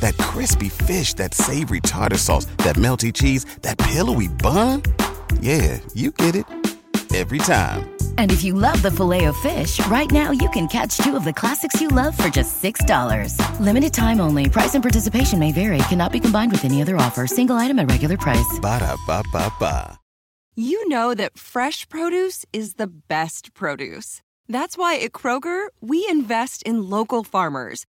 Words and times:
That 0.00 0.16
crispy 0.18 0.68
fish, 0.68 1.14
that 1.14 1.34
savory 1.34 1.80
tartar 1.80 2.18
sauce, 2.18 2.46
that 2.58 2.76
melty 2.76 3.12
cheese, 3.12 3.44
that 3.62 3.78
pillowy 3.78 4.28
bun. 4.28 4.82
Yeah, 5.40 5.78
you 5.94 6.10
get 6.10 6.34
it 6.36 6.44
every 7.14 7.38
time. 7.38 7.88
And 8.18 8.30
if 8.30 8.44
you 8.44 8.52
love 8.52 8.82
the 8.82 8.90
filet 8.90 9.24
of 9.24 9.36
fish, 9.38 9.84
right 9.86 10.10
now 10.10 10.30
you 10.30 10.48
can 10.50 10.68
catch 10.68 10.98
two 10.98 11.16
of 11.16 11.24
the 11.24 11.32
classics 11.32 11.80
you 11.80 11.88
love 11.88 12.16
for 12.16 12.28
just 12.28 12.62
$6. 12.62 13.60
Limited 13.60 13.94
time 13.94 14.20
only. 14.20 14.48
Price 14.48 14.74
and 14.74 14.84
participation 14.84 15.38
may 15.38 15.52
vary. 15.52 15.78
Cannot 15.88 16.12
be 16.12 16.20
combined 16.20 16.52
with 16.52 16.64
any 16.64 16.82
other 16.82 16.96
offer. 16.96 17.26
Single 17.26 17.56
item 17.56 17.78
at 17.78 17.90
regular 17.90 18.16
price. 18.16 18.58
Ba 18.60 18.80
da 18.80 18.96
ba 19.06 19.22
ba 19.32 19.50
ba. 19.58 19.98
You 20.54 20.88
know 20.88 21.14
that 21.14 21.38
fresh 21.38 21.88
produce 21.88 22.44
is 22.52 22.74
the 22.74 22.88
best 22.88 23.54
produce. 23.54 24.22
That's 24.48 24.76
why 24.76 24.98
at 24.98 25.12
Kroger, 25.12 25.68
we 25.80 26.04
invest 26.10 26.62
in 26.64 26.90
local 26.90 27.22
farmers 27.22 27.86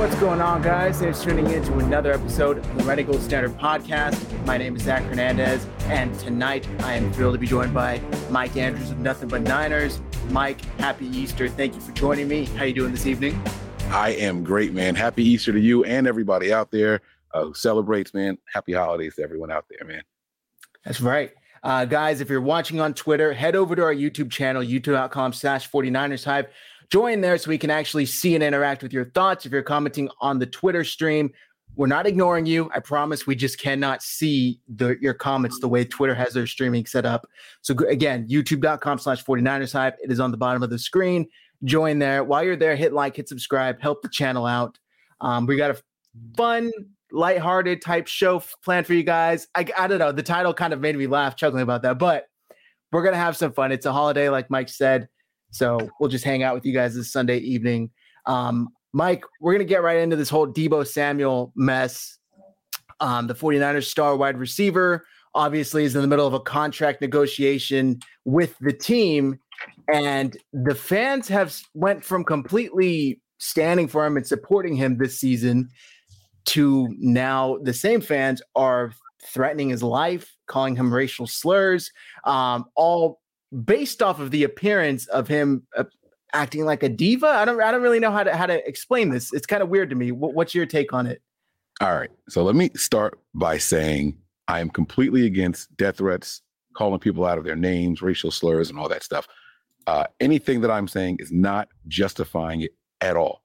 What's 0.00 0.14
going 0.14 0.40
on, 0.40 0.62
guys? 0.62 0.98
Thanks 0.98 1.22
for 1.22 1.28
tuning 1.28 1.50
in 1.50 1.62
to 1.62 1.74
another 1.74 2.10
episode 2.10 2.56
of 2.56 2.78
the 2.78 2.84
Red 2.84 3.06
& 3.06 3.06
Gold 3.06 3.20
Standard 3.20 3.58
podcast. 3.58 4.46
My 4.46 4.56
name 4.56 4.74
is 4.74 4.84
Zach 4.84 5.02
Hernandez, 5.02 5.66
and 5.84 6.18
tonight 6.18 6.66
I 6.78 6.94
am 6.94 7.12
thrilled 7.12 7.34
to 7.34 7.38
be 7.38 7.46
joined 7.46 7.74
by 7.74 8.00
Mike 8.30 8.56
Andrews 8.56 8.90
of 8.90 8.98
Nothing 8.98 9.28
But 9.28 9.42
Niners. 9.42 10.00
Mike, 10.30 10.64
happy 10.78 11.04
Easter. 11.08 11.50
Thank 11.50 11.74
you 11.74 11.82
for 11.82 11.92
joining 11.92 12.28
me. 12.28 12.46
How 12.46 12.64
you 12.64 12.72
doing 12.72 12.92
this 12.92 13.04
evening? 13.04 13.38
I 13.90 14.12
am 14.12 14.42
great, 14.42 14.72
man. 14.72 14.94
Happy 14.94 15.22
Easter 15.22 15.52
to 15.52 15.60
you 15.60 15.84
and 15.84 16.06
everybody 16.06 16.50
out 16.50 16.70
there 16.70 17.02
uh, 17.34 17.44
who 17.44 17.52
celebrates, 17.52 18.14
man. 18.14 18.38
Happy 18.50 18.72
holidays 18.72 19.16
to 19.16 19.22
everyone 19.22 19.52
out 19.52 19.66
there, 19.68 19.86
man. 19.86 20.02
That's 20.82 21.02
right. 21.02 21.34
Uh, 21.62 21.84
guys, 21.84 22.22
if 22.22 22.30
you're 22.30 22.40
watching 22.40 22.80
on 22.80 22.94
Twitter, 22.94 23.34
head 23.34 23.54
over 23.54 23.76
to 23.76 23.82
our 23.82 23.94
YouTube 23.94 24.30
channel, 24.30 24.62
youtube.com 24.62 25.34
slash 25.34 25.70
49ers 25.70 26.24
Hive. 26.24 26.46
Join 26.90 27.20
there 27.20 27.38
so 27.38 27.48
we 27.48 27.58
can 27.58 27.70
actually 27.70 28.06
see 28.06 28.34
and 28.34 28.42
interact 28.42 28.82
with 28.82 28.92
your 28.92 29.06
thoughts. 29.10 29.46
If 29.46 29.52
you're 29.52 29.62
commenting 29.62 30.08
on 30.20 30.38
the 30.38 30.46
Twitter 30.46 30.82
stream, 30.82 31.30
we're 31.76 31.86
not 31.86 32.06
ignoring 32.06 32.46
you. 32.46 32.68
I 32.74 32.80
promise 32.80 33.26
we 33.26 33.36
just 33.36 33.60
cannot 33.60 34.02
see 34.02 34.60
the, 34.68 34.96
your 35.00 35.14
comments 35.14 35.60
the 35.60 35.68
way 35.68 35.84
Twitter 35.84 36.14
has 36.14 36.34
their 36.34 36.46
streaming 36.46 36.84
set 36.86 37.06
up. 37.06 37.28
So 37.62 37.74
again, 37.88 38.26
youtube.com 38.28 38.98
slash 38.98 39.24
49ers 39.24 39.72
Hive. 39.72 39.94
It 40.02 40.10
is 40.10 40.18
on 40.18 40.32
the 40.32 40.36
bottom 40.36 40.62
of 40.62 40.70
the 40.70 40.78
screen. 40.78 41.28
Join 41.62 42.00
there. 42.00 42.24
While 42.24 42.42
you're 42.42 42.56
there, 42.56 42.74
hit 42.74 42.92
like, 42.92 43.16
hit 43.16 43.28
subscribe, 43.28 43.80
help 43.80 44.02
the 44.02 44.08
channel 44.08 44.46
out. 44.46 44.78
Um, 45.20 45.46
we 45.46 45.56
got 45.56 45.70
a 45.70 45.80
fun, 46.36 46.72
lighthearted 47.12 47.82
type 47.82 48.08
show 48.08 48.42
planned 48.64 48.86
for 48.86 48.94
you 48.94 49.04
guys. 49.04 49.46
I, 49.54 49.64
I 49.78 49.86
don't 49.86 49.98
know. 49.98 50.10
The 50.10 50.22
title 50.22 50.54
kind 50.54 50.72
of 50.72 50.80
made 50.80 50.96
me 50.96 51.06
laugh, 51.06 51.36
chuckling 51.36 51.62
about 51.62 51.82
that, 51.82 51.98
but 51.98 52.26
we're 52.90 53.02
going 53.02 53.12
to 53.12 53.18
have 53.18 53.36
some 53.36 53.52
fun. 53.52 53.70
It's 53.70 53.86
a 53.86 53.92
holiday, 53.92 54.28
like 54.28 54.50
Mike 54.50 54.68
said. 54.68 55.08
So 55.50 55.90
we'll 55.98 56.10
just 56.10 56.24
hang 56.24 56.42
out 56.42 56.54
with 56.54 56.64
you 56.64 56.72
guys 56.72 56.94
this 56.94 57.12
Sunday 57.12 57.38
evening. 57.38 57.90
Um, 58.26 58.68
Mike, 58.92 59.24
we're 59.40 59.52
going 59.52 59.66
to 59.66 59.68
get 59.68 59.82
right 59.82 59.98
into 59.98 60.16
this 60.16 60.28
whole 60.28 60.46
Deebo 60.46 60.86
Samuel 60.86 61.52
mess. 61.54 62.18
Um, 63.00 63.26
the 63.26 63.34
49ers 63.34 63.84
star 63.84 64.16
wide 64.16 64.36
receiver 64.36 65.06
obviously 65.34 65.84
is 65.84 65.94
in 65.94 66.02
the 66.02 66.08
middle 66.08 66.26
of 66.26 66.34
a 66.34 66.40
contract 66.40 67.00
negotiation 67.00 68.00
with 68.24 68.56
the 68.60 68.72
team. 68.72 69.38
And 69.92 70.36
the 70.52 70.74
fans 70.74 71.28
have 71.28 71.56
went 71.74 72.04
from 72.04 72.24
completely 72.24 73.20
standing 73.38 73.88
for 73.88 74.04
him 74.04 74.16
and 74.16 74.26
supporting 74.26 74.74
him 74.76 74.98
this 74.98 75.18
season 75.18 75.68
to 76.46 76.88
now 76.98 77.58
the 77.62 77.72
same 77.72 78.00
fans 78.00 78.42
are 78.56 78.92
threatening 79.22 79.68
his 79.68 79.82
life, 79.82 80.34
calling 80.46 80.74
him 80.74 80.92
racial 80.92 81.26
slurs, 81.26 81.90
um, 82.24 82.64
all 82.74 83.20
based 83.64 84.02
off 84.02 84.20
of 84.20 84.30
the 84.30 84.44
appearance 84.44 85.06
of 85.08 85.28
him 85.28 85.66
uh, 85.76 85.84
acting 86.32 86.64
like 86.64 86.82
a 86.82 86.88
diva. 86.88 87.26
I 87.26 87.44
don't 87.44 87.60
I 87.60 87.70
don't 87.70 87.82
really 87.82 88.00
know 88.00 88.10
how 88.10 88.22
to 88.22 88.36
how 88.36 88.46
to 88.46 88.66
explain 88.68 89.10
this. 89.10 89.32
It's 89.32 89.46
kind 89.46 89.62
of 89.62 89.68
weird 89.68 89.90
to 89.90 89.96
me. 89.96 90.12
What's 90.12 90.54
your 90.54 90.66
take 90.66 90.92
on 90.92 91.06
it? 91.06 91.22
All 91.80 91.94
right. 91.94 92.10
So 92.28 92.42
let 92.42 92.54
me 92.54 92.70
start 92.74 93.18
by 93.34 93.58
saying 93.58 94.18
I 94.48 94.60
am 94.60 94.68
completely 94.68 95.26
against 95.26 95.74
death 95.76 95.96
threats, 95.96 96.42
calling 96.76 97.00
people 97.00 97.24
out 97.24 97.38
of 97.38 97.44
their 97.44 97.56
names, 97.56 98.02
racial 98.02 98.30
slurs, 98.30 98.70
and 98.70 98.78
all 98.78 98.88
that 98.88 99.02
stuff. 99.02 99.26
Uh, 99.86 100.04
anything 100.20 100.60
that 100.60 100.70
I'm 100.70 100.86
saying 100.86 101.16
is 101.20 101.32
not 101.32 101.68
justifying 101.88 102.60
it 102.60 102.72
at 103.00 103.16
all. 103.16 103.42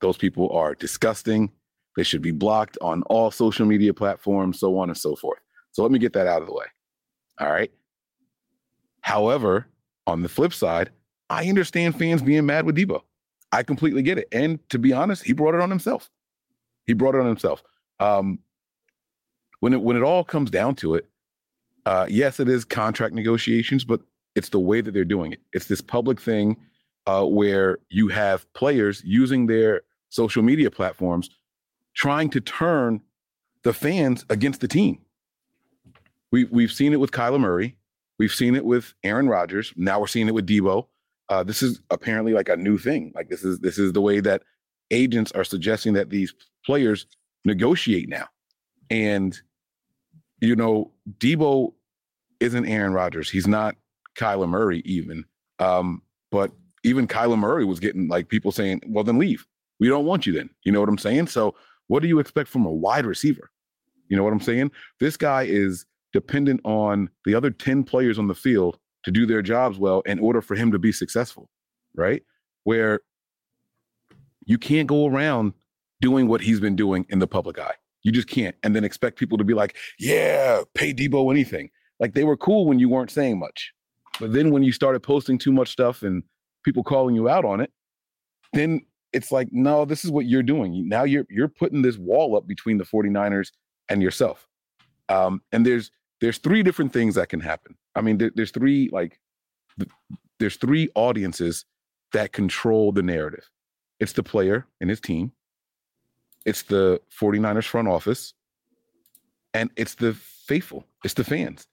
Those 0.00 0.16
people 0.16 0.50
are 0.50 0.74
disgusting. 0.74 1.52
They 1.96 2.04
should 2.04 2.22
be 2.22 2.30
blocked 2.30 2.78
on 2.80 3.02
all 3.04 3.30
social 3.30 3.66
media 3.66 3.92
platforms, 3.92 4.60
so 4.60 4.78
on 4.78 4.88
and 4.88 4.96
so 4.96 5.16
forth. 5.16 5.40
So 5.72 5.82
let 5.82 5.92
me 5.92 5.98
get 5.98 6.12
that 6.14 6.26
out 6.26 6.40
of 6.40 6.48
the 6.48 6.54
way. 6.54 6.64
All 7.40 7.50
right. 7.50 7.70
However, 9.08 9.66
on 10.06 10.20
the 10.20 10.28
flip 10.28 10.52
side, 10.52 10.90
I 11.30 11.48
understand 11.48 11.98
fans 11.98 12.20
being 12.20 12.44
mad 12.44 12.66
with 12.66 12.76
Deebo. 12.76 13.00
I 13.50 13.62
completely 13.62 14.02
get 14.02 14.18
it. 14.18 14.28
And 14.32 14.58
to 14.68 14.78
be 14.78 14.92
honest, 14.92 15.24
he 15.24 15.32
brought 15.32 15.54
it 15.54 15.62
on 15.62 15.70
himself. 15.70 16.10
He 16.84 16.92
brought 16.92 17.14
it 17.14 17.22
on 17.22 17.26
himself. 17.26 17.62
Um, 18.00 18.40
when 19.60 19.72
it 19.72 19.80
when 19.80 19.96
it 19.96 20.02
all 20.02 20.24
comes 20.24 20.50
down 20.50 20.74
to 20.76 20.94
it, 20.94 21.06
uh, 21.86 22.04
yes, 22.10 22.38
it 22.38 22.50
is 22.50 22.66
contract 22.66 23.14
negotiations, 23.14 23.82
but 23.82 24.02
it's 24.34 24.50
the 24.50 24.60
way 24.60 24.82
that 24.82 24.92
they're 24.92 25.06
doing 25.06 25.32
it. 25.32 25.40
It's 25.54 25.68
this 25.68 25.80
public 25.80 26.20
thing 26.20 26.58
uh, 27.06 27.24
where 27.24 27.78
you 27.88 28.08
have 28.08 28.52
players 28.52 29.02
using 29.06 29.46
their 29.46 29.84
social 30.10 30.42
media 30.42 30.70
platforms 30.70 31.30
trying 31.94 32.28
to 32.28 32.42
turn 32.42 33.00
the 33.62 33.72
fans 33.72 34.26
against 34.28 34.60
the 34.60 34.68
team. 34.68 34.98
We 36.30 36.44
we've 36.44 36.72
seen 36.72 36.92
it 36.92 37.00
with 37.00 37.10
Kyler 37.10 37.40
Murray. 37.40 37.77
We've 38.18 38.32
seen 38.32 38.54
it 38.54 38.64
with 38.64 38.94
Aaron 39.04 39.28
Rodgers. 39.28 39.72
Now 39.76 40.00
we're 40.00 40.06
seeing 40.06 40.28
it 40.28 40.34
with 40.34 40.46
Deebo. 40.46 40.86
Uh, 41.28 41.42
this 41.42 41.62
is 41.62 41.80
apparently 41.90 42.32
like 42.32 42.48
a 42.48 42.56
new 42.56 42.78
thing. 42.78 43.12
Like 43.14 43.28
this 43.28 43.44
is 43.44 43.60
this 43.60 43.78
is 43.78 43.92
the 43.92 44.00
way 44.00 44.20
that 44.20 44.42
agents 44.90 45.30
are 45.32 45.44
suggesting 45.44 45.92
that 45.94 46.10
these 46.10 46.34
players 46.64 47.06
negotiate 47.44 48.08
now. 48.08 48.26
And 48.90 49.38
you 50.40 50.56
know, 50.56 50.92
Deebo 51.18 51.74
isn't 52.40 52.66
Aaron 52.66 52.92
Rodgers. 52.92 53.28
He's 53.30 53.46
not 53.46 53.76
Kyler 54.16 54.48
Murray 54.48 54.80
even. 54.84 55.24
Um, 55.58 56.02
but 56.30 56.52
even 56.84 57.06
Kyler 57.06 57.38
Murray 57.38 57.64
was 57.64 57.80
getting 57.80 58.08
like 58.08 58.28
people 58.28 58.52
saying, 58.52 58.82
"Well, 58.86 59.04
then 59.04 59.18
leave. 59.18 59.46
We 59.80 59.88
don't 59.88 60.06
want 60.06 60.26
you 60.26 60.32
then." 60.32 60.50
You 60.64 60.72
know 60.72 60.80
what 60.80 60.88
I'm 60.88 60.98
saying? 60.98 61.28
So, 61.28 61.54
what 61.88 62.02
do 62.02 62.08
you 62.08 62.18
expect 62.18 62.48
from 62.48 62.66
a 62.66 62.72
wide 62.72 63.06
receiver? 63.06 63.50
You 64.08 64.16
know 64.16 64.24
what 64.24 64.32
I'm 64.32 64.40
saying? 64.40 64.70
This 65.00 65.16
guy 65.16 65.42
is 65.44 65.84
dependent 66.12 66.60
on 66.64 67.10
the 67.24 67.34
other 67.34 67.50
10 67.50 67.84
players 67.84 68.18
on 68.18 68.28
the 68.28 68.34
field 68.34 68.78
to 69.04 69.10
do 69.10 69.26
their 69.26 69.42
jobs 69.42 69.78
well 69.78 70.00
in 70.02 70.18
order 70.18 70.40
for 70.40 70.54
him 70.54 70.72
to 70.72 70.78
be 70.78 70.92
successful, 70.92 71.48
right? 71.94 72.22
Where 72.64 73.00
you 74.44 74.58
can't 74.58 74.88
go 74.88 75.06
around 75.06 75.52
doing 76.00 76.28
what 76.28 76.40
he's 76.40 76.60
been 76.60 76.76
doing 76.76 77.06
in 77.08 77.18
the 77.18 77.26
public 77.26 77.58
eye. 77.58 77.74
You 78.02 78.12
just 78.12 78.28
can't. 78.28 78.56
And 78.62 78.74
then 78.74 78.84
expect 78.84 79.18
people 79.18 79.38
to 79.38 79.44
be 79.44 79.54
like, 79.54 79.76
yeah, 79.98 80.62
pay 80.74 80.94
Deebo 80.94 81.30
anything. 81.30 81.70
Like 82.00 82.14
they 82.14 82.24
were 82.24 82.36
cool 82.36 82.66
when 82.66 82.78
you 82.78 82.88
weren't 82.88 83.10
saying 83.10 83.38
much. 83.38 83.72
But 84.20 84.32
then 84.32 84.50
when 84.50 84.62
you 84.62 84.72
started 84.72 85.00
posting 85.00 85.38
too 85.38 85.52
much 85.52 85.68
stuff 85.68 86.02
and 86.02 86.22
people 86.64 86.82
calling 86.82 87.14
you 87.14 87.28
out 87.28 87.44
on 87.44 87.60
it, 87.60 87.72
then 88.52 88.82
it's 89.12 89.32
like, 89.32 89.48
no, 89.50 89.84
this 89.84 90.04
is 90.04 90.10
what 90.10 90.26
you're 90.26 90.42
doing. 90.42 90.88
Now 90.88 91.04
you're 91.04 91.26
you're 91.28 91.48
putting 91.48 91.82
this 91.82 91.96
wall 91.96 92.36
up 92.36 92.46
between 92.46 92.78
the 92.78 92.84
49ers 92.84 93.50
and 93.88 94.02
yourself. 94.02 94.46
Um, 95.08 95.42
and 95.52 95.64
there's 95.64 95.90
there's 96.20 96.38
three 96.38 96.62
different 96.62 96.92
things 96.92 97.14
that 97.14 97.28
can 97.28 97.40
happen. 97.40 97.76
I 97.94 98.00
mean, 98.00 98.18
there, 98.18 98.30
there's 98.34 98.50
three 98.50 98.88
like 98.92 99.18
th- 99.78 99.90
there's 100.38 100.56
three 100.56 100.88
audiences 100.94 101.64
that 102.12 102.32
control 102.32 102.92
the 102.92 103.02
narrative. 103.02 103.48
It's 104.00 104.12
the 104.12 104.22
player 104.22 104.66
and 104.80 104.88
his 104.88 105.00
team. 105.00 105.32
It's 106.46 106.62
the 106.62 107.00
49ers 107.20 107.66
front 107.66 107.88
office. 107.88 108.34
And 109.54 109.70
it's 109.76 109.94
the 109.96 110.14
faithful. 110.14 110.86
It's 111.04 111.14
the 111.14 111.24
fans. 111.24 111.66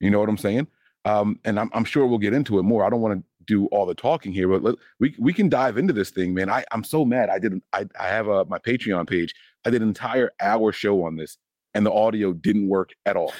You 0.00 0.10
know 0.10 0.20
what 0.20 0.28
I'm 0.28 0.38
saying? 0.38 0.66
Um, 1.04 1.38
and 1.44 1.58
I'm, 1.58 1.70
I'm 1.72 1.84
sure 1.84 2.06
we'll 2.06 2.18
get 2.18 2.34
into 2.34 2.58
it 2.58 2.64
more. 2.64 2.84
I 2.84 2.90
don't 2.90 3.00
want 3.00 3.18
to 3.18 3.24
do 3.46 3.66
all 3.66 3.86
the 3.86 3.94
talking 3.94 4.32
here, 4.32 4.48
but 4.48 4.62
let, 4.62 4.74
we 5.00 5.14
we 5.18 5.32
can 5.32 5.48
dive 5.48 5.78
into 5.78 5.92
this 5.92 6.10
thing, 6.10 6.34
man. 6.34 6.50
I 6.50 6.64
I'm 6.70 6.84
so 6.84 7.04
mad. 7.04 7.30
I 7.30 7.38
didn't. 7.38 7.64
I 7.72 7.86
I 7.98 8.08
have 8.08 8.28
a 8.28 8.44
my 8.44 8.58
Patreon 8.58 9.08
page. 9.08 9.34
I 9.64 9.70
did 9.70 9.80
an 9.80 9.88
entire 9.88 10.30
hour 10.40 10.70
show 10.70 11.04
on 11.04 11.16
this, 11.16 11.38
and 11.74 11.86
the 11.86 11.92
audio 11.92 12.32
didn't 12.34 12.68
work 12.68 12.90
at 13.06 13.16
all. 13.16 13.32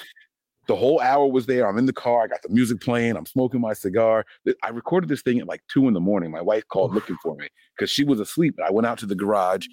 The 0.69 0.75
whole 0.75 1.01
hour 1.01 1.25
was 1.25 1.47
there. 1.47 1.67
I'm 1.67 1.79
in 1.79 1.87
the 1.87 1.93
car. 1.93 2.21
I 2.21 2.27
got 2.27 2.43
the 2.43 2.49
music 2.49 2.79
playing. 2.79 3.17
I'm 3.17 3.25
smoking 3.25 3.59
my 3.59 3.73
cigar. 3.73 4.23
I 4.61 4.69
recorded 4.69 5.09
this 5.09 5.23
thing 5.23 5.39
at 5.39 5.47
like 5.47 5.63
two 5.67 5.87
in 5.87 5.95
the 5.95 5.99
morning. 5.99 6.29
My 6.29 6.43
wife 6.43 6.67
called 6.67 6.93
looking 6.93 7.17
for 7.23 7.33
me 7.33 7.47
because 7.75 7.89
she 7.89 8.03
was 8.03 8.19
asleep. 8.19 8.53
I 8.63 8.69
went 8.69 8.85
out 8.85 8.99
to 8.99 9.07
the 9.07 9.15
garage, 9.15 9.65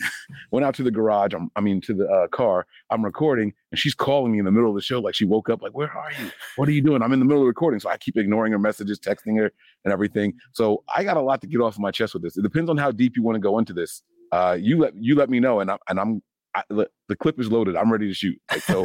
went 0.50 0.66
out 0.66 0.74
to 0.74 0.82
the 0.82 0.90
garage. 0.90 1.34
I'm, 1.34 1.52
i 1.54 1.60
mean, 1.60 1.80
to 1.82 1.94
the 1.94 2.08
uh, 2.08 2.26
car. 2.26 2.66
I'm 2.90 3.04
recording, 3.04 3.52
and 3.70 3.78
she's 3.78 3.94
calling 3.94 4.32
me 4.32 4.40
in 4.40 4.44
the 4.44 4.50
middle 4.50 4.70
of 4.70 4.74
the 4.74 4.82
show. 4.82 4.98
Like 4.98 5.14
she 5.14 5.24
woke 5.24 5.48
up. 5.48 5.62
Like, 5.62 5.70
where 5.70 5.92
are 5.92 6.10
you? 6.20 6.32
What 6.56 6.68
are 6.68 6.72
you 6.72 6.82
doing? 6.82 7.00
I'm 7.00 7.12
in 7.12 7.20
the 7.20 7.24
middle 7.24 7.44
of 7.44 7.46
recording, 7.46 7.78
so 7.78 7.88
I 7.88 7.96
keep 7.96 8.16
ignoring 8.16 8.50
her 8.50 8.58
messages, 8.58 8.98
texting 8.98 9.38
her, 9.38 9.52
and 9.84 9.92
everything. 9.92 10.34
So 10.50 10.82
I 10.92 11.04
got 11.04 11.16
a 11.16 11.22
lot 11.22 11.40
to 11.42 11.46
get 11.46 11.60
off 11.60 11.74
of 11.74 11.80
my 11.80 11.92
chest 11.92 12.12
with 12.12 12.24
this. 12.24 12.36
It 12.36 12.42
depends 12.42 12.68
on 12.68 12.76
how 12.76 12.90
deep 12.90 13.16
you 13.16 13.22
want 13.22 13.36
to 13.36 13.40
go 13.40 13.60
into 13.60 13.72
this. 13.72 14.02
Uh, 14.32 14.58
you 14.60 14.80
let 14.80 14.96
you 14.96 15.14
let 15.14 15.30
me 15.30 15.38
know, 15.38 15.60
and 15.60 15.70
I'm 15.70 15.78
and 15.88 16.00
I'm 16.00 16.22
I, 16.56 16.64
the 16.70 17.16
clip 17.16 17.38
is 17.38 17.52
loaded. 17.52 17.76
I'm 17.76 17.92
ready 17.92 18.08
to 18.08 18.14
shoot. 18.14 18.36
Like, 18.50 18.62
so 18.62 18.84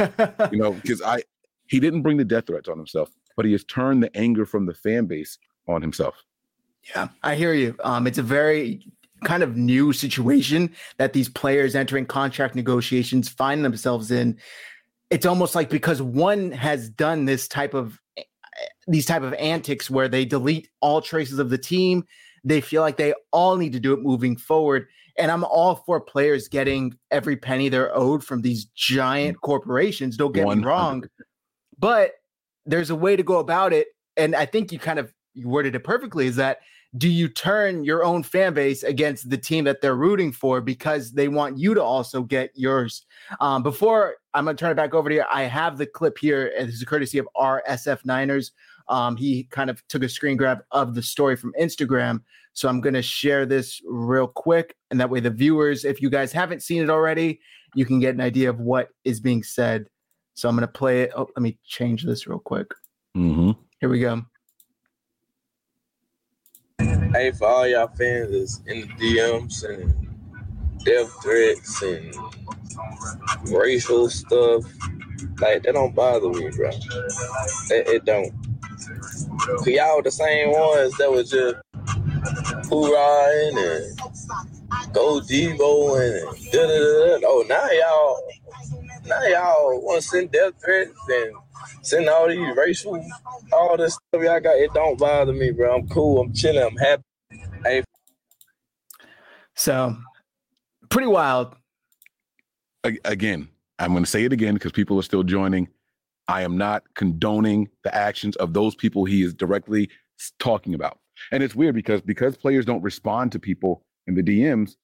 you 0.52 0.60
know, 0.60 0.74
because 0.74 1.02
I 1.02 1.24
he 1.68 1.80
didn't 1.80 2.02
bring 2.02 2.18
the 2.18 2.26
death 2.26 2.48
threats 2.48 2.68
on 2.68 2.78
himself, 2.78 3.10
but 3.36 3.46
he 3.46 3.52
has 3.52 3.64
turned 3.64 4.04
the 4.04 4.16
anger 4.16 4.46
from 4.46 4.66
the 4.66 4.74
fan 4.74 5.06
base 5.06 5.38
on 5.68 5.82
himself. 5.82 6.24
Yeah, 6.96 7.08
I 7.24 7.36
hear 7.36 7.54
you. 7.54 7.76
Um, 7.84 8.06
it's 8.06 8.20
a 8.20 8.24
very 8.24 8.86
kind 9.24 9.44
of 9.44 9.58
new 9.58 9.92
situation 9.92 10.74
that 10.98 11.14
these 11.14 11.30
players 11.30 11.76
entering 11.76 12.06
contract 12.06 12.56
negotiations 12.56 13.28
find 13.30 13.66
themselves 13.66 14.12
in. 14.12 14.38
It's 15.10 15.26
almost 15.26 15.56
like 15.56 15.70
because 15.70 16.02
one 16.02 16.52
has 16.52 16.90
done 16.90 17.26
this 17.26 17.48
type 17.48 17.74
of 17.74 18.00
these 18.88 19.06
type 19.06 19.24
of 19.24 19.34
antics 19.34 19.90
where 19.90 20.08
they 20.08 20.26
delete 20.26 20.70
all 20.80 21.02
traces 21.02 21.40
of 21.40 21.50
the 21.50 21.58
team, 21.58 22.06
they 22.44 22.62
feel 22.62 22.82
like 22.82 22.98
they 22.98 23.14
all 23.32 23.58
need 23.58 23.74
to 23.74 23.80
do 23.80 23.94
it 23.94 24.02
moving 24.02 24.38
forward. 24.38 24.88
And 25.18 25.32
I'm 25.32 25.44
all 25.44 25.76
for 25.86 26.00
players 26.00 26.48
getting 26.48 26.94
every 27.10 27.38
penny 27.38 27.70
they're 27.70 27.96
owed 27.96 28.24
from 28.24 28.42
these 28.42 28.66
giant 28.76 29.42
corporations. 29.42 30.18
Don't 30.18 30.34
get 30.34 30.46
100%. 30.46 30.58
me 30.58 30.66
wrong. 30.66 31.04
But 31.80 32.12
there's 32.66 32.90
a 32.90 32.96
way 32.96 33.16
to 33.16 33.24
go 33.24 33.40
about 33.40 33.74
it. 33.74 33.88
And 34.18 34.36
I 34.36 34.46
think 34.46 34.72
you 34.72 34.80
kind 34.80 35.00
of 35.00 35.14
you 35.34 35.50
worded 35.50 35.76
it 35.76 35.84
perfectly 35.84 36.28
is 36.28 36.38
that 36.38 36.60
do 36.98 37.10
you 37.10 37.28
turn 37.28 37.84
your 37.84 38.06
own 38.06 38.24
fan 38.24 38.54
base 38.54 38.82
against 38.84 39.30
the 39.30 39.38
team 39.38 39.66
that 39.66 39.82
they're 39.82 39.96
rooting 39.96 40.32
for 40.32 40.62
because 40.62 41.12
they 41.12 41.28
want 41.28 41.58
you 41.58 41.74
to 41.74 41.84
also 41.84 42.24
get 42.24 42.52
yours? 42.56 43.06
Um, 43.42 43.64
before 43.64 44.16
I'm 44.34 44.46
going 44.46 44.56
to 44.56 44.60
turn 44.60 44.72
it 44.72 44.76
back 44.76 44.94
over 44.94 45.10
to 45.10 45.16
you, 45.16 45.24
I 45.30 45.44
have 45.44 45.78
the 45.78 45.86
clip 45.86 46.18
here. 46.18 46.54
And 46.58 46.70
this 46.70 46.76
is 46.76 46.84
courtesy 46.86 47.18
of 47.18 47.28
RSF 47.36 48.06
Niners. 48.06 48.54
Um, 48.88 49.18
he 49.18 49.44
kind 49.46 49.70
of 49.70 49.86
took 49.88 50.04
a 50.04 50.10
screen 50.10 50.38
grab 50.38 50.60
of 50.72 50.96
the 50.96 51.02
story 51.02 51.36
from 51.36 51.54
Instagram. 51.60 52.22
So 52.54 52.70
I'm 52.70 52.80
going 52.80 52.94
to 52.94 53.02
share 53.02 53.46
this 53.46 53.82
real 53.86 54.28
quick. 54.28 54.76
And 54.90 55.00
that 55.00 55.10
way, 55.10 55.20
the 55.20 55.32
viewers, 55.32 55.84
if 55.84 56.02
you 56.02 56.10
guys 56.10 56.32
haven't 56.32 56.64
seen 56.64 56.82
it 56.82 56.90
already, 56.90 57.42
you 57.74 57.86
can 57.86 58.00
get 58.00 58.16
an 58.16 58.22
idea 58.22 58.50
of 58.50 58.62
what 58.62 58.90
is 59.04 59.20
being 59.20 59.44
said 59.44 59.88
so 60.36 60.50
I'm 60.50 60.56
going 60.56 60.68
to 60.68 60.72
play 60.72 61.04
it. 61.04 61.12
Oh, 61.16 61.28
let 61.36 61.42
me 61.42 61.58
change 61.66 62.04
this 62.04 62.28
real 62.28 62.40
quick. 62.40 62.68
Mm-hmm. 63.18 63.52
Here 63.80 63.90
we 63.90 64.02
go. 64.02 64.22
Hey, 66.78 67.32
for 67.32 67.48
all 67.48 67.68
y'all 67.68 67.88
fans 67.88 68.62
in 68.68 68.82
the 68.82 68.88
DMs 68.88 69.64
and 69.64 69.94
death 70.84 71.10
threats 71.24 71.82
and 71.82 72.14
racial 73.50 74.10
stuff, 74.10 74.64
like 75.40 75.64
that 75.64 75.74
don't 75.74 75.96
bother 75.96 76.30
me, 76.30 76.50
bro. 76.52 76.70
It, 77.70 77.88
it 77.88 78.06
don't. 78.06 78.34
Cause 79.40 79.68
y'all 79.68 80.02
the 80.02 80.12
same 80.12 80.52
ones 80.52 80.98
that 80.98 81.10
was 81.10 81.30
just 81.30 81.56
hoorahing 82.68 83.58
and 83.58 84.94
go 84.94 85.22
Deebo 85.22 85.96
and 86.02 86.52
da 86.52 86.68
da 86.68 87.20
da. 87.20 87.28
Oh, 87.28 87.46
now 87.48 87.66
y'all 87.72 88.45
now 89.06 89.24
y'all 89.24 89.82
want 89.82 90.02
to 90.02 90.08
send 90.08 90.32
death 90.32 90.54
threats 90.64 90.92
and 91.10 91.34
send 91.82 92.10
all 92.10 92.28
these 92.28 92.56
racial, 92.56 93.04
all 93.54 93.78
this 93.78 93.94
stuff 93.94 94.24
y'all 94.24 94.40
got. 94.40 94.58
It 94.58 94.74
don't 94.74 94.98
bother 94.98 95.34
me, 95.34 95.52
bro. 95.52 95.76
I'm 95.76 95.88
cool. 95.88 96.22
I'm 96.22 96.34
chilling. 96.34 96.64
I'm 96.64 96.78
happy. 96.78 97.04
Hey. 97.64 97.84
So, 99.56 99.96
pretty 100.90 101.08
wild. 101.08 101.56
Again, 102.84 103.48
I'm 103.80 103.92
going 103.92 104.04
to 104.04 104.10
say 104.10 104.24
it 104.26 104.34
again 104.34 104.54
because 104.54 104.72
people 104.72 105.00
are 105.00 105.04
still 105.04 105.24
joining. 105.24 105.68
I 106.28 106.44
am 106.44 106.58
not 106.58 106.84
condoning 106.96 107.70
the 107.84 107.94
actions 107.96 108.36
of 108.38 108.54
those 108.54 108.76
people 108.76 109.06
he 109.06 109.24
is 109.24 109.34
directly 109.34 109.90
talking 110.40 110.74
about. 110.74 111.00
And 111.32 111.42
it's 111.42 111.56
weird 111.56 111.76
because 111.76 112.02
because 112.02 112.38
players 112.38 112.66
don't 112.66 112.82
respond 112.82 113.32
to 113.32 113.40
people 113.40 113.84
in 114.08 114.16
the 114.16 114.24
DMs, 114.24 114.76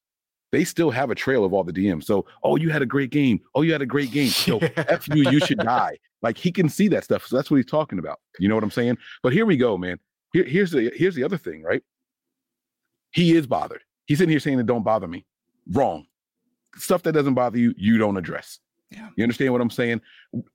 they 0.52 0.64
still 0.64 0.92
have 0.92 1.10
a 1.10 1.16
trail 1.16 1.46
of 1.46 1.54
all 1.54 1.64
the 1.64 1.74
DMs. 1.74 2.04
So, 2.04 2.26
oh, 2.44 2.56
you 2.58 2.70
had 2.70 2.82
a 2.82 2.86
great 2.86 3.10
game. 3.10 3.40
Oh, 3.56 3.62
you 3.62 3.72
had 3.72 3.82
a 3.82 3.86
great 3.86 4.12
game. 4.12 4.30
So, 4.30 4.58
F 4.78 5.08
you, 5.08 5.30
you 5.30 5.40
should 5.40 5.60
die. 5.60 5.98
Like 6.22 6.38
he 6.38 6.52
can 6.52 6.70
see 6.70 6.88
that 6.90 7.04
stuff. 7.04 7.26
So 7.26 7.36
that's 7.36 7.50
what 7.50 7.58
he's 7.58 7.66
talking 7.66 8.00
about. 8.00 8.20
You 8.40 8.48
know 8.48 8.56
what 8.56 8.64
I'm 8.64 8.72
saying? 8.72 8.98
But 9.24 9.34
here 9.34 9.46
we 9.46 9.58
go, 9.58 9.78
man. 9.78 10.00
Here, 10.34 10.44
here's 10.44 10.72
the 10.72 10.92
here's 10.96 11.16
the 11.16 11.24
other 11.24 11.38
thing, 11.38 11.64
right? 11.64 11.84
He 13.12 13.36
is 13.36 13.48
bothered. 13.48 13.82
He's 14.06 14.20
sitting 14.20 14.30
here 14.30 14.40
saying 14.40 14.60
it 14.60 14.66
don't 14.66 14.84
bother 14.84 15.08
me. 15.08 15.26
Wrong. 15.72 16.06
Stuff 16.76 17.04
that 17.04 17.14
doesn't 17.14 17.34
bother 17.34 17.58
you, 17.58 17.74
you 17.78 17.98
don't 17.98 18.18
address. 18.18 18.60
Yeah. 18.90 19.10
You 19.16 19.24
understand 19.24 19.52
what 19.52 19.62
I'm 19.62 19.70
saying? 19.70 20.02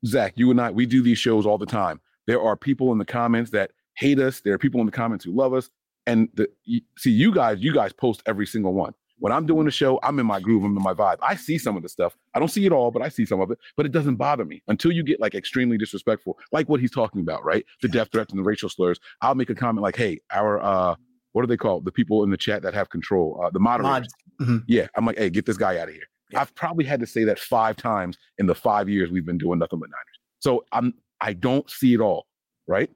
Zach, 0.06 0.34
you 0.36 0.50
and 0.50 0.60
I, 0.60 0.70
we 0.70 0.86
do 0.86 1.02
these 1.02 1.18
shows 1.18 1.46
all 1.46 1.58
the 1.58 1.66
time. 1.66 2.00
There 2.26 2.40
are 2.40 2.56
people 2.56 2.92
in 2.92 2.98
the 2.98 3.04
comments 3.04 3.50
that 3.52 3.72
hate 3.94 4.18
us. 4.18 4.40
There 4.40 4.54
are 4.54 4.58
people 4.58 4.80
in 4.80 4.86
the 4.86 4.92
comments 4.92 5.24
who 5.24 5.32
love 5.32 5.52
us. 5.52 5.70
And 6.06 6.28
the, 6.34 6.48
see, 6.96 7.10
you 7.10 7.32
guys, 7.32 7.58
you 7.60 7.72
guys 7.72 7.92
post 7.92 8.22
every 8.26 8.46
single 8.46 8.72
one. 8.72 8.94
When 9.18 9.32
I'm 9.32 9.46
doing 9.46 9.64
the 9.64 9.70
show, 9.70 9.98
I'm 10.02 10.18
in 10.18 10.26
my 10.26 10.40
groove, 10.40 10.62
I'm 10.62 10.76
in 10.76 10.82
my 10.82 10.92
vibe. 10.92 11.16
I 11.22 11.36
see 11.36 11.56
some 11.58 11.76
of 11.76 11.82
the 11.82 11.88
stuff. 11.88 12.16
I 12.34 12.38
don't 12.38 12.48
see 12.48 12.66
it 12.66 12.72
all, 12.72 12.90
but 12.90 13.02
I 13.02 13.08
see 13.08 13.24
some 13.24 13.40
of 13.40 13.50
it. 13.50 13.58
But 13.76 13.86
it 13.86 13.92
doesn't 13.92 14.16
bother 14.16 14.44
me 14.44 14.62
until 14.68 14.92
you 14.92 15.02
get 15.02 15.20
like 15.20 15.34
extremely 15.34 15.78
disrespectful, 15.78 16.38
like 16.52 16.68
what 16.68 16.80
he's 16.80 16.90
talking 16.90 17.20
about, 17.20 17.44
right? 17.44 17.64
The 17.80 17.88
death 17.88 18.08
threats 18.12 18.30
and 18.30 18.38
the 18.38 18.44
racial 18.44 18.68
slurs. 18.68 19.00
I'll 19.22 19.34
make 19.34 19.50
a 19.50 19.54
comment 19.54 19.82
like, 19.82 19.96
"Hey, 19.96 20.20
our 20.32 20.60
uh, 20.62 20.96
what 21.32 21.42
are 21.42 21.48
they 21.48 21.56
called? 21.56 21.84
The 21.84 21.92
people 21.92 22.24
in 22.24 22.30
the 22.30 22.36
chat 22.36 22.62
that 22.62 22.74
have 22.74 22.90
control, 22.90 23.40
uh, 23.42 23.50
the 23.50 23.60
moderators." 23.60 24.08
Mm-hmm. 24.40 24.58
Yeah, 24.66 24.88
I'm 24.96 25.06
like, 25.06 25.18
"Hey, 25.18 25.30
get 25.30 25.46
this 25.46 25.56
guy 25.56 25.78
out 25.78 25.88
of 25.88 25.94
here." 25.94 26.04
Yeah. 26.30 26.40
I've 26.40 26.54
probably 26.54 26.84
had 26.84 27.00
to 27.00 27.06
say 27.06 27.24
that 27.24 27.38
five 27.38 27.76
times 27.76 28.18
in 28.38 28.46
the 28.46 28.54
five 28.54 28.88
years 28.88 29.10
we've 29.10 29.24
been 29.24 29.38
doing 29.38 29.58
nothing 29.58 29.78
but 29.78 29.88
Niners. 29.88 30.20
So 30.40 30.64
I'm 30.72 30.94
I 31.20 31.32
don't 31.32 31.68
see 31.70 31.94
it 31.94 32.00
all, 32.00 32.26
right? 32.66 32.90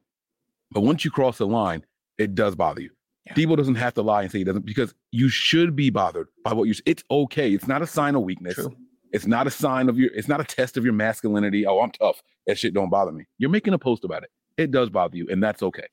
But 0.71 0.83
once 0.83 1.05
you 1.05 1.11
cross 1.11 1.39
the 1.39 1.47
line, 1.47 1.85
it 2.19 2.35
does 2.35 2.55
bother 2.55 2.83
you. 2.83 2.91
Yeah. 3.31 3.45
Deebo 3.45 3.57
doesn't 3.57 3.77
have 3.77 3.95
to 3.95 4.03
lie 4.03 4.23
and 4.23 4.31
say 4.31 4.39
he 4.39 4.45
doesn't 4.45 4.67
because 4.67 4.95
you 5.11 5.29
should 5.29 5.77
be 5.77 5.91
bothered 5.91 6.29
by 6.45 6.53
what 6.53 6.65
you. 6.65 6.75
It's 6.87 7.05
okay. 7.11 7.53
It's 7.53 7.67
not 7.67 7.83
a 7.83 7.87
sign 7.87 8.15
of 8.15 8.23
weakness. 8.23 8.55
True. 8.55 8.75
It's 9.13 9.27
not 9.27 9.47
a 9.47 9.51
sign 9.51 9.89
of 9.89 9.99
your. 9.99 10.11
It's 10.15 10.29
not 10.29 10.41
a 10.41 10.45
test 10.45 10.77
of 10.77 10.85
your 10.85 10.93
masculinity. 10.93 11.67
Oh, 11.67 11.81
I'm 11.81 11.91
tough. 11.91 12.23
That 12.47 12.59
shit 12.59 12.75
don't 12.75 12.91
bother 12.91 13.13
me. 13.13 13.25
You're 13.39 13.51
making 13.51 13.75
a 13.75 13.79
post 13.79 14.05
about 14.05 14.23
it. 14.23 14.31
It 14.57 14.71
does 14.71 14.91
bother 14.91 15.17
you, 15.17 15.27
and 15.31 15.43
that's 15.43 15.63
okay. 15.63 15.87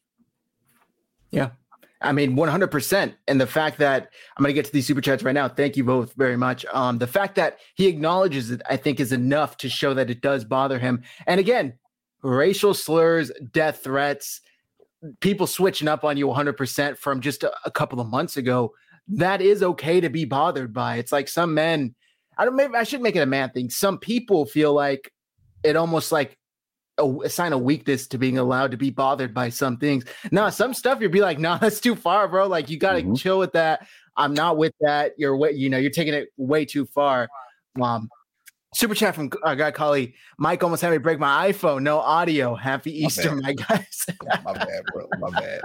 Yeah. 1.32 1.51
I 2.01 2.12
mean, 2.12 2.36
100%. 2.36 3.15
And 3.27 3.41
the 3.41 3.48
fact 3.48 3.79
that 3.79 4.10
I'm 4.38 4.44
going 4.44 4.50
to 4.50 4.53
get 4.53 4.65
to 4.65 4.72
these 4.72 4.86
super 4.86 5.01
chats 5.01 5.24
right 5.24 5.34
now. 5.34 5.50
Thank 5.50 5.77
you 5.77 5.84
both 5.84 6.13
very 6.13 6.38
much. 6.38 6.65
Um, 6.72 7.00
the 7.00 7.08
fact 7.08 7.36
that 7.36 7.58
he 7.75 7.88
acknowledges 7.88 8.51
it, 8.51 8.62
I 8.70 8.77
think, 8.77 9.00
is 9.00 9.12
enough 9.12 9.58
to 9.58 9.70
show 9.70 9.94
that 9.96 10.10
it 10.10 10.22
does 10.22 10.46
bother 10.46 10.77
him. 10.77 11.03
And 11.25 11.39
again, 11.39 11.74
racial 12.22 12.74
slurs, 12.74 13.32
death 13.51 13.84
threats, 13.84 14.41
people 15.20 15.48
switching 15.48 15.88
up 15.88 16.04
on 16.04 16.18
you 16.18 16.27
100% 16.27 16.98
from 16.98 17.22
just 17.22 17.44
a, 17.44 17.54
a, 17.66 17.72
couple 17.72 18.00
of 18.00 18.08
months 18.08 18.38
ago, 18.38 18.74
that 19.08 19.42
is 19.42 19.63
okay 19.63 20.01
to 20.01 20.10
be 20.10 20.25
bothered 20.25 20.74
by. 20.74 20.98
It's 20.98 21.12
like 21.12 21.27
some 21.27 21.54
men, 21.54 21.96
I 22.38 22.46
don't 22.46 22.56
maybe 22.56 22.75
I 22.75 22.84
should 22.84 23.01
make 23.01 23.16
it 23.16 23.22
a 23.22 23.27
man 23.27 23.51
thing. 23.51 23.70
Some 23.70 24.00
people 24.00 24.46
feel 24.46 24.74
like 24.74 25.12
it 25.63 25.75
almost 25.75 26.12
like 26.12 26.38
a, 26.98 27.06
a 27.24 27.30
sign 27.30 27.54
of 27.54 27.62
weakness 27.62 28.08
to 28.08 28.18
being 28.18 28.38
allowed 28.38 28.72
to 28.72 28.77
be 28.77 28.89
bothered 28.89 29.34
by 29.34 29.50
some 29.50 29.77
things. 29.77 30.04
Now, 30.32 30.50
some 30.50 30.74
stuff 30.74 31.00
you'd 31.01 31.12
be 31.12 31.22
like, 31.22 31.39
no, 31.39 31.54
nah, 31.54 31.58
that's 31.62 31.80
too 31.80 31.96
far, 31.96 32.27
bro. 32.27 32.48
Like 32.48 32.70
you 32.70 32.77
got 32.77 32.94
to 32.94 33.01
mm-hmm. 33.01 33.16
chill 33.16 33.39
with 33.39 33.54
that. 33.54 33.88
I'm 34.16 34.34
not 34.34 34.58
with 34.58 34.74
that. 34.82 35.13
You're 35.18 35.38
way, 35.38 35.51
you 35.51 35.70
know, 35.70 35.77
you're 35.77 35.92
taking 35.92 36.13
it 36.13 36.30
way 36.38 36.66
too 36.66 36.86
far. 36.88 37.30
Um, 37.82 38.10
Super 38.74 38.94
chat 38.94 39.16
from 39.16 39.32
our 39.44 39.56
guy 39.56 39.72
Callie. 39.72 40.14
Mike 40.38 40.64
almost 40.64 40.82
had 40.82 40.92
me 40.92 40.98
break 40.98 41.20
my 41.20 41.52
iPhone. 41.52 41.84
No 41.84 42.00
audio. 42.00 42.54
Happy 42.56 42.92
Easter, 42.92 43.34
my, 43.34 43.42
my 43.42 43.54
guys. 43.54 44.06
my 44.44 44.54
bad, 44.54 44.84
bro. 44.94 45.08
My 45.20 45.30
bad. 45.40 45.62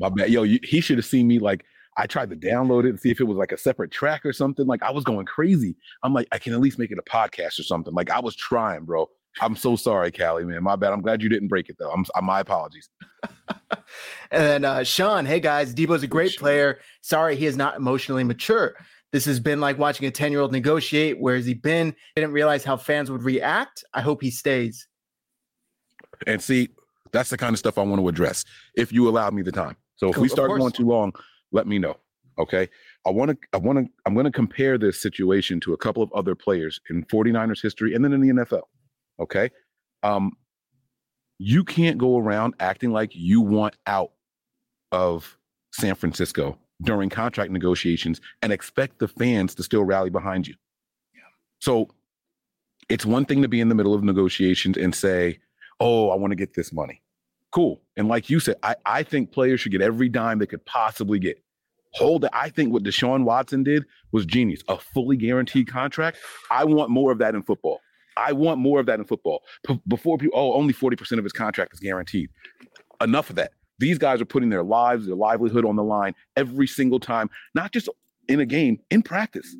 My 0.00 0.08
bad. 0.08 0.30
Yo, 0.30 0.42
you, 0.44 0.58
he 0.62 0.80
should 0.80 0.96
have 0.96 1.04
seen 1.04 1.26
me 1.26 1.38
like 1.38 1.64
I 1.96 2.06
tried 2.06 2.30
to 2.30 2.36
download 2.36 2.86
it 2.86 2.90
and 2.90 3.00
see 3.00 3.10
if 3.10 3.20
it 3.20 3.24
was 3.24 3.36
like 3.36 3.52
a 3.52 3.58
separate 3.58 3.90
track 3.90 4.24
or 4.24 4.32
something. 4.32 4.66
Like 4.66 4.82
I 4.82 4.90
was 4.90 5.04
going 5.04 5.26
crazy. 5.26 5.76
I'm 6.02 6.14
like, 6.14 6.28
I 6.32 6.38
can 6.38 6.54
at 6.54 6.60
least 6.60 6.78
make 6.78 6.90
it 6.90 6.98
a 6.98 7.02
podcast 7.02 7.58
or 7.58 7.62
something. 7.62 7.92
Like 7.92 8.10
I 8.10 8.20
was 8.20 8.34
trying, 8.34 8.84
bro. 8.84 9.08
I'm 9.40 9.54
so 9.54 9.76
sorry, 9.76 10.10
Callie, 10.10 10.44
man. 10.44 10.62
My 10.62 10.76
bad. 10.76 10.92
I'm 10.92 11.02
glad 11.02 11.22
you 11.22 11.28
didn't 11.28 11.48
break 11.48 11.68
it 11.68 11.76
though. 11.78 11.90
I'm, 11.90 12.04
I'm 12.14 12.24
my 12.24 12.40
apologies. 12.40 12.88
and 13.70 13.82
then 14.30 14.64
uh, 14.64 14.82
Sean, 14.82 15.26
hey 15.26 15.40
guys, 15.40 15.74
Deebo's 15.74 16.02
a 16.02 16.06
great 16.06 16.36
player. 16.36 16.80
Sorry, 17.02 17.36
he 17.36 17.46
is 17.46 17.56
not 17.56 17.76
emotionally 17.76 18.24
mature. 18.24 18.74
This 19.12 19.24
has 19.24 19.40
been 19.40 19.60
like 19.60 19.78
watching 19.78 20.06
a 20.06 20.10
10 20.10 20.30
year 20.30 20.40
old 20.40 20.52
negotiate. 20.52 21.20
Where 21.20 21.36
has 21.36 21.46
he 21.46 21.54
been? 21.54 21.94
Didn't 22.14 22.32
realize 22.32 22.64
how 22.64 22.76
fans 22.76 23.10
would 23.10 23.22
react. 23.22 23.84
I 23.92 24.00
hope 24.00 24.22
he 24.22 24.30
stays. 24.30 24.86
And 26.26 26.40
see, 26.40 26.68
that's 27.12 27.30
the 27.30 27.36
kind 27.36 27.52
of 27.52 27.58
stuff 27.58 27.78
I 27.78 27.82
want 27.82 28.00
to 28.00 28.08
address 28.08 28.44
if 28.76 28.92
you 28.92 29.08
allow 29.08 29.30
me 29.30 29.42
the 29.42 29.52
time. 29.52 29.76
So 29.96 30.10
if 30.10 30.16
we 30.16 30.28
start 30.28 30.50
going 30.50 30.72
too 30.72 30.86
long, 30.86 31.12
let 31.52 31.66
me 31.66 31.78
know. 31.78 31.96
Okay. 32.38 32.68
I 33.06 33.10
want 33.10 33.30
to, 33.30 33.36
I 33.52 33.58
want 33.58 33.78
to, 33.78 33.92
I'm 34.06 34.14
going 34.14 34.24
to 34.24 34.32
compare 34.32 34.78
this 34.78 35.00
situation 35.02 35.60
to 35.60 35.72
a 35.72 35.76
couple 35.76 36.02
of 36.02 36.12
other 36.12 36.34
players 36.34 36.80
in 36.88 37.04
49ers 37.04 37.60
history 37.60 37.94
and 37.94 38.04
then 38.04 38.12
in 38.12 38.20
the 38.20 38.44
NFL. 38.44 38.62
Okay. 39.20 39.50
Um, 40.02 40.32
you 41.38 41.64
can't 41.64 41.98
go 41.98 42.18
around 42.18 42.54
acting 42.60 42.92
like 42.92 43.10
you 43.14 43.40
want 43.40 43.76
out 43.86 44.12
of 44.92 45.36
San 45.72 45.94
Francisco 45.94 46.58
during 46.82 47.10
contract 47.10 47.50
negotiations 47.50 48.20
and 48.42 48.52
expect 48.52 48.98
the 48.98 49.08
fans 49.08 49.54
to 49.56 49.62
still 49.62 49.84
rally 49.84 50.10
behind 50.10 50.46
you. 50.46 50.54
Yeah. 51.14 51.20
So 51.58 51.88
it's 52.88 53.06
one 53.06 53.24
thing 53.24 53.42
to 53.42 53.48
be 53.48 53.60
in 53.60 53.68
the 53.68 53.74
middle 53.74 53.94
of 53.94 54.02
negotiations 54.02 54.76
and 54.76 54.94
say, 54.94 55.38
oh, 55.78 56.10
I 56.10 56.16
want 56.16 56.32
to 56.32 56.36
get 56.36 56.54
this 56.54 56.72
money. 56.72 57.02
Cool. 57.52 57.80
And 57.96 58.08
like 58.08 58.30
you 58.30 58.40
said, 58.40 58.56
I, 58.62 58.76
I 58.86 59.02
think 59.02 59.32
players 59.32 59.60
should 59.60 59.72
get 59.72 59.80
every 59.80 60.08
dime 60.08 60.38
they 60.38 60.46
could 60.46 60.64
possibly 60.66 61.18
get. 61.18 61.42
Hold 61.94 62.24
it. 62.24 62.30
I 62.32 62.50
think 62.50 62.72
what 62.72 62.84
Deshaun 62.84 63.24
Watson 63.24 63.64
did 63.64 63.84
was 64.12 64.24
genius. 64.24 64.62
A 64.68 64.78
fully 64.78 65.16
guaranteed 65.16 65.66
contract. 65.66 66.18
I 66.50 66.64
want 66.64 66.90
more 66.90 67.10
of 67.10 67.18
that 67.18 67.34
in 67.34 67.42
football. 67.42 67.80
I 68.16 68.32
want 68.32 68.60
more 68.60 68.78
of 68.78 68.86
that 68.86 69.00
in 69.00 69.04
football. 69.06 69.42
P- 69.66 69.80
before 69.88 70.18
people, 70.18 70.38
oh, 70.38 70.54
only 70.54 70.72
40% 70.72 71.18
of 71.18 71.24
his 71.24 71.32
contract 71.32 71.74
is 71.74 71.80
guaranteed. 71.80 72.30
Enough 73.00 73.30
of 73.30 73.36
that. 73.36 73.52
These 73.80 73.98
guys 73.98 74.20
are 74.20 74.26
putting 74.26 74.50
their 74.50 74.62
lives, 74.62 75.06
their 75.06 75.16
livelihood 75.16 75.64
on 75.64 75.74
the 75.74 75.82
line 75.82 76.14
every 76.36 76.66
single 76.66 77.00
time, 77.00 77.30
not 77.54 77.72
just 77.72 77.88
in 78.28 78.38
a 78.38 78.46
game, 78.46 78.78
in 78.90 79.02
practice. 79.02 79.56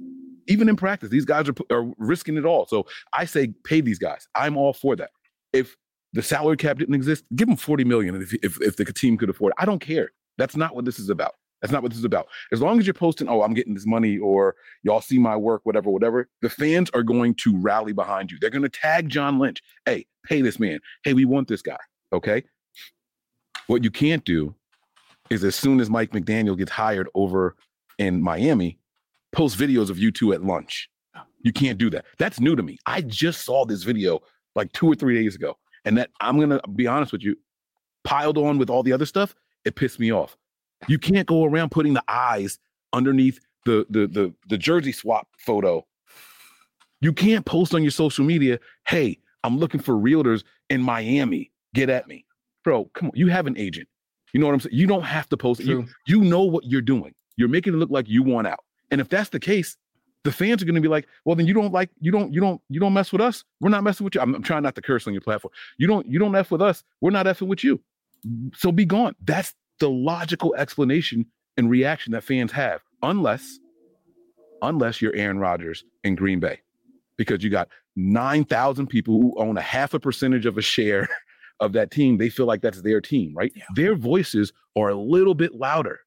Even 0.47 0.69
in 0.69 0.77
practice, 0.77 1.11
these 1.11 1.25
guys 1.25 1.49
are, 1.49 1.55
are 1.71 1.91
risking 1.97 2.37
it 2.37 2.45
all. 2.45 2.67
So 2.67 2.87
I 3.13 3.25
say, 3.25 3.49
pay 3.65 3.81
these 3.81 3.99
guys. 3.99 4.29
I'm 4.35 4.57
all 4.57 4.73
for 4.73 4.95
that. 4.97 5.11
If 5.53 5.77
the 6.13 6.23
salary 6.23 6.57
cap 6.57 6.79
didn't 6.79 6.95
exist, 6.95 7.25
give 7.35 7.49
them 7.49 7.57
40 7.57 7.85
million 7.85 8.21
if, 8.21 8.35
if, 8.43 8.61
if 8.61 8.77
the 8.77 8.85
team 8.85 9.17
could 9.17 9.31
afford 9.31 9.53
it. 9.53 9.63
I 9.63 9.65
don't 9.65 9.81
care. 9.81 10.11
That's 10.39 10.57
not 10.57 10.75
what 10.75 10.85
this 10.85 10.99
is 10.99 11.09
about. 11.09 11.35
That's 11.63 11.73
not 11.73 11.83
what 11.83 11.91
this 11.91 11.99
is 11.99 12.05
about. 12.05 12.27
As 12.53 12.61
long 12.61 12.79
as 12.79 12.87
you're 12.87 12.95
posting, 12.95 13.29
oh, 13.29 13.43
I'm 13.43 13.55
getting 13.55 13.75
this 13.75 13.87
money, 13.87 14.19
or 14.19 14.55
y'all 14.83 15.01
see 15.01 15.19
my 15.19 15.37
work, 15.37 15.61
whatever, 15.65 15.91
whatever, 15.91 16.29
the 16.43 16.49
fans 16.49 16.91
are 16.95 17.03
going 17.03 17.35
to 17.37 17.57
rally 17.59 17.93
behind 17.93 18.31
you. 18.31 18.39
They're 18.41 18.51
going 18.51 18.63
to 18.63 18.69
tag 18.69 19.09
John 19.09 19.39
Lynch. 19.39 19.63
Hey, 19.85 20.07
pay 20.27 20.43
this 20.43 20.59
man. 20.59 20.81
Hey, 21.05 21.13
we 21.13 21.25
want 21.25 21.49
this 21.49 21.63
guy. 21.63 21.79
Okay. 22.13 22.45
What 23.71 23.85
you 23.85 23.91
can't 23.93 24.25
do 24.25 24.53
is 25.31 25.45
as 25.45 25.55
soon 25.55 25.79
as 25.79 25.89
Mike 25.89 26.11
McDaniel 26.11 26.59
gets 26.59 26.73
hired 26.73 27.09
over 27.15 27.55
in 27.99 28.21
Miami, 28.21 28.81
post 29.31 29.57
videos 29.57 29.91
of 29.91 29.97
you 29.97 30.11
two 30.11 30.33
at 30.33 30.43
lunch. 30.43 30.91
You 31.45 31.53
can't 31.53 31.79
do 31.79 31.89
that. 31.91 32.05
That's 32.19 32.41
new 32.41 32.57
to 32.57 32.65
me. 32.65 32.79
I 32.85 33.03
just 33.03 33.45
saw 33.45 33.65
this 33.65 33.85
video 33.85 34.23
like 34.57 34.73
two 34.73 34.89
or 34.89 34.97
three 34.97 35.23
days 35.23 35.37
ago. 35.37 35.57
And 35.85 35.97
that 35.99 36.11
I'm 36.21 36.41
gonna 36.41 36.61
be 36.75 36.89
honest 36.89 37.13
with 37.13 37.23
you, 37.23 37.37
piled 38.03 38.39
on 38.39 38.59
with 38.59 38.71
all 38.71 38.83
the 38.83 38.93
other 38.93 39.07
stuff, 39.07 39.37
it 39.65 39.77
pissed 39.77 40.01
me 40.01 40.13
off. 40.13 40.37
You 40.89 40.99
can't 40.99 41.29
go 41.29 41.45
around 41.45 41.71
putting 41.71 41.95
the 41.95 42.03
eyes 42.09 42.59
underneath 42.93 43.39
the 43.67 43.87
the 43.89 44.09
the, 44.09 44.35
the 44.49 44.59
jersey 44.59 44.91
swap 44.91 45.29
photo. 45.39 45.87
You 47.01 47.13
can't 47.13 47.47
post 47.47 47.73
on 47.73 47.83
your 47.83 47.93
social 47.93 48.25
media, 48.25 48.59
hey, 48.89 49.21
I'm 49.45 49.59
looking 49.59 49.81
for 49.81 49.95
realtors 49.95 50.43
in 50.71 50.83
Miami. 50.83 51.53
Get 51.73 51.89
at 51.89 52.09
me. 52.09 52.27
Bro, 52.65 52.91
come 52.95 53.09
on. 53.09 53.13
You 53.15 53.29
have 53.29 53.47
an 53.47 53.57
agent. 53.57 53.89
You 54.33 54.41
know 54.41 54.47
what 54.47 54.55
I'm 54.55 54.61
saying? 54.61 54.77
You 54.77 54.87
don't 54.87 55.03
have 55.03 55.29
to 55.31 55.37
post. 55.37 55.61
You, 55.61 55.87
you 56.07 56.23
know 56.23 56.43
what 56.43 56.65
you're 56.65 56.83
doing. 56.83 57.15
You're 57.37 57.49
making 57.49 57.75
it 57.75 57.77
look 57.77 57.91
like 57.91 58.09
you 58.09 58.23
want 58.23 58.47
out. 58.47 58.65
And 58.91 59.01
if 59.01 59.09
that's 59.09 59.31
the 59.31 59.41
case, 59.41 59.77
the 60.25 60.33
fans 60.33 60.63
are 60.63 60.67
going 60.67 60.75
to 60.75 60.81
be 60.81 60.89
like, 60.89 61.07
well, 61.25 61.35
then 61.35 61.47
you 61.47 61.55
don't 61.55 61.73
like, 61.73 61.91
you 62.01 62.13
don't, 62.13 62.33
you 62.33 62.41
don't, 62.41 62.61
you 62.69 62.79
don't 62.79 62.93
mess 62.93 63.11
with 63.13 63.23
us. 63.23 63.45
We're 63.61 63.71
not 63.71 63.83
messing 63.83 64.05
with 64.05 64.15
you. 64.15 64.21
I'm, 64.21 64.35
I'm 64.35 64.43
trying 64.43 64.63
not 64.63 64.75
to 64.75 64.83
curse 64.83 65.07
on 65.07 65.15
your 65.15 65.23
platform. 65.23 65.53
You 65.79 65.87
don't, 65.87 66.07
you 66.07 66.19
don't 66.19 66.35
f 66.35 66.51
with 66.51 66.61
us. 66.61 66.85
We're 67.01 67.11
not 67.11 67.27
effing 67.27 67.49
with 67.49 67.65
you. 67.65 67.81
So 68.55 68.71
be 68.71 68.85
gone. 68.85 69.15
That's 69.25 69.55
the 69.79 69.89
logical 69.89 70.55
explanation 70.57 71.27
and 71.57 71.71
reaction 71.71 72.13
that 72.13 72.23
fans 72.23 72.53
have, 72.53 72.83
unless, 73.03 73.59
unless 74.61 75.01
you're 75.01 75.15
Aaron 75.17 75.39
Rodgers 75.39 75.85
in 76.05 76.15
Green 76.17 76.39
Bay, 76.39 76.61
because 77.17 77.43
you 77.43 77.49
got 77.49 77.69
9,000 77.97 78.87
people 78.87 79.21
who 79.21 79.35
own 79.39 79.57
a 79.57 79.63
half 79.63 79.95
a 79.95 80.01
percentage 80.01 80.45
of 80.45 80.59
a 80.59 80.63
share 80.63 81.09
of 81.61 81.73
that 81.75 81.91
team. 81.91 82.19
They 82.19 82.29
feel 82.29 82.47
like 82.47 82.63
that's 82.63 82.83
their 82.83 83.01
team, 83.01 83.33
right? 83.35 83.53
Yeah. 83.55 83.65
Their 83.77 83.95
voices 83.95 84.53
are 84.77 84.89
a 84.89 84.95
little 84.95 85.35
bit 85.35 85.55
louder 85.55 86.01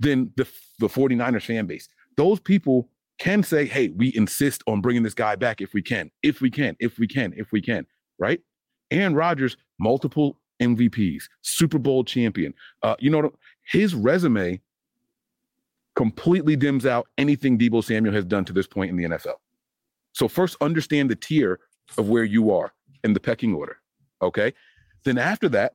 than 0.00 0.32
the, 0.36 0.46
the 0.78 0.86
49ers 0.86 1.44
fan 1.44 1.66
base 1.66 1.88
those 2.18 2.40
people 2.40 2.90
can 3.18 3.42
say, 3.42 3.64
hey, 3.64 3.88
we 3.88 4.12
insist 4.14 4.62
on 4.66 4.80
bringing 4.82 5.04
this 5.04 5.14
guy 5.14 5.36
back 5.36 5.60
if 5.60 5.72
we 5.72 5.80
can, 5.80 6.10
if 6.22 6.40
we 6.40 6.50
can, 6.50 6.76
if 6.80 6.98
we 6.98 7.06
can, 7.06 7.32
if 7.36 7.52
we 7.52 7.62
can, 7.62 7.86
right? 8.18 8.40
Aaron 8.90 9.14
Rodgers, 9.14 9.56
multiple 9.78 10.38
MVPs, 10.60 11.22
Super 11.42 11.78
Bowl 11.78 12.04
champion. 12.04 12.52
Uh, 12.82 12.96
you 12.98 13.08
know, 13.08 13.32
his 13.70 13.94
resume 13.94 14.60
completely 15.94 16.56
dims 16.56 16.84
out 16.84 17.06
anything 17.16 17.56
Deebo 17.56 17.82
Samuel 17.84 18.14
has 18.14 18.24
done 18.24 18.44
to 18.44 18.52
this 18.52 18.66
point 18.66 18.90
in 18.90 18.96
the 18.96 19.04
NFL. 19.04 19.36
So 20.12 20.26
first 20.26 20.56
understand 20.60 21.08
the 21.08 21.16
tier 21.16 21.60
of 21.96 22.08
where 22.08 22.24
you 22.24 22.50
are 22.50 22.72
in 23.04 23.12
the 23.12 23.20
pecking 23.20 23.54
order. 23.54 23.76
Okay. 24.20 24.52
Then 25.04 25.18
after 25.18 25.48
that, 25.50 25.74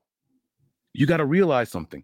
you 0.93 1.05
got 1.05 1.17
to 1.17 1.25
realize 1.25 1.69
something. 1.69 2.03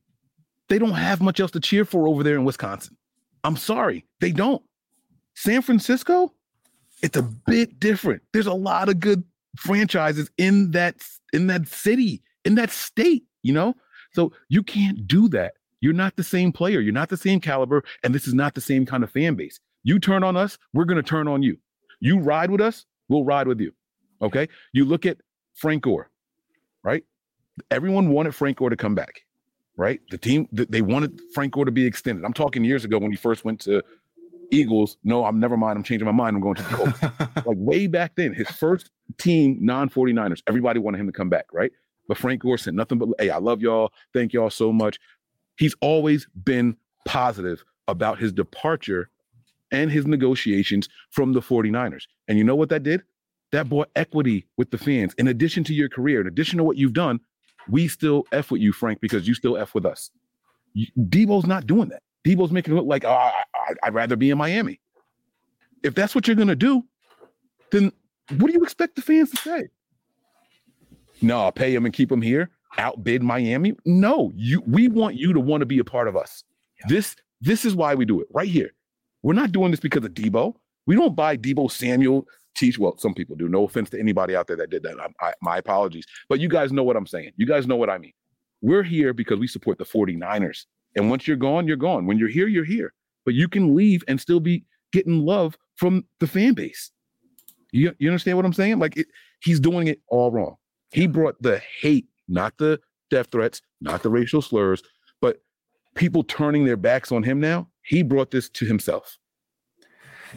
They 0.68 0.80
don't 0.80 0.92
have 0.92 1.22
much 1.22 1.40
else 1.40 1.52
to 1.52 1.60
cheer 1.60 1.86
for 1.86 2.08
over 2.08 2.24
there 2.24 2.36
in 2.36 2.46
Wisconsin. 2.46 2.96
I'm 3.44 3.58
sorry, 3.58 4.06
they 4.20 4.32
don't. 4.32 4.62
San 5.36 5.62
Francisco, 5.62 6.34
it's 7.02 7.18
a 7.18 7.24
bit 7.24 7.80
different. 7.80 8.22
There's 8.34 8.48
a 8.48 8.54
lot 8.54 8.90
of 8.90 9.00
good 9.00 9.24
franchises 9.56 10.30
in 10.38 10.72
that 10.72 10.96
in 11.34 11.48
that 11.48 11.68
city, 11.68 12.22
in 12.46 12.56
that 12.56 12.72
state, 12.72 13.24
you 13.44 13.54
know? 13.54 13.76
So 14.14 14.34
you 14.50 14.64
can't 14.64 15.08
do 15.08 15.30
that. 15.30 15.54
You're 15.82 15.94
not 15.94 16.18
the 16.18 16.24
same 16.24 16.52
player, 16.52 16.82
you're 16.82 16.94
not 16.94 17.10
the 17.10 17.18
same 17.18 17.40
caliber, 17.40 17.84
and 18.04 18.14
this 18.14 18.28
is 18.28 18.34
not 18.34 18.54
the 18.54 18.62
same 18.62 18.86
kind 18.86 19.04
of 19.04 19.12
fan 19.12 19.36
base. 19.36 19.60
You 19.84 19.98
turn 19.98 20.24
on 20.24 20.36
us, 20.36 20.58
we're 20.74 20.86
going 20.86 21.02
to 21.02 21.04
turn 21.04 21.28
on 21.28 21.42
you. 21.42 21.58
You 22.02 22.20
ride 22.20 22.52
with 22.52 22.60
us, 22.60 22.86
we'll 23.08 23.24
ride 23.24 23.48
with 23.48 23.62
you. 23.62 23.72
Okay? 24.22 24.50
You 24.74 24.84
look 24.84 25.06
at 25.06 25.18
Frank 25.54 25.84
Gore, 25.84 26.10
right? 26.84 27.04
Everyone 27.72 28.10
wanted 28.10 28.36
Frank 28.36 28.58
Gore 28.58 28.70
to 28.70 28.78
come 28.78 28.96
back 28.96 29.24
right? 29.80 30.02
The 30.12 30.18
team 30.18 30.46
they 30.52 30.82
wanted 30.82 31.22
Frank 31.34 31.54
Gore 31.54 31.64
to 31.64 31.72
be 31.72 31.86
extended. 31.86 32.26
I'm 32.26 32.34
talking 32.34 32.66
years 32.66 32.84
ago 32.84 33.00
when 33.00 33.12
he 33.12 33.18
first 33.18 33.46
went 33.46 33.62
to 33.62 33.82
Eagles. 34.52 34.98
No, 35.06 35.24
I'm 35.24 35.40
never 35.40 35.56
mind. 35.56 35.78
I'm 35.78 35.84
changing 35.84 36.06
my 36.06 36.12
mind. 36.12 36.36
I'm 36.36 36.42
going 36.42 36.56
to 36.56 36.64
the 36.64 36.70
Colts. 36.70 37.02
like 37.48 37.58
way 37.58 37.88
back 37.88 38.12
then, 38.16 38.34
his 38.34 38.50
first 38.50 38.92
team, 39.18 39.58
non 39.62 39.90
49ers, 39.90 40.44
everybody 40.48 40.80
wanted 40.80 41.00
him 41.00 41.08
to 41.08 41.14
come 41.14 41.30
back, 41.30 41.46
right? 41.54 41.72
But 42.10 42.18
Frank 42.18 42.42
Gore 42.42 42.58
said 42.58 42.74
nothing 42.74 42.98
but, 42.98 43.10
hey, 43.20 43.30
I 43.30 43.38
love 43.38 43.62
y'all. 43.62 43.94
Thank 44.14 44.34
y'all 44.34 44.50
so 44.50 44.74
much. 44.74 45.00
He's 45.58 45.76
always 45.80 46.28
been 46.44 46.76
positive 47.06 47.64
about 47.88 48.20
his 48.20 48.34
departure 48.34 49.10
and 49.72 49.90
his 49.90 50.06
negotiations 50.06 50.90
from 51.12 51.32
the 51.32 51.40
49ers. 51.40 52.04
And 52.28 52.38
you 52.38 52.44
know 52.44 52.56
what 52.56 52.70
that 52.70 52.84
did? 52.84 53.04
That 53.52 53.68
brought 53.70 53.90
equity 53.96 54.46
with 54.58 54.72
the 54.72 54.78
fans. 54.78 55.14
In 55.18 55.28
addition 55.28 55.64
to 55.66 55.74
your 55.74 55.90
career, 55.90 56.22
in 56.22 56.28
addition 56.28 56.58
to 56.58 56.64
what 56.64 56.78
you've 56.78 56.94
done, 56.94 57.20
we 57.68 57.88
still 57.88 58.26
F 58.32 58.52
with 58.52 58.62
you, 58.62 58.72
Frank, 58.72 59.02
because 59.02 59.28
you 59.28 59.34
still 59.34 59.58
F 59.58 59.74
with 59.74 59.86
us. 59.86 60.12
Deebo's 60.98 61.46
not 61.46 61.66
doing 61.66 61.90
that. 61.90 62.04
Deebo's 62.26 62.52
making 62.52 62.74
it 62.74 62.78
look 62.78 62.86
like, 62.86 63.06
oh, 63.06 63.10
I, 63.10 63.74
would 63.86 63.94
rather 63.94 64.16
be 64.16 64.30
in 64.30 64.38
Miami. 64.38 64.80
If 65.84 65.96
that's 65.96 66.14
what 66.14 66.28
you're 66.28 66.36
going 66.36 66.50
to 66.50 66.56
do, 66.56 66.84
then 67.72 67.92
what 68.38 68.48
do 68.48 68.54
you 68.54 68.64
expect 68.64 68.96
the 68.96 69.02
fans 69.02 69.32
to 69.32 69.38
say? 69.38 69.70
No, 71.22 71.42
I'll 71.42 71.52
pay 71.52 71.74
him 71.74 71.86
and 71.86 71.94
keep 71.94 72.12
him 72.12 72.22
here. 72.22 72.50
Outbid 72.78 73.24
Miami? 73.24 73.76
No, 73.86 74.32
you. 74.36 74.62
We 74.68 74.88
want 74.88 75.16
you 75.16 75.34
to 75.34 75.40
want 75.40 75.62
to 75.62 75.66
be 75.66 75.80
a 75.80 75.84
part 75.84 76.08
of 76.08 76.16
us. 76.16 76.44
Yeah. 76.80 76.86
This 76.90 77.16
this 77.42 77.66
is 77.66 77.76
why 77.76 77.96
we 77.96 78.06
do 78.06 78.22
it 78.22 78.28
right 78.32 78.48
here. 78.48 78.72
We're 79.24 79.34
not 79.34 79.52
doing 79.52 79.72
this 79.72 79.80
because 79.80 80.06
of 80.06 80.14
Deebo. 80.14 80.56
We 80.86 80.96
don't 80.96 81.16
buy 81.16 81.36
Deebo 81.36 81.72
Samuel 81.72 82.26
teach. 82.60 82.78
Well, 82.78 82.98
some 82.98 83.14
people 83.14 83.36
do. 83.36 83.48
No 83.48 83.66
offense 83.66 83.90
to 83.92 84.00
anybody 84.00 84.36
out 84.36 84.48
there 84.48 84.58
that 84.58 84.70
did 84.70 84.84
that. 84.84 84.98
I, 85.00 85.28
I, 85.28 85.34
my 85.42 85.58
apologies. 85.58 86.06
But 86.28 86.40
you 86.40 86.50
guys 86.50 86.72
know 86.72 86.84
what 86.84 86.96
I'm 86.96 87.08
saying. 87.08 87.32
You 87.38 87.46
guys 87.46 87.68
know 87.68 87.76
what 87.76 87.90
I 87.90 87.98
mean. 87.98 88.14
We're 88.62 88.84
here 88.84 89.14
because 89.14 89.40
we 89.40 89.48
support 89.48 89.78
the 89.78 89.86
49ers. 89.86 90.66
And 90.96 91.10
once 91.10 91.28
you're 91.28 91.38
gone, 91.38 91.68
you're 91.68 91.78
gone. 91.78 92.06
When 92.06 92.18
you're 92.18 92.30
here, 92.30 92.48
you're 92.48 92.66
here. 92.66 92.94
But 93.26 93.34
you 93.34 93.48
can 93.48 93.76
leave 93.76 94.04
and 94.08 94.20
still 94.20 94.40
be 94.40 94.66
getting 94.92 95.26
love 95.26 95.58
from 95.76 96.06
the 96.20 96.28
fan 96.28 96.54
base. 96.54 96.92
You, 97.72 97.94
you 98.00 98.10
understand 98.10 98.38
what 98.38 98.46
I'm 98.46 98.54
saying? 98.54 98.80
Like 98.80 98.98
it, 98.98 99.08
he's 99.42 99.60
doing 99.60 99.88
it 99.88 100.02
all 100.08 100.32
wrong. 100.32 100.56
He 100.92 101.08
brought 101.08 101.42
the 101.42 101.62
hate, 101.80 102.08
not 102.28 102.58
the 102.58 102.80
death 103.10 103.28
threats, 103.32 103.62
not 103.80 104.04
the 104.04 104.10
racial 104.10 104.42
slurs, 104.42 104.82
but 105.22 105.42
people 105.96 106.24
turning 106.24 106.66
their 106.66 106.78
backs 106.78 107.12
on 107.12 107.24
him 107.24 107.40
now. 107.40 107.68
He 107.84 108.02
brought 108.04 108.32
this 108.32 108.50
to 108.50 108.66
himself. 108.66 109.18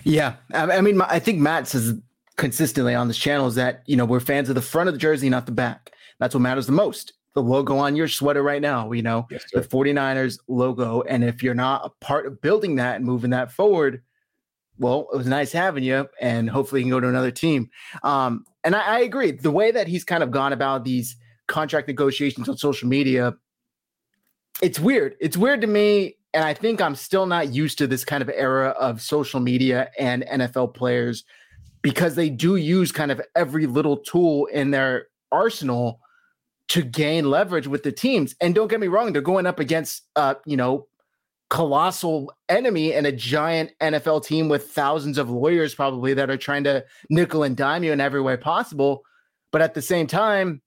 Yeah, 0.05 0.37
I 0.55 0.81
mean, 0.81 1.01
I 1.03 1.19
think 1.19 1.39
Matt 1.39 1.69
says 1.69 1.95
consistently 2.37 2.95
on 2.95 3.09
this 3.09 3.19
channel 3.19 3.47
is 3.47 3.55
that 3.57 3.83
you 3.87 3.97
know 3.97 4.05
we're 4.05 4.21
fans 4.21 4.49
of 4.49 4.55
the 4.55 4.63
front 4.63 4.89
of 4.89 4.95
the 4.95 4.99
jersey, 4.99 5.29
not 5.29 5.47
the 5.47 5.53
back. 5.53 5.93
That's 6.19 6.35
what 6.35 6.41
matters 6.41 6.67
the 6.67 6.73
most. 6.73 7.13
The 7.35 7.43
logo 7.43 7.79
on 7.79 7.97
your 7.97 8.09
sweater 8.09 8.43
right 8.43 8.61
now, 8.61 8.93
you 8.93 9.03
know, 9.03 9.27
Yes, 9.31 9.45
the 9.53 9.63
sir. 9.63 9.69
49ers 9.69 10.39
logo. 10.49 11.01
And 11.03 11.25
if 11.25 11.43
you're 11.43 11.55
not 11.55 11.87
a 11.87 12.05
part 12.05 12.27
of 12.27 12.43
building 12.43 12.77
that 12.77 12.97
and 12.97 13.05
moving 13.07 13.31
that 13.31 13.51
forward, 13.51 14.03
well, 14.79 15.09
it 15.13 15.17
was 15.17 15.27
nice 15.27 15.51
having 15.53 15.83
you, 15.85 16.09
and 16.21 16.51
hopefully 16.51 16.81
you 16.81 16.85
can 16.85 16.91
go 16.91 17.01
to 17.01 17.09
another 17.09 17.31
team. 17.31 17.71
Um, 18.03 18.45
and 18.65 18.77
I, 18.77 18.97
I 18.97 19.01
agree. 19.01 19.31
The 19.31 19.51
way 19.51 19.71
that 19.71 19.87
he's 19.89 20.05
kind 20.05 20.23
of 20.23 20.31
gone 20.31 20.53
about 20.53 20.85
these 20.85 21.17
contract 21.49 21.89
negotiations 21.89 22.49
on 22.49 22.57
social 22.59 22.89
media, 22.89 23.35
it's 24.61 24.79
weird. 24.79 25.17
It's 25.21 25.37
weird 25.37 25.61
to 25.63 25.67
me, 25.67 26.17
and 26.35 26.45
I 26.45 26.53
think 26.55 26.81
I'm 26.81 26.95
still 26.95 27.27
not 27.27 27.53
used 27.55 27.79
to 27.79 27.87
this 27.87 28.05
kind 28.05 28.23
of 28.23 28.29
era 28.29 28.71
of 28.71 29.01
social 29.01 29.41
media 29.41 29.91
and 29.99 30.25
NFL 30.31 30.75
players 30.75 31.25
because 31.83 32.15
they 32.15 32.31
do 32.31 32.57
use 32.57 32.93
kind 32.93 33.11
of 33.11 33.21
every 33.37 33.67
little 33.67 33.97
tool 33.97 34.47
in 34.47 34.71
their 34.71 35.09
arsenal 35.31 36.01
to 36.69 36.83
gain 36.83 37.29
leverage 37.29 37.67
with 37.67 37.83
the 37.83 37.93
teams. 37.93 38.35
And 38.41 38.55
don't 38.55 38.69
get 38.69 38.81
me 38.81 38.87
wrong, 38.87 39.13
they're 39.13 39.21
going 39.21 39.47
up 39.47 39.61
against 39.61 40.03
uh, 40.17 40.35
you 40.47 40.57
know, 40.57 40.87
colossal 41.51 42.33
enemy 42.49 42.95
and 42.95 43.07
a 43.07 43.13
giant 43.13 43.73
NFL 43.81 44.25
team 44.25 44.49
with 44.49 44.71
thousands 44.71 45.19
of 45.19 45.29
lawyers 45.29 45.75
probably 45.75 46.15
that 46.15 46.31
are 46.31 46.39
trying 46.39 46.65
to 46.65 46.83
nickel 47.11 47.43
and 47.43 47.57
dime 47.57 47.85
you 47.85 47.93
in 47.93 48.01
every 48.01 48.23
way 48.23 48.39
possible. 48.39 49.03
But 49.51 49.61
at 49.61 49.75
the 49.75 49.83
same 49.83 50.07
time, 50.07 50.63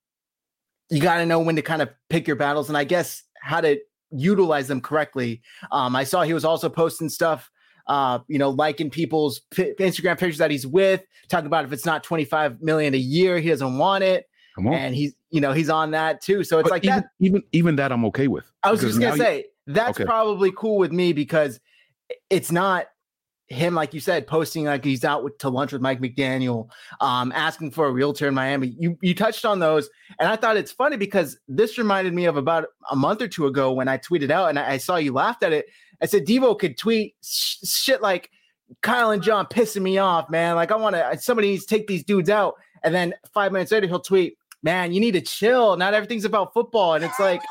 you 0.92 1.02
got 1.02 1.18
to 1.18 1.26
know 1.26 1.40
when 1.40 1.56
to 1.56 1.64
kind 1.64 1.82
of 1.82 1.90
pick 2.12 2.28
your 2.28 2.36
battles 2.36 2.70
and 2.70 2.78
I 2.78 2.84
guess 2.84 3.24
how 3.42 3.62
to 3.62 3.80
utilize 4.12 4.68
them 4.68 4.82
correctly. 4.82 5.42
Um, 5.72 5.96
I 5.96 6.04
saw 6.04 6.22
he 6.22 6.34
was 6.34 6.46
also 6.46 6.70
posting 6.70 7.10
stuff, 7.10 7.50
uh, 7.88 8.20
you 8.28 8.38
know, 8.40 8.50
liking 8.50 8.90
people's 8.90 9.40
p- 9.52 9.74
Instagram 9.80 10.18
pictures 10.18 10.38
that 10.40 10.52
he's 10.52 10.66
with, 10.66 11.04
talking 11.30 11.46
about 11.48 11.66
if 11.66 11.72
it's 11.72 11.86
not 11.86 12.04
25 12.04 12.62
million 12.62 12.94
a 12.94 12.98
year, 12.98 13.40
he 13.40 13.50
doesn't 13.50 13.78
want 13.78 14.04
it. 14.04 14.26
Come 14.56 14.68
on. 14.68 14.74
And 14.74 14.96
he's, 14.96 15.14
you 15.32 15.42
know, 15.42 15.52
he's 15.54 15.70
on 15.70 15.92
that 15.92 16.22
too. 16.22 16.44
So 16.44 16.60
it's 16.60 16.70
But 16.70 16.72
like 16.76 16.84
even, 16.86 16.96
that. 16.98 17.06
even 17.20 17.44
even 17.52 17.76
that 17.76 17.92
I'm 17.92 18.06
okay 18.06 18.28
with. 18.28 18.50
I 18.64 18.72
was 18.72 18.82
just 18.82 19.00
gonna 19.00 19.10
now 19.10 19.14
you- 19.16 19.22
say 19.22 19.46
that's 19.68 20.00
Okay. 20.00 20.06
probably 20.06 20.52
cool 20.56 20.78
with 20.78 20.92
me 20.92 21.12
because 21.14 21.60
it's 22.30 22.52
not 22.52 22.88
him, 23.48 23.76
like 23.76 23.94
you 23.94 24.00
said, 24.00 24.26
posting 24.26 24.66
like 24.66 24.84
he's 24.84 25.04
out 25.04 25.24
with, 25.24 25.38
to 25.38 25.50
lunch 25.50 25.72
with 25.72 25.82
Mike 25.82 26.02
McDaniel, 26.02 26.70
um, 27.00 27.32
asking 27.34 27.72
for 27.72 27.86
a 27.88 27.92
realtor 27.92 28.28
in 28.28 28.34
Miami. 28.34 28.76
You 28.80 28.98
you 29.02 29.14
touched 29.14 29.46
on 29.46 29.60
those, 29.60 29.90
and 30.20 30.28
I 30.28 30.36
thought 30.36 30.58
it's 30.58 30.72
funny 30.72 30.98
because 30.98 31.38
this 31.48 31.78
reminded 31.78 32.14
me 32.14 32.26
of 32.26 32.38
about 32.38 32.68
a 32.90 32.96
month 32.96 33.22
or 33.22 33.28
two 33.28 33.46
ago 33.46 33.72
when 33.72 33.88
I 33.88 33.98
tweeted 33.98 34.32
out, 34.32 34.50
and 34.50 34.58
I, 34.58 34.72
I 34.72 34.78
saw 34.78 34.96
you 34.96 35.14
laughed 35.14 35.44
at 35.44 35.54
it. 35.54 35.68
I 36.02 36.08
said 36.08 36.26
Deebo 36.26 36.58
could 36.58 36.78
tweet 36.78 37.16
sh- 37.24 37.58
shit 37.64 38.02
like 38.02 38.32
Kyle 38.82 39.12
and 39.12 39.22
John 39.22 39.46
pissing 39.46 39.84
me 39.84 40.00
off, 40.00 40.30
man. 40.30 40.56
Like 40.56 40.72
I 40.72 40.76
want 40.76 40.96
to 40.96 41.18
somebody 41.20 41.50
needs 41.50 41.66
to 41.66 41.76
take 41.76 41.86
these 41.88 42.04
dudes 42.04 42.30
out, 42.32 42.56
and 42.84 42.96
then 42.96 43.14
five 43.34 43.52
minutes 43.52 43.72
later 43.72 43.86
he'll 43.86 44.00
tweet, 44.00 44.38
"Man, 44.64 44.92
you 44.92 45.00
need 45.00 45.12
to 45.14 45.22
chill. 45.22 45.78
Not 45.78 45.94
everything's 45.94 46.26
about 46.26 46.54
football." 46.54 46.96
And 46.96 47.04
it's 47.04 47.20
like. 47.20 47.42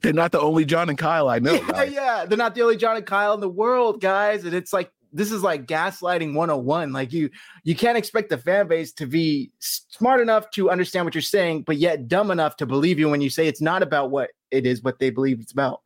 They're 0.00 0.14
not 0.14 0.32
the 0.32 0.40
only 0.40 0.64
John 0.64 0.88
and 0.88 0.96
Kyle 0.96 1.28
I 1.28 1.38
know. 1.38 1.52
Yeah, 1.68 1.70
guys. 1.70 1.92
yeah. 1.92 2.24
They're 2.24 2.38
not 2.38 2.54
the 2.54 2.62
only 2.62 2.78
John 2.78 2.96
and 2.96 3.04
Kyle 3.04 3.34
in 3.34 3.40
the 3.40 3.50
world, 3.50 4.00
guys. 4.00 4.44
And 4.44 4.54
it's 4.54 4.72
like 4.72 4.90
this 5.14 5.30
is 5.30 5.42
like 5.42 5.66
gaslighting 5.66 6.34
101. 6.34 6.92
Like 6.92 7.12
you 7.12 7.30
you 7.62 7.74
can't 7.74 7.96
expect 7.96 8.28
the 8.28 8.36
fan 8.36 8.66
base 8.66 8.92
to 8.94 9.06
be 9.06 9.52
smart 9.60 10.20
enough 10.20 10.50
to 10.50 10.70
understand 10.70 11.06
what 11.06 11.14
you're 11.14 11.22
saying, 11.22 11.62
but 11.62 11.76
yet 11.78 12.08
dumb 12.08 12.30
enough 12.30 12.56
to 12.56 12.66
believe 12.66 12.98
you 12.98 13.08
when 13.08 13.20
you 13.20 13.30
say 13.30 13.46
it's 13.46 13.60
not 13.60 13.82
about 13.82 14.10
what 14.10 14.30
it 14.50 14.66
is, 14.66 14.82
what 14.82 14.98
they 14.98 15.10
believe 15.10 15.40
it's 15.40 15.52
about. 15.52 15.82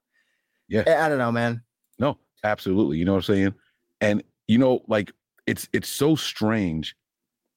Yeah. 0.69 0.83
I 1.05 1.09
don't 1.09 1.19
know, 1.19 1.31
man. 1.31 1.63
No, 1.99 2.19
absolutely. 2.43 2.97
You 2.99 3.05
know 3.05 3.13
what 3.13 3.29
I'm 3.29 3.35
saying? 3.35 3.55
And 4.01 4.25
you 4.49 4.59
know, 4.59 4.81
like 4.89 5.13
it's 5.47 5.69
it's 5.73 5.89
so 5.89 6.17
strange 6.17 6.97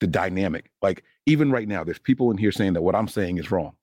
the 0.02 0.08
dynamic. 0.08 0.70
Like 0.82 1.04
even 1.26 1.52
right 1.52 1.68
now, 1.68 1.84
there's 1.86 2.00
people 2.00 2.32
in 2.32 2.38
here 2.38 2.52
saying 2.52 2.74
that 2.74 2.82
what 2.82 2.96
I'm 2.96 3.08
saying 3.08 3.38
is 3.38 3.50
wrong. 3.50 3.74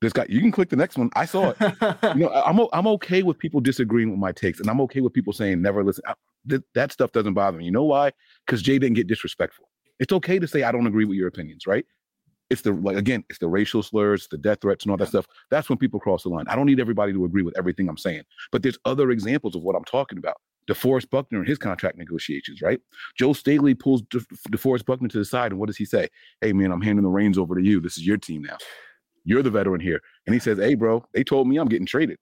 This 0.00 0.12
guy, 0.12 0.26
you 0.28 0.40
can 0.40 0.50
click 0.50 0.68
the 0.68 0.76
next 0.76 0.98
one. 0.98 1.10
I 1.14 1.24
saw 1.26 1.50
it. 1.50 1.56
you 2.16 2.24
know, 2.24 2.30
I'm 2.30 2.58
I'm 2.72 2.88
okay 2.88 3.22
with 3.22 3.38
people 3.38 3.60
disagreeing 3.60 4.10
with 4.10 4.18
my 4.18 4.32
takes, 4.32 4.58
and 4.58 4.68
I'm 4.68 4.80
okay 4.80 5.00
with 5.00 5.12
people 5.12 5.32
saying 5.32 5.62
never 5.62 5.84
listen. 5.84 6.02
I- 6.08 6.14
th- 6.48 6.62
that 6.74 6.92
stuff 6.92 7.12
doesn't 7.12 7.34
bother 7.34 7.58
me. 7.58 7.64
You 7.64 7.70
know 7.70 7.84
why? 7.84 8.12
Because 8.46 8.62
Jay 8.62 8.78
didn't 8.78 8.96
get 8.96 9.06
disrespectful. 9.06 9.68
It's 9.98 10.12
okay 10.12 10.38
to 10.38 10.46
say 10.48 10.62
I 10.62 10.72
don't 10.72 10.86
agree 10.86 11.04
with 11.04 11.16
your 11.16 11.28
opinions, 11.28 11.66
right? 11.66 11.84
It's 12.50 12.62
the 12.62 12.72
like 12.72 12.96
again, 12.96 13.24
it's 13.30 13.38
the 13.38 13.48
racial 13.48 13.82
slurs, 13.82 14.28
the 14.30 14.38
death 14.38 14.58
threats, 14.60 14.84
and 14.84 14.90
all 14.90 14.96
that 14.98 15.08
stuff. 15.08 15.26
That's 15.50 15.68
when 15.68 15.78
people 15.78 16.00
cross 16.00 16.24
the 16.24 16.28
line. 16.28 16.44
I 16.48 16.56
don't 16.56 16.66
need 16.66 16.80
everybody 16.80 17.12
to 17.12 17.24
agree 17.24 17.42
with 17.42 17.56
everything 17.56 17.88
I'm 17.88 17.96
saying, 17.96 18.24
but 18.50 18.62
there's 18.62 18.78
other 18.84 19.10
examples 19.10 19.54
of 19.54 19.62
what 19.62 19.74
I'm 19.74 19.84
talking 19.84 20.18
about. 20.18 20.36
DeForest 20.68 21.10
Buckner 21.10 21.38
and 21.40 21.48
his 21.48 21.58
contract 21.58 21.98
negotiations, 21.98 22.62
right? 22.62 22.80
Joe 23.18 23.32
Staley 23.32 23.74
pulls 23.74 24.02
De- 24.02 24.20
DeForest 24.50 24.84
Buckner 24.84 25.08
to 25.08 25.18
the 25.18 25.24
side, 25.24 25.50
and 25.50 25.58
what 25.58 25.66
does 25.66 25.76
he 25.76 25.84
say? 25.84 26.08
Hey, 26.40 26.52
man, 26.52 26.70
I'm 26.70 26.80
handing 26.80 27.02
the 27.02 27.10
reins 27.10 27.38
over 27.38 27.54
to 27.56 27.62
you. 27.62 27.80
This 27.80 27.96
is 27.96 28.06
your 28.06 28.16
team 28.16 28.42
now. 28.42 28.58
You're 29.24 29.42
the 29.42 29.50
veteran 29.50 29.80
here. 29.80 30.00
And 30.26 30.34
he 30.34 30.40
says, 30.40 30.58
Hey, 30.58 30.74
bro, 30.74 31.04
they 31.14 31.24
told 31.24 31.48
me 31.48 31.56
I'm 31.56 31.68
getting 31.68 31.86
traded. 31.86 32.18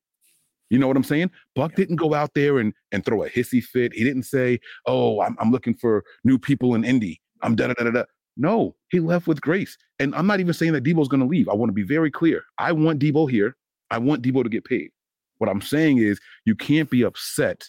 You 0.70 0.78
know 0.78 0.88
what 0.88 0.96
I'm 0.96 1.04
saying? 1.04 1.30
Buck 1.54 1.74
didn't 1.74 1.96
go 1.96 2.14
out 2.14 2.33
there 2.35 2.59
and, 2.59 2.72
and 2.92 3.04
throw 3.04 3.24
a 3.24 3.28
hissy 3.28 3.62
fit. 3.62 3.92
He 3.92 4.04
didn't 4.04 4.22
say, 4.22 4.61
Oh, 4.87 5.20
I'm, 5.20 5.37
I'm 5.40 5.50
looking 5.50 5.74
for 5.74 6.04
new 6.24 6.38
people 6.38 6.74
in 6.74 6.85
Indy. 6.85 7.20
I'm 7.42 7.56
da 7.56 7.66
da 7.66 7.74
da 7.74 7.85
da 7.85 7.90
da. 7.90 8.04
No, 8.37 8.74
he 8.88 9.00
left 9.00 9.26
with 9.26 9.40
grace. 9.40 9.76
And 9.98 10.14
I'm 10.14 10.26
not 10.26 10.40
even 10.40 10.54
saying 10.54 10.72
that 10.72 10.85
Deebo's 10.85 11.09
going 11.09 11.20
to 11.20 11.26
leave. 11.26 11.48
I 11.48 11.54
want 11.54 11.68
to 11.68 11.74
be 11.74 11.83
very 11.83 12.11
clear. 12.11 12.44
I 12.59 12.72
want 12.72 13.00
Deebo 13.00 13.30
here. 13.30 13.56
I 13.90 13.98
want 13.98 14.22
Deebo 14.22 14.42
to 14.44 14.48
get 14.48 14.64
paid. 14.64 14.90
What 15.38 15.50
I'm 15.50 15.61
saying 15.61 15.98
is, 15.98 16.20
you 16.44 16.54
can't 16.54 16.88
be 16.88 17.02
upset 17.02 17.68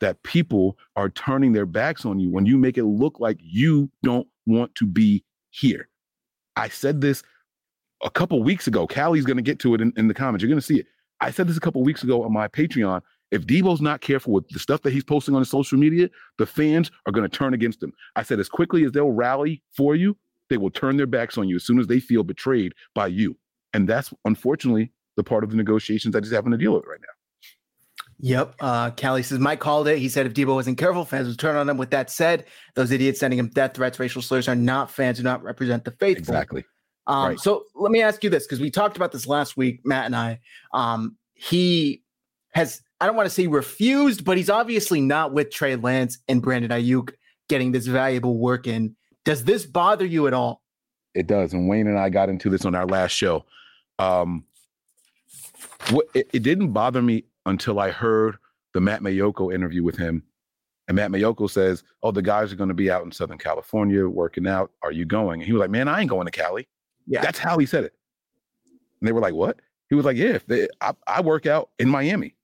that 0.00 0.22
people 0.22 0.76
are 0.94 1.08
turning 1.08 1.52
their 1.52 1.66
backs 1.66 2.04
on 2.04 2.20
you 2.20 2.30
when 2.30 2.46
you 2.46 2.58
make 2.58 2.78
it 2.78 2.84
look 2.84 3.18
like 3.18 3.38
you 3.40 3.90
don't 4.02 4.28
want 4.46 4.74
to 4.76 4.86
be 4.86 5.24
here. 5.50 5.88
I 6.56 6.68
said 6.68 7.00
this 7.00 7.22
a 8.02 8.10
couple 8.10 8.42
weeks 8.42 8.66
ago. 8.66 8.86
Callie's 8.86 9.24
going 9.24 9.38
to 9.38 9.42
get 9.42 9.58
to 9.60 9.74
it 9.74 9.80
in, 9.80 9.92
in 9.96 10.08
the 10.08 10.14
comments. 10.14 10.42
You're 10.42 10.50
going 10.50 10.60
to 10.60 10.66
see 10.66 10.80
it. 10.80 10.86
I 11.20 11.30
said 11.30 11.48
this 11.48 11.56
a 11.56 11.60
couple 11.60 11.82
weeks 11.82 12.02
ago 12.02 12.22
on 12.22 12.32
my 12.32 12.48
Patreon. 12.48 13.00
If 13.30 13.46
Deebo's 13.46 13.80
not 13.80 14.00
careful 14.00 14.32
with 14.32 14.48
the 14.48 14.58
stuff 14.58 14.82
that 14.82 14.92
he's 14.92 15.02
posting 15.02 15.34
on 15.34 15.40
his 15.40 15.50
social 15.50 15.78
media, 15.78 16.08
the 16.38 16.46
fans 16.46 16.90
are 17.06 17.12
going 17.12 17.28
to 17.28 17.36
turn 17.36 17.54
against 17.54 17.82
him. 17.82 17.92
I 18.14 18.22
said, 18.22 18.38
as 18.38 18.48
quickly 18.48 18.84
as 18.84 18.92
they'll 18.92 19.10
rally 19.10 19.62
for 19.76 19.96
you, 19.96 20.16
they 20.48 20.58
will 20.58 20.70
turn 20.70 20.96
their 20.96 21.06
backs 21.06 21.36
on 21.36 21.48
you 21.48 21.56
as 21.56 21.64
soon 21.64 21.80
as 21.80 21.88
they 21.88 21.98
feel 21.98 22.22
betrayed 22.22 22.72
by 22.94 23.08
you. 23.08 23.36
And 23.74 23.88
that's 23.88 24.14
unfortunately 24.24 24.92
the 25.16 25.24
part 25.24 25.42
of 25.42 25.50
the 25.50 25.56
negotiations 25.56 26.12
that 26.12 26.22
he's 26.22 26.32
having 26.32 26.52
to 26.52 26.58
deal 26.58 26.74
with 26.74 26.84
right 26.86 27.00
now. 27.00 27.06
Yep. 28.18 28.54
Uh, 28.60 28.90
Callie 28.92 29.22
says 29.22 29.38
Mike 29.38 29.60
called 29.60 29.88
it. 29.88 29.98
He 29.98 30.08
said 30.08 30.24
if 30.24 30.32
Deebo 30.32 30.54
wasn't 30.54 30.78
careful, 30.78 31.04
fans 31.04 31.28
would 31.28 31.38
turn 31.38 31.56
on 31.56 31.68
him. 31.68 31.76
With 31.76 31.90
that 31.90 32.10
said, 32.10 32.46
those 32.74 32.90
idiots 32.90 33.20
sending 33.20 33.38
him 33.38 33.48
death 33.48 33.74
threats, 33.74 33.98
racial 33.98 34.22
slurs 34.22 34.48
are 34.48 34.54
not 34.54 34.90
fans, 34.90 35.18
do 35.18 35.24
not 35.24 35.42
represent 35.42 35.84
the 35.84 35.90
faithful. 35.90 36.34
Exactly. 36.34 36.64
Um, 37.06 37.28
Right. 37.30 37.40
So 37.40 37.64
let 37.74 37.92
me 37.92 38.02
ask 38.02 38.24
you 38.24 38.30
this 38.30 38.44
because 38.46 38.60
we 38.60 38.70
talked 38.70 38.96
about 38.96 39.12
this 39.12 39.26
last 39.26 39.56
week, 39.56 39.80
Matt 39.84 40.06
and 40.06 40.16
I. 40.16 40.40
Um, 40.72 41.16
he 41.34 42.02
has, 42.52 42.82
I 43.00 43.06
don't 43.06 43.16
want 43.16 43.26
to 43.26 43.34
say 43.34 43.46
refused, 43.46 44.24
but 44.24 44.36
he's 44.36 44.50
obviously 44.50 45.00
not 45.00 45.32
with 45.32 45.50
Trey 45.50 45.76
Lance 45.76 46.18
and 46.28 46.42
Brandon 46.42 46.70
Aiyuk 46.70 47.12
getting 47.48 47.72
this 47.72 47.86
valuable 47.86 48.38
work 48.38 48.66
in. 48.66 48.96
Does 49.24 49.44
this 49.44 49.66
bother 49.66 50.06
you 50.06 50.26
at 50.26 50.34
all? 50.34 50.62
It 51.14 51.26
does. 51.26 51.52
And 51.52 51.68
Wayne 51.68 51.86
and 51.86 51.98
I 51.98 52.10
got 52.10 52.28
into 52.28 52.50
this 52.50 52.64
on 52.64 52.74
our 52.74 52.86
last 52.86 53.12
show. 53.12 53.44
Um, 53.98 54.44
what 55.90 56.06
it, 56.14 56.28
it 56.32 56.42
didn't 56.42 56.72
bother 56.72 57.02
me 57.02 57.24
until 57.46 57.78
I 57.78 57.90
heard 57.90 58.36
the 58.74 58.80
Matt 58.80 59.00
Maiocco 59.00 59.54
interview 59.54 59.82
with 59.82 59.96
him. 59.96 60.22
And 60.88 60.96
Matt 60.96 61.10
Maiocco 61.10 61.50
says, 61.50 61.82
Oh, 62.02 62.10
the 62.10 62.22
guys 62.22 62.52
are 62.52 62.56
going 62.56 62.68
to 62.68 62.74
be 62.74 62.90
out 62.90 63.04
in 63.04 63.12
Southern 63.12 63.38
California 63.38 64.06
working 64.06 64.46
out. 64.46 64.70
Are 64.82 64.92
you 64.92 65.04
going? 65.04 65.40
And 65.40 65.46
he 65.46 65.52
was 65.52 65.60
like, 65.60 65.70
Man, 65.70 65.88
I 65.88 66.00
ain't 66.00 66.10
going 66.10 66.26
to 66.26 66.30
Cali. 66.30 66.68
Yeah. 67.06 67.22
That's 67.22 67.38
how 67.38 67.58
he 67.58 67.66
said 67.66 67.84
it. 67.84 67.94
And 69.00 69.08
they 69.08 69.12
were 69.12 69.20
like, 69.20 69.34
What? 69.34 69.60
He 69.88 69.94
was 69.94 70.04
like, 70.04 70.16
Yeah, 70.16 70.34
if 70.34 70.46
they, 70.46 70.68
I, 70.80 70.92
I 71.06 71.20
work 71.20 71.46
out 71.46 71.70
in 71.78 71.88
Miami. 71.88 72.34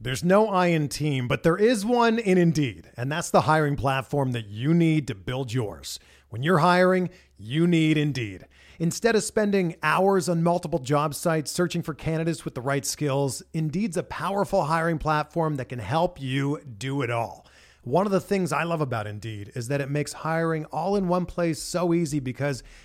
There's 0.00 0.24
no 0.24 0.48
I 0.48 0.66
in 0.66 0.88
team, 0.88 1.28
but 1.28 1.44
there 1.44 1.56
is 1.56 1.86
one 1.86 2.18
in 2.18 2.36
Indeed, 2.36 2.90
and 2.96 3.10
that's 3.10 3.30
the 3.30 3.42
hiring 3.42 3.76
platform 3.76 4.32
that 4.32 4.48
you 4.48 4.74
need 4.74 5.06
to 5.08 5.14
build 5.14 5.52
yours. 5.52 5.98
When 6.28 6.42
you're 6.42 6.58
hiring, 6.58 7.10
you 7.38 7.66
need 7.66 7.96
Indeed. 7.96 8.46
Instead 8.80 9.14
of 9.14 9.22
spending 9.22 9.76
hours 9.82 10.28
on 10.28 10.42
multiple 10.42 10.80
job 10.80 11.14
sites 11.14 11.52
searching 11.52 11.80
for 11.80 11.94
candidates 11.94 12.44
with 12.44 12.54
the 12.54 12.60
right 12.60 12.84
skills, 12.84 13.42
Indeed's 13.52 13.96
a 13.96 14.02
powerful 14.02 14.64
hiring 14.64 14.98
platform 14.98 15.56
that 15.56 15.68
can 15.68 15.78
help 15.78 16.20
you 16.20 16.60
do 16.76 17.02
it 17.02 17.10
all. 17.10 17.46
One 17.84 18.04
of 18.04 18.12
the 18.12 18.20
things 18.20 18.52
I 18.52 18.64
love 18.64 18.80
about 18.80 19.06
Indeed 19.06 19.52
is 19.54 19.68
that 19.68 19.80
it 19.80 19.90
makes 19.90 20.12
hiring 20.12 20.64
all 20.66 20.96
in 20.96 21.06
one 21.06 21.24
place 21.24 21.62
so 21.62 21.94
easy 21.94 22.18
because 22.18 22.62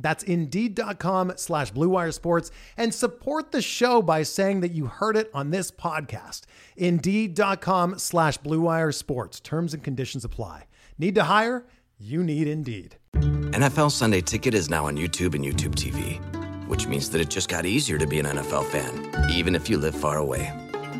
That's 0.00 0.22
indeed.com 0.24 1.32
slash 1.36 1.72
Sports 2.12 2.50
and 2.76 2.94
support 2.94 3.52
the 3.52 3.62
show 3.62 4.02
by 4.02 4.22
saying 4.22 4.60
that 4.60 4.72
you 4.72 4.86
heard 4.86 5.16
it 5.16 5.30
on 5.34 5.50
this 5.50 5.70
podcast. 5.70 6.42
Indeed.com 6.76 7.98
slash 7.98 8.38
Sports. 8.92 9.40
Terms 9.40 9.74
and 9.74 9.82
conditions 9.82 10.24
apply. 10.24 10.66
Need 10.98 11.14
to 11.14 11.24
hire? 11.24 11.64
You 11.98 12.22
need 12.22 12.46
Indeed. 12.48 12.96
NFL 13.14 13.90
Sunday 13.92 14.20
Ticket 14.20 14.54
is 14.54 14.70
now 14.70 14.86
on 14.86 14.96
YouTube 14.96 15.34
and 15.34 15.44
YouTube 15.44 15.74
TV, 15.74 16.18
which 16.68 16.86
means 16.86 17.10
that 17.10 17.20
it 17.20 17.30
just 17.30 17.48
got 17.48 17.66
easier 17.66 17.98
to 17.98 18.06
be 18.06 18.18
an 18.18 18.26
NFL 18.26 18.66
fan, 18.66 19.30
even 19.30 19.54
if 19.54 19.68
you 19.68 19.78
live 19.78 19.94
far 19.94 20.18
away. 20.18 20.67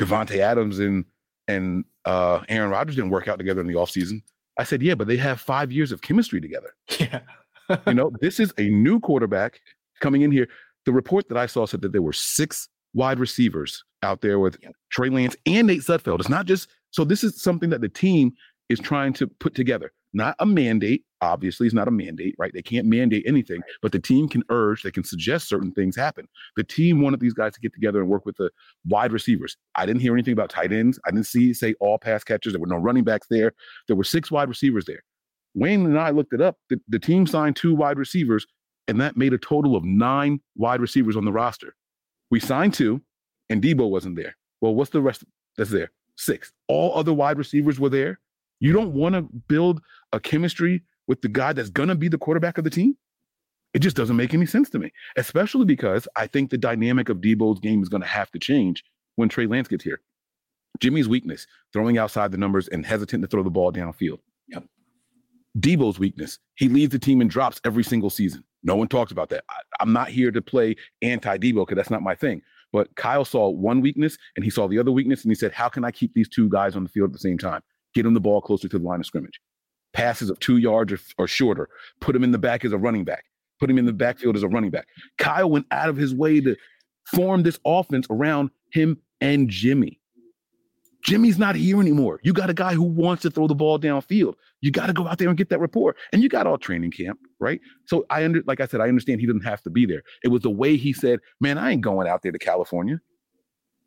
Davante 0.00 0.38
Adams 0.38 0.78
and 0.78 1.04
and 1.48 1.84
uh, 2.04 2.40
Aaron 2.48 2.70
Rodgers 2.70 2.96
didn't 2.96 3.10
work 3.10 3.28
out 3.28 3.38
together 3.38 3.60
in 3.60 3.66
the 3.66 3.74
offseason. 3.74 4.22
I 4.58 4.64
said, 4.64 4.82
yeah, 4.82 4.94
but 4.94 5.08
they 5.08 5.16
have 5.16 5.40
five 5.40 5.72
years 5.72 5.90
of 5.90 6.02
chemistry 6.02 6.40
together. 6.40 6.74
Yeah. 6.98 7.20
you 7.86 7.94
know, 7.94 8.12
this 8.20 8.38
is 8.38 8.52
a 8.58 8.68
new 8.68 9.00
quarterback 9.00 9.60
coming 10.00 10.22
in 10.22 10.30
here. 10.30 10.48
The 10.86 10.92
report 10.92 11.28
that 11.28 11.38
I 11.38 11.46
saw 11.46 11.66
said 11.66 11.82
that 11.82 11.92
there 11.92 12.02
were 12.02 12.12
six 12.12 12.68
wide 12.94 13.18
receivers 13.18 13.84
out 14.02 14.20
there 14.20 14.38
with 14.38 14.58
yep. 14.62 14.72
Trey 14.90 15.08
Lance 15.08 15.36
and 15.46 15.66
Nate 15.66 15.82
Sudfeld. 15.82 16.20
It's 16.20 16.28
not 16.28 16.46
just 16.46 16.68
so 16.90 17.04
this 17.04 17.22
is 17.22 17.40
something 17.40 17.70
that 17.70 17.80
the 17.80 17.88
team 17.88 18.32
is 18.68 18.80
trying 18.80 19.12
to 19.14 19.26
put 19.26 19.54
together 19.54 19.92
not 20.12 20.36
a 20.38 20.46
mandate. 20.46 21.04
Obviously, 21.22 21.66
it's 21.66 21.74
not 21.74 21.88
a 21.88 21.90
mandate, 21.90 22.34
right? 22.38 22.52
They 22.52 22.62
can't 22.62 22.86
mandate 22.86 23.24
anything, 23.26 23.60
but 23.82 23.92
the 23.92 23.98
team 23.98 24.28
can 24.28 24.42
urge, 24.48 24.82
they 24.82 24.90
can 24.90 25.04
suggest 25.04 25.48
certain 25.48 25.70
things 25.72 25.94
happen. 25.94 26.26
The 26.56 26.64
team 26.64 27.02
wanted 27.02 27.20
these 27.20 27.34
guys 27.34 27.52
to 27.54 27.60
get 27.60 27.74
together 27.74 28.00
and 28.00 28.08
work 28.08 28.24
with 28.24 28.36
the 28.36 28.50
wide 28.86 29.12
receivers. 29.12 29.56
I 29.74 29.84
didn't 29.84 30.00
hear 30.00 30.14
anything 30.14 30.32
about 30.32 30.50
tight 30.50 30.72
ends. 30.72 30.98
I 31.06 31.10
didn't 31.10 31.26
see 31.26 31.52
say 31.52 31.74
all 31.78 31.98
pass 31.98 32.24
catchers. 32.24 32.54
There 32.54 32.60
were 32.60 32.66
no 32.66 32.76
running 32.76 33.04
backs 33.04 33.26
there. 33.28 33.52
There 33.86 33.96
were 33.96 34.04
six 34.04 34.30
wide 34.30 34.48
receivers 34.48 34.86
there. 34.86 35.02
Wayne 35.54 35.84
and 35.84 35.98
I 35.98 36.10
looked 36.10 36.32
it 36.32 36.40
up. 36.40 36.56
The, 36.68 36.80
the 36.88 36.98
team 36.98 37.26
signed 37.26 37.56
two 37.56 37.74
wide 37.74 37.98
receivers, 37.98 38.46
and 38.88 39.00
that 39.00 39.16
made 39.16 39.32
a 39.32 39.38
total 39.38 39.76
of 39.76 39.84
nine 39.84 40.40
wide 40.56 40.80
receivers 40.80 41.16
on 41.16 41.24
the 41.24 41.32
roster. 41.32 41.74
We 42.30 42.40
signed 42.40 42.74
two, 42.74 43.02
and 43.50 43.62
Deebo 43.62 43.90
wasn't 43.90 44.16
there. 44.16 44.36
Well, 44.60 44.74
what's 44.74 44.90
the 44.90 45.00
rest 45.00 45.24
that's 45.56 45.70
there? 45.70 45.90
Six. 46.16 46.52
All 46.68 46.96
other 46.96 47.12
wide 47.12 47.38
receivers 47.38 47.80
were 47.80 47.88
there. 47.88 48.20
You 48.60 48.72
don't 48.72 48.92
want 48.92 49.14
to 49.14 49.22
build 49.48 49.80
a 50.12 50.20
chemistry 50.20 50.82
with 51.10 51.22
the 51.22 51.28
guy 51.28 51.52
that's 51.52 51.70
going 51.70 51.88
to 51.88 51.96
be 51.96 52.06
the 52.06 52.16
quarterback 52.16 52.56
of 52.56 52.62
the 52.62 52.70
team? 52.70 52.96
It 53.74 53.80
just 53.80 53.96
doesn't 53.96 54.16
make 54.16 54.32
any 54.32 54.46
sense 54.46 54.70
to 54.70 54.78
me, 54.78 54.92
especially 55.16 55.64
because 55.64 56.06
I 56.14 56.28
think 56.28 56.50
the 56.50 56.56
dynamic 56.56 57.08
of 57.08 57.16
Deebo's 57.16 57.58
game 57.58 57.82
is 57.82 57.88
going 57.88 58.02
to 58.02 58.08
have 58.08 58.30
to 58.30 58.38
change 58.38 58.84
when 59.16 59.28
Trey 59.28 59.46
Lance 59.46 59.66
gets 59.66 59.82
here. 59.82 60.00
Jimmy's 60.78 61.08
weakness, 61.08 61.48
throwing 61.72 61.98
outside 61.98 62.30
the 62.30 62.38
numbers 62.38 62.68
and 62.68 62.86
hesitant 62.86 63.24
to 63.24 63.26
throw 63.26 63.42
the 63.42 63.50
ball 63.50 63.72
downfield. 63.72 64.20
Yep. 64.50 64.62
Deebo's 65.58 65.98
weakness, 65.98 66.38
he 66.54 66.68
leads 66.68 66.92
the 66.92 66.98
team 67.00 67.20
in 67.20 67.26
drops 67.26 67.60
every 67.64 67.82
single 67.82 68.10
season. 68.10 68.44
No 68.62 68.76
one 68.76 68.86
talks 68.86 69.10
about 69.10 69.30
that. 69.30 69.42
I, 69.50 69.82
am 69.82 69.92
not 69.92 70.10
here 70.10 70.30
to 70.30 70.40
play 70.40 70.76
anti 71.02 71.38
Deebo 71.38 71.66
because 71.66 71.76
that's 71.76 71.90
not 71.90 72.02
my 72.02 72.14
thing. 72.14 72.40
But 72.72 72.94
Kyle 72.94 73.24
saw 73.24 73.48
one 73.48 73.80
weakness 73.80 74.16
and 74.36 74.44
he 74.44 74.50
saw 74.50 74.68
the 74.68 74.78
other 74.78 74.92
weakness 74.92 75.24
and 75.24 75.32
he 75.32 75.34
said, 75.34 75.50
How 75.50 75.68
can 75.68 75.84
I 75.84 75.90
keep 75.90 76.14
these 76.14 76.28
two 76.28 76.48
guys 76.48 76.76
on 76.76 76.84
the 76.84 76.88
field 76.88 77.08
at 77.08 77.14
the 77.14 77.18
same 77.18 77.36
time? 77.36 77.62
Get 77.94 78.06
him 78.06 78.14
the 78.14 78.20
ball 78.20 78.40
closer 78.40 78.68
to 78.68 78.78
the 78.78 78.84
line 78.84 79.00
of 79.00 79.06
scrimmage 79.06 79.40
passes 79.92 80.30
of 80.30 80.38
two 80.40 80.58
yards 80.58 80.92
or, 80.92 80.98
or 81.18 81.26
shorter, 81.26 81.68
put 82.00 82.14
him 82.14 82.24
in 82.24 82.32
the 82.32 82.38
back 82.38 82.64
as 82.64 82.72
a 82.72 82.78
running 82.78 83.04
back, 83.04 83.24
put 83.58 83.70
him 83.70 83.78
in 83.78 83.86
the 83.86 83.92
backfield 83.92 84.36
as 84.36 84.42
a 84.42 84.48
running 84.48 84.70
back. 84.70 84.86
Kyle 85.18 85.50
went 85.50 85.66
out 85.70 85.88
of 85.88 85.96
his 85.96 86.14
way 86.14 86.40
to 86.40 86.56
form 87.06 87.42
this 87.42 87.58
offense 87.64 88.06
around 88.10 88.50
him 88.72 88.98
and 89.20 89.48
Jimmy. 89.48 90.00
Jimmy's 91.02 91.38
not 91.38 91.56
here 91.56 91.80
anymore. 91.80 92.20
You 92.22 92.32
got 92.32 92.50
a 92.50 92.54
guy 92.54 92.74
who 92.74 92.82
wants 92.82 93.22
to 93.22 93.30
throw 93.30 93.46
the 93.46 93.54
ball 93.54 93.78
downfield. 93.78 94.34
You 94.60 94.70
got 94.70 94.86
to 94.86 94.92
go 94.92 95.08
out 95.08 95.18
there 95.18 95.28
and 95.28 95.38
get 95.38 95.48
that 95.48 95.60
rapport. 95.60 95.96
And 96.12 96.22
you 96.22 96.28
got 96.28 96.46
all 96.46 96.58
training 96.58 96.90
camp, 96.90 97.18
right? 97.38 97.60
So 97.86 98.04
I 98.10 98.24
under 98.24 98.42
like 98.46 98.60
I 98.60 98.66
said, 98.66 98.80
I 98.80 98.88
understand 98.88 99.20
he 99.20 99.26
doesn't 99.26 99.44
have 99.44 99.62
to 99.62 99.70
be 99.70 99.86
there. 99.86 100.02
It 100.22 100.28
was 100.28 100.42
the 100.42 100.50
way 100.50 100.76
he 100.76 100.92
said, 100.92 101.20
"Man, 101.40 101.56
I 101.56 101.70
ain't 101.70 101.80
going 101.80 102.06
out 102.06 102.22
there 102.22 102.32
to 102.32 102.38
California." 102.38 103.00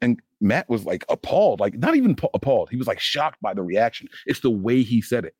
And 0.02 0.20
Matt 0.42 0.68
was 0.70 0.86
like 0.86 1.06
appalled, 1.08 1.60
like 1.60 1.76
not 1.76 1.96
even 1.96 2.16
appalled. 2.34 2.70
He 2.70 2.78
was 2.78 2.88
like 2.88 3.00
shocked 3.00 3.42
by 3.42 3.54
the 3.54 3.64
reaction. 3.64 4.08
It's 4.26 4.40
the 4.40 4.50
way 4.50 4.82
he 4.82 5.02
said 5.02 5.24
it. 5.24 5.36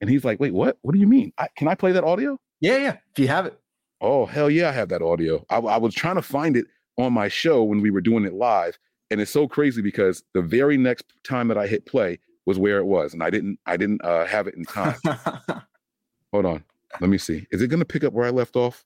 And 0.00 0.10
he's 0.10 0.24
like, 0.24 0.40
wait, 0.40 0.52
what? 0.52 0.78
What 0.82 0.92
do 0.92 1.00
you 1.00 1.06
mean? 1.06 1.32
I, 1.38 1.48
can 1.56 1.68
I 1.68 1.74
play 1.74 1.92
that 1.92 2.04
audio? 2.04 2.38
Yeah, 2.60 2.76
yeah. 2.78 2.96
If 3.12 3.18
you 3.18 3.28
have 3.28 3.46
it. 3.46 3.58
Oh, 4.00 4.26
hell 4.26 4.50
yeah, 4.50 4.68
I 4.68 4.72
have 4.72 4.88
that 4.90 5.02
audio. 5.02 5.44
I, 5.48 5.56
I 5.56 5.76
was 5.78 5.94
trying 5.94 6.16
to 6.16 6.22
find 6.22 6.56
it 6.56 6.66
on 6.98 7.12
my 7.12 7.28
show 7.28 7.62
when 7.62 7.80
we 7.80 7.90
were 7.90 8.00
doing 8.00 8.24
it 8.24 8.34
live. 8.34 8.78
And 9.10 9.20
it's 9.20 9.30
so 9.30 9.46
crazy 9.46 9.82
because 9.82 10.22
the 10.34 10.42
very 10.42 10.76
next 10.76 11.04
time 11.24 11.48
that 11.48 11.56
I 11.56 11.66
hit 11.66 11.86
play 11.86 12.18
was 12.44 12.58
where 12.58 12.78
it 12.78 12.84
was. 12.84 13.14
And 13.14 13.22
I 13.22 13.30
didn't, 13.30 13.58
I 13.66 13.76
didn't 13.76 14.04
uh, 14.04 14.26
have 14.26 14.46
it 14.46 14.54
in 14.54 14.64
time. 14.64 14.96
Hold 16.32 16.46
on. 16.46 16.64
Let 17.00 17.10
me 17.10 17.18
see. 17.18 17.46
Is 17.50 17.62
it 17.62 17.68
going 17.68 17.80
to 17.80 17.86
pick 17.86 18.04
up 18.04 18.12
where 18.12 18.26
I 18.26 18.30
left 18.30 18.56
off? 18.56 18.84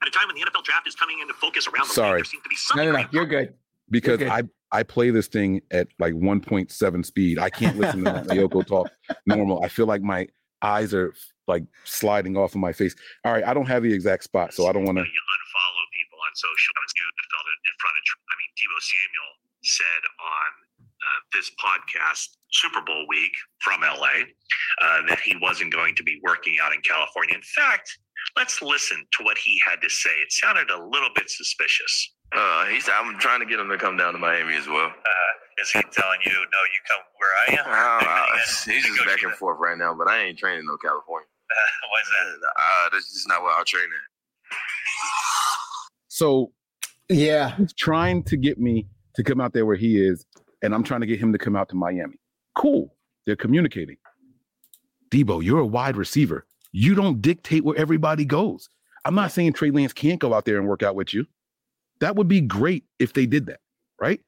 At 0.00 0.08
a 0.08 0.10
time 0.10 0.26
when 0.26 0.36
the 0.36 0.42
NFL 0.42 0.64
draft 0.64 0.86
is 0.88 0.94
coming 0.94 1.20
into 1.20 1.34
focus 1.34 1.66
around 1.68 1.88
the 1.88 1.94
Sorry. 1.94 2.16
league, 2.16 2.24
there 2.24 2.24
seems 2.24 2.42
to 2.42 2.48
be 2.48 2.56
something. 2.56 2.86
No, 2.86 2.92
no, 2.92 3.02
no. 3.02 3.08
You're 3.12 3.26
good. 3.26 3.54
Because 3.90 4.22
I 4.22 4.42
I 4.72 4.82
play 4.82 5.10
this 5.10 5.28
thing 5.28 5.60
at 5.70 5.88
like 5.98 6.14
1.7 6.14 7.04
speed. 7.04 7.38
I 7.38 7.50
can't 7.50 7.78
listen 7.78 8.04
to 8.04 8.24
Yoko 8.30 8.66
talk 8.66 8.90
normal. 9.26 9.62
I 9.62 9.68
feel 9.68 9.86
like 9.86 10.02
my 10.02 10.26
eyes 10.62 10.94
are 10.94 11.12
like 11.46 11.64
sliding 11.84 12.36
off 12.36 12.54
of 12.54 12.60
my 12.60 12.72
face. 12.72 12.94
All 13.24 13.32
right, 13.32 13.44
I 13.44 13.52
don't 13.52 13.68
have 13.68 13.82
the 13.82 13.92
exact 13.92 14.24
spot, 14.24 14.54
so 14.54 14.66
I 14.66 14.72
don't 14.72 14.84
want 14.84 14.96
to 14.96 15.04
unfollow 15.04 15.84
people 15.92 16.18
on 16.24 16.32
social. 16.34 16.72
It's 16.84 16.94
good 16.94 17.12
felt 17.32 17.48
it 17.48 17.60
in 17.64 17.76
front 17.80 17.96
of. 17.96 18.02
I 18.28 18.34
mean, 18.36 18.50
Deebo 18.60 18.78
Samuel 18.84 19.32
said 19.64 20.02
on 20.20 20.50
uh, 20.76 21.20
this 21.32 21.48
podcast 21.56 22.36
Super 22.52 22.82
Bowl 22.84 23.06
week 23.08 23.32
from 23.60 23.80
LA 23.80 24.28
uh, 24.82 25.00
that 25.08 25.20
he 25.24 25.36
wasn't 25.40 25.72
going 25.72 25.94
to 25.96 26.02
be 26.02 26.20
working 26.22 26.56
out 26.62 26.74
in 26.74 26.80
California. 26.82 27.34
In 27.34 27.46
fact, 27.56 27.88
let's 28.36 28.60
listen 28.60 29.04
to 29.18 29.24
what 29.24 29.38
he 29.38 29.60
had 29.64 29.80
to 29.80 29.88
say. 29.88 30.12
It 30.22 30.30
sounded 30.30 30.70
a 30.70 30.84
little 30.84 31.10
bit 31.14 31.30
suspicious. 31.30 32.14
Uh, 32.34 32.66
he's. 32.66 32.88
I'm 32.88 33.18
trying 33.18 33.40
to 33.40 33.46
get 33.46 33.60
him 33.60 33.68
to 33.68 33.76
come 33.76 33.96
down 33.96 34.12
to 34.14 34.18
Miami 34.18 34.54
as 34.56 34.66
well. 34.66 34.86
Uh, 34.86 35.32
is 35.60 35.70
he 35.70 35.80
telling 35.92 36.18
you, 36.24 36.32
no, 36.32 36.60
you 36.64 36.80
come 36.88 37.00
where 37.18 37.30
I 37.46 37.60
am? 37.60 38.02
Uh, 38.08 38.72
he's 38.72 38.84
just 38.96 39.06
back 39.06 39.22
and 39.22 39.32
forth 39.34 39.58
right 39.60 39.76
now, 39.76 39.94
but 39.94 40.08
I 40.08 40.22
ain't 40.22 40.38
training 40.38 40.64
no 40.66 40.76
California. 40.76 41.26
Why 41.48 42.00
is 42.02 42.40
that? 42.40 42.48
Uh, 42.48 42.88
that's 42.92 43.12
just 43.12 43.28
not 43.28 43.42
where 43.42 43.52
I'll 43.52 43.64
train 43.64 43.84
at. 43.84 44.56
So, 46.08 46.52
yeah, 47.08 47.56
he's 47.56 47.72
trying 47.72 48.22
to 48.24 48.36
get 48.36 48.58
me 48.58 48.86
to 49.14 49.22
come 49.22 49.40
out 49.40 49.52
there 49.52 49.66
where 49.66 49.76
he 49.76 50.02
is, 50.02 50.24
and 50.62 50.74
I'm 50.74 50.82
trying 50.82 51.00
to 51.00 51.06
get 51.06 51.20
him 51.20 51.32
to 51.32 51.38
come 51.38 51.56
out 51.56 51.68
to 51.70 51.76
Miami. 51.76 52.18
Cool. 52.56 52.94
They're 53.26 53.36
communicating. 53.36 53.96
Deebo, 55.10 55.44
you're 55.44 55.60
a 55.60 55.66
wide 55.66 55.96
receiver. 55.96 56.46
You 56.72 56.94
don't 56.94 57.20
dictate 57.20 57.64
where 57.64 57.76
everybody 57.76 58.24
goes. 58.24 58.68
I'm 59.04 59.14
not 59.14 59.32
saying 59.32 59.52
Trey 59.52 59.70
Lance 59.70 59.92
can't 59.92 60.20
go 60.20 60.32
out 60.32 60.44
there 60.44 60.58
and 60.58 60.66
work 60.66 60.82
out 60.82 60.94
with 60.94 61.12
you. 61.12 61.26
That 62.02 62.16
would 62.16 62.26
be 62.26 62.40
great 62.40 62.82
if 62.98 63.12
they 63.12 63.26
did 63.26 63.46
that, 63.46 63.60
right? 64.00 64.20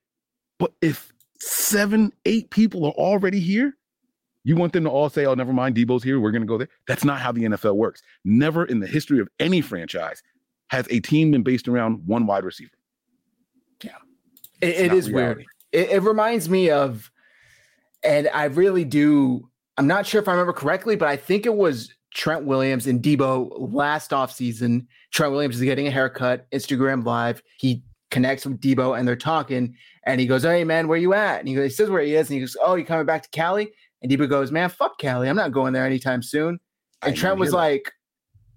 But 0.60 0.74
if 0.80 1.12
seven, 1.40 2.12
eight 2.24 2.50
people 2.50 2.86
are 2.86 2.92
already 2.92 3.40
here, 3.40 3.76
you 4.44 4.54
want 4.54 4.72
them 4.72 4.84
to 4.84 4.90
all 4.90 5.10
say, 5.10 5.26
oh, 5.26 5.34
never 5.34 5.52
mind, 5.52 5.74
Deebo's 5.74 6.04
here, 6.04 6.20
we're 6.20 6.30
going 6.30 6.42
to 6.42 6.46
go 6.46 6.56
there. 6.56 6.68
That's 6.86 7.04
not 7.04 7.20
how 7.20 7.32
the 7.32 7.42
NFL 7.42 7.74
works. 7.74 8.00
Never 8.24 8.64
in 8.64 8.78
the 8.78 8.86
history 8.86 9.18
of 9.18 9.28
any 9.40 9.60
franchise 9.60 10.22
has 10.68 10.86
a 10.88 11.00
team 11.00 11.32
been 11.32 11.42
based 11.42 11.66
around 11.66 12.06
one 12.06 12.28
wide 12.28 12.44
receiver. 12.44 12.70
Yeah. 13.82 13.90
it, 14.60 14.68
it 14.68 14.92
is 14.92 15.10
reality. 15.10 15.44
weird. 15.72 15.90
It, 15.90 15.96
it 15.96 16.02
reminds 16.04 16.48
me 16.48 16.70
of, 16.70 17.10
and 18.04 18.30
I 18.32 18.44
really 18.44 18.84
do, 18.84 19.50
I'm 19.76 19.88
not 19.88 20.06
sure 20.06 20.22
if 20.22 20.28
I 20.28 20.30
remember 20.30 20.52
correctly, 20.52 20.94
but 20.94 21.08
I 21.08 21.16
think 21.16 21.44
it 21.44 21.56
was 21.56 21.92
Trent 22.14 22.44
Williams 22.44 22.86
and 22.86 23.02
Deebo 23.02 23.72
last 23.72 24.12
offseason. 24.12 24.86
Trent 25.12 25.32
Williams 25.32 25.56
is 25.56 25.62
getting 25.62 25.86
a 25.86 25.90
haircut, 25.90 26.50
Instagram 26.52 27.04
live. 27.04 27.42
He 27.58 27.82
connects 28.10 28.46
with 28.46 28.60
Deebo 28.60 28.98
and 28.98 29.06
they're 29.06 29.16
talking. 29.16 29.76
And 30.06 30.20
he 30.20 30.26
goes, 30.26 30.44
Hey 30.44 30.64
man, 30.64 30.88
where 30.88 30.98
you 30.98 31.12
at? 31.12 31.40
And 31.40 31.48
he, 31.48 31.54
goes, 31.54 31.64
he 31.64 31.74
says 31.74 31.90
where 31.90 32.02
he 32.02 32.14
is. 32.14 32.30
And 32.30 32.34
he 32.34 32.40
goes, 32.40 32.56
Oh, 32.62 32.76
you 32.76 32.84
coming 32.84 33.04
back 33.04 33.24
to 33.24 33.28
Cali? 33.30 33.72
And 34.00 34.10
Deebo 34.10 34.28
goes, 34.28 34.52
Man, 34.52 34.68
fuck 34.70 34.98
Cali. 34.98 35.28
I'm 35.28 35.36
not 35.36 35.52
going 35.52 35.72
there 35.72 35.84
anytime 35.84 36.22
soon. 36.22 36.60
And 37.02 37.16
Trent 37.16 37.38
was 37.38 37.52
like, 37.52 37.92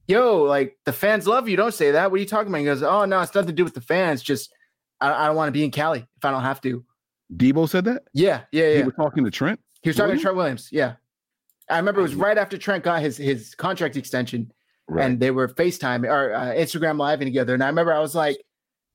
Yo, 0.07 0.43
like 0.43 0.77
the 0.85 0.93
fans 0.93 1.27
love 1.27 1.49
you. 1.49 1.57
Don't 1.57 1.73
say 1.73 1.91
that. 1.91 2.11
What 2.11 2.17
are 2.17 2.21
you 2.21 2.27
talking 2.27 2.49
about? 2.49 2.59
He 2.59 2.65
goes, 2.65 2.83
Oh, 2.83 3.05
no, 3.05 3.19
it's 3.21 3.33
nothing 3.33 3.47
to 3.47 3.53
do 3.53 3.63
with 3.63 3.73
the 3.73 3.81
fans. 3.81 4.21
Just 4.21 4.53
I, 5.01 5.11
I 5.11 5.27
don't 5.27 5.35
want 5.35 5.47
to 5.47 5.51
be 5.51 5.63
in 5.63 5.71
Cali 5.71 5.99
if 5.99 6.25
I 6.25 6.31
don't 6.31 6.43
have 6.43 6.61
to. 6.61 6.85
Deebo 7.35 7.67
said 7.67 7.85
that? 7.85 8.03
Yeah, 8.13 8.41
yeah, 8.51 8.69
yeah. 8.69 8.77
He 8.77 8.83
was 8.83 8.93
talking 8.95 9.25
to 9.25 9.31
Trent? 9.31 9.59
He 9.81 9.89
was 9.89 9.97
talking 9.97 10.09
Williams? 10.09 10.21
to 10.21 10.23
Trent 10.23 10.37
Williams. 10.37 10.69
Yeah. 10.71 10.93
I 11.69 11.77
remember 11.77 11.99
it 11.99 12.03
was 12.03 12.15
right 12.15 12.37
after 12.37 12.57
Trent 12.57 12.83
got 12.83 13.01
his 13.01 13.17
his 13.17 13.53
contract 13.55 13.95
extension, 13.97 14.51
Right. 14.87 15.05
and 15.05 15.19
they 15.19 15.31
were 15.31 15.47
FaceTime 15.49 16.03
or 16.09 16.33
uh, 16.33 16.45
Instagram 16.53 16.99
living 16.99 17.27
together. 17.27 17.53
And 17.53 17.63
I 17.63 17.67
remember 17.67 17.93
I 17.93 17.99
was 17.99 18.15
like, 18.15 18.37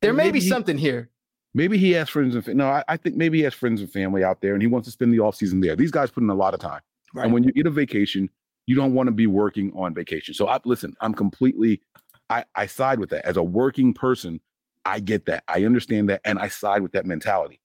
there 0.00 0.12
may 0.14 0.30
be 0.30 0.40
he- 0.40 0.48
something 0.48 0.78
here. 0.78 1.10
Maybe 1.54 1.76
he 1.76 1.90
has 1.92 2.08
friends 2.08 2.34
and 2.34 2.46
no, 2.56 2.66
I, 2.66 2.82
I 2.88 2.96
think 2.96 3.16
maybe 3.16 3.36
he 3.38 3.44
has 3.44 3.52
friends 3.52 3.82
and 3.82 3.92
family 3.92 4.24
out 4.24 4.40
there, 4.40 4.54
and 4.54 4.62
he 4.62 4.66
wants 4.68 4.86
to 4.86 4.92
spend 4.92 5.12
the 5.12 5.20
off 5.20 5.34
season 5.34 5.60
there. 5.60 5.76
These 5.76 5.90
guys 5.90 6.10
put 6.10 6.22
in 6.22 6.30
a 6.30 6.34
lot 6.34 6.54
of 6.54 6.60
time, 6.60 6.80
Right. 7.14 7.24
and 7.24 7.34
when 7.34 7.44
you 7.44 7.52
get 7.52 7.66
a 7.66 7.70
vacation, 7.70 8.30
you 8.66 8.74
don't 8.74 8.94
want 8.94 9.08
to 9.08 9.12
be 9.12 9.26
working 9.26 9.70
on 9.76 9.92
vacation. 9.92 10.32
So 10.32 10.48
I 10.48 10.58
listen. 10.64 10.94
I'm 11.02 11.12
completely, 11.12 11.82
I 12.30 12.44
I 12.54 12.64
side 12.66 12.98
with 13.00 13.10
that 13.10 13.26
as 13.26 13.36
a 13.36 13.42
working 13.42 13.92
person. 13.92 14.40
I 14.86 14.98
get 15.00 15.26
that. 15.26 15.44
I 15.46 15.64
understand 15.66 16.08
that, 16.08 16.22
and 16.24 16.38
I 16.38 16.48
side 16.48 16.80
with 16.80 16.92
that 16.92 17.04
mentality. 17.04 17.60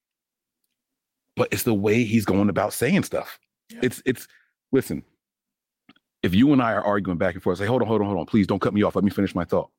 But 1.37 1.49
it's 1.51 1.63
the 1.63 1.73
way 1.73 2.03
he's 2.03 2.25
going 2.25 2.49
about 2.49 2.73
saying 2.73 3.03
stuff. 3.03 3.39
It's 3.81 4.01
it's 4.05 4.27
listen. 4.71 5.03
If 6.23 6.33
you 6.33 6.51
and 6.51 6.61
I 6.61 6.73
are 6.73 6.83
arguing 6.83 7.17
back 7.17 7.35
and 7.35 7.43
forth, 7.43 7.59
say, 7.59 7.65
hold 7.65 7.81
on, 7.81 7.87
hold 7.87 8.01
on, 8.01 8.07
hold 8.07 8.19
on, 8.19 8.25
please 8.25 8.47
don't 8.47 8.59
cut 8.59 8.73
me 8.73 8.83
off. 8.83 8.95
Let 8.95 9.03
me 9.03 9.11
finish 9.11 9.35
my 9.35 9.45
thought. 9.45 9.69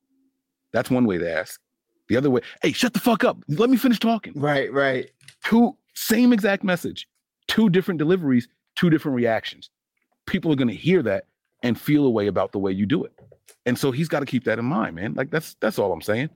That's 0.71 0.89
one 0.89 1.05
way 1.05 1.17
to 1.17 1.31
ask. 1.31 1.59
The 2.07 2.17
other 2.17 2.29
way, 2.29 2.41
hey, 2.63 2.71
shut 2.71 2.93
the 2.93 2.99
fuck 2.99 3.23
up. 3.23 3.37
Let 3.47 3.69
me 3.69 3.77
finish 3.77 3.99
talking. 3.99 4.33
Right, 4.35 4.71
right. 4.73 5.11
Two 5.43 5.77
same 5.93 6.33
exact 6.33 6.63
message, 6.63 7.07
two 7.47 7.69
different 7.69 7.99
deliveries, 7.99 8.47
two 8.75 8.89
different 8.89 9.15
reactions. 9.15 9.69
People 10.25 10.51
are 10.51 10.55
going 10.55 10.69
to 10.69 10.73
hear 10.73 11.03
that 11.03 11.25
and 11.61 11.79
feel 11.79 12.05
a 12.05 12.09
way 12.09 12.27
about 12.27 12.51
the 12.51 12.59
way 12.59 12.71
you 12.71 12.85
do 12.85 13.03
it. 13.03 13.11
And 13.65 13.77
so 13.77 13.91
he's 13.91 14.07
got 14.07 14.21
to 14.21 14.25
keep 14.25 14.45
that 14.45 14.59
in 14.59 14.65
mind, 14.65 14.95
man. 14.95 15.13
Like 15.13 15.29
that's 15.29 15.55
that's 15.59 15.77
all 15.77 15.91
I'm 15.91 16.01
saying. 16.01 16.29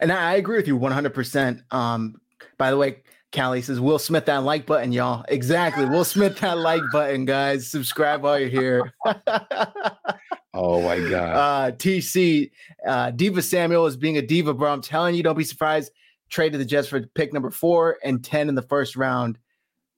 And 0.00 0.10
I, 0.10 0.32
I 0.32 0.34
agree 0.34 0.56
with 0.56 0.66
you 0.66 0.78
100%. 0.78 1.72
Um, 1.72 2.20
by 2.58 2.70
the 2.70 2.76
way, 2.76 3.02
Callie 3.34 3.62
says, 3.62 3.80
Will 3.80 3.98
Smith 3.98 4.26
that 4.26 4.44
like 4.44 4.64
button, 4.66 4.92
y'all. 4.92 5.24
Exactly. 5.28 5.84
Will 5.86 6.04
Smith 6.04 6.38
that 6.40 6.58
like 6.58 6.82
button, 6.92 7.24
guys. 7.24 7.68
Subscribe 7.70 8.22
while 8.22 8.38
you're 8.38 8.48
here. 8.48 8.92
Oh 10.56 10.80
my 10.82 11.00
god. 11.10 11.34
uh, 11.34 11.76
TC, 11.76 12.48
uh, 12.86 13.10
Diva 13.10 13.42
Samuel 13.42 13.86
is 13.86 13.96
being 13.96 14.18
a 14.18 14.22
diva, 14.22 14.54
bro. 14.54 14.72
I'm 14.72 14.80
telling 14.80 15.16
you, 15.16 15.22
don't 15.24 15.36
be 15.36 15.42
surprised. 15.42 15.90
Traded 16.30 16.60
the 16.60 16.64
Jets 16.64 16.86
for 16.86 17.00
pick 17.00 17.32
number 17.32 17.50
four 17.50 17.98
and 18.04 18.24
10 18.24 18.48
in 18.48 18.54
the 18.54 18.62
first 18.62 18.94
round. 18.94 19.36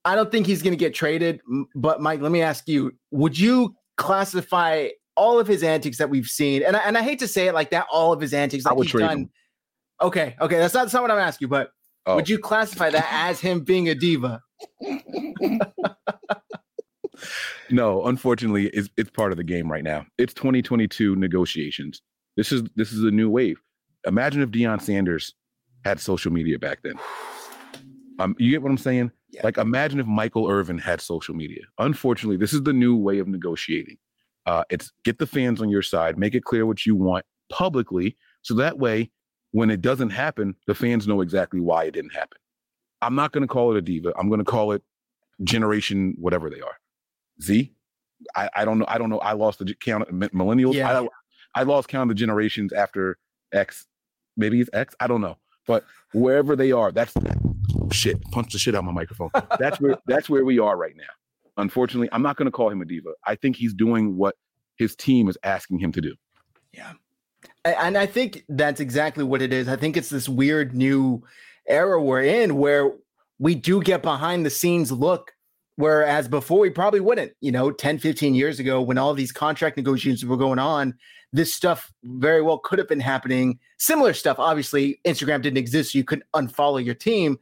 I 0.07 0.15
don't 0.17 0.31
think 0.33 0.47
he's 0.47 0.63
going 0.63 0.73
to 0.73 0.79
get 0.79 0.95
traded. 0.95 1.41
But 1.75 2.01
Mike, 2.01 2.23
let 2.23 2.33
me 2.33 2.41
ask 2.41 2.67
you: 2.69 2.93
Would 3.11 3.39
you 3.39 3.77
classify 3.99 4.89
all 5.15 5.39
of 5.39 5.47
his 5.47 5.63
antics 5.63 5.99
that 5.99 6.09
we've 6.09 6.27
seen? 6.27 6.63
And 6.63 6.75
I, 6.75 6.81
and 6.81 6.97
I 6.97 7.03
hate 7.03 7.19
to 7.19 7.29
say 7.29 7.49
it 7.49 7.53
like 7.53 7.71
that, 7.73 7.87
all 7.93 8.15
of 8.15 8.21
his 8.23 8.33
antics, 8.33 8.65
I 8.65 8.73
would 8.73 8.85
he's 8.87 8.93
trade 8.93 9.09
done. 9.09 9.19
him. 9.19 9.31
Okay, 10.01 10.37
okay, 10.41 10.57
that's 10.57 10.73
not, 10.73 10.85
that's 10.85 10.95
not 10.95 11.03
what 11.03 11.11
I'm 11.11 11.19
asking 11.19 11.47
you. 11.47 11.51
But 11.51 11.71
Oh. 12.07 12.15
would 12.15 12.29
you 12.29 12.39
classify 12.39 12.91
that 12.91 13.07
as 13.11 13.41
him 13.41 13.61
being 13.61 13.89
a 13.89 13.95
diva? 13.95 14.41
No, 17.71 18.05
unfortunately, 18.05 18.69
it's 18.69 18.89
it's 18.97 19.11
part 19.11 19.33
of 19.33 19.39
the 19.39 19.45
game 19.45 19.71
right 19.71 19.85
now. 19.85 20.07
It's 20.19 20.35
2022 20.35 21.17
negotiations. 21.17 22.03
This 22.37 22.53
is 22.53 22.63
this 22.77 22.93
is 22.93 23.03
a 23.03 23.11
new 23.11 23.31
wave. 23.31 23.61
Imagine 24.07 24.43
if 24.43 24.51
Deion 24.51 24.81
Sanders 24.81 25.35
had 25.85 26.01
social 26.01 26.33
media 26.33 26.59
back 26.59 26.81
then. 26.83 26.95
Um, 28.19 28.35
you 28.39 28.51
get 28.51 28.63
what 28.63 28.71
I'm 28.71 28.79
saying? 28.79 29.11
Yeah. 29.31 29.43
Like, 29.45 29.59
imagine 29.59 30.01
if 30.01 30.07
Michael 30.07 30.49
Irvin 30.49 30.79
had 30.79 31.01
social 31.01 31.35
media. 31.35 31.63
Unfortunately, 31.79 32.37
this 32.37 32.53
is 32.53 32.63
the 32.63 32.73
new 32.73 32.97
way 32.97 33.19
of 33.19 33.29
negotiating. 33.29 33.99
Uh, 34.47 34.65
it's 34.71 34.93
get 35.05 35.19
the 35.19 35.27
fans 35.27 35.61
on 35.61 35.69
your 35.69 35.83
side, 35.83 36.19
make 36.19 36.35
it 36.35 36.45
clear 36.45 36.67
what 36.67 36.87
you 36.87 36.95
want 36.95 37.25
publicly, 37.51 38.17
so 38.43 38.55
that 38.55 38.79
way, 38.79 39.11
when 39.53 39.71
it 39.71 39.81
doesn't 39.81 40.11
happen, 40.11 40.55
the 40.67 40.75
fans 40.75 41.07
know 41.07 41.21
exactly 41.21 41.61
why 41.61 41.85
it 41.85 41.93
didn't 41.93 42.15
happen. 42.15 42.39
I'm 43.03 43.15
not 43.15 43.33
going 43.33 43.43
to 43.43 43.49
call 43.49 43.75
it 43.75 43.79
a 43.79 43.83
diva. 43.83 44.13
I'm 44.19 44.29
going 44.29 44.39
to 44.39 44.45
call 44.45 44.73
it 44.73 44.83
generation 45.45 46.15
whatever 46.19 46.51
they 46.51 46.61
are. 46.61 46.79
Z. 47.43 47.73
I, 48.35 48.49
I 48.57 48.65
don't 48.65 48.79
know. 48.79 48.87
I 48.89 48.99
don't 48.99 49.11
know. 49.11 49.19
I 49.19 49.33
lost 49.33 49.59
the 49.59 49.75
count 49.75 50.03
of 50.03 50.09
millennials. 50.09 50.75
Yeah. 50.75 51.01
I, 51.55 51.61
I 51.61 51.63
lost 51.65 51.89
count 51.89 52.11
of 52.11 52.17
the 52.17 52.19
generations 52.19 52.73
after 52.73 53.19
X. 53.53 53.87
Maybe 54.37 54.61
it's 54.61 54.71
X. 54.73 54.95
I 55.01 55.07
don't 55.07 55.21
know. 55.21 55.37
But 55.67 55.85
wherever 56.13 56.57
they 56.57 56.73
are, 56.73 56.93
that's 56.93 57.13
shit. 57.93 58.23
Punch 58.31 58.53
the 58.53 58.59
shit 58.59 58.75
out 58.75 58.79
of 58.79 58.85
my 58.85 58.93
microphone. 58.93 59.31
That's 59.59 59.81
where 59.81 59.97
that's 60.07 60.29
where 60.29 60.45
we 60.45 60.59
are 60.59 60.77
right 60.77 60.95
now. 60.97 61.05
Unfortunately, 61.57 62.09
I'm 62.13 62.23
not 62.23 62.37
going 62.37 62.47
to 62.47 62.53
call 62.53 62.69
him 62.71 62.83
a 62.83 62.85
diva. 62.85 63.11
I 63.25 63.35
think 63.35 63.57
he's 63.57 63.75
doing 63.75 64.17
what 64.17 64.37
his 64.77 64.95
team 64.95 65.29
is 65.29 65.37
asking 65.43 65.79
him 65.79 65.91
to 65.93 66.01
do. 66.01 66.15
A- 66.91 66.97
And 67.67 67.99
I 67.99 68.07
think 68.07 68.45
that's 68.49 68.81
exactly 68.81 69.25
what 69.25 69.43
it 69.43 69.53
is. 69.53 69.69
I 69.69 69.77
think 69.77 69.97
it's 69.97 70.09
this 70.09 70.29
weird 70.29 70.75
new 70.75 71.23
era 71.67 72.01
we're 72.01 72.23
in 72.23 72.57
where 72.57 72.93
we 73.39 73.55
do 73.55 73.83
get 73.83 74.03
behind 74.03 74.47
the 74.47 74.51
scenes 74.51 74.93
look, 74.93 75.33
whereas 75.75 76.29
before 76.29 76.61
we 76.61 76.71
probably 76.71 77.01
wouldn't. 77.01 77.33
You 77.41 77.53
know, 77.53 77.73
10, 77.73 77.99
15 77.99 78.35
years 78.35 78.61
ago, 78.61 78.81
when 78.81 78.99
all 78.99 79.15
these 79.15 79.33
contract 79.33 79.77
negotiations 79.77 80.25
were 80.25 80.37
going 80.37 80.61
on, 80.61 80.95
this 81.33 81.55
stuff 81.55 81.93
very 82.05 82.41
well 82.41 82.59
could 82.59 82.79
have 82.79 82.89
been 82.89 83.01
happening. 83.01 83.59
Similar 83.79 84.15
stuff. 84.15 84.39
Obviously, 84.39 85.01
Instagram 85.05 85.43
didn't 85.43 85.59
exist, 85.59 85.93
so 85.93 85.99
you 85.99 86.05
couldn't 86.05 86.27
unfollow 86.35 86.83
your 86.83 86.95
team, 86.95 87.37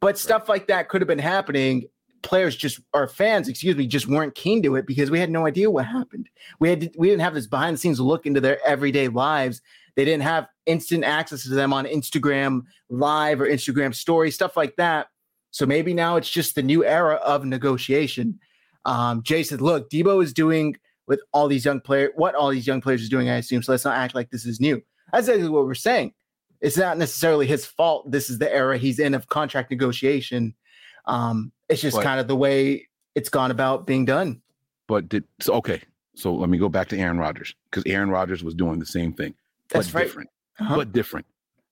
but 0.00 0.18
stuff 0.18 0.48
like 0.48 0.68
that 0.68 0.88
could 0.88 1.00
have 1.00 1.08
been 1.08 1.18
happening. 1.18 1.84
Players 2.22 2.54
just, 2.54 2.80
or 2.92 3.08
fans, 3.08 3.48
excuse 3.48 3.76
me, 3.76 3.86
just 3.86 4.06
weren't 4.06 4.34
keen 4.34 4.62
to 4.62 4.76
it 4.76 4.86
because 4.86 5.10
we 5.10 5.18
had 5.18 5.30
no 5.30 5.46
idea 5.46 5.70
what 5.70 5.86
happened. 5.86 6.28
We 6.58 6.68
had, 6.68 6.90
we 6.96 7.08
didn't 7.08 7.22
have 7.22 7.34
this 7.34 7.46
behind 7.46 7.74
the 7.74 7.78
scenes 7.78 7.98
look 7.98 8.26
into 8.26 8.40
their 8.40 8.64
everyday 8.66 9.08
lives. 9.08 9.62
They 9.96 10.04
didn't 10.04 10.22
have 10.22 10.46
instant 10.66 11.04
access 11.04 11.42
to 11.44 11.50
them 11.50 11.72
on 11.72 11.86
Instagram 11.86 12.62
live 12.88 13.40
or 13.40 13.46
Instagram 13.46 13.94
story, 13.94 14.30
stuff 14.30 14.56
like 14.56 14.76
that. 14.76 15.08
So 15.50 15.66
maybe 15.66 15.94
now 15.94 16.16
it's 16.16 16.30
just 16.30 16.54
the 16.54 16.62
new 16.62 16.84
era 16.84 17.16
of 17.16 17.44
negotiation. 17.44 18.38
Um, 18.84 19.22
Jay 19.22 19.42
said, 19.42 19.60
look, 19.60 19.90
Deebo 19.90 20.22
is 20.22 20.32
doing 20.32 20.76
with 21.06 21.20
all 21.32 21.48
these 21.48 21.64
young 21.64 21.80
players, 21.80 22.12
what 22.14 22.34
all 22.34 22.50
these 22.50 22.66
young 22.66 22.80
players 22.80 23.04
are 23.04 23.08
doing, 23.08 23.28
I 23.28 23.36
assume. 23.36 23.62
So 23.62 23.72
let's 23.72 23.84
not 23.84 23.96
act 23.96 24.14
like 24.14 24.30
this 24.30 24.46
is 24.46 24.60
new. 24.60 24.80
That's 25.12 25.26
exactly 25.26 25.48
what 25.48 25.66
we're 25.66 25.74
saying. 25.74 26.14
It's 26.60 26.76
not 26.76 26.98
necessarily 26.98 27.46
his 27.46 27.66
fault. 27.66 28.10
This 28.10 28.30
is 28.30 28.38
the 28.38 28.52
era 28.52 28.78
he's 28.78 28.98
in 28.98 29.14
of 29.14 29.28
contract 29.28 29.70
negotiation. 29.70 30.54
Um, 31.06 31.50
it's 31.70 31.80
just 31.80 31.96
But- 31.96 32.04
kind 32.04 32.20
of 32.20 32.28
the 32.28 32.36
way 32.36 32.88
it's 33.14 33.28
gone 33.28 33.50
about 33.50 33.86
being 33.86 34.04
done. 34.04 34.40
But 34.86 35.08
did 35.08 35.24
so 35.40 35.54
okay. 35.54 35.80
So 36.16 36.34
let 36.34 36.50
me 36.50 36.58
go 36.58 36.68
back 36.68 36.88
to 36.88 36.98
Aaron 36.98 37.18
Rodgers 37.18 37.54
because 37.70 37.84
Aaron 37.86 38.10
Rodgers 38.10 38.42
was 38.44 38.54
doing 38.54 38.78
the 38.78 38.86
same 38.86 39.12
thing, 39.12 39.34
That's 39.68 39.86
but 39.88 39.94
right. 39.94 40.02
different. 40.04 40.30
Uh-huh. 40.58 40.76
But 40.76 40.92
different. 40.92 41.26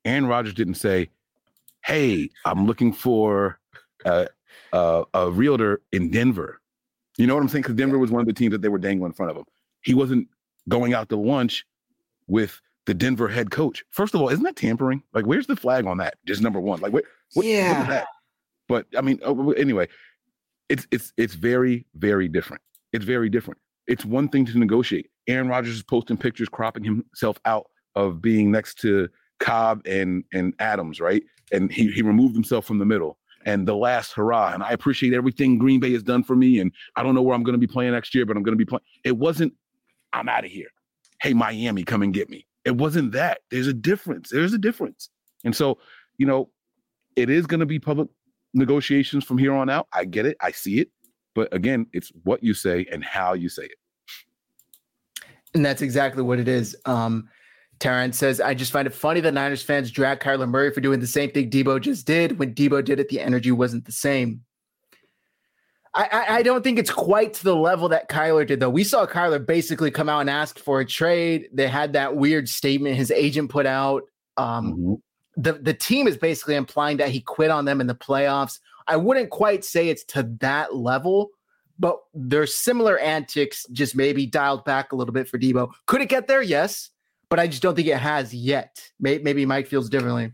Aaron 0.05 0.27
Rodgers 0.27 0.55
didn't 0.55 0.75
say, 0.77 1.11
"Hey, 1.85 2.31
I'm 2.45 2.67
looking 2.67 2.93
for 2.93 3.59
a 4.05 4.29
a, 4.73 5.05
a 5.15 5.31
realtor 5.31 5.81
in 5.93 6.11
Denver." 6.11 6.61
You 7.17 7.27
know 7.27 7.35
what 7.35 7.43
I'm 7.43 7.49
saying? 7.49 7.63
Because 7.63 7.75
Denver 7.75 7.99
was 7.99 8.11
one 8.13 8.21
of 8.21 8.27
the 8.29 8.33
teams 8.33 8.53
that 8.53 8.63
they 8.63 8.69
were 8.69 8.79
dangling 8.79 9.11
in 9.11 9.15
front 9.15 9.31
of 9.31 9.37
him. 9.37 9.45
He 9.83 9.93
wasn't 9.95 10.29
going 10.69 10.95
out 10.95 11.09
to 11.09 11.17
lunch 11.17 11.67
with 12.29 12.61
the 12.87 12.95
Denver 12.95 13.27
head 13.29 13.51
coach. 13.51 13.85
First 13.91 14.15
of 14.15 14.21
all, 14.21 14.29
isn't 14.29 14.45
that 14.45 14.55
tampering? 14.57 15.03
Like, 15.13 15.27
where's 15.27 15.47
the 15.49 15.57
flag 15.57 15.87
on 15.87 15.99
that? 15.99 16.15
Just 16.27 16.41
number 16.43 16.61
one. 16.61 16.81
Like, 16.81 16.93
what? 16.93 17.05
what 17.35 17.45
Yeah. 17.45 17.81
at 17.83 17.89
that. 17.89 18.07
But 18.69 18.87
I 18.97 19.01
mean, 19.01 19.19
uh, 19.25 19.35
anyway, 19.51 19.89
it's 20.69 20.87
it's 20.91 21.13
it's 21.17 21.35
very 21.35 21.87
very 21.95 22.29
different. 22.29 22.63
It's 22.93 23.05
very 23.05 23.29
different. 23.29 23.61
It's 23.87 24.05
one 24.05 24.29
thing 24.29 24.45
to 24.47 24.59
negotiate. 24.59 25.11
Aaron 25.27 25.49
Rodgers 25.49 25.77
is 25.77 25.83
posting 25.83 26.17
pictures, 26.17 26.49
cropping 26.49 26.85
himself 26.85 27.39
out 27.45 27.67
of 27.97 28.21
being 28.21 28.51
next 28.51 28.79
to 28.81 29.09
Cobb 29.41 29.83
and 29.87 30.25
and 30.33 30.55
Adams, 30.59 31.01
right? 31.01 31.23
And 31.53 31.73
he 31.73 31.91
he 31.91 32.03
removed 32.03 32.35
himself 32.35 32.65
from 32.67 32.79
the 32.79 32.87
middle. 32.87 33.19
And 33.47 33.67
the 33.67 33.77
last 33.77 34.13
hurrah. 34.13 34.53
And 34.53 34.63
I 34.63 34.73
appreciate 34.73 35.15
everything 35.15 35.59
Green 35.59 35.81
Bay 35.81 35.93
has 35.93 36.03
done 36.03 36.23
for 36.23 36.37
me. 36.37 36.59
And 36.59 36.71
I 36.97 37.03
don't 37.03 37.15
know 37.15 37.23
where 37.23 37.35
I'm 37.35 37.45
going 37.45 37.55
to 37.55 37.59
be 37.59 37.69
playing 37.69 37.93
next 37.93 38.15
year, 38.15 38.27
but 38.27 38.37
I'm 38.37 38.43
going 38.43 38.53
to 38.53 38.59
be 38.59 38.67
playing. 38.67 38.83
It 39.05 39.17
wasn't. 39.17 39.55
I'm 40.13 40.29
out 40.29 40.45
of 40.45 40.51
here. 40.51 40.67
Hey, 41.23 41.33
Miami, 41.33 41.85
come 41.85 42.03
and 42.03 42.13
get 42.13 42.29
me. 42.29 42.47
It 42.65 42.77
wasn't 42.77 43.13
that. 43.13 43.41
There's 43.51 43.69
a 43.69 43.73
difference. 43.73 44.29
There's 44.31 44.53
a 44.53 44.59
difference. 44.59 45.09
And 45.45 45.57
so, 45.57 45.79
you 46.19 46.27
know, 46.27 46.51
it 47.17 47.31
is 47.31 47.47
going 47.47 47.61
to 47.61 47.67
be 47.67 47.79
public 47.79 48.09
negotiations 48.55 49.25
from 49.25 49.39
here 49.39 49.53
on 49.53 49.69
out. 49.71 49.89
I 49.93 50.05
get 50.05 50.27
it. 50.27 50.37
I 50.41 50.53
see 50.53 50.81
it. 50.81 50.91
But 51.35 51.53
again, 51.55 51.87
it's 51.93 52.11
what 52.25 52.43
you 52.43 52.55
say 52.55 52.87
and 52.91 53.05
how 53.05 53.35
you 53.35 53.49
say 53.49 53.65
it. 53.65 53.79
And 55.55 55.65
that's 55.65 55.83
exactly 55.83 56.23
what 56.23 56.39
it 56.39 56.49
is. 56.49 56.77
Um, 56.85 57.29
Taryn 57.79 58.13
says, 58.13 58.41
I 58.41 58.55
just 58.55 58.73
find 58.73 58.87
it 58.87 58.95
funny 58.95 59.21
that 59.21 59.33
Niners 59.35 59.63
fans 59.63 59.91
drag 59.91 60.21
Kyler 60.21 60.49
Murray 60.49 60.73
for 60.73 60.81
doing 60.81 61.01
the 61.01 61.07
same 61.07 61.31
thing 61.31 61.49
Deebo 61.49 61.81
just 61.81 62.07
did. 62.07 62.39
When 62.39 62.55
Deebo 62.55 62.85
did 62.85 62.99
it, 62.99 63.09
the 63.09 63.21
energy 63.21 63.53
wasn't 63.53 63.85
the 63.85 63.93
same. 63.93 64.43
I, 65.95 66.09
I, 66.13 66.37
I 66.37 66.43
don't 66.43 66.63
think 66.63 66.79
it's 66.79 66.91
quite 66.91 67.35
to 67.35 67.45
the 67.45 67.57
level 67.57 67.89
that 67.91 68.11
Kyler 68.11 68.47
did, 68.47 68.61
though. 68.61 68.69
We 68.69 68.85
saw 68.85 69.07
Kyler 69.07 69.45
basically 69.45 69.91
come 69.91 70.09
out 70.09 70.21
and 70.21 70.31
ask 70.31 70.59
for 70.59 70.81
a 70.81 70.85
trade. 70.85 71.49
They 71.53 71.69
had 71.69 71.93
that 71.95 72.17
weird 72.17 72.49
statement 72.49 72.97
his 72.97 73.11
agent 73.11 73.51
put 73.51 73.65
out. 73.65 74.03
Um, 74.37 74.75
Mhm. 74.77 75.01
The, 75.39 75.53
the 75.55 75.73
team 75.73 76.07
is 76.07 76.17
basically 76.17 76.57
implying 76.57 76.97
that 76.99 77.09
he 77.11 77.21
quit 77.21 77.51
on 77.51 77.65
them 77.65 77.81
in 77.81 77.87
the 77.87 77.95
playoffs. 77.95 78.59
I 78.87 78.97
wouldn't 78.97 79.31
quite 79.31 79.65
say 79.65 79.89
it's 79.89 80.05
to 80.07 80.25
that 80.41 80.75
level, 80.75 81.31
but 81.79 81.99
there's 82.13 82.59
similar 82.59 82.99
antics, 82.99 83.65
just 83.71 83.95
maybe 83.95 84.27
dialed 84.27 84.65
back 84.65 84.91
a 84.93 84.97
little 84.97 85.15
bit 85.15 85.29
for 85.29 85.39
Deebo. 85.39 85.71
Could 85.87 86.01
it 86.01 86.09
get 86.09 86.27
there? 86.27 86.43
Yes, 86.43 86.91
but 87.29 87.39
I 87.39 87.47
just 87.47 87.63
don't 87.63 87.77
think 87.77 87.87
it 87.87 87.99
has 87.99 88.35
yet. 88.35 88.83
Maybe 88.99 89.47
Mike 89.47 89.69
feels 89.69 89.89
differently. 89.89 90.33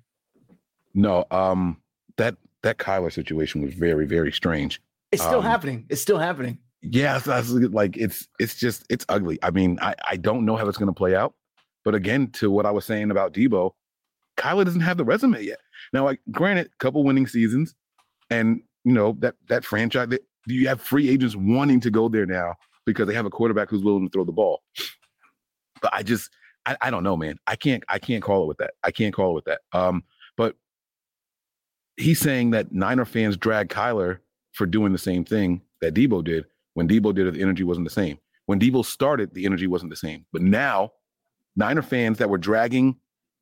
No, 0.95 1.27
um, 1.31 1.77
that 2.17 2.37
that 2.63 2.79
Kyler 2.79 3.13
situation 3.13 3.61
was 3.61 3.75
very, 3.75 4.07
very 4.07 4.33
strange. 4.33 4.81
It's 5.13 5.23
still 5.23 5.41
Um, 5.41 5.45
happening. 5.45 5.85
It's 5.91 6.01
still 6.01 6.19
happening. 6.19 6.59
Yeah, 6.81 7.19
that's 7.19 7.51
like 7.51 7.97
it's 7.97 8.29
it's 8.39 8.55
just 8.57 8.87
it's 8.89 9.05
ugly. 9.09 9.39
I 9.43 9.51
mean, 9.51 9.79
I 9.83 9.95
I 10.07 10.17
don't 10.17 10.45
know 10.45 10.57
how 10.57 10.67
it's 10.69 10.79
going 10.79 10.89
to 10.89 10.95
play 10.95 11.15
out, 11.15 11.35
but 11.85 11.95
again, 11.95 12.31
to 12.33 12.51
what 12.51 12.65
I 12.65 12.71
was 12.71 12.85
saying 12.85 13.11
about 13.11 13.35
Deebo, 13.35 13.73
Kyler 14.37 14.65
doesn't 14.65 14.81
have 14.81 14.97
the 14.97 15.05
resume 15.05 15.43
yet. 15.43 15.59
Now, 15.93 16.05
like 16.05 16.21
granted, 16.31 16.67
a 16.67 16.77
couple 16.79 17.05
winning 17.05 17.27
seasons, 17.27 17.75
and 18.31 18.63
you 18.85 18.93
know 18.93 19.17
that 19.21 19.35
that 19.49 19.65
franchise. 19.65 20.09
That, 20.09 20.23
you 20.47 20.69
have 20.69 20.81
free 20.81 21.09
agents 21.09 21.35
wanting 21.35 21.81
to 21.81 21.91
go 21.91 22.09
there 22.09 22.27
now 22.27 22.55
because 22.85 23.07
they 23.07 23.15
have 23.15 23.27
a 23.27 23.31
quarterback 23.31 23.71
who's 23.71 23.83
willing 23.83 24.07
to 24.07 24.11
throw 24.11 24.25
the 24.25 24.33
ball. 24.33 24.63
But 25.81 25.95
I 25.95 26.03
just 26.03 26.31
I, 26.67 26.77
I 26.81 26.91
don't 26.91 27.03
know, 27.03 27.17
man. 27.17 27.39
I 27.47 27.57
can't 27.57 27.83
I 27.89 27.99
can't 27.99 28.23
call 28.23 28.43
it 28.45 28.47
with 28.47 28.59
that. 28.59 28.75
I 28.83 28.91
can't 28.91 29.15
call 29.15 29.31
it 29.31 29.35
with 29.35 29.45
that. 29.45 29.61
Um, 29.73 30.05
but 30.37 30.57
he's 31.97 32.21
saying 32.21 32.51
that 32.51 32.73
Niner 32.73 33.05
fans 33.05 33.37
drag 33.37 33.69
Kyler 33.69 34.19
for 34.53 34.67
doing 34.67 34.93
the 34.93 34.99
same 34.99 35.25
thing 35.25 35.63
that 35.81 35.95
Deebo 35.95 36.25
did. 36.25 36.45
When 36.75 36.89
Deebo 36.89 37.15
did 37.15 37.27
it, 37.27 37.35
the 37.35 37.43
energy 37.43 37.65
wasn't 37.65 37.87
the 37.87 37.95
same. 37.95 38.19
When 38.47 38.61
Deebo 38.61 38.85
started, 38.85 39.35
the 39.35 39.47
energy 39.47 39.67
wasn't 39.67 39.91
the 39.91 39.97
same. 39.97 40.27
But 40.33 40.43
now, 40.43 40.93
Niner 41.57 41.83
fans 41.83 42.19
that 42.19 42.29
were 42.29 42.39
dragging 42.39 42.97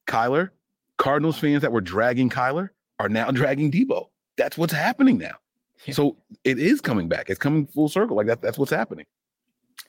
Kyler, 0.06 0.50
Cardinals 0.98 1.38
fans 1.38 1.62
that 1.62 1.72
were 1.72 1.80
dragging 1.80 2.30
Kyler, 2.30 2.70
are 2.98 3.08
now 3.08 3.30
dragging 3.30 3.70
Deebo. 3.70 4.06
That's 4.36 4.56
what's 4.56 4.72
happening 4.72 5.18
now. 5.18 5.34
Yeah. 5.84 5.94
So 5.94 6.16
it 6.44 6.58
is 6.58 6.80
coming 6.80 7.08
back. 7.08 7.28
It's 7.28 7.38
coming 7.38 7.66
full 7.66 7.88
circle. 7.88 8.16
Like 8.16 8.26
that. 8.28 8.40
That's 8.40 8.58
what's 8.58 8.70
happening. 8.70 9.06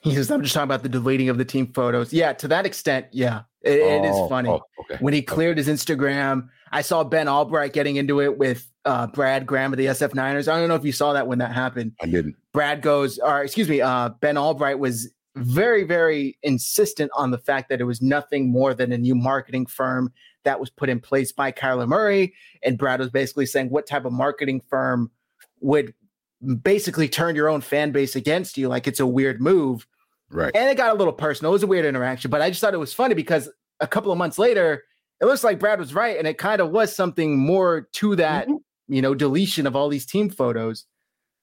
He 0.02 0.14
says, 0.14 0.30
I'm 0.30 0.42
just 0.42 0.52
talking 0.52 0.64
about 0.64 0.82
the 0.82 0.88
deleting 0.88 1.30
of 1.30 1.38
the 1.38 1.46
team 1.46 1.72
photos. 1.72 2.12
Yeah, 2.12 2.34
to 2.34 2.48
that 2.48 2.66
extent, 2.66 3.06
yeah. 3.12 3.42
it, 3.62 3.80
oh, 3.80 3.96
it 3.96 4.08
is 4.08 4.14
oh, 4.14 4.28
funny. 4.28 4.50
Oh, 4.50 4.60
okay. 4.80 4.98
When 5.00 5.14
he 5.14 5.22
cleared 5.22 5.58
okay. 5.58 5.70
his 5.70 5.82
Instagram, 5.82 6.48
I 6.72 6.82
saw 6.82 7.04
Ben 7.04 7.26
Albright 7.26 7.72
getting 7.72 7.96
into 7.96 8.20
it 8.20 8.36
with 8.36 8.70
uh, 8.84 9.06
Brad 9.06 9.46
Graham 9.46 9.72
of 9.72 9.78
the 9.78 9.86
SF 9.86 10.14
Niners. 10.14 10.46
I 10.46 10.58
don't 10.58 10.68
know 10.68 10.74
if 10.74 10.84
you 10.84 10.92
saw 10.92 11.14
that 11.14 11.26
when 11.26 11.38
that 11.38 11.52
happened. 11.52 11.92
I 12.02 12.06
didn't. 12.06 12.36
Brad 12.52 12.82
goes, 12.82 13.18
or 13.18 13.42
excuse 13.42 13.68
me, 13.68 13.80
uh, 13.80 14.10
Ben 14.20 14.36
Albright 14.36 14.78
was 14.78 15.10
very, 15.36 15.84
very 15.84 16.36
insistent 16.42 17.10
on 17.14 17.30
the 17.30 17.38
fact 17.38 17.70
that 17.70 17.80
it 17.80 17.84
was 17.84 18.02
nothing 18.02 18.52
more 18.52 18.74
than 18.74 18.92
a 18.92 18.98
new 18.98 19.14
marketing 19.14 19.64
firm 19.64 20.12
that 20.44 20.60
was 20.60 20.70
put 20.70 20.88
in 20.88 21.00
place 21.00 21.32
by 21.32 21.52
Kyler 21.52 21.88
Murray. 21.88 22.34
And 22.62 22.78
Brad 22.78 23.00
was 23.00 23.10
basically 23.10 23.46
saying, 23.46 23.70
what 23.70 23.86
type 23.86 24.04
of 24.04 24.12
marketing 24.12 24.62
firm 24.68 25.10
would 25.60 25.94
basically 26.62 27.08
turn 27.08 27.34
your 27.34 27.48
own 27.48 27.60
fan 27.60 27.92
base 27.92 28.16
against 28.16 28.56
you? 28.56 28.68
Like 28.68 28.86
it's 28.86 29.00
a 29.00 29.06
weird 29.06 29.40
move. 29.40 29.86
Right. 30.30 30.54
And 30.54 30.70
it 30.70 30.76
got 30.76 30.94
a 30.94 30.98
little 30.98 31.12
personal. 31.12 31.52
It 31.52 31.54
was 31.54 31.62
a 31.62 31.66
weird 31.66 31.84
interaction, 31.84 32.30
but 32.30 32.40
I 32.42 32.50
just 32.50 32.60
thought 32.60 32.74
it 32.74 32.78
was 32.78 32.94
funny 32.94 33.14
because 33.14 33.48
a 33.80 33.86
couple 33.86 34.12
of 34.12 34.18
months 34.18 34.38
later, 34.38 34.84
it 35.20 35.26
looks 35.26 35.44
like 35.44 35.58
Brad 35.58 35.78
was 35.78 35.94
right. 35.94 36.18
And 36.18 36.26
it 36.26 36.38
kind 36.38 36.60
of 36.60 36.70
was 36.70 36.94
something 36.94 37.38
more 37.38 37.88
to 37.92 38.16
that, 38.16 38.48
mm-hmm. 38.48 38.94
you 38.94 39.02
know, 39.02 39.14
deletion 39.14 39.66
of 39.66 39.76
all 39.76 39.88
these 39.88 40.06
team 40.06 40.30
photos. 40.30 40.86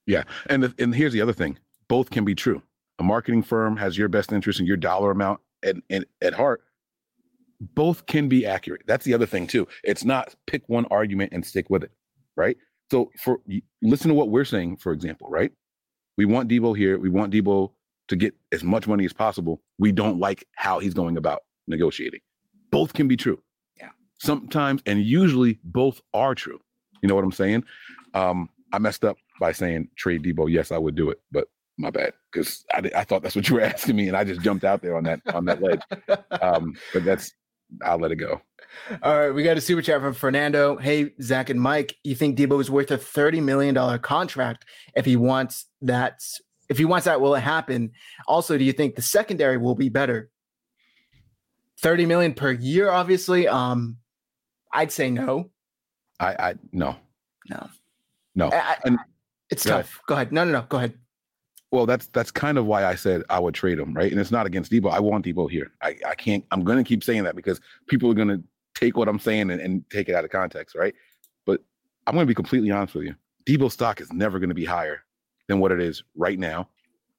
Yeah. 0.06 0.24
And, 0.46 0.64
the, 0.64 0.74
and 0.78 0.94
here's 0.94 1.12
the 1.12 1.20
other 1.20 1.32
thing 1.32 1.58
both 1.88 2.10
can 2.10 2.24
be 2.24 2.34
true. 2.34 2.62
A 2.98 3.02
marketing 3.02 3.42
firm 3.42 3.76
has 3.76 3.96
your 3.98 4.08
best 4.08 4.32
interest 4.32 4.58
and 4.58 4.68
your 4.68 4.76
dollar 4.76 5.10
amount 5.10 5.40
at, 5.64 5.76
at, 5.90 6.04
at 6.20 6.34
heart. 6.34 6.62
Both 7.74 8.06
can 8.06 8.28
be 8.28 8.44
accurate. 8.44 8.82
That's 8.86 9.04
the 9.04 9.14
other 9.14 9.26
thing, 9.26 9.46
too. 9.46 9.68
It's 9.84 10.04
not 10.04 10.34
pick 10.46 10.62
one 10.68 10.86
argument 10.90 11.32
and 11.32 11.44
stick 11.44 11.70
with 11.70 11.84
it. 11.84 11.92
Right. 12.36 12.56
So 12.90 13.10
for 13.18 13.40
listen 13.82 14.08
to 14.08 14.14
what 14.14 14.28
we're 14.28 14.44
saying, 14.44 14.76
for 14.76 14.92
example, 14.92 15.28
right? 15.30 15.52
We 16.16 16.24
want 16.24 16.50
Deebo 16.50 16.76
here. 16.76 16.98
We 16.98 17.08
want 17.08 17.32
Deebo 17.32 17.72
to 18.08 18.16
get 18.16 18.34
as 18.52 18.62
much 18.62 18.86
money 18.86 19.04
as 19.04 19.12
possible. 19.12 19.62
We 19.78 19.92
don't 19.92 20.18
like 20.18 20.46
how 20.56 20.78
he's 20.78 20.94
going 20.94 21.16
about 21.16 21.42
negotiating. 21.66 22.20
Both 22.70 22.92
can 22.92 23.08
be 23.08 23.16
true. 23.16 23.42
Yeah. 23.78 23.90
Sometimes 24.18 24.82
and 24.86 25.02
usually 25.02 25.58
both 25.64 26.00
are 26.12 26.34
true. 26.34 26.60
You 27.00 27.08
know 27.08 27.14
what 27.14 27.24
I'm 27.24 27.32
saying? 27.32 27.64
Um, 28.14 28.48
I 28.72 28.78
messed 28.78 29.04
up 29.04 29.16
by 29.40 29.52
saying 29.52 29.88
trade 29.96 30.22
Deebo. 30.22 30.50
Yes, 30.50 30.72
I 30.72 30.78
would 30.78 30.94
do 30.94 31.10
it, 31.10 31.20
but 31.30 31.48
my 31.78 31.90
bad 31.90 32.12
because 32.30 32.64
I, 32.72 32.90
I 32.94 33.04
thought 33.04 33.22
that's 33.22 33.34
what 33.34 33.48
you 33.48 33.56
were 33.56 33.60
asking 33.72 33.96
me, 33.96 34.08
and 34.08 34.16
I 34.16 34.24
just 34.24 34.42
jumped 34.42 34.64
out 34.64 34.82
there 34.82 34.96
on 34.96 35.04
that 35.04 35.20
on 35.34 35.44
that 35.46 35.62
ledge. 35.62 35.80
Um, 36.42 36.76
but 36.92 37.04
that's 37.04 37.32
I'll 37.84 37.98
let 37.98 38.12
it 38.12 38.16
go. 38.16 38.40
All 39.02 39.18
right, 39.18 39.30
we 39.30 39.42
got 39.42 39.56
a 39.56 39.60
super 39.60 39.82
chat 39.82 40.00
from 40.00 40.14
Fernando. 40.14 40.76
Hey, 40.76 41.12
Zach 41.20 41.50
and 41.50 41.60
Mike, 41.60 41.96
you 42.04 42.14
think 42.14 42.38
Deebo 42.38 42.60
is 42.60 42.70
worth 42.70 42.90
a 42.90 42.98
thirty 42.98 43.40
million 43.40 43.74
dollar 43.74 43.98
contract 43.98 44.64
if 44.96 45.04
he 45.04 45.16
wants 45.16 45.66
that? 45.82 46.20
If 46.68 46.78
he 46.78 46.84
wants 46.84 47.04
that, 47.04 47.20
will 47.20 47.34
it 47.34 47.40
happen? 47.40 47.92
Also, 48.26 48.56
do 48.56 48.64
you 48.64 48.72
think 48.72 48.94
the 48.94 49.02
secondary 49.02 49.58
will 49.58 49.74
be 49.74 49.88
better? 49.88 50.30
Thirty 51.78 52.06
million 52.06 52.32
per 52.34 52.52
year, 52.52 52.90
obviously. 52.90 53.46
Um, 53.46 53.98
I'd 54.72 54.92
say 54.92 55.10
no. 55.10 55.50
I, 56.18 56.36
I 56.38 56.54
no, 56.72 56.96
no, 57.50 57.68
no. 58.34 58.50
I, 58.50 58.76
and 58.84 58.98
it's 59.50 59.64
tough. 59.64 59.96
Ahead. 59.96 60.06
Go 60.06 60.14
ahead. 60.14 60.32
No, 60.32 60.44
no, 60.44 60.52
no. 60.52 60.66
Go 60.68 60.78
ahead. 60.78 60.94
Well, 61.72 61.86
that's 61.86 62.06
that's 62.08 62.30
kind 62.30 62.58
of 62.58 62.66
why 62.66 62.84
I 62.84 62.94
said 62.94 63.22
I 63.30 63.40
would 63.40 63.54
trade 63.54 63.78
him, 63.78 63.94
right? 63.94 64.12
And 64.12 64.20
it's 64.20 64.30
not 64.30 64.44
against 64.46 64.70
Deebo. 64.70 64.92
I 64.92 65.00
want 65.00 65.24
Deebo 65.24 65.50
here. 65.50 65.72
I, 65.80 65.96
I 66.06 66.14
can't. 66.14 66.44
I'm 66.50 66.64
going 66.64 66.76
to 66.76 66.84
keep 66.84 67.02
saying 67.02 67.24
that 67.24 67.34
because 67.34 67.60
people 67.88 68.10
are 68.10 68.14
going 68.14 68.28
to 68.28 68.42
take 68.74 68.96
what 68.96 69.08
I'm 69.08 69.18
saying 69.18 69.50
and, 69.50 69.60
and 69.60 69.82
take 69.90 70.10
it 70.10 70.14
out 70.14 70.24
of 70.24 70.30
context, 70.30 70.76
right? 70.76 70.94
But 71.46 71.62
I'm 72.06 72.14
going 72.14 72.26
to 72.26 72.30
be 72.30 72.34
completely 72.34 72.70
honest 72.70 72.94
with 72.94 73.04
you. 73.04 73.14
Deebo 73.46 73.72
stock 73.72 74.02
is 74.02 74.12
never 74.12 74.38
going 74.38 74.50
to 74.50 74.54
be 74.54 74.66
higher 74.66 75.02
than 75.48 75.60
what 75.60 75.72
it 75.72 75.80
is 75.80 76.04
right 76.14 76.38
now, 76.38 76.68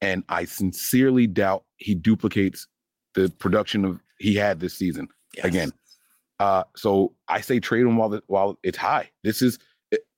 and 0.00 0.22
I 0.28 0.44
sincerely 0.44 1.26
doubt 1.26 1.64
he 1.78 1.96
duplicates 1.96 2.68
the 3.14 3.30
production 3.40 3.84
of 3.84 4.00
he 4.20 4.36
had 4.36 4.60
this 4.60 4.74
season 4.74 5.08
yes. 5.36 5.46
again. 5.46 5.72
Uh, 6.38 6.62
so 6.76 7.12
I 7.26 7.40
say 7.40 7.58
trade 7.58 7.82
him 7.82 7.96
while 7.96 8.08
the, 8.08 8.22
while 8.28 8.56
it's 8.62 8.78
high. 8.78 9.10
This 9.24 9.42
is 9.42 9.58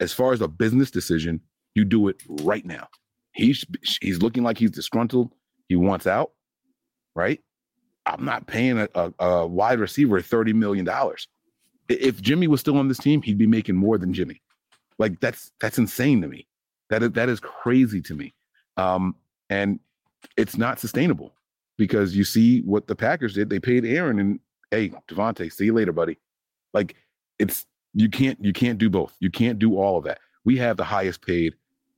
as 0.00 0.12
far 0.12 0.34
as 0.34 0.42
a 0.42 0.48
business 0.48 0.90
decision, 0.90 1.40
you 1.74 1.86
do 1.86 2.08
it 2.08 2.22
right 2.42 2.64
now. 2.64 2.88
He's 3.36 3.66
he's 4.00 4.22
looking 4.22 4.42
like 4.42 4.56
he's 4.56 4.70
disgruntled. 4.70 5.30
He 5.68 5.76
wants 5.76 6.06
out, 6.06 6.32
right? 7.14 7.40
I'm 8.06 8.24
not 8.24 8.46
paying 8.46 8.78
a, 8.78 8.88
a, 8.94 9.12
a 9.18 9.46
wide 9.46 9.78
receiver 9.78 10.22
thirty 10.22 10.54
million 10.54 10.86
dollars. 10.86 11.28
If 11.88 12.22
Jimmy 12.22 12.48
was 12.48 12.60
still 12.60 12.78
on 12.78 12.88
this 12.88 12.98
team, 12.98 13.20
he'd 13.20 13.38
be 13.38 13.46
making 13.46 13.76
more 13.76 13.98
than 13.98 14.14
Jimmy. 14.14 14.40
Like 14.98 15.20
that's 15.20 15.52
that's 15.60 15.76
insane 15.76 16.22
to 16.22 16.28
me. 16.28 16.46
That 16.88 17.02
is 17.02 17.10
that 17.12 17.28
is 17.28 17.38
crazy 17.40 18.00
to 18.02 18.14
me. 18.14 18.34
Um, 18.78 19.14
and 19.50 19.80
it's 20.38 20.56
not 20.56 20.80
sustainable 20.80 21.34
because 21.76 22.16
you 22.16 22.24
see 22.24 22.62
what 22.62 22.86
the 22.86 22.96
Packers 22.96 23.34
did. 23.34 23.50
They 23.50 23.60
paid 23.60 23.84
Aaron 23.84 24.18
and 24.18 24.40
hey, 24.70 24.92
Davante, 25.08 25.52
see 25.52 25.66
you 25.66 25.74
later, 25.74 25.92
buddy. 25.92 26.18
Like 26.72 26.96
it's 27.38 27.66
you 27.92 28.08
can't 28.08 28.42
you 28.42 28.54
can't 28.54 28.78
do 28.78 28.88
both. 28.88 29.14
You 29.20 29.30
can't 29.30 29.58
do 29.58 29.76
all 29.76 29.98
of 29.98 30.04
that. 30.04 30.20
We 30.46 30.56
have 30.56 30.78
the 30.78 30.84
highest 30.84 31.20
paid. 31.20 31.54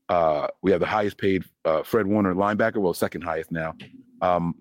Uh, 0.08 0.46
we 0.62 0.70
have 0.70 0.80
the 0.80 0.86
highest 0.86 1.18
paid 1.18 1.44
uh, 1.64 1.82
Fred 1.82 2.06
Warner 2.06 2.34
linebacker. 2.34 2.76
Well, 2.76 2.94
second 2.94 3.22
highest 3.22 3.52
now. 3.52 3.74
Um, 4.22 4.54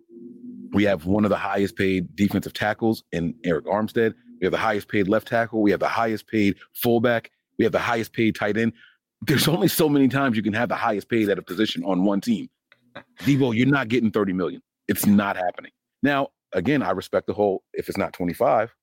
we 0.74 0.84
have 0.84 1.06
one 1.06 1.24
of 1.24 1.30
the 1.30 1.38
highest 1.38 1.78
paid 1.78 2.16
defensive 2.16 2.54
tackles 2.54 3.04
in 3.12 3.34
Arik 3.46 3.66
Armstead. 3.66 4.14
We 4.40 4.46
have 4.46 4.52
the 4.52 4.58
highest 4.58 4.90
paid 4.90 5.08
left 5.08 5.28
tackle. 5.28 5.62
We 5.62 5.72
have 5.72 5.80
the 5.80 5.88
highest 5.88 6.28
paid 6.28 6.58
fullback. 6.74 7.32
We 7.58 7.64
have 7.64 7.72
the 7.72 7.80
highest 7.80 8.14
paid 8.14 8.36
tight 8.36 8.58
end. 8.58 8.74
There's 9.22 9.48
only 9.48 9.68
so 9.68 9.90
many 9.90 10.08
times 10.10 10.36
you 10.38 10.44
can 10.44 10.54
have 10.54 10.70
the 10.70 10.76
highest 10.76 11.10
paid 11.10 11.30
at 11.30 11.40
a 11.40 11.42
position 11.42 11.84
on 11.86 12.04
one 12.04 12.22
team. 12.22 12.50
Deebo, 13.22 13.56
you're 13.56 13.68
not 13.68 13.88
getting 13.88 14.12
30 14.12 14.34
million. 14.34 14.62
It's 14.88 15.06
not 15.06 15.38
happening. 15.38 15.72
Now, 16.04 16.30
again, 16.54 16.84
I 16.84 16.92
respect 16.92 17.28
the 17.28 17.34
whole 17.34 17.64
if 17.74 17.90
it's 17.90 17.98
not 17.98 18.14
25, 18.14 18.74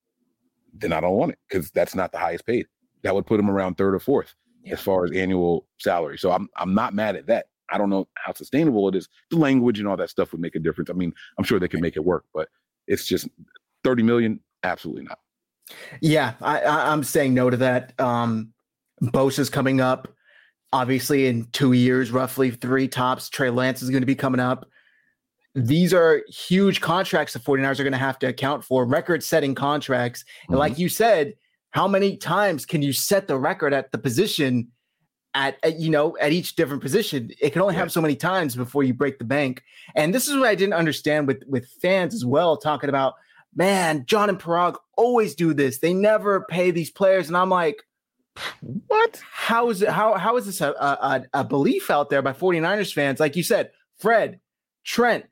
then 0.72 0.92
I 0.92 1.00
don't 1.00 1.14
want 1.14 1.32
it 1.32 1.38
because 1.48 1.70
that's 1.70 1.94
not 1.94 2.10
the 2.10 2.18
highest 2.18 2.46
paid. 2.46 2.66
That 3.02 3.14
would 3.14 3.26
put 3.26 3.38
him 3.38 3.50
around 3.50 3.76
third 3.76 3.94
or 3.94 4.00
fourth 4.00 4.34
yeah. 4.64 4.72
as 4.72 4.80
far 4.80 5.04
as 5.04 5.12
annual 5.12 5.66
salary. 5.78 6.18
So 6.18 6.32
I'm 6.32 6.48
I'm 6.56 6.74
not 6.74 6.94
mad 6.94 7.16
at 7.16 7.26
that. 7.26 7.46
I 7.70 7.78
don't 7.78 7.90
know 7.90 8.08
how 8.14 8.32
sustainable 8.32 8.88
it 8.88 8.94
is. 8.94 9.08
The 9.30 9.36
language 9.36 9.78
and 9.78 9.88
all 9.88 9.96
that 9.96 10.10
stuff 10.10 10.32
would 10.32 10.40
make 10.40 10.54
a 10.54 10.58
difference. 10.58 10.90
I 10.90 10.92
mean, 10.92 11.12
I'm 11.38 11.44
sure 11.44 11.58
they 11.58 11.68
can 11.68 11.80
make 11.80 11.96
it 11.96 12.04
work, 12.04 12.24
but 12.34 12.48
it's 12.86 13.06
just 13.06 13.28
30 13.84 14.02
million, 14.02 14.40
absolutely 14.62 15.04
not. 15.04 15.18
Yeah, 16.00 16.34
I, 16.42 16.62
I'm 16.62 17.02
saying 17.02 17.34
no 17.34 17.48
to 17.48 17.56
that. 17.58 17.98
Um, 17.98 18.52
Bosa's 19.02 19.48
coming 19.48 19.80
up, 19.80 20.08
obviously 20.72 21.26
in 21.26 21.46
two 21.52 21.72
years, 21.72 22.10
roughly 22.10 22.50
three 22.50 22.86
tops. 22.86 23.28
Trey 23.30 23.50
Lance 23.50 23.82
is 23.82 23.90
going 23.90 24.02
to 24.02 24.06
be 24.06 24.14
coming 24.14 24.40
up. 24.40 24.66
These 25.54 25.94
are 25.94 26.22
huge 26.28 26.80
contracts 26.80 27.32
the 27.32 27.38
49ers 27.38 27.78
are 27.78 27.84
going 27.84 27.92
to 27.92 27.98
have 27.98 28.18
to 28.20 28.26
account 28.26 28.64
for, 28.64 28.84
record 28.84 29.22
setting 29.22 29.54
contracts. 29.54 30.22
Mm-hmm. 30.22 30.52
And 30.52 30.58
like 30.58 30.78
you 30.78 30.88
said, 30.88 31.34
how 31.74 31.88
many 31.88 32.16
times 32.16 32.64
can 32.64 32.82
you 32.82 32.92
set 32.92 33.26
the 33.26 33.36
record 33.36 33.74
at 33.74 33.90
the 33.90 33.98
position 33.98 34.68
at, 35.34 35.56
at, 35.64 35.80
you 35.80 35.90
know 35.90 36.16
at 36.20 36.30
each 36.30 36.54
different 36.54 36.80
position? 36.80 37.32
It 37.40 37.50
can 37.50 37.62
only 37.62 37.74
have 37.74 37.90
so 37.90 38.00
many 38.00 38.14
times 38.14 38.54
before 38.54 38.84
you 38.84 38.94
break 38.94 39.18
the 39.18 39.24
bank. 39.24 39.60
And 39.96 40.14
this 40.14 40.28
is 40.28 40.36
what 40.36 40.46
i 40.46 40.54
didn't 40.54 40.74
understand 40.74 41.26
with 41.26 41.42
with 41.48 41.66
fans 41.82 42.14
as 42.14 42.24
well 42.24 42.56
talking 42.56 42.88
about 42.88 43.14
man 43.56 44.04
john 44.06 44.28
and 44.28 44.38
Paraag 44.38 44.76
always 44.96 45.34
do 45.34 45.52
this. 45.52 45.78
They 45.78 45.92
never 45.92 46.44
pay 46.48 46.70
these 46.70 46.92
players. 46.92 47.26
And 47.26 47.36
i'm 47.36 47.50
like 47.50 47.82
what? 48.60 49.20
How 49.32 49.68
is 49.70 49.82
it 49.82 49.88
how 49.88 50.14
how 50.14 50.36
is 50.36 50.46
this 50.46 50.60
a, 50.60 50.70
a, 50.70 51.24
a 51.34 51.44
belief 51.44 51.90
out 51.90 52.08
there 52.08 52.22
by 52.22 52.32
49ers 52.32 52.94
fans? 52.94 53.18
Like 53.18 53.34
you 53.34 53.42
said 53.42 53.72
fred 53.98 54.38
trent 54.84 55.24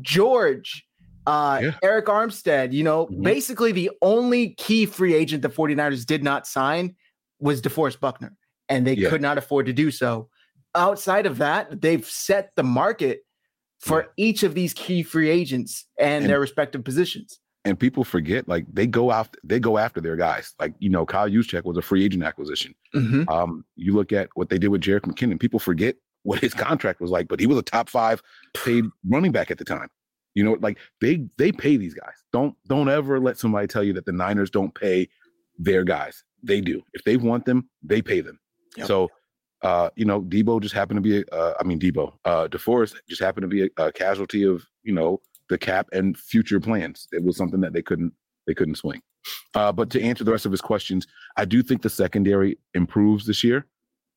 george 0.00 0.86
uh 1.26 1.60
yeah. 1.62 1.70
Arik 1.82 2.04
Armstead, 2.04 2.72
you 2.72 2.82
know, 2.84 3.06
mm-hmm. 3.06 3.22
basically 3.22 3.72
the 3.72 3.90
only 4.02 4.50
key 4.54 4.86
free 4.86 5.14
agent 5.14 5.42
the 5.42 5.48
49ers 5.48 6.04
did 6.04 6.22
not 6.22 6.46
sign 6.46 6.94
was 7.38 7.60
DeForest 7.62 8.00
Buckner 8.00 8.32
and 8.68 8.86
they 8.86 8.94
yeah. 8.94 9.08
could 9.08 9.22
not 9.22 9.38
afford 9.38 9.66
to 9.66 9.72
do 9.72 9.90
so. 9.90 10.28
Outside 10.74 11.26
of 11.26 11.38
that, 11.38 11.80
they've 11.82 12.04
set 12.06 12.52
the 12.56 12.62
market 12.62 13.20
for 13.80 14.12
each 14.16 14.42
of 14.42 14.54
these 14.54 14.72
key 14.72 15.02
free 15.02 15.28
agents 15.28 15.86
and, 15.98 16.24
And- 16.24 16.30
their 16.30 16.40
respective 16.40 16.84
positions. 16.84 17.40
and 17.64 17.78
people 17.78 18.02
forget 18.04 18.48
like 18.48 18.64
they 18.72 18.86
go 18.86 19.12
after 19.12 19.38
they 19.44 19.60
go 19.60 19.78
after 19.78 20.00
their 20.00 20.16
guys. 20.16 20.54
Like 20.58 20.74
you 20.78 20.90
know, 20.90 21.06
Kyle 21.06 21.28
Juszczyk 21.28 21.64
was 21.64 21.76
a 21.76 21.82
free 21.82 22.04
agent 22.04 22.24
acquisition. 22.24 22.74
Mhm. 22.94 23.28
Um, 23.30 23.64
you 23.76 23.94
look 23.94 24.12
at 24.12 24.28
what 24.34 24.48
they 24.48 24.58
did 24.58 24.68
with 24.68 24.80
Jerick 24.80 25.02
McKinnon. 25.02 25.38
People 25.38 25.60
forget 25.60 25.96
what 26.24 26.40
his 26.40 26.54
contract 26.54 27.00
was 27.00 27.10
like, 27.10 27.28
but 27.28 27.38
he 27.40 27.46
was 27.46 27.58
a 27.58 27.62
top 27.62 27.88
five 27.88 28.22
paid 28.54 28.84
running 29.08 29.32
back 29.32 29.50
at 29.50 29.58
the 29.58 29.64
time. 29.64 29.88
You 30.34 30.44
know, 30.44 30.56
like 30.60 30.78
they 31.00 31.26
they 31.36 31.52
pay 31.52 31.76
these 31.76 31.94
guys. 31.94 32.14
Don't 32.32 32.54
don't 32.66 32.88
ever 32.88 33.20
let 33.20 33.38
somebody 33.38 33.66
tell 33.66 33.84
you 33.84 33.92
that 33.94 34.06
the 34.06 34.12
Niners 34.12 34.50
don't 34.50 34.74
pay 34.74 35.08
their 35.58 35.84
guys. 35.84 36.24
They 36.42 36.60
do. 36.60 36.82
If 36.94 37.04
they 37.04 37.16
want 37.16 37.44
them, 37.44 37.68
they 37.82 38.02
pay 38.02 38.20
them. 38.20 38.38
Yep. 38.76 38.86
So, 38.86 39.10
uh, 39.62 39.90
you 39.94 40.04
know, 40.04 40.22
Deebo 40.22 40.60
just 40.60 40.74
happened 40.74 40.98
to 40.98 41.00
be. 41.02 41.24
Uh, 41.30 41.54
I 41.60 41.64
mean, 41.64 41.78
Deebo, 41.78 42.14
uh, 42.24 42.48
DeForest 42.48 42.96
just 43.08 43.22
happened 43.22 43.42
to 43.42 43.48
be 43.48 43.64
a, 43.64 43.68
a 43.86 43.92
casualty 43.92 44.44
of 44.44 44.64
you 44.82 44.92
know 44.92 45.20
the 45.48 45.58
cap 45.58 45.88
and 45.92 46.16
future 46.16 46.60
plans. 46.60 47.08
It 47.12 47.22
was 47.22 47.36
something 47.36 47.60
that 47.60 47.72
they 47.72 47.82
couldn't 47.82 48.12
they 48.46 48.54
couldn't 48.54 48.76
swing. 48.76 49.02
Uh, 49.54 49.70
but 49.70 49.90
to 49.90 50.02
answer 50.02 50.24
the 50.24 50.32
rest 50.32 50.46
of 50.46 50.52
his 50.52 50.60
questions, 50.60 51.06
I 51.36 51.44
do 51.44 51.62
think 51.62 51.82
the 51.82 51.90
secondary 51.90 52.58
improves 52.74 53.26
this 53.26 53.44
year, 53.44 53.66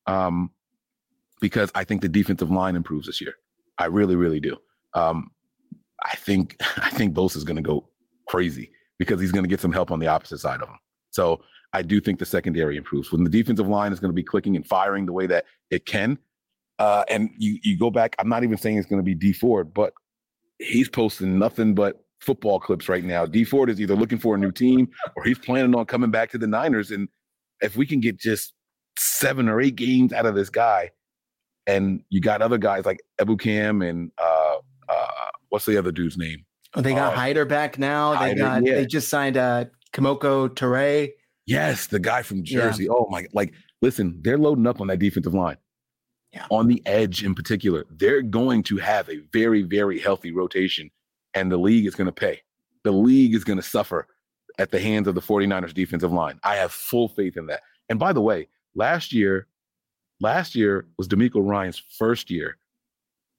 um, 0.06 0.50
because 1.40 1.70
I 1.74 1.84
think 1.84 2.00
the 2.02 2.08
defensive 2.08 2.50
line 2.50 2.74
improves 2.74 3.06
this 3.06 3.20
year. 3.20 3.34
I 3.78 3.86
really, 3.86 4.16
really 4.16 4.40
do. 4.40 4.56
Um, 4.94 5.30
I 6.04 6.16
think 6.16 6.56
I 6.78 6.90
think 6.90 7.14
Bosa 7.14 7.36
is 7.36 7.44
going 7.44 7.56
to 7.56 7.62
go 7.62 7.88
crazy 8.28 8.70
because 8.98 9.20
he's 9.20 9.32
going 9.32 9.44
to 9.44 9.48
get 9.48 9.60
some 9.60 9.72
help 9.72 9.90
on 9.90 9.98
the 9.98 10.06
opposite 10.06 10.38
side 10.38 10.62
of 10.62 10.68
him. 10.68 10.78
So 11.10 11.40
I 11.72 11.82
do 11.82 12.00
think 12.00 12.18
the 12.18 12.26
secondary 12.26 12.76
improves 12.76 13.12
when 13.12 13.24
the 13.24 13.30
defensive 13.30 13.68
line 13.68 13.92
is 13.92 14.00
going 14.00 14.10
to 14.10 14.14
be 14.14 14.22
clicking 14.22 14.56
and 14.56 14.66
firing 14.66 15.06
the 15.06 15.12
way 15.12 15.26
that 15.26 15.44
it 15.70 15.86
can. 15.86 16.18
Uh, 16.78 17.04
and 17.08 17.30
you 17.38 17.58
you 17.62 17.78
go 17.78 17.90
back. 17.90 18.14
I'm 18.18 18.28
not 18.28 18.44
even 18.44 18.58
saying 18.58 18.78
it's 18.78 18.88
going 18.88 19.00
to 19.00 19.04
be 19.04 19.14
D 19.14 19.32
Ford, 19.32 19.72
but 19.72 19.92
he's 20.58 20.88
posting 20.88 21.38
nothing 21.38 21.74
but 21.74 22.04
football 22.20 22.60
clips 22.60 22.88
right 22.88 23.04
now. 23.04 23.26
D 23.26 23.44
Ford 23.44 23.70
is 23.70 23.80
either 23.80 23.94
looking 23.94 24.18
for 24.18 24.34
a 24.34 24.38
new 24.38 24.52
team 24.52 24.88
or 25.16 25.24
he's 25.24 25.38
planning 25.38 25.74
on 25.74 25.86
coming 25.86 26.10
back 26.10 26.30
to 26.30 26.38
the 26.38 26.46
Niners. 26.46 26.90
And 26.90 27.08
if 27.60 27.76
we 27.76 27.86
can 27.86 28.00
get 28.00 28.18
just 28.18 28.52
seven 28.98 29.48
or 29.48 29.60
eight 29.60 29.76
games 29.76 30.12
out 30.12 30.26
of 30.26 30.34
this 30.34 30.50
guy, 30.50 30.90
and 31.66 32.02
you 32.10 32.20
got 32.20 32.42
other 32.42 32.58
guys 32.58 32.84
like 32.84 33.00
Ebukam 33.20 33.86
and 33.88 34.12
uh, 34.18 34.46
uh, 34.46 34.58
what's 35.50 35.64
the 35.66 35.76
other 35.78 35.92
dude's 35.92 36.16
name? 36.16 36.44
Oh, 36.74 36.80
they 36.80 36.92
got 36.94 37.12
Uh, 37.14 37.16
Hyder 37.16 37.44
back 37.44 37.78
now. 37.78 38.12
They 38.12 38.16
Hyder, 38.18 38.40
got 38.40 38.64
yeah. 38.66 38.74
they 38.74 38.86
just 38.86 39.08
signed 39.08 39.36
uh 39.36 39.66
Kemoko 39.92 40.48
Turay. 40.48 41.10
Yes, 41.46 41.86
the 41.86 41.98
guy 42.00 42.22
from 42.22 42.38
Yeah. 42.38 42.60
Jersey. 42.60 42.88
Oh 42.88 43.06
my! 43.10 43.26
Like, 43.32 43.52
listen, 43.82 44.18
they're 44.22 44.38
loading 44.38 44.66
up 44.66 44.80
on 44.80 44.88
that 44.88 44.98
defensive 44.98 45.34
line. 45.34 45.56
Yeah. 46.32 46.46
On 46.50 46.66
the 46.66 46.82
edge, 46.86 47.24
in 47.24 47.34
particular, 47.34 47.84
they're 47.90 48.20
going 48.20 48.62
to 48.64 48.76
have 48.78 49.08
a 49.08 49.18
very, 49.32 49.62
very 49.62 49.98
healthy 49.98 50.32
rotation, 50.32 50.90
and 51.34 51.50
the 51.50 51.56
league 51.56 51.86
is 51.86 51.94
going 51.94 52.06
to 52.06 52.12
pay. 52.12 52.42
The 52.84 52.90
league 52.92 53.34
is 53.34 53.44
going 53.44 53.58
to 53.58 53.62
suffer 53.62 54.06
at 54.58 54.70
the 54.70 54.80
hands 54.80 55.06
of 55.06 55.14
the 55.14 55.20
49ers 55.22 55.72
defensive 55.72 56.12
line. 56.12 56.38
I 56.42 56.56
have 56.56 56.72
full 56.72 57.08
faith 57.08 57.36
in 57.36 57.46
that. 57.46 57.60
And 57.88 57.98
by 57.98 58.12
the 58.12 58.20
way, 58.20 58.48
last 58.74 59.12
year, 59.12 59.46
last 60.20 60.54
year 60.54 60.86
was 60.98 61.08
DeMeco 61.08 61.46
Ryans' 61.48 61.82
first 61.98 62.30
year 62.30 62.58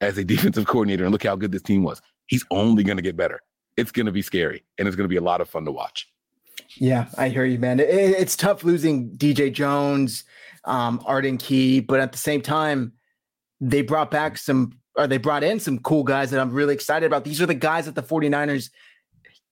as 0.01 0.17
a 0.17 0.23
defensive 0.25 0.65
coordinator, 0.65 1.03
and 1.03 1.11
look 1.11 1.23
how 1.23 1.35
good 1.35 1.51
this 1.51 1.61
team 1.61 1.83
was. 1.83 2.01
He's 2.27 2.45
only 2.51 2.83
going 2.83 2.97
to 2.97 3.03
get 3.03 3.15
better. 3.15 3.41
It's 3.77 3.91
going 3.91 4.07
to 4.07 4.11
be 4.11 4.21
scary, 4.21 4.63
and 4.77 4.87
it's 4.87 4.95
going 4.95 5.05
to 5.05 5.09
be 5.09 5.17
a 5.17 5.21
lot 5.21 5.41
of 5.41 5.49
fun 5.49 5.65
to 5.65 5.71
watch. 5.71 6.07
Yeah, 6.75 7.07
I 7.17 7.29
hear 7.29 7.45
you, 7.45 7.59
man. 7.59 7.79
It, 7.79 7.89
it's 7.89 8.35
tough 8.35 8.63
losing 8.63 9.11
DJ 9.11 9.53
Jones, 9.53 10.23
um, 10.65 11.01
Arden 11.05 11.37
Key, 11.37 11.79
but 11.79 11.99
at 11.99 12.11
the 12.11 12.17
same 12.17 12.41
time, 12.41 12.93
they 13.61 13.81
brought 13.81 14.11
back 14.11 14.37
some 14.37 14.73
or 14.97 15.07
they 15.07 15.17
brought 15.17 15.43
in 15.43 15.59
some 15.59 15.79
cool 15.79 16.03
guys 16.03 16.31
that 16.31 16.39
I'm 16.39 16.51
really 16.51 16.73
excited 16.73 17.05
about. 17.05 17.23
These 17.23 17.39
are 17.41 17.45
the 17.45 17.53
guys 17.53 17.85
that 17.85 17.95
the 17.95 18.01
49ers 18.01 18.71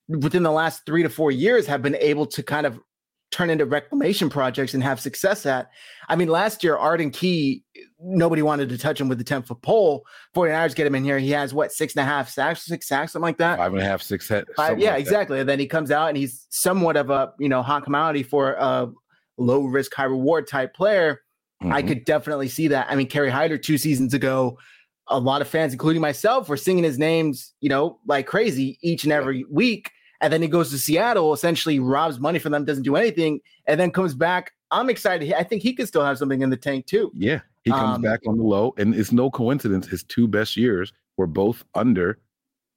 within 0.08 0.42
the 0.42 0.50
last 0.50 0.84
three 0.84 1.02
to 1.04 1.08
four 1.08 1.30
years 1.30 1.66
have 1.66 1.82
been 1.82 1.96
able 1.96 2.26
to 2.26 2.42
kind 2.42 2.66
of 2.66 2.80
turn 3.32 3.50
into 3.50 3.66
reclamation 3.66 4.30
projects 4.30 4.72
and 4.74 4.82
have 4.82 5.00
success 5.00 5.44
at. 5.46 5.68
I 6.08 6.16
mean, 6.16 6.28
last 6.28 6.62
year, 6.62 6.76
Arden 6.76 7.10
Key, 7.10 7.64
nobody 8.00 8.40
wanted 8.42 8.68
to 8.68 8.78
touch 8.78 9.00
him 9.00 9.08
with 9.08 9.18
the 9.18 9.24
10 9.24 9.42
foot 9.42 9.60
pole. 9.62 10.06
49ers 10.34 10.74
get 10.74 10.86
him 10.86 10.94
in 10.94 11.02
here. 11.04 11.18
He 11.18 11.30
has 11.32 11.52
what, 11.52 11.72
six 11.72 11.94
and 11.94 12.02
a 12.02 12.04
half 12.04 12.28
sacks, 12.28 12.62
six 12.64 12.86
sacks, 12.88 13.12
something 13.12 13.24
like 13.24 13.38
that? 13.38 13.58
Five 13.58 13.72
and 13.72 13.82
a 13.82 13.84
half, 13.84 14.00
six 14.02 14.28
head. 14.28 14.44
Five, 14.56 14.78
yeah, 14.78 14.90
like 14.90 14.94
that. 14.96 15.00
exactly. 15.00 15.40
And 15.40 15.48
then 15.48 15.58
he 15.58 15.66
comes 15.66 15.90
out 15.90 16.08
and 16.08 16.16
he's 16.16 16.46
somewhat 16.50 16.96
of 16.96 17.10
a 17.10 17.32
you 17.38 17.48
know 17.48 17.62
hot 17.62 17.84
commodity 17.84 18.22
for 18.22 18.52
a 18.52 18.88
low 19.38 19.64
risk, 19.64 19.92
high 19.94 20.04
reward 20.04 20.46
type 20.46 20.72
player. 20.74 21.20
I 21.62 21.82
Mhm. 21.82 21.88
could 21.88 22.04
definitely 22.04 22.48
see 22.48 22.68
that. 22.68 22.86
I 22.88 22.94
mean, 22.94 23.06
Kerry 23.08 23.30
Hyder 23.30 23.58
two 23.58 23.76
seasons 23.78 24.14
ago, 24.14 24.58
a 25.08 25.18
lot 25.18 25.40
of 25.42 25.48
fans, 25.48 25.72
including 25.72 26.00
myself, 26.02 26.48
were 26.48 26.56
singing 26.56 26.84
his 26.84 26.98
names, 26.98 27.52
you 27.60 27.68
know, 27.68 27.98
like 28.06 28.26
crazy 28.26 28.78
each 28.82 29.04
and 29.04 29.12
every 29.12 29.44
week. 29.50 29.90
And 30.20 30.32
then 30.32 30.42
he 30.42 30.48
goes 30.48 30.70
to 30.70 30.78
Seattle, 30.78 31.32
essentially 31.32 31.78
robs 31.78 32.18
money 32.18 32.38
from 32.38 32.52
them, 32.52 32.64
doesn't 32.64 32.84
do 32.84 32.96
anything, 32.96 33.40
and 33.66 33.78
then 33.78 33.90
comes 33.90 34.14
back. 34.14 34.52
I'm 34.70 34.90
excited. 34.90 35.32
I 35.32 35.42
think 35.42 35.62
he 35.62 35.74
could 35.74 35.86
still 35.88 36.04
have 36.04 36.18
something 36.18 36.42
in 36.42 36.50
the 36.50 36.56
tank 36.56 36.86
too. 36.86 37.12
Yeah, 37.14 37.40
he 37.64 37.70
comes 37.70 37.96
Um, 37.96 38.02
back 38.02 38.20
on 38.26 38.36
the 38.36 38.42
low, 38.42 38.74
and 38.78 38.94
it's 38.94 39.12
no 39.12 39.30
coincidence 39.30 39.86
his 39.86 40.02
two 40.02 40.26
best 40.26 40.56
years 40.56 40.92
were 41.16 41.26
both 41.26 41.64
under 41.74 42.18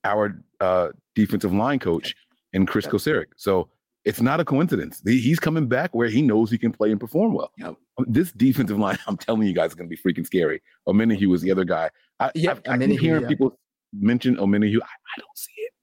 our 0.03 0.41
uh, 0.59 0.89
defensive 1.15 1.53
line 1.53 1.79
coach 1.79 2.15
and 2.53 2.67
Kris 2.67 2.85
Kocurek. 2.85 3.25
So 3.35 3.69
it's 4.05 4.21
not 4.21 4.39
a 4.39 4.45
coincidence. 4.45 5.01
He's 5.05 5.39
coming 5.39 5.67
back 5.67 5.93
where 5.93 6.07
he 6.07 6.21
knows 6.21 6.49
he 6.49 6.57
can 6.57 6.71
play 6.71 6.91
and 6.91 6.99
perform 6.99 7.33
well. 7.33 7.51
Yep. 7.57 7.75
This 8.07 8.31
defensive 8.31 8.77
line, 8.79 8.97
I'm 9.07 9.17
telling 9.17 9.43
you 9.43 9.53
guys, 9.53 9.71
is 9.71 9.75
going 9.75 9.89
to 9.89 9.95
be 9.95 10.01
freaking 10.01 10.25
scary. 10.25 10.61
Omenihu 10.87 11.27
was 11.27 11.41
the 11.41 11.51
other 11.51 11.65
guy. 11.65 11.89
I, 12.19 12.31
Yep, 12.35 12.67
I, 12.67 12.73
I 12.73 12.77
keep 12.77 12.99
hearing 12.99 13.23
yeah. 13.23 13.27
people 13.27 13.57
mention 13.93 14.37
Omenihu. 14.37 14.77
I, 14.81 14.85
I 14.85 15.19
don't 15.19 15.37
see 15.37 15.51
it, 15.57 15.73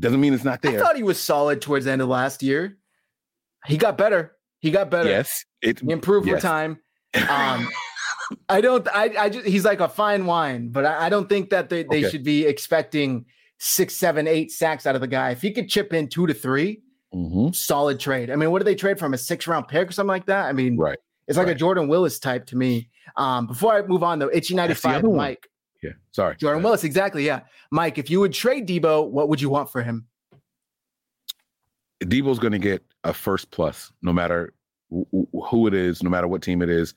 doesn't 0.00 0.20
mean 0.20 0.34
it's 0.34 0.44
not 0.44 0.62
there. 0.62 0.80
I 0.80 0.82
thought 0.82 0.96
he 0.96 1.02
was 1.02 1.20
solid 1.20 1.60
towards 1.60 1.84
the 1.84 1.92
end 1.92 2.02
of 2.02 2.08
last 2.08 2.42
year. 2.42 2.78
He 3.66 3.76
got 3.76 3.96
better. 3.98 4.32
He 4.60 4.70
got 4.70 4.90
better. 4.90 5.08
yes, 5.08 5.44
it 5.62 5.80
He 5.80 5.90
improved 5.90 6.26
yes. 6.26 6.34
with 6.36 6.42
time. 6.42 6.78
Um, 7.28 7.68
I 8.48 8.60
don't. 8.60 8.86
I. 8.94 9.10
I 9.18 9.28
just. 9.28 9.44
He's 9.46 9.64
like 9.64 9.80
a 9.80 9.88
fine 9.88 10.24
wine, 10.26 10.68
but 10.68 10.84
I, 10.86 11.06
I 11.06 11.08
don't 11.08 11.28
think 11.28 11.50
that 11.50 11.68
they, 11.68 11.82
they 11.82 11.98
Okay. 12.04 12.10
should 12.10 12.22
be 12.22 12.46
expecting 12.46 13.24
six, 13.58 13.96
seven, 13.96 14.28
eight 14.28 14.52
sacks 14.52 14.86
out 14.86 14.94
of 14.94 15.00
the 15.00 15.08
guy. 15.08 15.30
If 15.30 15.42
he 15.42 15.50
could 15.50 15.68
chip 15.68 15.92
in 15.92 16.08
two 16.08 16.26
to 16.28 16.34
three, 16.34 16.82
Mhm. 17.12 17.52
solid 17.54 17.98
trade. 17.98 18.30
I 18.30 18.36
mean, 18.36 18.52
what 18.52 18.60
did 18.60 18.66
they 18.66 18.76
trade 18.76 18.98
from 19.00 19.12
a 19.14 19.18
six 19.18 19.48
round 19.48 19.66
pick 19.66 19.88
or 19.88 19.92
something 19.92 20.08
like 20.08 20.26
that? 20.26 20.46
I 20.46 20.52
mean, 20.52 20.76
right. 20.76 20.98
it's 21.26 21.36
like 21.36 21.48
a. 21.48 21.54
Jordan 21.56 21.88
Willis 21.88 22.20
type 22.20 22.46
to 22.46 22.56
me. 22.56 22.88
Um, 23.16 23.48
before 23.48 23.72
I 23.74 23.82
move 23.82 24.04
on 24.04 24.20
though, 24.20 24.30
itchy 24.32 24.54
ninety 24.54 24.74
five, 24.74 24.98
other 24.98 25.08
one. 25.08 25.36
Yeah, 25.82 25.92
sorry. 26.12 26.36
Jordan 26.36 26.62
Willis, 26.62 26.84
exactly. 26.84 27.24
Yeah, 27.24 27.40
Mike. 27.70 27.96
If 27.98 28.10
you 28.10 28.20
would 28.20 28.32
trade 28.32 28.66
Deebo, 28.68 29.08
what 29.08 29.28
would 29.28 29.40
you 29.40 29.48
want 29.48 29.70
for 29.70 29.82
him? 29.82 30.06
Deebo's 32.02 32.38
going 32.38 32.52
to 32.52 32.58
get 32.58 32.82
a 33.04 33.12
first 33.12 33.50
plus, 33.50 33.92
no 34.02 34.12
matter 34.12 34.52
wh- 34.92 35.04
wh- 35.12 35.48
who 35.50 35.66
it 35.66 35.74
is, 35.74 36.02
no 36.02 36.10
matter 36.10 36.28
what 36.28 36.42
team 36.42 36.62
it 36.62 36.68
is. 36.70 36.94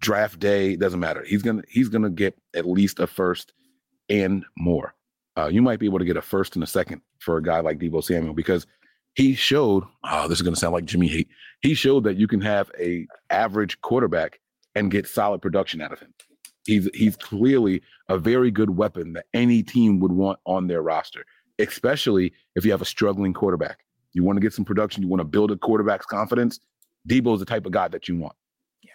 Draft 0.00 0.38
day 0.38 0.76
doesn't 0.76 1.00
matter. 1.00 1.24
He's 1.24 1.42
gonna 1.42 1.62
he's 1.68 1.88
gonna 1.88 2.10
get 2.10 2.36
at 2.54 2.66
least 2.66 3.00
a 3.00 3.06
first 3.06 3.54
and 4.10 4.44
more. 4.58 4.94
Uh, 5.38 5.46
you 5.46 5.62
might 5.62 5.78
be 5.78 5.86
able 5.86 5.98
to 5.98 6.04
get 6.04 6.16
a 6.18 6.22
first 6.22 6.54
and 6.54 6.62
a 6.62 6.66
second 6.66 7.00
for 7.18 7.38
a 7.38 7.42
guy 7.42 7.60
like 7.60 7.78
Deebo 7.78 8.04
Samuel 8.04 8.34
because 8.34 8.66
he 9.14 9.34
showed. 9.34 9.84
Oh, 10.04 10.28
this 10.28 10.38
is 10.38 10.42
gonna 10.42 10.56
sound 10.56 10.74
like 10.74 10.84
Jimmy 10.84 11.06
Hate. 11.08 11.28
He 11.62 11.72
showed 11.74 12.04
that 12.04 12.16
you 12.16 12.26
can 12.28 12.42
have 12.42 12.70
a 12.78 13.06
average 13.30 13.80
quarterback 13.80 14.38
and 14.74 14.90
get 14.90 15.06
solid 15.08 15.40
production 15.40 15.80
out 15.80 15.92
of 15.92 16.00
him. 16.00 16.12
He's 16.66 16.88
he's 16.94 17.16
clearly 17.16 17.82
a 18.08 18.18
very 18.18 18.50
good 18.50 18.70
weapon 18.70 19.12
that 19.14 19.26
any 19.34 19.62
team 19.62 20.00
would 20.00 20.12
want 20.12 20.38
on 20.46 20.66
their 20.66 20.82
roster, 20.82 21.24
especially 21.58 22.32
if 22.54 22.64
you 22.64 22.70
have 22.72 22.82
a 22.82 22.86
struggling 22.86 23.32
quarterback. 23.32 23.80
You 24.12 24.24
want 24.24 24.36
to 24.36 24.40
get 24.40 24.52
some 24.52 24.64
production. 24.64 25.02
You 25.02 25.08
want 25.08 25.20
to 25.20 25.24
build 25.24 25.50
a 25.50 25.56
quarterback's 25.56 26.06
confidence. 26.06 26.58
Deebo 27.08 27.34
is 27.34 27.40
the 27.40 27.46
type 27.46 27.66
of 27.66 27.72
guy 27.72 27.88
that 27.88 28.08
you 28.08 28.16
want. 28.16 28.34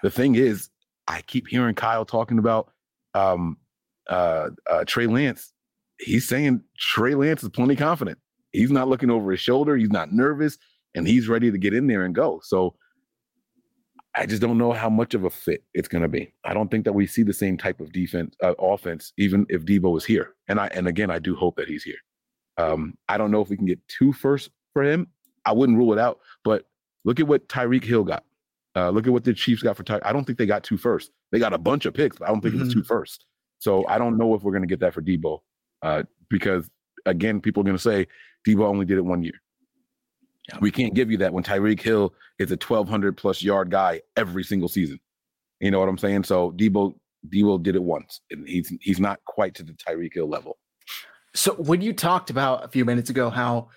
The 0.03 0.09
thing 0.09 0.35
is, 0.35 0.69
I 1.07 1.21
keep 1.21 1.47
hearing 1.47 1.75
Kyle 1.75 2.05
talking 2.05 2.39
about 2.39 2.71
um, 3.13 3.57
uh, 4.09 4.49
uh, 4.69 4.83
Trey 4.85 5.07
Lance. 5.07 5.53
He's 5.99 6.27
saying 6.27 6.63
Trey 6.77 7.15
Lance 7.15 7.43
is 7.43 7.49
plenty 7.49 7.75
confident. 7.75 8.17
He's 8.51 8.71
not 8.71 8.87
looking 8.87 9.09
over 9.09 9.31
his 9.31 9.39
shoulder. 9.39 9.77
He's 9.77 9.91
not 9.91 10.11
nervous, 10.11 10.57
and 10.95 11.07
he's 11.07 11.27
ready 11.27 11.51
to 11.51 11.57
get 11.57 11.73
in 11.73 11.87
there 11.87 12.03
and 12.03 12.13
go. 12.13 12.41
So 12.43 12.75
I 14.15 14.25
just 14.25 14.41
don't 14.41 14.57
know 14.57 14.73
how 14.73 14.89
much 14.89 15.13
of 15.13 15.23
a 15.23 15.29
fit 15.29 15.63
it's 15.73 15.87
going 15.87 16.01
to 16.01 16.09
be. 16.09 16.33
I 16.43 16.53
don't 16.53 16.69
think 16.69 16.83
that 16.85 16.93
we 16.93 17.07
see 17.07 17.23
the 17.23 17.33
same 17.33 17.57
type 17.57 17.79
of 17.79 17.93
defense, 17.93 18.35
uh, 18.43 18.53
offense, 18.59 19.13
even 19.17 19.45
if 19.49 19.63
Deebo 19.65 19.97
is 19.97 20.03
here. 20.03 20.35
And 20.47 20.59
I 20.59 20.67
and 20.67 20.87
again, 20.87 21.09
I 21.09 21.19
do 21.19 21.35
hope 21.35 21.55
that 21.55 21.67
he's 21.67 21.83
here. 21.83 21.95
Um, 22.57 22.95
I 23.07 23.17
don't 23.17 23.31
know 23.31 23.41
if 23.41 23.49
we 23.49 23.57
can 23.57 23.65
get 23.65 23.79
two 23.87 24.11
first 24.11 24.49
for 24.73 24.83
him. 24.83 25.07
I 25.45 25.53
wouldn't 25.53 25.77
rule 25.77 25.93
it 25.93 25.99
out, 25.99 26.19
but 26.43 26.65
look 27.05 27.19
at 27.19 27.27
what 27.27 27.47
Tyreek 27.47 27.83
Hill 27.83 28.03
got. 28.03 28.23
Uh, 28.75 28.89
look 28.89 29.07
at 29.07 29.13
what 29.13 29.23
the 29.23 29.33
Chiefs 29.33 29.63
got 29.63 29.75
for 29.75 29.83
Ty. 29.83 29.99
I 30.03 30.13
don't 30.13 30.25
think 30.25 30.37
they 30.37 30.45
got 30.45 30.63
two 30.63 30.77
first. 30.77 31.11
They 31.31 31.39
got 31.39 31.53
a 31.53 31.57
bunch 31.57 31.85
of 31.85 31.93
picks, 31.93 32.17
but 32.17 32.27
I 32.27 32.31
don't 32.31 32.41
think 32.41 32.55
it 32.55 32.59
was 32.59 32.73
two 32.73 32.83
first. 32.83 33.25
So 33.59 33.85
I 33.87 33.97
don't 33.97 34.17
know 34.17 34.33
if 34.35 34.43
we're 34.43 34.51
going 34.51 34.63
to 34.63 34.67
get 34.67 34.79
that 34.81 34.93
for 34.93 35.01
Deebo, 35.01 35.39
uh, 35.81 36.03
because 36.29 36.69
again, 37.05 37.41
people 37.41 37.61
are 37.61 37.63
going 37.63 37.77
to 37.77 37.81
say 37.81 38.07
Deebo 38.47 38.65
only 38.65 38.85
did 38.85 38.97
it 38.97 39.05
one 39.05 39.23
year. 39.23 39.41
We 40.59 40.71
can't 40.71 40.93
give 40.93 41.09
you 41.09 41.17
that 41.17 41.33
when 41.33 41.43
Tyreek 41.43 41.81
Hill 41.81 42.13
is 42.39 42.51
a 42.51 42.55
1,200 42.55 43.15
plus 43.15 43.41
yard 43.41 43.69
guy 43.71 44.01
every 44.17 44.43
single 44.43 44.67
season. 44.67 44.99
You 45.59 45.71
know 45.71 45.79
what 45.79 45.89
I'm 45.89 45.97
saying? 45.97 46.23
So 46.23 46.51
Deebo 46.51 46.95
Deebo 47.29 47.61
did 47.61 47.75
it 47.75 47.83
once, 47.83 48.21
and 48.31 48.47
he's 48.47 48.73
he's 48.81 48.99
not 48.99 49.23
quite 49.25 49.53
to 49.55 49.63
the 49.63 49.73
Tyreek 49.73 50.13
Hill 50.13 50.27
level. 50.27 50.57
So 51.33 51.53
when 51.53 51.81
you 51.81 51.93
talked 51.93 52.29
about 52.29 52.65
a 52.65 52.67
few 52.67 52.83
minutes 52.83 53.09
ago 53.09 53.29
how 53.29 53.69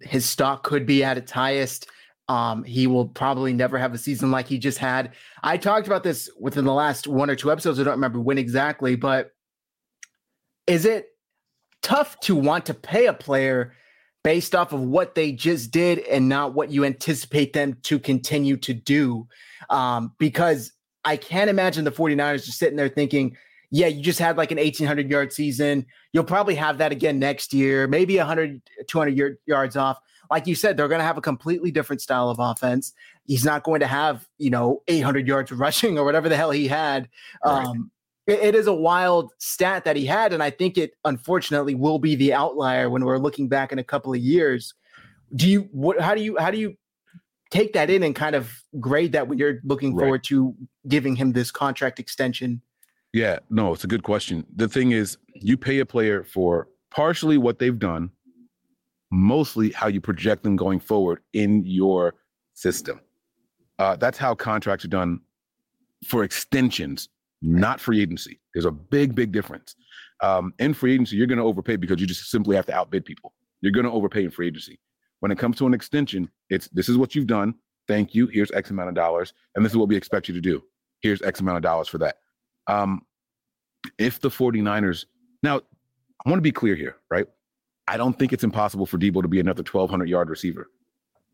his 0.00 0.24
stock 0.24 0.62
could 0.62 0.86
be 0.86 1.04
at 1.04 1.18
its 1.18 1.30
highest, 1.30 1.88
um, 2.28 2.64
he 2.64 2.86
will 2.86 3.06
probably 3.06 3.52
never 3.52 3.76
have 3.76 3.92
a 3.92 3.98
season 3.98 4.30
like 4.30 4.46
he 4.46 4.58
just 4.58 4.78
had. 4.78 5.12
I 5.42 5.56
talked 5.56 5.86
about 5.86 6.04
this 6.04 6.30
within 6.40 6.64
the 6.64 6.72
last 6.72 7.06
one 7.06 7.28
or 7.28 7.36
two 7.36 7.50
episodes. 7.50 7.78
I 7.78 7.84
don't 7.84 7.94
remember 7.94 8.20
when 8.20 8.38
exactly, 8.38 8.94
but 8.94 9.32
is 10.66 10.84
it 10.84 11.08
tough 11.82 12.18
to 12.20 12.36
want 12.36 12.66
to 12.66 12.74
pay 12.74 13.06
a 13.06 13.12
player 13.12 13.74
based 14.24 14.54
off 14.54 14.72
of 14.72 14.80
what 14.80 15.14
they 15.14 15.32
just 15.32 15.70
did 15.70 15.98
and 16.00 16.28
not 16.28 16.54
what 16.54 16.70
you 16.70 16.84
anticipate 16.84 17.52
them 17.52 17.76
to 17.82 17.98
continue 17.98 18.56
to 18.58 18.74
do? 18.74 19.26
Um, 19.70 20.12
because 20.18 20.72
I 21.04 21.16
can't 21.16 21.50
imagine 21.50 21.84
the 21.84 21.92
49ers 21.92 22.44
just 22.44 22.58
sitting 22.58 22.76
there 22.76 22.88
thinking, 22.88 23.36
yeah, 23.70 23.86
you 23.86 24.02
just 24.02 24.18
had 24.18 24.36
like 24.36 24.50
an 24.50 24.58
1800 24.58 25.10
yard 25.10 25.32
season. 25.32 25.86
You'll 26.12 26.24
probably 26.24 26.54
have 26.56 26.78
that 26.78 26.92
again 26.92 27.18
next 27.18 27.54
year, 27.54 27.88
maybe 27.88 28.18
100, 28.18 28.60
200 28.86 29.38
yards 29.46 29.76
off. 29.76 29.98
Like 30.30 30.46
you 30.46 30.54
said, 30.54 30.76
they're 30.76 30.88
going 30.88 31.00
to 31.00 31.04
have 31.04 31.18
a 31.18 31.22
completely 31.22 31.70
different 31.70 32.00
style 32.00 32.30
of 32.30 32.38
offense. 32.38 32.92
He's 33.24 33.44
not 33.44 33.64
going 33.64 33.80
to 33.80 33.86
have, 33.86 34.26
you 34.38 34.50
know, 34.50 34.82
800 34.88 35.26
yards 35.26 35.52
rushing 35.52 35.98
or 35.98 36.04
whatever 36.04 36.28
the 36.28 36.36
hell 36.36 36.50
he 36.50 36.68
had. 36.68 37.08
Um, 37.44 37.90
it, 38.26 38.54
is 38.54 38.66
a 38.66 38.72
wild 38.72 39.32
stat 39.38 39.84
that 39.84 39.96
he 39.96 40.06
had. 40.06 40.32
And 40.32 40.42
I 40.42 40.50
think 40.50 40.78
it 40.78 40.92
unfortunately 41.04 41.74
will 41.74 41.98
be 41.98 42.14
the 42.14 42.32
outlier 42.32 42.88
when 42.88 43.04
we're 43.04 43.18
looking 43.18 43.48
back 43.48 43.72
in 43.72 43.78
a 43.78 43.84
couple 43.84 44.12
of 44.12 44.20
years. 44.20 44.74
Do 45.34 45.48
you, 45.48 45.68
what, 45.72 46.00
how 46.00 46.14
do 46.14 46.22
you, 46.22 46.36
how 46.38 46.50
do 46.50 46.58
you 46.58 46.76
take 47.50 47.72
that 47.74 47.90
in 47.90 48.02
and 48.02 48.14
kind 48.14 48.34
of 48.34 48.52
grade 48.80 49.12
that 49.12 49.28
when 49.28 49.38
you're 49.38 49.60
looking 49.64 49.94
right. 49.94 50.02
forward 50.02 50.24
to 50.24 50.54
giving 50.88 51.16
him 51.16 51.32
this 51.32 51.50
contract 51.50 51.98
extension? 51.98 52.62
Yeah, 53.12 53.40
no, 53.50 53.74
it's 53.74 53.84
a 53.84 53.88
good 53.88 54.02
question. 54.02 54.46
The 54.56 54.68
thing 54.68 54.92
is, 54.92 55.18
you 55.34 55.56
pay 55.56 55.80
a 55.80 55.86
player 55.86 56.24
for 56.24 56.68
partially 56.90 57.36
what 57.36 57.58
they've 57.58 57.78
done, 57.78 58.10
mostly 59.10 59.70
how 59.70 59.88
you 59.88 60.00
project 60.00 60.44
them 60.44 60.56
going 60.56 60.80
forward 60.80 61.20
in 61.34 61.64
your 61.66 62.14
system. 62.54 63.00
Uh, 63.78 63.96
that's 63.96 64.16
how 64.16 64.34
contracts 64.34 64.84
are 64.84 64.88
done 64.88 65.20
for 66.06 66.24
extensions, 66.24 67.08
not 67.42 67.80
free 67.80 68.00
agency. 68.00 68.40
There's 68.54 68.64
a 68.64 68.70
big, 68.70 69.14
big 69.14 69.32
difference. 69.32 69.74
Um, 70.22 70.54
in 70.58 70.72
free 70.72 70.94
agency, 70.94 71.16
you're 71.16 71.26
going 71.26 71.38
to 71.38 71.44
overpay 71.44 71.76
because 71.76 72.00
you 72.00 72.06
just 72.06 72.30
simply 72.30 72.54
have 72.56 72.66
to 72.66 72.74
outbid 72.74 73.04
people. 73.04 73.34
You're 73.60 73.72
going 73.72 73.86
to 73.86 73.92
overpay 73.92 74.24
in 74.24 74.30
free 74.30 74.46
agency. 74.48 74.78
When 75.20 75.32
it 75.32 75.38
comes 75.38 75.56
to 75.58 75.66
an 75.66 75.74
extension, 75.74 76.28
it's 76.50 76.68
this 76.68 76.88
is 76.88 76.96
what 76.96 77.14
you've 77.14 77.26
done. 77.26 77.54
Thank 77.88 78.14
you. 78.14 78.26
Here's 78.28 78.50
X 78.52 78.70
amount 78.70 78.88
of 78.88 78.94
dollars, 78.94 79.34
and 79.54 79.64
this 79.64 79.72
is 79.72 79.76
what 79.76 79.88
we 79.88 79.96
expect 79.96 80.28
you 80.28 80.34
to 80.34 80.40
do. 80.40 80.62
Here's 81.00 81.22
X 81.22 81.40
amount 81.40 81.56
of 81.56 81.62
dollars 81.62 81.88
for 81.88 81.98
that. 81.98 82.16
Um, 82.68 83.02
if 83.98 84.20
the 84.20 84.28
49ers, 84.28 85.06
now 85.42 85.60
I 86.24 86.30
want 86.30 86.38
to 86.38 86.42
be 86.42 86.52
clear 86.52 86.76
here, 86.76 86.96
right? 87.10 87.26
I 87.88 87.96
don't 87.96 88.16
think 88.16 88.32
it's 88.32 88.44
impossible 88.44 88.86
for 88.86 88.98
Deebo 88.98 89.22
to 89.22 89.28
be 89.28 89.40
another 89.40 89.64
1,200 89.68 90.08
yard 90.08 90.30
receiver. 90.30 90.70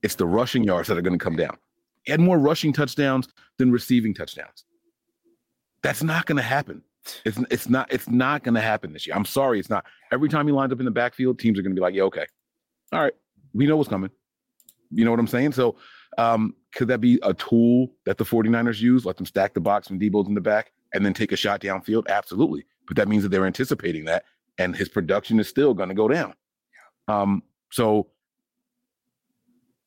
It's 0.02 0.14
the 0.14 0.26
rushing 0.26 0.64
yards 0.64 0.88
that 0.88 0.96
are 0.96 1.02
going 1.02 1.18
to 1.18 1.22
come 1.22 1.36
down. 1.36 1.58
He 2.04 2.12
had 2.12 2.20
more 2.20 2.38
rushing 2.38 2.72
touchdowns 2.72 3.28
than 3.58 3.70
receiving 3.70 4.14
touchdowns. 4.14 4.64
That's 5.82 6.02
not 6.02 6.26
going 6.26 6.36
to 6.36 6.42
happen. 6.42 6.82
It's 7.24 7.38
it's 7.50 7.68
not 7.68 7.92
it's 7.92 8.08
not 8.08 8.42
going 8.42 8.54
to 8.54 8.60
happen 8.60 8.92
this 8.92 9.06
year. 9.06 9.16
I'm 9.16 9.24
sorry, 9.24 9.58
it's 9.58 9.70
not. 9.70 9.86
Every 10.12 10.28
time 10.28 10.46
he 10.46 10.52
lines 10.52 10.72
up 10.72 10.78
in 10.78 10.84
the 10.84 10.90
backfield, 10.90 11.38
teams 11.38 11.58
are 11.58 11.62
going 11.62 11.74
to 11.74 11.78
be 11.78 11.82
like, 11.82 11.94
"Yeah, 11.94 12.02
okay, 12.04 12.26
all 12.92 13.02
right, 13.02 13.14
we 13.54 13.66
know 13.66 13.76
what's 13.76 13.88
coming." 13.88 14.10
You 14.90 15.04
know 15.04 15.10
what 15.10 15.20
I'm 15.20 15.26
saying? 15.26 15.52
So, 15.52 15.76
um, 16.16 16.54
could 16.74 16.88
that 16.88 17.00
be 17.00 17.18
a 17.22 17.34
tool 17.34 17.92
that 18.06 18.18
the 18.18 18.24
49ers 18.24 18.80
use? 18.80 19.04
Let 19.04 19.16
them 19.16 19.26
stack 19.26 19.54
the 19.54 19.60
box 19.60 19.90
when 19.90 20.00
Deebo's 20.00 20.28
in 20.28 20.34
the 20.34 20.40
back 20.40 20.72
and 20.94 21.04
then 21.04 21.12
take 21.12 21.32
a 21.32 21.36
shot 21.36 21.60
downfield? 21.60 22.08
Absolutely. 22.08 22.64
But 22.86 22.96
that 22.96 23.08
means 23.08 23.22
that 23.22 23.28
they're 23.30 23.46
anticipating 23.46 24.06
that, 24.06 24.24
and 24.58 24.74
his 24.74 24.88
production 24.88 25.38
is 25.40 25.48
still 25.48 25.74
going 25.74 25.90
to 25.90 25.94
go 25.94 26.08
down. 26.08 26.34
Um, 27.06 27.42
so 27.70 28.08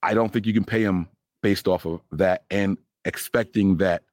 I 0.03 0.13
don't 0.13 0.31
think 0.31 0.45
you 0.45 0.53
can 0.53 0.63
pay 0.63 0.83
him 0.83 1.07
based 1.41 1.67
off 1.67 1.85
of 1.85 2.01
that 2.11 2.45
and 2.51 2.77
expecting 3.05 3.77
that 3.77 4.03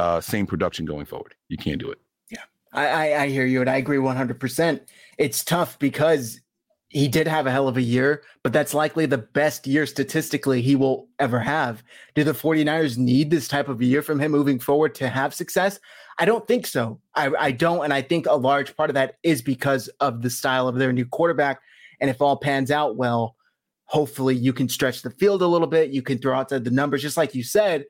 uh, 0.00 0.20
same 0.20 0.46
production 0.46 0.86
going 0.86 1.04
forward. 1.04 1.34
You 1.48 1.58
can't 1.58 1.78
do 1.78 1.90
it. 1.90 1.98
Yeah, 2.30 2.44
I, 2.72 3.14
I, 3.14 3.28
hear 3.28 3.44
you, 3.44 3.60
and 3.60 3.68
I 3.68 3.76
agree 3.76 3.98
100%. 3.98 4.80
It's 5.18 5.44
tough 5.44 5.78
because 5.78 6.40
he 6.88 7.06
did 7.06 7.28
have 7.28 7.46
a 7.46 7.50
hell 7.50 7.68
of 7.68 7.76
a 7.76 7.82
year, 7.82 8.22
but 8.42 8.52
that's 8.54 8.72
likely 8.72 9.04
the 9.04 9.18
best 9.18 9.66
year 9.66 9.84
statistically 9.84 10.62
he 10.62 10.74
will 10.74 11.08
ever 11.18 11.38
have. 11.38 11.82
Do 12.14 12.24
the 12.24 12.32
49ers 12.32 12.96
need 12.96 13.30
this 13.30 13.46
type 13.46 13.68
of 13.68 13.82
year 13.82 14.00
from 14.00 14.18
him 14.18 14.32
moving 14.32 14.58
forward 14.58 14.94
to 14.96 15.08
have 15.10 15.34
success? 15.34 15.78
I 16.18 16.24
don't 16.24 16.48
think 16.48 16.66
so. 16.66 16.98
I, 17.14 17.30
I 17.38 17.50
don't. 17.52 17.84
And 17.84 17.92
I 17.92 18.00
think 18.00 18.26
a 18.26 18.34
large 18.34 18.74
part 18.76 18.88
of 18.88 18.94
that 18.94 19.16
is 19.22 19.42
because 19.42 19.88
of 20.00 20.22
the 20.22 20.30
style 20.30 20.66
of 20.66 20.76
their 20.76 20.94
new 20.94 21.04
quarterback. 21.04 21.60
And 22.00 22.08
if 22.08 22.22
all 22.22 22.38
pans 22.38 22.70
out 22.70 22.96
well, 22.96 23.36
hopefully 23.84 24.34
you 24.34 24.54
can 24.54 24.68
stretch 24.68 25.02
the 25.02 25.10
field 25.10 25.42
a 25.42 25.46
little 25.46 25.66
bit. 25.66 25.90
You 25.90 26.00
can 26.00 26.18
throw 26.18 26.38
out 26.38 26.48
the, 26.48 26.58
the 26.58 26.70
numbers, 26.70 27.02
just 27.02 27.18
like 27.18 27.34
you 27.34 27.42
said. 27.42 27.84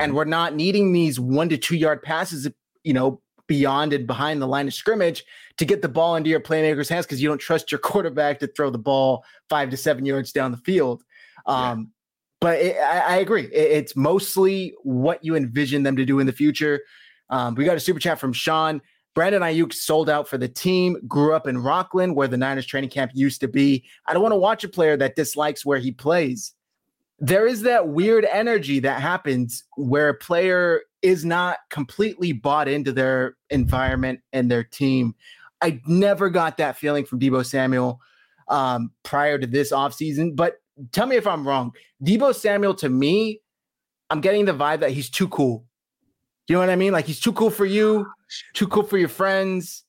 And 0.00 0.14
we're 0.14 0.24
not 0.24 0.54
needing 0.54 0.92
these 0.92 1.20
one 1.20 1.48
to 1.48 1.58
two 1.58 1.76
yard 1.76 2.02
passes, 2.02 2.48
you 2.82 2.92
know, 2.92 3.20
beyond 3.46 3.92
and 3.92 4.06
behind 4.06 4.40
the 4.40 4.46
line 4.46 4.66
of 4.66 4.74
scrimmage 4.74 5.24
to 5.58 5.64
get 5.64 5.82
the 5.82 5.88
ball 5.88 6.16
into 6.16 6.30
your 6.30 6.40
playmaker's 6.40 6.88
hands 6.88 7.06
because 7.06 7.22
you 7.22 7.28
don't 7.28 7.38
trust 7.38 7.70
your 7.70 7.78
quarterback 7.80 8.38
to 8.40 8.46
throw 8.46 8.70
the 8.70 8.78
ball 8.78 9.24
five 9.48 9.70
to 9.70 9.76
seven 9.76 10.04
yards 10.04 10.32
down 10.32 10.50
the 10.50 10.58
field. 10.58 11.02
Um, 11.46 11.80
yeah. 11.80 11.84
But 12.40 12.58
it, 12.58 12.76
I, 12.76 13.00
I, 13.00 13.16
agree. 13.16 13.44
It, 13.44 13.70
it's 13.72 13.96
mostly 13.96 14.74
what 14.82 15.24
you 15.24 15.34
envision 15.34 15.82
them 15.82 15.96
to 15.96 16.04
do 16.04 16.18
in 16.18 16.26
the 16.26 16.32
future. 16.32 16.80
Um, 17.30 17.54
we 17.54 17.64
got 17.64 17.76
a 17.76 17.80
super 17.80 18.00
chat 18.00 18.18
from 18.18 18.32
Sean. 18.32 18.80
Brandon 19.14 19.42
Aiyuk 19.42 19.72
sold 19.72 20.10
out 20.10 20.26
for 20.26 20.38
the 20.38 20.48
team, 20.48 20.96
grew 21.06 21.34
up 21.34 21.46
in 21.46 21.56
Rocklin, 21.56 22.14
where 22.14 22.26
the 22.26 22.36
Niners 22.36 22.66
training 22.66 22.90
camp 22.90 23.12
used 23.14 23.40
to 23.42 23.48
be. 23.48 23.84
I 24.06 24.12
don't 24.12 24.22
want 24.22 24.32
to 24.32 24.38
watch 24.38 24.64
a 24.64 24.68
player 24.68 24.96
that 24.96 25.14
dislikes 25.14 25.64
where 25.64 25.78
he 25.78 25.92
plays. 25.92 26.52
There 27.24 27.46
is 27.46 27.62
that 27.62 27.88
weird 27.88 28.26
energy 28.30 28.80
that 28.80 29.00
happens 29.00 29.64
where 29.78 30.10
a 30.10 30.14
player 30.14 30.82
is 31.00 31.24
not 31.24 31.56
completely 31.70 32.32
bought 32.32 32.68
into 32.68 32.92
their 32.92 33.36
environment 33.48 34.20
and 34.34 34.50
their 34.50 34.62
team. 34.62 35.14
I 35.62 35.80
never 35.86 36.28
got 36.28 36.58
that 36.58 36.76
feeling 36.76 37.06
from 37.06 37.20
Deebo 37.20 37.46
Samuel 37.46 37.98
um, 38.48 38.90
prior 39.04 39.38
to 39.38 39.46
this 39.46 39.72
offseason. 39.72 40.36
But 40.36 40.56
tell 40.92 41.06
me 41.06 41.16
if 41.16 41.26
I'm 41.26 41.48
wrong. 41.48 41.72
Deebo 42.04 42.34
Samuel, 42.34 42.74
to 42.74 42.90
me, 42.90 43.40
I'm 44.10 44.20
getting 44.20 44.44
the 44.44 44.52
vibe 44.52 44.80
that 44.80 44.90
he's 44.90 45.08
too 45.08 45.28
cool. 45.28 45.64
You 46.46 46.56
know 46.56 46.60
what 46.60 46.68
I 46.68 46.76
mean? 46.76 46.92
Like 46.92 47.06
he's 47.06 47.20
too 47.20 47.32
cool 47.32 47.48
for 47.48 47.64
you, 47.64 48.06
too 48.52 48.68
cool 48.68 48.82
for 48.82 48.98
your 48.98 49.08
friends. 49.08 49.84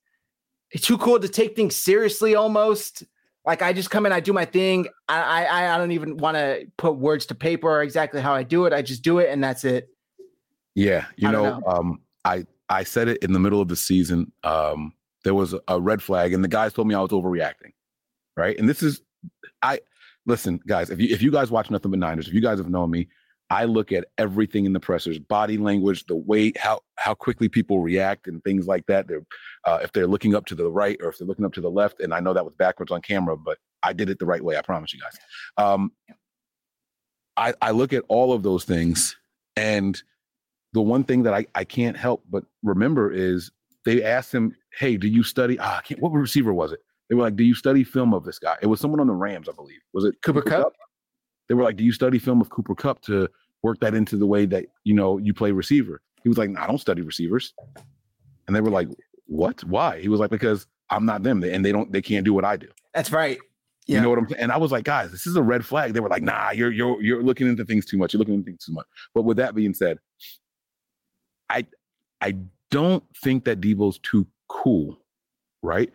He's 0.70 0.84
too 0.84 0.98
cool 0.98 1.20
to 1.20 1.28
take 1.28 1.54
things 1.58 1.76
seriously 1.76 2.34
almost. 2.34 3.04
Like 3.46 3.62
I 3.62 3.74
just 3.74 3.92
come 3.92 4.06
in, 4.06 4.12
I 4.12 4.20
do 4.20 4.34
my 4.34 4.46
thing. 4.46 4.88
I 5.08 5.46
I, 5.46 5.76
I 5.76 5.78
don't 5.78 5.92
even 5.92 6.18
want 6.18 6.36
to 6.36 6.66
put 6.78 6.98
words 6.98 7.26
to 7.28 7.36
paper 7.36 7.70
or 7.70 7.82
exactly 7.82 8.22
how 8.22 8.34
I 8.34 8.44
do 8.44 8.66
it. 8.66 8.74
I 8.74 8.82
just 8.82 9.04
do 9.04 9.20
it 9.20 9.30
and 9.30 9.44
that's 9.44 9.64
it. 9.64 9.90
Yeah, 10.74 11.06
you 11.16 11.32
know, 11.32 11.60
know, 11.60 11.64
um, 11.68 12.02
I 12.26 12.46
I 12.70 12.84
said 12.84 13.08
it 13.08 13.24
in 13.24 13.34
the 13.34 13.40
middle 13.40 13.62
of 13.62 13.68
the 13.68 13.76
season. 13.76 14.32
Um, 14.44 14.94
there 15.24 15.34
was 15.34 15.56
a 15.68 15.80
red 15.80 16.02
flag, 16.02 16.34
and 16.34 16.44
the 16.44 16.48
guys 16.48 16.74
told 16.74 16.88
me 16.88 16.96
I 16.96 17.02
was 17.02 17.12
overreacting. 17.12 17.74
Right, 18.36 18.58
and 18.60 18.68
this 18.68 18.84
is 18.84 19.02
I 19.62 19.80
listen, 20.26 20.60
guys. 20.68 20.90
If 20.90 21.00
you 21.00 21.08
if 21.14 21.22
you 21.22 21.32
guys 21.32 21.52
watch 21.52 21.72
nothing 21.72 21.92
but 21.92 22.00
Niners, 22.00 22.28
if 22.28 22.34
you 22.34 22.42
guys 22.42 22.58
have 22.58 22.70
known 22.70 22.92
me, 22.92 23.08
I 23.50 23.66
look 23.66 23.92
at 23.92 24.06
everything 24.18 24.66
in 24.66 24.74
the 24.74 24.80
pressers, 24.80 25.20
body 25.20 25.58
language, 25.58 26.06
the 26.06 26.16
way 26.16 26.52
how 26.58 26.82
how 26.98 27.14
quickly 27.14 27.48
people 27.48 27.80
react, 27.80 28.28
and 28.28 28.44
things 28.44 28.68
like 28.68 28.86
that. 28.88 29.08
They're 29.08 29.26
uh, 29.66 29.80
if 29.84 29.92
they're 29.92 30.08
looking 30.08 30.36
up 30.36 30.46
to 30.48 30.56
the 30.56 30.70
right 30.70 30.98
or 31.02 31.10
if 31.10 31.18
they're 31.18 31.28
looking 31.28 31.46
up 31.46 31.54
to 31.54 31.62
the 31.62 31.72
left, 31.72 32.00
and 32.00 32.14
I 32.14 32.20
know 32.20 32.34
that 32.34 32.46
was 32.46 32.56
backwards 32.56 32.92
on 32.92 33.02
camera, 33.02 33.38
but 33.38 33.58
I 33.84 33.94
did 33.94 34.10
it 34.10 34.20
the 34.20 34.26
right 34.26 34.44
way. 34.44 34.58
I 34.58 34.62
promise 34.62 34.94
you 34.94 35.00
guys. 35.00 35.18
Um, 35.58 35.92
I 37.38 37.54
I 37.62 37.72
look 37.72 37.94
at 37.94 38.04
all 38.08 38.34
of 38.34 38.42
those 38.42 38.66
things, 38.66 39.16
and 39.56 40.02
the 40.76 40.82
one 40.82 41.06
thing 41.06 41.24
that 41.24 41.34
I, 41.34 41.46
I 41.56 41.64
can't 41.64 41.96
help 41.96 42.24
but 42.30 42.44
remember 42.62 43.12
is 43.12 43.50
they 43.86 44.04
asked 44.04 44.34
him, 44.34 44.54
Hey, 44.78 44.98
do 44.98 45.08
you 45.08 45.24
study? 45.24 45.58
Ah, 45.58 45.78
I 45.78 45.82
can't, 45.82 46.02
what 46.02 46.12
receiver 46.12 46.54
was 46.54 46.74
it? 46.74 46.80
They 47.08 47.16
were 47.16 47.22
like, 47.22 47.38
Do 47.38 47.46
you 47.46 47.56
study 47.56 47.84
film 47.84 48.14
of 48.14 48.26
this 48.26 48.40
guy? 48.40 48.58
It 48.62 48.68
was 48.68 48.82
someone 48.82 49.00
on 49.00 49.08
the 49.08 49.14
Rams, 49.14 49.48
I 49.48 49.54
believe. 49.54 49.80
Was 49.94 50.04
it 50.04 50.16
Cooper, 50.22 50.42
Cooper 50.42 50.50
Kupp? 50.50 50.64
Kupp? 50.64 50.74
They 51.48 51.56
were 51.56 51.64
like, 51.64 51.78
Do 51.78 51.84
you 51.84 51.92
study 51.92 52.20
film 52.20 52.42
of 52.42 52.50
Cooper 52.50 52.76
Kupp 52.76 53.02
to 53.04 53.30
work 53.64 53.80
that 53.80 53.94
into 53.94 54.18
the 54.18 54.28
way 54.28 54.46
that 54.46 54.66
you 54.84 54.94
know 54.94 55.18
you 55.18 55.34
play 55.34 55.52
receiver? 55.52 56.02
He 56.24 56.30
was 56.30 56.38
like, 56.38 56.50
no, 56.50 56.60
I 56.60 56.68
don't 56.68 56.80
study 56.80 57.02
receivers. 57.02 57.54
And 58.48 58.56
they 58.56 58.62
were 58.62 58.72
like, 58.72 58.90
What? 59.28 59.64
Why? 59.64 60.02
He 60.02 60.10
was 60.10 60.20
like, 60.20 60.32
Because 60.32 60.68
I'm 60.90 61.06
not 61.06 61.24
them, 61.24 61.44
and 61.44 61.66
they 61.66 61.72
don't 61.72 61.92
they 61.92 62.02
can't 62.02 62.26
do 62.26 62.34
what 62.34 62.46
I 62.46 62.58
do. 62.58 62.68
That's 62.94 63.12
right. 63.12 63.40
Yeah. 63.88 63.98
You 63.98 64.02
know 64.02 64.10
what 64.10 64.20
I'm 64.20 64.30
saying? 64.30 64.42
And 64.42 64.52
I 64.52 64.58
was 64.58 64.72
like, 64.72 64.84
guys, 64.84 65.12
this 65.12 65.28
is 65.28 65.36
a 65.36 65.44
red 65.44 65.64
flag. 65.64 65.94
They 65.94 66.00
were 66.00 66.10
like, 66.10 66.24
nah, 66.24 66.52
you're 66.52 66.72
you're 66.72 67.02
you're 67.02 67.24
looking 67.24 67.48
into 67.48 67.66
things 67.66 67.86
too 67.86 67.98
much. 67.98 68.14
You're 68.14 68.20
looking 68.20 68.34
into 68.34 68.46
things 68.46 68.66
too 68.66 68.74
much. 68.74 68.88
But 69.14 69.24
with 69.24 69.38
that 69.38 69.54
being 69.54 69.74
said, 69.74 70.00
I 71.50 71.68
I 72.22 72.38
don't 72.72 73.04
think 73.24 73.46
that 73.46 73.62
Deebo's 73.62 74.00
too 74.00 74.28
cool, 74.48 74.98
right? 75.62 75.92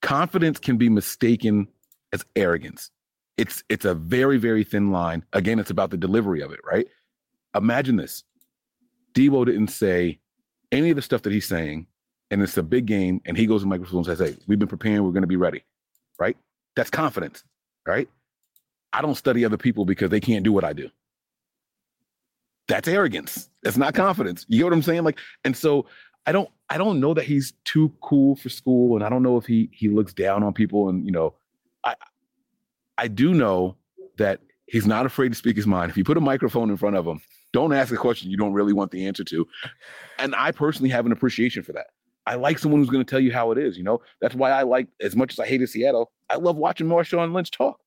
Confidence 0.00 0.58
can 0.58 0.78
be 0.78 0.88
mistaken 0.88 1.68
as 2.12 2.24
arrogance. 2.34 2.90
It's 3.36 3.64
it's 3.68 3.84
a 3.84 3.94
very 3.94 4.38
very 4.38 4.64
thin 4.64 4.90
line. 4.90 5.24
Again, 5.32 5.58
it's 5.58 5.70
about 5.70 5.90
the 5.90 5.96
delivery 5.96 6.42
of 6.42 6.52
it, 6.52 6.60
right? 6.64 6.86
Imagine 7.54 7.96
this: 7.96 8.24
Deebo 9.14 9.46
didn't 9.46 9.68
say 9.68 10.20
any 10.70 10.90
of 10.90 10.96
the 10.96 11.02
stuff 11.02 11.22
that 11.22 11.32
he's 11.32 11.48
saying, 11.48 11.86
and 12.30 12.42
it's 12.42 12.56
a 12.56 12.62
big 12.62 12.86
game, 12.86 13.20
and 13.24 13.36
he 13.36 13.46
goes 13.46 13.62
to 13.62 13.66
microphone 13.66 13.98
and 13.98 14.06
says, 14.06 14.18
"Hey, 14.18 14.36
we've 14.46 14.58
been 14.58 14.68
preparing. 14.68 15.02
We're 15.04 15.12
going 15.12 15.22
to 15.22 15.26
be 15.26 15.36
ready." 15.36 15.64
right? 16.22 16.36
That's 16.76 16.90
confidence, 16.90 17.44
right? 17.86 18.08
I 18.92 19.02
don't 19.02 19.16
study 19.16 19.44
other 19.44 19.56
people 19.56 19.84
because 19.84 20.10
they 20.10 20.20
can't 20.20 20.44
do 20.44 20.52
what 20.52 20.64
I 20.64 20.72
do. 20.72 20.88
That's 22.68 22.88
arrogance. 22.88 23.50
That's 23.62 23.76
not 23.76 23.94
confidence. 23.94 24.46
You 24.48 24.58
get 24.58 24.64
what 24.64 24.72
I'm 24.72 24.82
saying? 24.82 25.04
Like, 25.04 25.18
and 25.44 25.56
so 25.56 25.86
I 26.26 26.32
don't 26.32 26.48
I 26.70 26.78
don't 26.78 27.00
know 27.00 27.12
that 27.14 27.24
he's 27.24 27.54
too 27.64 27.92
cool 28.00 28.36
for 28.36 28.48
school, 28.48 28.94
and 28.94 29.04
I 29.04 29.08
don't 29.08 29.22
know 29.22 29.36
if 29.36 29.46
he 29.46 29.68
he 29.72 29.88
looks 29.88 30.12
down 30.14 30.42
on 30.42 30.52
people. 30.52 30.88
And 30.88 31.04
you 31.04 31.10
know, 31.10 31.34
I 31.84 31.94
I 32.98 33.08
do 33.08 33.34
know 33.34 33.76
that 34.18 34.40
he's 34.66 34.86
not 34.86 35.06
afraid 35.06 35.30
to 35.30 35.34
speak 35.34 35.56
his 35.56 35.66
mind. 35.66 35.90
If 35.90 35.96
you 35.96 36.04
put 36.04 36.16
a 36.16 36.20
microphone 36.20 36.70
in 36.70 36.76
front 36.76 36.96
of 36.96 37.06
him, 37.06 37.20
don't 37.52 37.72
ask 37.72 37.92
a 37.92 37.96
question 37.96 38.30
you 38.30 38.36
don't 38.36 38.52
really 38.52 38.72
want 38.72 38.90
the 38.90 39.06
answer 39.06 39.24
to. 39.24 39.46
And 40.18 40.34
I 40.34 40.52
personally 40.52 40.90
have 40.90 41.06
an 41.06 41.12
appreciation 41.12 41.62
for 41.62 41.72
that. 41.72 41.86
I 42.26 42.36
like 42.36 42.58
someone 42.58 42.80
who's 42.80 42.90
going 42.90 43.04
to 43.04 43.10
tell 43.10 43.20
you 43.20 43.32
how 43.32 43.50
it 43.50 43.58
is. 43.58 43.76
You 43.76 43.84
know, 43.84 44.00
that's 44.20 44.34
why 44.34 44.50
I 44.50 44.62
like 44.62 44.86
as 45.00 45.16
much 45.16 45.32
as 45.32 45.40
I 45.40 45.46
hated 45.46 45.68
Seattle. 45.68 46.12
I 46.30 46.36
love 46.36 46.56
watching 46.56 46.86
Marshawn 46.86 47.32
Lynch 47.34 47.50
talk. 47.50 47.80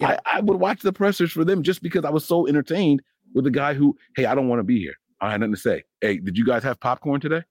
Yeah. 0.00 0.18
I, 0.24 0.38
I 0.38 0.40
would 0.40 0.58
watch 0.58 0.80
the 0.80 0.92
pressers 0.92 1.30
for 1.30 1.44
them 1.44 1.62
just 1.62 1.82
because 1.82 2.04
I 2.04 2.10
was 2.10 2.24
so 2.24 2.46
entertained 2.48 3.02
with 3.34 3.44
the 3.44 3.50
guy 3.50 3.74
who, 3.74 3.96
hey, 4.16 4.24
I 4.24 4.34
don't 4.34 4.48
want 4.48 4.58
to 4.60 4.64
be 4.64 4.80
here. 4.80 4.94
I 5.20 5.30
had 5.30 5.40
nothing 5.40 5.54
to 5.54 5.60
say. 5.60 5.84
Hey, 6.00 6.18
did 6.18 6.36
you 6.36 6.44
guys 6.44 6.62
have 6.64 6.80
popcorn 6.80 7.20
today? 7.20 7.42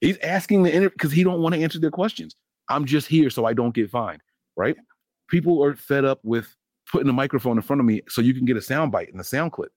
He's 0.00 0.18
asking 0.18 0.62
the 0.62 0.70
interview 0.70 0.90
because 0.90 1.12
he 1.12 1.22
don't 1.22 1.40
want 1.40 1.54
to 1.54 1.62
answer 1.62 1.78
their 1.78 1.90
questions. 1.90 2.34
I'm 2.68 2.84
just 2.84 3.06
here 3.06 3.30
so 3.30 3.44
I 3.44 3.52
don't 3.52 3.74
get 3.74 3.90
fined, 3.90 4.20
right? 4.56 4.76
People 5.28 5.62
are 5.62 5.74
fed 5.74 6.04
up 6.04 6.20
with 6.22 6.54
putting 6.90 7.08
a 7.08 7.12
microphone 7.12 7.56
in 7.56 7.62
front 7.62 7.80
of 7.80 7.86
me 7.86 8.02
so 8.08 8.20
you 8.20 8.34
can 8.34 8.44
get 8.44 8.56
a 8.56 8.62
sound 8.62 8.92
bite 8.92 9.10
and 9.12 9.20
a 9.20 9.24
sound 9.24 9.52
clip. 9.52 9.70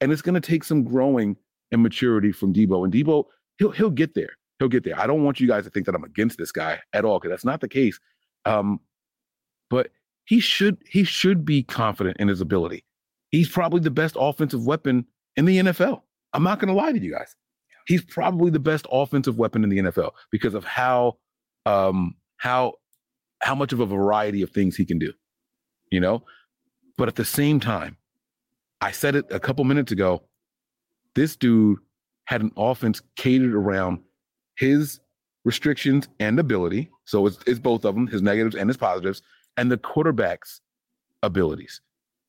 And 0.00 0.12
it's 0.12 0.22
going 0.22 0.34
to 0.34 0.40
take 0.40 0.64
some 0.64 0.84
growing 0.84 1.36
and 1.72 1.82
maturity 1.82 2.32
from 2.32 2.52
Deebo. 2.52 2.84
And 2.84 2.92
Deebo, 2.92 3.24
he'll 3.58 3.70
he'll 3.70 3.90
get 3.90 4.14
there. 4.14 4.30
He'll 4.58 4.68
get 4.68 4.84
there. 4.84 4.98
I 4.98 5.06
don't 5.06 5.24
want 5.24 5.40
you 5.40 5.48
guys 5.48 5.64
to 5.64 5.70
think 5.70 5.86
that 5.86 5.94
I'm 5.94 6.04
against 6.04 6.38
this 6.38 6.52
guy 6.52 6.80
at 6.92 7.04
all 7.04 7.18
because 7.18 7.30
that's 7.30 7.44
not 7.44 7.60
the 7.60 7.68
case. 7.68 7.98
Um, 8.44 8.80
but 9.70 9.90
he 10.24 10.40
should 10.40 10.78
he 10.88 11.04
should 11.04 11.44
be 11.44 11.62
confident 11.62 12.16
in 12.18 12.28
his 12.28 12.40
ability. 12.40 12.84
He's 13.30 13.48
probably 13.48 13.80
the 13.80 13.90
best 13.90 14.16
offensive 14.18 14.64
weapon 14.66 15.06
in 15.36 15.44
the 15.44 15.58
NFL. 15.58 16.02
I'm 16.32 16.42
not 16.42 16.58
going 16.58 16.68
to 16.68 16.74
lie 16.74 16.92
to 16.92 17.00
you 17.00 17.12
guys 17.12 17.34
he's 17.88 18.04
probably 18.04 18.50
the 18.50 18.60
best 18.60 18.86
offensive 18.92 19.38
weapon 19.38 19.64
in 19.64 19.70
the 19.70 19.78
NFL 19.78 20.12
because 20.30 20.54
of 20.54 20.64
how 20.64 21.16
um 21.66 22.14
how 22.36 22.74
how 23.40 23.54
much 23.54 23.72
of 23.72 23.80
a 23.80 23.86
variety 23.86 24.42
of 24.42 24.50
things 24.50 24.76
he 24.76 24.84
can 24.84 24.98
do. 24.98 25.12
You 25.90 26.00
know? 26.00 26.24
But 26.96 27.08
at 27.08 27.14
the 27.14 27.24
same 27.24 27.60
time, 27.60 27.96
I 28.80 28.90
said 28.90 29.14
it 29.14 29.26
a 29.30 29.40
couple 29.40 29.64
minutes 29.64 29.92
ago, 29.92 30.22
this 31.14 31.36
dude 31.36 31.78
had 32.26 32.42
an 32.42 32.52
offense 32.56 33.00
catered 33.16 33.54
around 33.54 34.00
his 34.56 35.00
restrictions 35.44 36.08
and 36.20 36.38
ability. 36.38 36.90
So 37.04 37.26
it's, 37.26 37.38
it's 37.46 37.58
both 37.58 37.84
of 37.84 37.94
them, 37.94 38.06
his 38.06 38.22
negatives 38.22 38.54
and 38.54 38.68
his 38.68 38.76
positives, 38.76 39.22
and 39.56 39.70
the 39.70 39.78
quarterback's 39.78 40.60
abilities. 41.22 41.80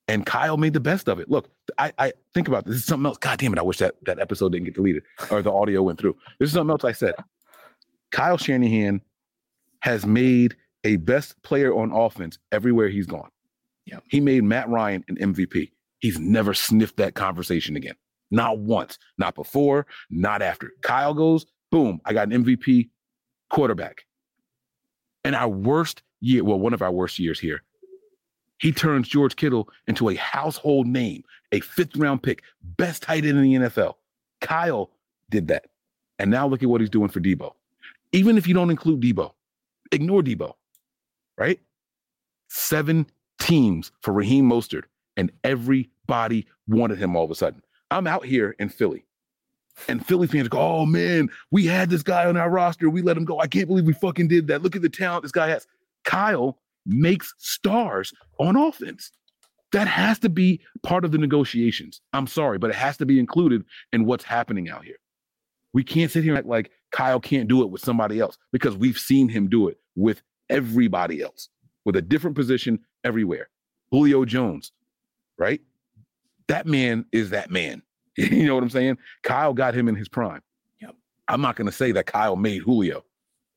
And 0.07 0.25
Kyle 0.25 0.57
made 0.57 0.73
the 0.73 0.79
best 0.79 1.07
of 1.07 1.19
it. 1.19 1.29
Look, 1.29 1.49
I, 1.77 1.93
I 1.99 2.13
think 2.33 2.47
about 2.47 2.65
this. 2.65 2.75
this 2.75 2.81
is 2.81 2.87
something 2.87 3.05
else. 3.05 3.17
God 3.17 3.37
damn 3.37 3.53
it. 3.53 3.59
I 3.59 3.61
wish 3.61 3.77
that, 3.77 3.95
that 4.05 4.19
episode 4.19 4.53
didn't 4.53 4.65
get 4.65 4.75
deleted 4.75 5.03
or 5.29 5.41
the 5.41 5.51
audio 5.51 5.83
went 5.83 5.99
through. 5.99 6.15
This 6.39 6.47
is 6.47 6.53
something 6.53 6.71
else 6.71 6.83
I 6.83 6.93
said. 6.93 7.13
Kyle 8.11 8.37
Shanahan 8.37 9.01
has 9.81 10.05
made 10.05 10.55
a 10.83 10.97
best 10.97 11.41
player 11.43 11.73
on 11.73 11.91
offense 11.91 12.37
everywhere 12.51 12.89
he's 12.89 13.05
gone. 13.05 13.29
Yeah. 13.85 13.99
He 14.07 14.19
made 14.19 14.43
Matt 14.43 14.69
Ryan 14.69 15.03
an 15.07 15.17
MVP. 15.17 15.71
He's 15.99 16.19
never 16.19 16.53
sniffed 16.53 16.97
that 16.97 17.15
conversation 17.15 17.75
again. 17.75 17.95
Not 18.31 18.59
once. 18.59 18.97
Not 19.17 19.35
before, 19.35 19.87
not 20.09 20.41
after. 20.41 20.71
Kyle 20.81 21.13
goes, 21.13 21.45
boom, 21.71 21.99
I 22.05 22.13
got 22.13 22.31
an 22.31 22.43
MVP 22.43 22.89
quarterback. 23.49 24.03
And 25.23 25.35
our 25.35 25.49
worst 25.49 26.03
year, 26.21 26.43
well, 26.43 26.59
one 26.59 26.73
of 26.73 26.81
our 26.81 26.91
worst 26.91 27.19
years 27.19 27.39
here, 27.39 27.63
he 28.59 28.71
turns 28.71 29.07
George 29.07 29.35
Kittle 29.35 29.69
into 29.87 30.09
a 30.09 30.15
household 30.15 30.85
name, 30.85 31.23
a 31.51 31.59
fifth 31.61 31.95
round 31.95 32.23
pick, 32.23 32.43
best 32.61 33.03
tight 33.03 33.25
end 33.25 33.37
in 33.37 33.43
the 33.43 33.55
NFL. 33.55 33.95
Kyle 34.41 34.91
did 35.29 35.47
that. 35.47 35.65
And 36.19 36.29
now 36.29 36.47
look 36.47 36.61
at 36.61 36.69
what 36.69 36.81
he's 36.81 36.89
doing 36.89 37.09
for 37.09 37.21
Deebo. 37.21 37.53
Even 38.11 38.37
if 38.37 38.47
you 38.47 38.53
don't 38.53 38.69
include 38.69 39.01
Deebo, 39.01 39.31
ignore 39.91 40.21
Deebo, 40.21 40.53
right? 41.39 41.59
Seven 42.49 43.07
teams 43.39 43.91
for 44.01 44.13
Raheem 44.13 44.49
Mostert, 44.49 44.83
and 45.17 45.31
everybody 45.43 46.47
wanted 46.67 46.99
him 46.99 47.15
all 47.15 47.23
of 47.23 47.31
a 47.31 47.35
sudden. 47.35 47.61
I'm 47.89 48.05
out 48.05 48.25
here 48.25 48.55
in 48.59 48.69
Philly, 48.69 49.05
and 49.87 50.05
Philly 50.05 50.27
fans 50.27 50.49
go, 50.49 50.59
Oh 50.59 50.85
man, 50.85 51.29
we 51.51 51.65
had 51.65 51.89
this 51.89 52.03
guy 52.03 52.25
on 52.25 52.37
our 52.37 52.49
roster. 52.49 52.89
We 52.89 53.01
let 53.01 53.17
him 53.17 53.25
go. 53.25 53.39
I 53.39 53.47
can't 53.47 53.67
believe 53.67 53.85
we 53.85 53.93
fucking 53.93 54.27
did 54.27 54.47
that. 54.47 54.61
Look 54.61 54.75
at 54.75 54.81
the 54.81 54.89
talent 54.89 55.23
this 55.23 55.31
guy 55.31 55.47
has. 55.47 55.65
Kyle 56.03 56.59
makes 56.85 57.33
stars 57.37 58.13
on 58.39 58.55
offense. 58.55 59.11
That 59.71 59.87
has 59.87 60.17
to 60.19 60.29
be 60.29 60.61
part 60.81 61.05
of 61.05 61.11
the 61.11 61.19
negotiations. 61.19 62.01
I'm 62.13 62.25
sorry, 62.25 62.57
but 62.57 62.71
it 62.71 62.75
has 62.75 62.97
to 62.97 63.05
be 63.05 63.19
included 63.19 63.63
in 63.93 64.05
what's 64.05 64.23
happening 64.23 64.69
out 64.69 64.83
here. 64.83 64.95
We 65.73 65.83
can't 65.83 66.11
sit 66.11 66.23
here 66.23 66.33
and 66.33 66.39
act 66.39 66.47
like 66.47 66.71
Kyle 66.91 67.19
can't 67.19 67.47
do 67.47 67.61
it 67.61 67.69
with 67.69 67.81
somebody 67.81 68.19
else 68.19 68.37
because 68.51 68.75
we've 68.75 68.97
seen 68.97 69.29
him 69.29 69.47
do 69.47 69.67
it 69.67 69.77
with 69.95 70.23
everybody 70.49 71.21
else 71.21 71.49
with 71.85 71.95
a 71.95 72.01
different 72.01 72.35
position 72.35 72.79
everywhere. 73.03 73.49
Julio 73.91 74.25
Jones, 74.25 74.71
right? 75.37 75.61
That 76.47 76.65
man 76.65 77.05
is 77.11 77.29
that 77.31 77.51
man. 77.51 77.81
you 78.17 78.45
know 78.45 78.55
what 78.55 78.63
I'm 78.63 78.69
saying? 78.69 78.97
Kyle 79.23 79.53
got 79.53 79.73
him 79.73 79.87
in 79.87 79.95
his 79.95 80.09
prime. 80.09 80.41
Yep. 80.81 80.95
I'm 81.27 81.41
not 81.41 81.55
going 81.55 81.67
to 81.67 81.71
say 81.71 81.91
that 81.93 82.05
Kyle 82.05 82.35
made 82.35 82.61
Julio, 82.61 83.03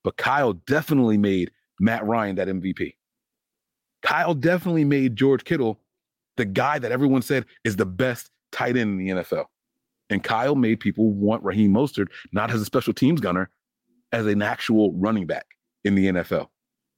but 0.04 0.16
Kyle 0.16 0.52
definitely 0.52 1.18
made 1.18 1.50
Matt 1.80 2.06
Ryan 2.06 2.36
that 2.36 2.48
MVP. 2.48 2.94
Kyle 4.02 4.34
definitely 4.34 4.84
made 4.84 5.16
George 5.16 5.44
Kittle 5.44 5.78
the 6.36 6.44
guy 6.44 6.78
that 6.78 6.92
everyone 6.92 7.22
said 7.22 7.44
is 7.64 7.76
the 7.76 7.86
best 7.86 8.30
tight 8.50 8.76
end 8.76 9.00
in 9.00 9.16
the 9.16 9.22
NFL. 9.22 9.46
And 10.10 10.22
Kyle 10.22 10.54
made 10.54 10.80
people 10.80 11.10
want 11.10 11.42
Raheem 11.42 11.72
Mostert 11.72 12.08
not 12.32 12.50
as 12.50 12.60
a 12.60 12.64
special 12.64 12.92
teams 12.92 13.20
gunner, 13.20 13.50
as 14.12 14.26
an 14.26 14.42
actual 14.42 14.92
running 14.94 15.26
back 15.26 15.46
in 15.84 15.94
the 15.94 16.06
NFL. 16.06 16.48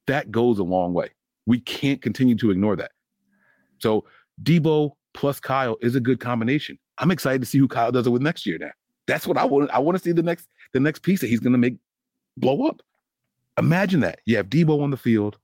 That 0.07 0.31
goes 0.31 0.59
a 0.59 0.63
long 0.63 0.93
way. 0.93 1.09
We 1.45 1.59
can't 1.59 2.01
continue 2.01 2.35
to 2.35 2.51
ignore 2.51 2.75
that. 2.75 2.91
So 3.79 4.05
Deebo 4.43 4.91
plus 5.13 5.39
Kyle 5.39 5.77
is 5.81 5.95
a 5.95 5.99
good 5.99 6.19
combination. 6.19 6.77
I'm 6.97 7.11
excited 7.11 7.41
to 7.41 7.47
see 7.47 7.57
who 7.57 7.67
Kyle 7.67 7.91
does 7.91 8.07
it 8.07 8.11
with 8.11 8.21
next 8.21 8.45
year 8.45 8.57
now. 8.57 8.71
That's 9.07 9.27
what 9.27 9.37
I 9.37 9.45
want. 9.45 9.69
I 9.71 9.79
want 9.79 9.97
to 9.97 10.03
see 10.03 10.11
the 10.11 10.23
next 10.23 10.47
the 10.73 10.79
next 10.79 11.03
piece 11.03 11.21
that 11.21 11.27
he's 11.27 11.39
going 11.39 11.53
to 11.53 11.59
make 11.59 11.77
blow 12.37 12.67
up. 12.67 12.81
Imagine 13.57 14.01
that. 14.01 14.19
You 14.25 14.37
have 14.37 14.47
Deebo 14.47 14.81
on 14.81 14.91
the 14.91 14.97
field, 14.97 15.37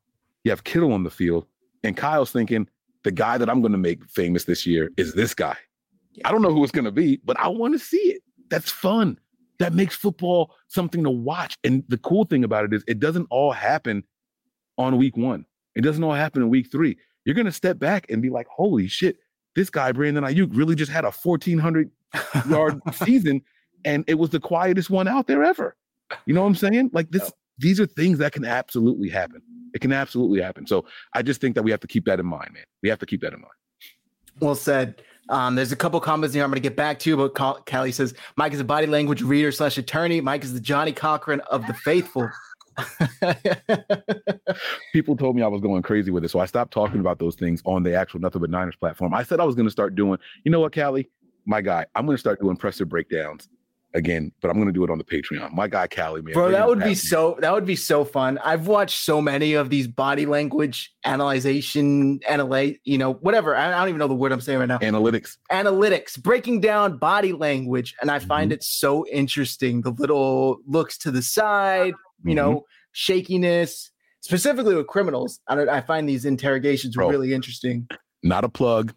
you 0.43 0.51
have 0.51 0.63
Kittle 0.63 0.91
on 0.91 1.03
the 1.03 1.09
field, 1.09 1.45
and 1.83 1.95
Kyle's 1.95 2.31
thinking, 2.31 2.67
the 3.03 3.11
guy 3.11 3.37
that 3.37 3.49
I'm 3.49 3.61
going 3.61 3.71
to 3.71 3.77
make 3.77 4.03
famous 4.05 4.45
this 4.45 4.65
year 4.65 4.91
is 4.97 5.13
this 5.13 5.33
guy. 5.33 5.55
I 6.25 6.31
don't 6.31 6.41
know 6.41 6.53
who 6.53 6.63
it's 6.63 6.71
going 6.71 6.85
to 6.85 6.91
be, 6.91 7.21
but 7.23 7.39
I 7.39 7.47
want 7.47 7.73
to 7.73 7.79
see 7.79 7.97
it. 7.97 8.21
That's 8.49 8.69
fun. 8.69 9.17
That 9.59 9.73
makes 9.73 9.95
football 9.95 10.53
something 10.67 11.03
to 11.03 11.09
watch. 11.09 11.55
And 11.63 11.83
the 11.87 11.97
cool 11.99 12.25
thing 12.25 12.43
about 12.43 12.65
it 12.65 12.73
is 12.73 12.83
it 12.87 12.99
doesn't 12.99 13.27
all 13.29 13.51
happen 13.51 14.03
on 14.81 14.97
week 14.97 15.17
one. 15.17 15.45
It 15.75 15.81
doesn't 15.81 16.03
all 16.03 16.13
happen 16.13 16.41
in 16.41 16.49
week 16.49 16.71
three. 16.71 16.97
You're 17.25 17.35
going 17.35 17.45
to 17.45 17.51
step 17.51 17.79
back 17.79 18.07
and 18.09 18.21
be 18.21 18.29
like, 18.29 18.47
holy 18.47 18.87
shit, 18.87 19.17
this 19.55 19.69
guy, 19.69 19.91
Brandon 19.91 20.23
Aiyuk, 20.23 20.55
really 20.55 20.75
just 20.75 20.91
had 20.91 21.05
a 21.05 21.11
1,400 21.11 21.91
yard 22.49 22.81
season. 22.93 23.41
And 23.85 24.03
it 24.07 24.15
was 24.15 24.29
the 24.29 24.39
quietest 24.39 24.89
one 24.89 25.07
out 25.07 25.27
there 25.27 25.43
ever. 25.43 25.75
You 26.25 26.33
know 26.33 26.41
what 26.41 26.47
I'm 26.47 26.55
saying? 26.55 26.91
Like 26.93 27.09
this, 27.11 27.31
these 27.57 27.79
are 27.79 27.85
things 27.85 28.17
that 28.19 28.33
can 28.33 28.45
absolutely 28.45 29.09
happen. 29.09 29.41
It 29.73 29.79
can 29.79 29.93
absolutely 29.93 30.41
happen. 30.41 30.67
So 30.67 30.85
I 31.13 31.21
just 31.21 31.39
think 31.39 31.55
that 31.55 31.63
we 31.63 31.71
have 31.71 31.79
to 31.81 31.87
keep 31.87 32.05
that 32.05 32.19
in 32.19 32.25
mind, 32.25 32.53
man. 32.53 32.63
We 32.83 32.89
have 32.89 32.99
to 32.99 33.05
keep 33.05 33.21
that 33.21 33.33
in 33.33 33.39
mind. 33.39 33.53
Well 34.39 34.55
said. 34.55 35.01
Um, 35.29 35.55
there's 35.55 35.71
a 35.71 35.77
couple 35.77 35.99
comments 36.01 36.33
here 36.33 36.43
I'm 36.43 36.49
going 36.49 36.61
to 36.61 36.67
get 36.67 36.75
back 36.75 36.99
to, 36.99 37.09
you, 37.09 37.15
but 37.15 37.65
Callie 37.65 37.91
says 37.91 38.13
Mike 38.35 38.53
is 38.53 38.59
a 38.59 38.65
body 38.65 38.87
language 38.87 39.21
reader 39.21 39.51
slash 39.51 39.77
attorney. 39.77 40.19
Mike 40.19 40.43
is 40.43 40.53
the 40.53 40.59
Johnnie 40.59 40.91
Cochran 40.91 41.39
of 41.51 41.65
the 41.67 41.73
faithful. 41.73 42.29
People 44.93 45.15
told 45.15 45.35
me 45.35 45.41
I 45.41 45.47
was 45.47 45.61
going 45.61 45.81
crazy 45.81 46.11
with 46.11 46.23
it, 46.23 46.29
so 46.29 46.39
I 46.39 46.45
stopped 46.45 46.73
talking 46.73 46.99
about 46.99 47.19
those 47.19 47.35
things 47.35 47.61
on 47.65 47.83
the 47.83 47.95
actual 47.95 48.19
Nothing 48.19 48.41
But 48.41 48.49
Niners 48.49 48.75
platform. 48.75 49.13
I 49.13 49.23
said 49.23 49.39
I 49.39 49.43
was 49.43 49.55
going 49.55 49.67
to 49.67 49.71
start 49.71 49.95
doing. 49.95 50.19
You 50.43 50.51
know 50.51 50.59
what, 50.59 50.73
Callie? 50.73 51.09
My 51.45 51.61
guy, 51.61 51.85
I'm 51.95 52.05
going 52.05 52.15
to 52.15 52.19
start 52.19 52.39
doing 52.39 52.55
presser 52.55 52.85
breakdowns 52.85 53.47
again, 53.93 54.31
but 54.41 54.49
I'm 54.49 54.57
gonna 54.57 54.71
do 54.71 54.83
it 54.83 54.89
on 54.89 54.97
the 54.97 55.03
Patreon. 55.03 55.53
My 55.53 55.67
guy 55.67 55.87
Callie, 55.87 56.21
man. 56.21 56.33
Bro, 56.33 56.51
that 56.51 56.67
would 56.67 56.79
be 56.79 56.95
so 56.95 57.37
that 57.41 57.53
would 57.53 57.65
be 57.65 57.75
so 57.75 58.03
fun. 58.05 58.37
I've 58.39 58.67
watched 58.67 58.99
so 58.99 59.21
many 59.21 59.53
of 59.53 59.69
these 59.69 59.87
body 59.87 60.25
language 60.25 60.93
analyzation, 61.03 62.19
analyze, 62.27 62.75
you 62.83 62.97
know, 62.97 63.13
whatever. 63.13 63.55
I, 63.55 63.67
I, 63.67 63.79
don't 63.79 63.89
even 63.89 63.99
know 63.99 64.07
the 64.07 64.15
word 64.15 64.31
I'm 64.31 64.41
saying 64.41 64.59
right 64.59 64.67
now. 64.67 64.79
Analytics. 64.79 65.37
Analytics, 65.51 66.21
breaking 66.21 66.61
down 66.61 66.97
body 66.97 67.33
language. 67.33 67.95
And 68.01 68.11
I 68.11 68.19
find 68.19 68.51
mm-hmm. 68.51 68.55
it 68.55 68.63
so 68.63 69.05
interesting. 69.07 69.81
The 69.81 69.91
little 69.91 70.59
looks 70.65 70.97
to 70.99 71.11
the 71.11 71.21
side, 71.21 71.93
you 72.23 72.35
mm-hmm. 72.35 72.35
know, 72.35 72.65
shakiness, 72.91 73.91
specifically 74.21 74.75
with 74.75 74.87
criminals. 74.87 75.39
I, 75.47 75.61
I 75.61 75.81
find 75.81 76.07
these 76.07 76.25
interrogations 76.25 76.95
Bro, 76.95 77.09
really 77.09 77.33
interesting. 77.33 77.87
Not 78.23 78.43
a 78.43 78.49
plug. 78.49 78.93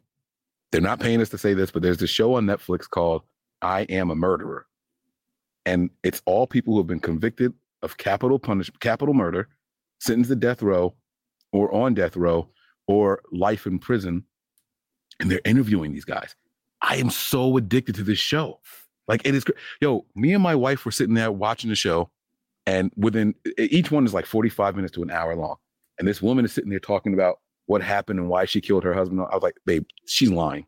They're 0.72 0.80
not 0.80 1.00
paying 1.00 1.20
us 1.20 1.28
to 1.30 1.38
say 1.38 1.54
this, 1.54 1.70
but 1.70 1.82
there's 1.82 2.02
a 2.02 2.06
show 2.06 2.34
on 2.34 2.46
Netflix 2.46 2.88
called 2.88 3.22
I 3.62 3.82
Am 3.82 4.10
a 4.10 4.16
Murderer 4.16 4.66
and 5.66 5.90
it's 6.02 6.22
all 6.26 6.46
people 6.46 6.74
who 6.74 6.80
have 6.80 6.86
been 6.86 7.00
convicted 7.00 7.52
of 7.82 7.96
capital 7.96 8.38
punishment, 8.38 8.80
capital 8.80 9.14
murder, 9.14 9.48
sentenced 10.00 10.30
to 10.30 10.36
death 10.36 10.62
row, 10.62 10.94
or 11.52 11.72
on 11.74 11.94
death 11.94 12.16
row 12.16 12.48
or 12.86 13.22
life 13.32 13.66
in 13.66 13.78
prison, 13.78 14.24
and 15.20 15.30
they're 15.30 15.40
interviewing 15.44 15.92
these 15.92 16.04
guys. 16.04 16.34
I 16.82 16.96
am 16.96 17.08
so 17.08 17.56
addicted 17.56 17.94
to 17.94 18.02
this 18.02 18.18
show. 18.18 18.60
Like 19.08 19.22
it 19.26 19.34
is, 19.34 19.44
yo. 19.80 20.04
Me 20.14 20.34
and 20.34 20.42
my 20.42 20.54
wife 20.54 20.84
were 20.84 20.90
sitting 20.90 21.14
there 21.14 21.32
watching 21.32 21.70
the 21.70 21.76
show, 21.76 22.10
and 22.66 22.90
within 22.96 23.34
each 23.58 23.90
one 23.90 24.04
is 24.04 24.14
like 24.14 24.26
forty 24.26 24.48
five 24.48 24.76
minutes 24.76 24.94
to 24.94 25.02
an 25.02 25.10
hour 25.10 25.34
long, 25.36 25.56
and 25.98 26.08
this 26.08 26.22
woman 26.22 26.44
is 26.44 26.52
sitting 26.52 26.70
there 26.70 26.80
talking 26.80 27.14
about 27.14 27.38
what 27.66 27.82
happened 27.82 28.18
and 28.18 28.28
why 28.28 28.44
she 28.44 28.60
killed 28.60 28.84
her 28.84 28.94
husband. 28.94 29.20
I 29.20 29.34
was 29.34 29.42
like, 29.42 29.56
babe, 29.64 29.84
she's 30.06 30.30
lying. 30.30 30.66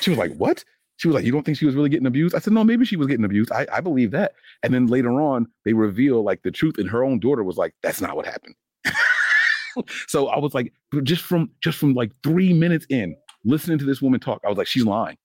She 0.00 0.10
was 0.10 0.18
like, 0.18 0.34
what? 0.36 0.64
She 0.96 1.08
was 1.08 1.16
like, 1.16 1.24
you 1.24 1.32
don't 1.32 1.44
think 1.44 1.58
she 1.58 1.66
was 1.66 1.74
really 1.74 1.88
getting 1.88 2.06
abused? 2.06 2.34
I 2.34 2.38
said, 2.38 2.52
no, 2.52 2.62
maybe 2.62 2.84
she 2.84 2.96
was 2.96 3.08
getting 3.08 3.24
abused. 3.24 3.50
I, 3.50 3.66
I 3.72 3.80
believe 3.80 4.12
that. 4.12 4.34
And 4.62 4.72
then 4.72 4.86
later 4.86 5.20
on, 5.20 5.48
they 5.64 5.72
reveal 5.72 6.22
like 6.22 6.42
the 6.42 6.52
truth, 6.52 6.78
and 6.78 6.88
her 6.88 7.04
own 7.04 7.18
daughter 7.18 7.42
was 7.42 7.56
like, 7.56 7.74
that's 7.82 8.00
not 8.00 8.14
what 8.14 8.26
happened. 8.26 8.54
so 10.06 10.28
I 10.28 10.38
was 10.38 10.54
like, 10.54 10.72
just 11.02 11.22
from 11.22 11.50
just 11.62 11.78
from 11.78 11.94
like 11.94 12.12
three 12.22 12.52
minutes 12.52 12.86
in, 12.88 13.16
listening 13.44 13.78
to 13.78 13.84
this 13.84 14.00
woman 14.00 14.20
talk, 14.20 14.40
I 14.44 14.48
was 14.48 14.58
like, 14.58 14.66
she's 14.66 14.84
lying. 14.84 15.16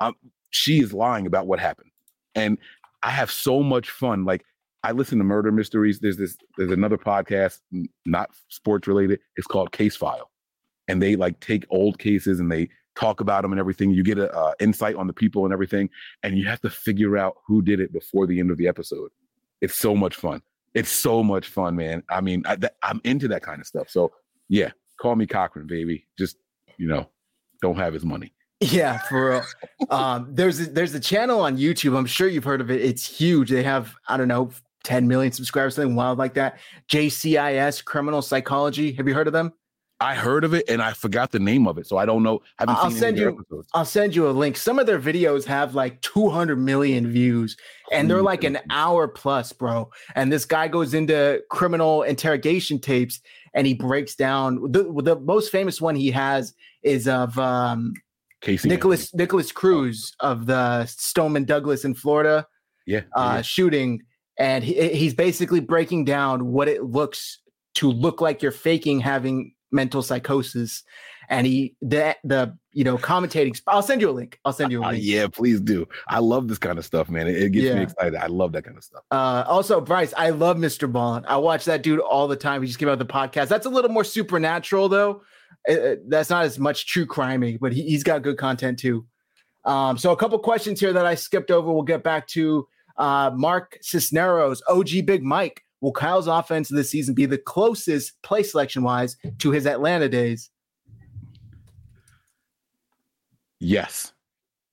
Um, 0.00 0.14
she 0.50 0.80
is 0.80 0.92
lying 0.92 1.26
about 1.26 1.46
what 1.46 1.58
happened. 1.58 1.90
And 2.34 2.58
I 3.02 3.10
have 3.10 3.30
so 3.30 3.62
much 3.62 3.90
fun. 3.90 4.24
Like 4.24 4.44
I 4.84 4.92
listen 4.92 5.18
to 5.18 5.24
murder 5.24 5.50
mysteries. 5.50 5.98
There's 5.98 6.18
this, 6.18 6.36
there's 6.58 6.70
another 6.70 6.98
podcast, 6.98 7.60
not 8.04 8.30
sports 8.48 8.86
related. 8.86 9.18
It's 9.36 9.46
called 9.46 9.72
Case 9.72 9.96
File. 9.96 10.30
And 10.88 11.02
they 11.02 11.16
like 11.16 11.40
take 11.40 11.64
old 11.70 11.98
cases 11.98 12.38
and 12.38 12.52
they 12.52 12.68
talk 12.94 13.20
about 13.20 13.42
them 13.42 13.52
and 13.52 13.58
everything. 13.58 13.90
You 13.90 14.02
get 14.02 14.18
a 14.18 14.30
uh, 14.30 14.52
insight 14.60 14.94
on 14.96 15.06
the 15.06 15.12
people 15.12 15.44
and 15.44 15.52
everything, 15.52 15.88
and 16.22 16.36
you 16.36 16.46
have 16.46 16.60
to 16.60 16.70
figure 16.70 17.16
out 17.16 17.36
who 17.46 17.62
did 17.62 17.80
it 17.80 17.92
before 17.92 18.26
the 18.26 18.38
end 18.38 18.50
of 18.50 18.58
the 18.58 18.68
episode. 18.68 19.10
It's 19.62 19.74
so 19.74 19.96
much 19.96 20.16
fun. 20.16 20.42
It's 20.74 20.90
so 20.90 21.22
much 21.22 21.48
fun, 21.48 21.76
man. 21.76 22.02
I 22.10 22.20
mean, 22.20 22.42
I, 22.46 22.58
am 22.82 23.00
into 23.04 23.26
that 23.28 23.42
kind 23.42 23.60
of 23.60 23.66
stuff. 23.66 23.88
So 23.88 24.12
yeah, 24.48 24.70
call 25.00 25.16
me 25.16 25.26
Cochran, 25.26 25.66
baby. 25.66 26.06
Just 26.18 26.36
you 26.76 26.86
know, 26.86 27.08
don't 27.62 27.76
have 27.76 27.94
his 27.94 28.04
money. 28.04 28.34
Yeah, 28.60 28.98
for 28.98 29.30
real. 29.30 29.42
um, 29.90 30.28
there's 30.30 30.60
a, 30.60 30.66
there's 30.66 30.94
a 30.94 31.00
channel 31.00 31.40
on 31.40 31.56
YouTube. 31.56 31.96
I'm 31.96 32.06
sure 32.06 32.28
you've 32.28 32.44
heard 32.44 32.60
of 32.60 32.70
it. 32.70 32.80
It's 32.80 33.06
huge. 33.06 33.50
They 33.50 33.62
have 33.62 33.94
I 34.08 34.16
don't 34.16 34.28
know 34.28 34.50
10 34.84 35.08
million 35.08 35.32
subscribers, 35.32 35.74
something 35.74 35.96
wild 35.96 36.18
like 36.18 36.34
that. 36.34 36.58
JCIS 36.88 37.84
Criminal 37.84 38.22
Psychology. 38.22 38.92
Have 38.92 39.08
you 39.08 39.14
heard 39.14 39.26
of 39.26 39.32
them? 39.32 39.52
I 40.00 40.14
heard 40.14 40.44
of 40.44 40.54
it 40.54 40.68
and 40.68 40.82
I 40.82 40.92
forgot 40.92 41.30
the 41.30 41.38
name 41.38 41.66
of 41.66 41.78
it, 41.78 41.86
so 41.86 41.96
I 41.96 42.04
don't 42.04 42.22
know. 42.22 42.42
I 42.58 42.64
will 42.64 42.90
send 42.90 43.16
you. 43.16 43.28
Episodes. 43.28 43.68
I'll 43.72 43.84
send 43.84 44.14
you 44.14 44.28
a 44.28 44.32
link. 44.32 44.56
Some 44.56 44.78
of 44.78 44.86
their 44.86 45.00
videos 45.00 45.44
have 45.44 45.74
like 45.74 46.00
200 46.02 46.56
million 46.56 47.10
views, 47.10 47.56
and 47.92 48.10
they're 48.10 48.22
like 48.22 48.44
an 48.44 48.58
hour 48.70 49.06
plus, 49.06 49.52
bro. 49.52 49.90
And 50.14 50.32
this 50.32 50.44
guy 50.44 50.68
goes 50.68 50.94
into 50.94 51.42
criminal 51.48 52.02
interrogation 52.02 52.80
tapes, 52.80 53.20
and 53.54 53.66
he 53.66 53.74
breaks 53.74 54.16
down. 54.16 54.72
The 54.72 54.82
the 55.02 55.16
most 55.20 55.50
famous 55.52 55.80
one 55.80 55.94
he 55.94 56.10
has 56.10 56.54
is 56.82 57.06
of 57.06 57.38
um, 57.38 57.94
Casey 58.40 58.68
Nicholas 58.68 59.14
Nikolas 59.14 59.52
Cruz 59.52 60.12
of 60.20 60.46
the 60.46 60.86
Stoneman 60.86 61.44
Douglas 61.44 61.84
in 61.84 61.94
Florida, 61.94 62.46
yeah, 62.84 63.02
uh, 63.16 63.34
yeah. 63.36 63.42
shooting, 63.42 64.02
and 64.38 64.64
he, 64.64 64.88
he's 64.94 65.14
basically 65.14 65.60
breaking 65.60 66.04
down 66.04 66.52
what 66.52 66.68
it 66.68 66.84
looks 66.84 67.38
to 67.74 67.90
look 67.90 68.20
like 68.20 68.42
you're 68.42 68.52
faking 68.52 69.00
having 69.00 69.54
mental 69.72 70.02
psychosis 70.02 70.84
and 71.28 71.46
he 71.46 71.74
the 71.80 72.16
the 72.24 72.56
you 72.72 72.84
know 72.84 72.96
commentating 72.98 73.60
i'll 73.66 73.82
send 73.82 74.00
you 74.00 74.10
a 74.10 74.12
link. 74.12 74.38
I'll 74.44 74.52
send 74.52 74.70
you 74.70 74.82
a 74.82 74.86
uh, 74.86 74.90
link. 74.92 75.02
uh, 75.02 75.04
yeah 75.04 75.26
please 75.26 75.60
do. 75.60 75.86
I 76.08 76.18
love 76.18 76.48
this 76.48 76.58
kind 76.58 76.78
of 76.78 76.84
stuff 76.84 77.08
man. 77.08 77.26
It, 77.26 77.42
it 77.42 77.50
gets 77.50 77.66
yeah. 77.66 77.74
me 77.74 77.82
excited. 77.82 78.14
I 78.14 78.26
love 78.26 78.52
that 78.52 78.64
kind 78.64 78.76
of 78.76 78.84
stuff. 78.84 79.02
Uh 79.10 79.44
also 79.46 79.80
bryce 79.80 80.14
i 80.16 80.30
love 80.30 80.56
mr 80.56 80.90
bond. 80.90 81.24
I 81.26 81.36
watch 81.36 81.64
that 81.64 81.82
dude 81.82 82.00
all 82.00 82.28
the 82.28 82.36
time. 82.36 82.62
He 82.62 82.66
just 82.66 82.78
came 82.78 82.88
out 82.88 82.98
the 82.98 83.06
podcast. 83.06 83.48
That's 83.48 83.66
a 83.66 83.70
little 83.70 83.90
more 83.90 84.04
supernatural 84.04 84.88
though. 84.88 85.22
It, 85.66 85.78
it, 85.78 86.10
that's 86.10 86.30
not 86.30 86.44
as 86.44 86.58
much 86.58 86.86
true 86.86 87.06
crimey 87.06 87.58
but 87.58 87.72
he, 87.72 87.82
he's 87.82 88.02
got 88.02 88.22
good 88.22 88.38
content 88.38 88.78
too. 88.78 89.06
Um 89.64 89.98
so 89.98 90.12
a 90.12 90.16
couple 90.16 90.38
questions 90.38 90.80
here 90.80 90.92
that 90.92 91.06
i 91.06 91.14
skipped 91.14 91.50
over. 91.50 91.72
We'll 91.72 91.82
get 91.82 92.02
back 92.02 92.26
to 92.28 92.66
uh 92.96 93.30
mark 93.36 93.78
cisneros 93.82 94.62
og 94.68 94.86
big 95.06 95.22
mike 95.22 95.64
Will 95.84 95.92
Kyle's 95.92 96.28
offense 96.28 96.70
this 96.70 96.90
season 96.90 97.14
be 97.14 97.26
the 97.26 97.36
closest 97.36 98.14
play 98.22 98.42
selection 98.42 98.82
wise 98.84 99.18
to 99.40 99.50
his 99.50 99.66
Atlanta 99.66 100.08
days? 100.08 100.48
Yes, 103.60 104.14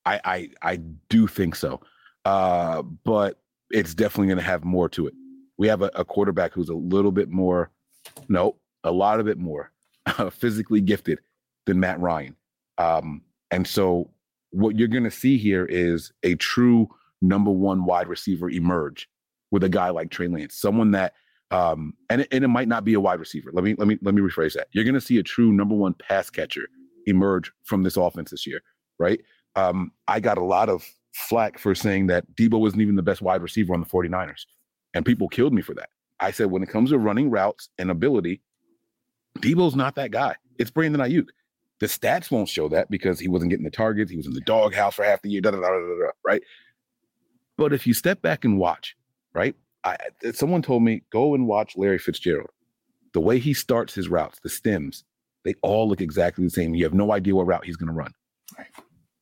I 0.06 0.22
I, 0.24 0.50
I 0.62 0.76
do 1.10 1.28
think 1.28 1.58
so, 1.58 1.82
uh, 2.24 2.82
but 2.82 3.42
it's 3.72 3.94
definitely 3.94 4.28
going 4.28 4.38
to 4.38 4.44
have 4.44 4.64
more 4.64 4.88
to 4.88 5.06
it. 5.06 5.14
We 5.58 5.68
have 5.68 5.82
a, 5.82 5.92
a, 5.96 6.06
quarterback 6.06 6.54
who's 6.54 6.70
a 6.70 6.76
little 6.76 7.12
bit 7.12 7.30
more, 7.30 7.72
no, 8.30 8.56
a 8.86 8.92
lot 8.92 9.20
of 9.20 9.28
it 9.28 9.38
more 9.38 9.74
physically 10.32 10.80
gifted 10.80 11.20
than 11.66 11.78
Matt 11.78 12.00
Ryan, 12.00 12.38
um, 12.78 13.22
and 13.52 13.68
so 13.68 14.10
what 14.52 14.80
you're 14.80 14.88
going 14.88 15.04
to 15.04 15.12
see 15.12 15.38
here 15.38 15.66
is 15.66 16.14
a 16.24 16.36
true 16.36 16.90
number 17.22 17.52
one 17.52 17.86
wide 17.86 18.08
receiver 18.08 18.50
emerge 18.50 19.10
with 19.52 19.64
a 19.64 19.70
guy 19.70 19.90
like 19.90 20.10
Trey 20.10 20.28
Lance, 20.28 20.56
someone 20.56 20.92
that 20.92 21.14
um, 21.52 21.94
and, 22.10 22.22
it, 22.22 22.30
and 22.32 22.46
it 22.46 22.48
might 22.48 22.70
not 22.70 22.86
be 22.86 22.94
a 22.94 23.00
wide 23.00 23.20
receiver. 23.20 23.52
Let 23.54 23.64
me 23.64 23.76
let 23.78 23.88
me 23.88 23.98
let 24.02 24.16
me 24.16 24.22
rephrase 24.22 24.54
that. 24.54 24.68
You're 24.72 24.86
going 24.86 24.96
to 24.96 25.02
see 25.02 25.18
a 25.18 25.24
true 25.24 25.52
number 25.52 25.76
one 25.76 25.94
pass 25.94 26.30
catcher 26.30 26.68
emerge 27.06 27.52
from 27.64 27.84
this 27.84 27.98
offense 27.98 28.32
this 28.32 28.48
year, 28.48 28.62
right? 29.00 29.20
Um, 29.56 29.92
I 30.08 30.22
got 30.22 30.38
a 30.38 30.44
lot 30.44 30.70
of 30.70 30.88
flack 31.14 31.60
for 31.60 31.76
saying 31.76 32.08
that 32.08 32.26
Deebo 32.36 32.60
wasn't 32.60 32.82
even 32.82 32.96
the 32.96 33.04
best 33.04 33.22
wide 33.22 33.42
receiver 33.42 33.74
on 33.74 33.82
the 33.82 33.86
49ers, 33.86 34.46
and 34.94 35.06
people 35.06 35.28
killed 35.28 35.54
me 35.54 35.62
for 35.62 35.74
that. 35.74 35.90
I 36.22 36.32
said 36.32 36.52
when 36.52 36.64
it 36.64 36.70
comes 36.70 36.92
to 36.92 37.00
running 37.00 37.30
routes 37.30 37.68
and 37.78 37.92
ability, 37.92 38.42
Deebo's 39.40 39.76
not 39.76 39.96
that 39.96 40.12
guy. 40.12 40.36
It's 40.58 40.72
Brandon 40.72 41.02
Aiyuk. 41.02 41.28
The 41.80 41.88
stats 41.88 42.30
won't 42.32 42.48
show 42.48 42.70
that 42.70 42.92
because 42.92 43.20
he 43.20 43.28
wasn't 43.28 43.50
getting 43.50 43.66
the 43.66 43.72
targets. 43.72 44.12
He 44.12 44.18
was 44.18 44.28
in 44.28 44.34
the 44.34 44.42
doghouse 44.42 44.96
for 44.96 45.04
half 45.04 45.22
the 45.24 45.30
year, 45.30 45.42
da, 45.42 45.52
da, 45.52 45.60
da, 45.60 46.12
right? 46.26 46.44
But 47.62 47.74
if 47.74 47.86
you 47.86 47.94
step 47.94 48.24
back 48.24 48.44
and 48.44 48.58
watch, 48.58 48.96
right? 49.36 49.56
I, 49.84 49.96
someone 50.34 50.64
told 50.64 50.82
me 50.82 51.04
go 51.12 51.36
and 51.36 51.46
watch 51.46 51.78
Larry 51.78 52.00
Fitzgerald. 52.00 52.50
The 53.14 53.20
way 53.22 53.38
he 53.38 53.54
starts 53.54 53.94
his 53.94 54.10
routes, 54.10 54.40
the 54.42 54.50
stems, 54.50 55.04
they 55.46 55.54
all 55.62 55.88
look 55.88 56.02
exactly 56.02 56.44
the 56.44 56.50
same. 56.50 56.74
You 56.74 56.84
have 56.86 56.96
no 56.96 57.12
idea 57.12 57.36
what 57.36 57.46
route 57.46 57.64
he's 57.64 57.78
going 57.78 57.90
to 57.90 57.94
run. 57.94 58.12
Right. 58.58 58.66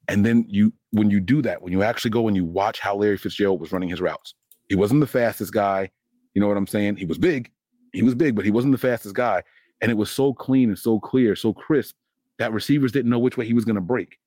And 0.08 0.26
then 0.26 0.46
you, 0.48 0.72
when 0.92 1.10
you 1.10 1.20
do 1.20 1.42
that, 1.42 1.62
when 1.62 1.74
you 1.74 1.84
actually 1.84 2.12
go 2.12 2.30
and 2.30 2.38
you 2.38 2.46
watch 2.46 2.80
how 2.80 2.96
Larry 2.96 3.18
Fitzgerald 3.18 3.60
was 3.60 3.74
running 3.74 3.90
his 3.90 4.00
routes, 4.00 4.36
he 4.70 4.76
wasn't 4.76 5.02
the 5.02 5.08
fastest 5.08 5.52
guy. 5.52 5.90
You 6.34 6.40
know 6.40 6.48
what 6.48 6.56
I'm 6.56 6.66
saying? 6.66 6.96
He 6.96 7.06
was 7.06 7.18
big. 7.18 7.52
He 7.92 8.04
was 8.04 8.16
big, 8.16 8.38
but 8.38 8.46
he 8.46 8.52
wasn't 8.52 8.72
the 8.72 8.78
fastest 8.78 9.16
guy. 9.16 9.44
And 9.82 9.92
it 9.92 9.98
was 9.98 10.10
so 10.10 10.34
clean 10.34 10.70
and 10.70 10.80
so 10.80 10.98
clear, 10.98 11.36
so 11.36 11.52
crisp 11.52 11.94
that 12.38 12.54
receivers 12.54 12.94
didn't 12.94 13.12
know 13.12 13.20
which 13.20 13.36
way 13.36 13.46
he 13.46 13.54
was 13.54 13.66
going 13.66 13.76
to 13.76 13.82
break. 13.82 14.18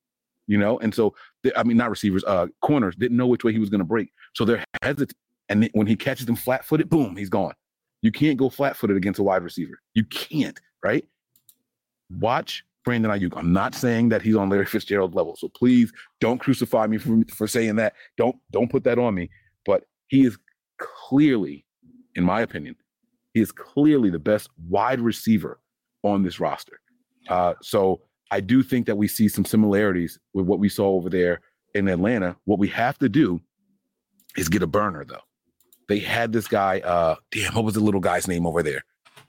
You 0.47 0.59
know, 0.59 0.79
and 0.81 0.95
so 0.95 1.15
I 1.57 1.63
mean, 1.63 1.77
not 1.77 1.91
receivers, 1.91 2.25
uh, 2.25 2.49
corners 2.63 2.97
didn't 2.97 3.17
know 3.17 3.27
which 3.27 3.45
way 3.45 3.53
he 3.53 3.59
was 3.59 3.71
going 3.71 3.81
to 3.81 3.85
break. 3.85 4.13
So 4.35 4.45
they're 4.45 4.65
hesitant 4.83 5.15
and 5.49 5.69
when 5.75 5.87
he 5.87 5.97
catches 5.97 6.25
them 6.25 6.37
flat 6.37 6.65
footed, 6.65 6.89
boom, 6.89 7.17
he's 7.17 7.29
gone. 7.29 7.53
You 8.01 8.11
can't 8.11 8.39
go 8.39 8.49
flat 8.49 8.77
footed 8.77 8.97
against 8.97 9.21
a 9.21 9.23
wide 9.23 9.43
receiver. 9.43 9.81
You 9.95 10.05
can't, 10.05 10.59
right? 10.83 11.05
Watch 12.11 12.65
Brandon 12.85 13.11
Aiyuk. 13.11 13.37
I'm 13.37 13.53
not 13.53 13.75
saying 13.75 14.09
that 14.09 14.23
he's 14.23 14.35
on 14.35 14.49
Larry 14.49 14.67
Fitzgerald 14.67 15.15
level. 15.15 15.37
So 15.37 15.49
please 15.49 15.93
don't 16.21 16.39
crucify 16.39 16.87
me 16.87 16.99
for, 16.99 17.23
for 17.35 17.47
saying 17.47 17.77
that. 17.77 17.95
Don't 18.17 18.37
don't 18.51 18.71
put 18.71 18.85
that 18.85 18.99
on 18.99 19.15
me. 19.15 19.31
But 19.67 19.85
he 20.09 20.25
is 20.25 20.39
clearly, 20.79 21.65
in 22.15 22.25
my 22.25 22.41
opinion, 22.41 22.75
he 23.35 23.41
is 23.41 23.53
clearly 23.53 24.11
the 24.11 24.19
best 24.19 24.49
wide 24.69 25.01
receiver 25.01 25.61
on 26.03 26.23
this 26.23 26.41
roster. 26.41 26.81
Uh, 27.29 27.55
so 27.63 28.01
I 28.33 28.41
do 28.41 28.63
think 28.63 28.87
that 28.87 28.97
we 28.97 29.07
see 29.07 29.29
some 29.29 29.45
similarities 29.45 30.19
with 30.35 30.47
what 30.47 30.59
we 30.59 30.69
saw 30.69 30.89
over 30.89 31.09
there 31.09 31.41
in 31.75 31.87
Atlanta. 31.89 32.37
What 32.45 32.59
we 32.59 32.69
have 32.69 32.99
to 32.99 33.09
do 33.09 33.41
is 34.37 34.49
get 34.49 34.63
a 34.63 34.67
burner 34.67 35.05
though 35.05 35.23
they 35.93 35.99
had 35.99 36.33
this 36.33 36.49
guy. 36.49 36.81
Uh, 36.81 37.17
damn, 37.31 37.55
what 37.55 37.65
was 37.65 37.75
the 37.75 37.81
little 37.81 38.01
guy's 38.01 38.27
name 38.27 38.47
over 38.47 38.63
there? 38.63 38.83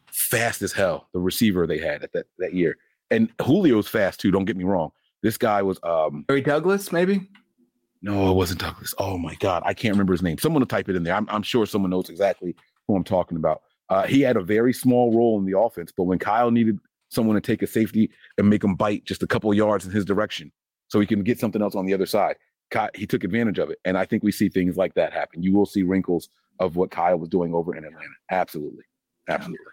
Fast 0.08 0.62
as 0.62 0.72
hell. 0.72 1.10
The 1.14 1.20
receiver 1.20 1.68
they 1.68 1.78
had 1.78 2.04
at 2.04 2.14
that 2.14 2.28
that 2.40 2.54
year, 2.54 2.78
and 3.12 3.30
Julio's 3.46 3.88
fast 3.88 4.20
too. 4.20 4.32
Don't 4.32 4.46
get 4.46 4.58
me 4.58 4.64
wrong. 4.64 4.92
This 5.22 5.38
guy 5.38 5.62
was 5.62 5.80
um 5.84 6.26
Harry 6.30 6.42
Douglas, 6.42 6.92
maybe. 6.92 7.30
No, 8.02 8.30
it 8.30 8.36
wasn't 8.36 8.60
Douglas. 8.60 8.94
Oh 8.98 9.18
my 9.18 9.36
God, 9.36 9.64
I 9.66 9.74
can't 9.74 9.94
remember 9.94 10.14
his 10.14 10.22
name. 10.22 10.38
Someone 10.38 10.62
will 10.62 10.68
type 10.68 10.90
it 10.90 10.96
in 10.96 11.04
there. 11.04 11.16
I'm, 11.16 11.28
I'm 11.30 11.44
sure 11.44 11.66
someone 11.66 11.92
knows 11.92 12.10
exactly 12.10 12.56
who 12.88 12.96
I'm 12.96 13.04
talking 13.04 13.38
about. 13.38 13.62
Uh, 13.90 14.04
he 14.04 14.22
had 14.22 14.36
a 14.36 14.42
very 14.42 14.74
small 14.74 15.16
role 15.16 15.40
in 15.40 15.46
the 15.46 15.58
offense, 15.58 15.94
but 15.96 16.04
when 16.04 16.20
Kyle 16.20 16.52
needed 16.52 16.80
someone 17.14 17.36
to 17.36 17.42
take 17.42 17.62
a 17.62 17.68
safety 17.68 18.10
and 18.38 18.50
make 18.50 18.64
him 18.64 18.76
bite 18.76 19.06
just 19.06 19.24
a 19.24 19.28
couple 19.28 19.54
yards 19.54 19.86
in 19.86 19.92
his 19.92 20.06
direction, 20.06 20.52
so 20.88 21.00
he 21.00 21.06
can 21.06 21.24
get 21.24 21.40
something 21.40 21.62
else 21.62 21.76
on 21.76 21.86
the 21.86 21.94
other 21.94 22.06
side, 22.06 22.36
he 22.96 23.06
took 23.06 23.24
advantage 23.24 23.60
of 23.60 23.70
it. 23.70 23.80
And 23.86 23.98
I 23.98 24.06
think 24.06 24.24
we 24.24 24.32
see 24.32 24.50
things 24.50 24.78
like 24.78 24.94
that 24.96 25.14
happen. 25.14 25.44
You 25.44 25.54
will 25.54 25.66
see 25.66 25.84
wrinkles 25.84 26.30
of 26.60 26.76
what 26.76 26.92
Kyle 26.92 27.18
was 27.18 27.30
doing 27.30 27.54
over 27.54 27.76
in 27.76 27.84
Atlanta. 27.84 28.08
Absolutely. 28.32 28.84
Absolutely. 29.28 29.66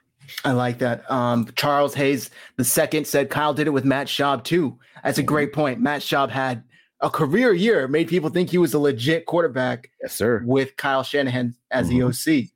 I 0.45 0.53
like 0.53 0.79
that. 0.79 1.11
Um, 1.11 1.49
Charles 1.57 1.95
Hayes 1.95 2.31
the 2.57 2.65
second 2.65 3.07
said 3.07 3.31
Kyle 3.31 3.55
did 3.55 3.67
it 3.67 3.71
with 3.71 3.85
Matt 3.85 4.07
Schaub 4.07 4.45
too. 4.45 4.79
That's 5.03 5.19
a 5.19 5.23
great 5.23 5.53
point. 5.53 5.81
Matt 5.81 6.03
Schaub 6.03 6.31
had 6.31 6.63
a 7.01 7.11
career 7.11 7.53
year, 7.53 7.89
made 7.89 8.09
people 8.09 8.29
think 8.29 8.51
he 8.51 8.59
was 8.59 8.75
a 8.75 8.79
legit 8.79 9.27
quarterback. 9.27 9.91
Yes, 10.03 10.15
sir. 10.15 10.43
With 10.45 10.77
Kyle 10.77 11.03
Shanahan 11.03 11.55
as 11.71 11.89
mm-hmm. 11.89 12.11
the 12.11 12.49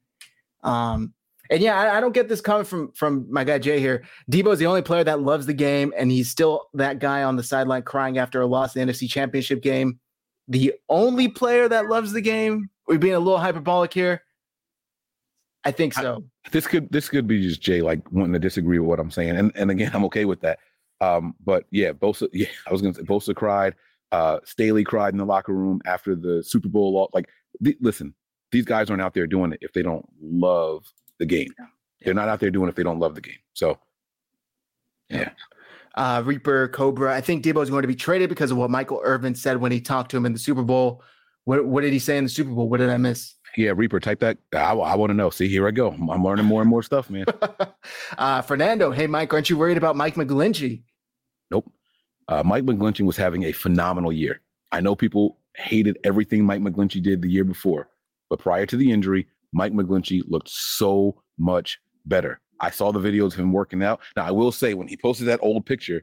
OC. 0.65 0.71
Um, 0.71 1.15
And 1.51 1.63
yeah, 1.63 1.79
I, 1.79 1.99
I, 1.99 2.01
don't 2.01 2.15
get 2.15 2.29
this 2.29 2.41
coming 2.41 2.65
from 2.65 2.93
from 2.93 3.27
my 3.31 3.45
guy 3.45 3.59
Jay 3.59 3.79
here. 3.79 4.05
Deebo's 4.31 4.59
the 4.59 4.67
only 4.67 4.83
player 4.83 5.05
that 5.05 5.21
loves 5.21 5.47
the 5.47 5.55
game, 5.55 5.93
and 5.97 6.11
he's 6.11 6.31
still 6.31 6.69
that 6.75 7.01
guy 7.01 7.23
on 7.23 7.37
the 7.37 7.43
sideline 7.43 7.83
crying 7.83 8.19
after 8.19 8.41
a 8.41 8.47
loss 8.47 8.75
in 8.77 8.87
the 8.87 8.93
NFC 8.93 9.09
Championship 9.11 9.63
game. 9.63 9.99
The 10.49 10.75
only 10.89 11.29
player 11.29 11.69
that 11.69 11.87
loves 11.87 12.13
the 12.13 12.21
game. 12.21 12.71
We're 12.87 12.99
being 12.99 13.15
a 13.15 13.19
little 13.19 13.39
hyperbolic 13.39 13.93
here. 13.93 14.23
I 15.65 15.71
think 15.71 15.95
so. 15.95 16.25
I, 16.47 16.51
this 16.51 16.67
could 16.67 16.91
this 16.91 17.09
could 17.09 17.27
be 17.27 17.43
just 17.43 17.61
Jay 17.61 17.83
like 17.83 18.11
wanting 18.11 18.35
to 18.35 18.39
disagree 18.39 18.79
with 18.79 18.89
what 18.89 19.01
I'm 19.01 19.11
saying, 19.11 19.37
and 19.37 19.53
and 19.55 19.71
again, 19.71 19.91
I'm 19.95 20.05
okay 20.07 20.25
with 20.25 20.41
that. 20.41 20.59
Um, 21.01 21.35
but 21.45 21.65
yeah, 21.71 21.93
Bosa, 21.93 22.29
yeah, 22.33 22.49
I 22.67 22.73
was 22.73 22.81
gonna 22.81 22.95
say 22.95 23.03
Bosa 23.03 23.35
cried. 23.35 23.75
Uh, 24.13 24.39
Staley 24.45 24.85
cried 24.85 25.13
in 25.13 25.19
the 25.19 25.25
locker 25.25 25.53
room 25.53 25.81
after 25.87 26.15
the 26.15 26.43
Super 26.43 26.69
Bowl. 26.69 27.11
Like, 27.13 27.29
th- 27.63 27.77
listen, 27.81 28.15
these 28.53 28.65
guys 28.65 28.89
aren't 28.89 29.03
out 29.03 29.13
there 29.13 29.27
doing 29.27 29.53
it 29.53 29.59
if 29.61 29.73
they 29.73 29.83
don't 29.83 30.07
love 30.23 30.87
the 31.19 31.27
game. 31.27 31.49
Yeah. 31.59 31.67
They're 32.05 32.15
not 32.15 32.29
out 32.29 32.41
there 32.41 32.51
doing 32.51 32.67
it 32.67 32.71
if 32.71 32.75
they 32.75 32.83
don't 32.83 32.99
love 32.99 33.15
the 33.15 33.21
game. 33.21 33.39
So, 33.55 33.79
yeah. 35.09 35.31
Uh, 35.95 36.23
Reaper 36.25 36.69
Cobra. 36.69 37.15
I 37.15 37.21
think 37.21 37.45
Deebo 37.45 37.63
is 37.63 37.71
going 37.71 37.83
to 37.83 37.89
be 37.89 37.95
traded 37.95 38.29
because 38.29 38.51
of 38.51 38.57
what 38.57 38.71
Michael 38.71 39.01
Irvin 39.05 39.35
said 39.35 39.59
when 39.59 39.73
he 39.73 39.81
talked 39.81 40.11
to 40.11 40.17
him 40.17 40.27
in 40.27 40.33
the 40.33 40.39
Super 40.39 40.63
Bowl. 40.63 41.03
What, 41.45 41.65
what 41.67 41.83
did 41.83 41.93
he 41.93 41.99
say 41.99 42.19
in 42.19 42.25
the 42.25 42.31
Super 42.31 42.51
Bowl? 42.51 42.69
What 42.69 42.79
did 42.79 42.91
I 42.91 42.97
miss? 42.97 43.35
Yeah, 43.57 43.73
Reaper, 43.77 44.01
type 44.01 44.19
that. 44.21 44.39
I, 44.53 44.73
I 44.73 44.97
want 44.97 45.11
to 45.11 45.15
know. 45.15 45.31
See, 45.31 45.49
here 45.49 45.69
I 45.69 45.71
go. 45.71 45.93
I'm, 45.93 46.11
I'm 46.11 46.25
learning 46.25 46.47
more 46.47 46.61
and 46.61 46.69
more 46.69 46.83
stuff, 46.83 47.09
man. 47.11 47.27
uh, 48.19 48.43
Fernando, 48.43 48.91
hey, 48.91 49.07
Mike, 49.07 49.33
aren't 49.33 49.49
you 49.49 49.57
worried 49.57 49.77
about 49.77 49.95
Mike 49.95 50.17
McGlinchey? 50.17 50.83
Nope. 51.51 51.71
Uh, 52.27 52.43
Mike 52.45 52.65
McGlinchey 52.65 53.05
was 53.05 53.17
having 53.17 53.45
a 53.45 53.53
phenomenal 53.53 54.13
year. 54.13 54.41
I 54.73 54.81
know 54.81 54.97
people 54.97 55.39
hated 55.55 55.99
everything 56.03 56.45
Mike 56.45 56.61
McGlinchey 56.61 57.01
did 57.01 57.23
the 57.23 57.31
year 57.31 57.45
before, 57.45 57.89
but 58.29 58.41
prior 58.41 58.67
to 58.67 58.77
the 58.77 58.91
injury, 58.91 59.29
Mike 59.55 59.73
McGlinchey 59.73 60.23
looked 60.27 60.51
so 60.51 61.23
much 61.39 61.79
better. 62.05 62.41
I 62.61 62.71
saw 62.71 62.93
the 62.93 63.01
videos 63.01 63.33
of 63.33 63.41
him 63.41 63.53
working 63.53 63.83
out. 63.83 64.01
Now, 64.17 64.27
I 64.27 64.31
will 64.31 64.53
say, 64.53 64.75
when 64.75 64.89
he 64.89 64.97
posted 64.97 65.27
that 65.29 65.41
old 65.43 65.65
picture 65.65 66.03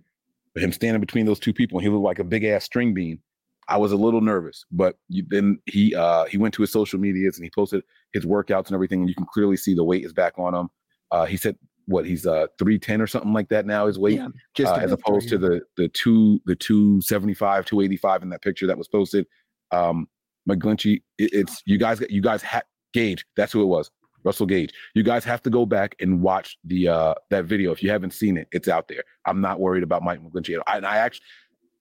of 0.55 0.61
him 0.61 0.71
standing 0.71 1.01
between 1.01 1.25
those 1.25 1.39
two 1.39 1.53
people, 1.53 1.77
and 1.77 1.83
he 1.85 1.89
looked 1.89 2.03
like 2.03 2.19
a 2.19 2.23
big 2.23 2.43
ass 2.43 2.63
string 2.63 2.93
bean. 2.93 3.19
I 3.67 3.77
was 3.77 3.91
a 3.91 3.95
little 3.95 4.21
nervous, 4.21 4.65
but 4.71 4.97
you, 5.07 5.23
then 5.29 5.59
he 5.65 5.95
uh, 5.95 6.25
he 6.25 6.37
went 6.37 6.53
to 6.55 6.61
his 6.61 6.71
social 6.71 6.99
medias 6.99 7.37
and 7.37 7.45
he 7.45 7.51
posted 7.53 7.83
his 8.11 8.25
workouts 8.25 8.67
and 8.67 8.73
everything, 8.73 9.01
and 9.01 9.09
you 9.09 9.15
can 9.15 9.27
clearly 9.31 9.55
see 9.55 9.73
the 9.73 9.83
weight 9.83 10.03
is 10.03 10.13
back 10.13 10.33
on 10.37 10.53
him. 10.53 10.69
Uh, 11.11 11.25
he 11.25 11.37
said 11.37 11.55
what 11.85 12.05
he's 12.05 12.25
uh 12.25 12.47
310 12.57 13.01
or 13.01 13.07
something 13.07 13.33
like 13.33 13.49
that 13.49 13.65
now 13.65 13.87
his 13.87 13.97
weight 13.97 14.17
yeah, 14.17 14.27
just 14.53 14.71
uh, 14.71 14.77
as 14.77 14.91
opposed 14.91 15.27
to 15.27 15.37
the 15.37 15.61
the 15.77 15.87
two 15.89 16.39
the 16.45 16.55
275 16.55 17.65
285 17.65 18.21
in 18.21 18.29
that 18.29 18.41
picture 18.41 18.67
that 18.67 18.77
was 18.77 18.87
posted 18.87 19.25
um 19.71 20.07
mcglinchey 20.47 21.01
it, 21.17 21.33
it's 21.33 21.61
you 21.65 21.79
guys 21.79 22.01
you 22.09 22.21
guys 22.21 22.43
had 22.43 22.63
gage 22.93 23.25
that's 23.35 23.51
who 23.51 23.61
it 23.61 23.65
was 23.65 23.91
russell 24.23 24.45
gage 24.45 24.73
you 24.93 25.03
guys 25.03 25.23
have 25.23 25.41
to 25.41 25.49
go 25.49 25.65
back 25.65 25.95
and 25.99 26.21
watch 26.21 26.57
the 26.63 26.87
uh 26.87 27.13
that 27.29 27.45
video 27.45 27.71
if 27.71 27.81
you 27.81 27.89
haven't 27.89 28.11
seen 28.13 28.37
it 28.37 28.47
it's 28.51 28.67
out 28.67 28.87
there 28.87 29.03
i'm 29.25 29.41
not 29.41 29.59
worried 29.59 29.83
about 29.83 30.03
mike 30.03 30.19
mcglinchey 30.21 30.59
I, 30.67 30.77
and 30.77 30.85
i 30.85 30.97
actually 30.97 31.25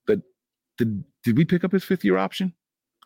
the 0.06 0.22
did 0.78 1.04
did 1.22 1.36
we 1.36 1.44
pick 1.44 1.64
up 1.64 1.72
his 1.72 1.84
fifth 1.84 2.04
year 2.04 2.16
option 2.16 2.54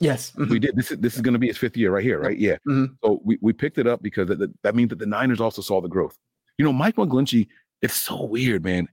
Yes, 0.01 0.33
mm-hmm. 0.33 0.51
we 0.51 0.59
did. 0.59 0.77
This 0.77 0.91
is 0.91 0.99
this 0.99 1.15
is 1.15 1.21
going 1.21 1.35
to 1.35 1.39
be 1.39 1.47
his 1.47 1.59
fifth 1.59 1.77
year 1.77 1.93
right 1.93 2.03
here, 2.03 2.21
right? 2.21 2.39
Yeah. 2.39 2.57
Mm-hmm. 2.69 2.95
So 3.05 3.21
we, 3.25 3.39
we 3.41 3.53
picked 3.53 3.79
it 3.79 3.87
up 3.87 4.03
because 4.03 4.29
that, 4.29 4.53
that 4.63 4.75
means 4.75 4.91
that 4.91 4.99
the 4.99 5.07
Niners 5.07 5.41
also 5.41 5.63
saw 5.63 5.81
the 5.81 5.89
growth. 5.89 6.19
You 6.59 6.65
know, 6.65 6.73
Mike 6.73 6.97
McGlinchey, 6.97 7.49
it's 7.81 7.95
so 7.95 8.25
weird, 8.25 8.65
man. 8.65 8.89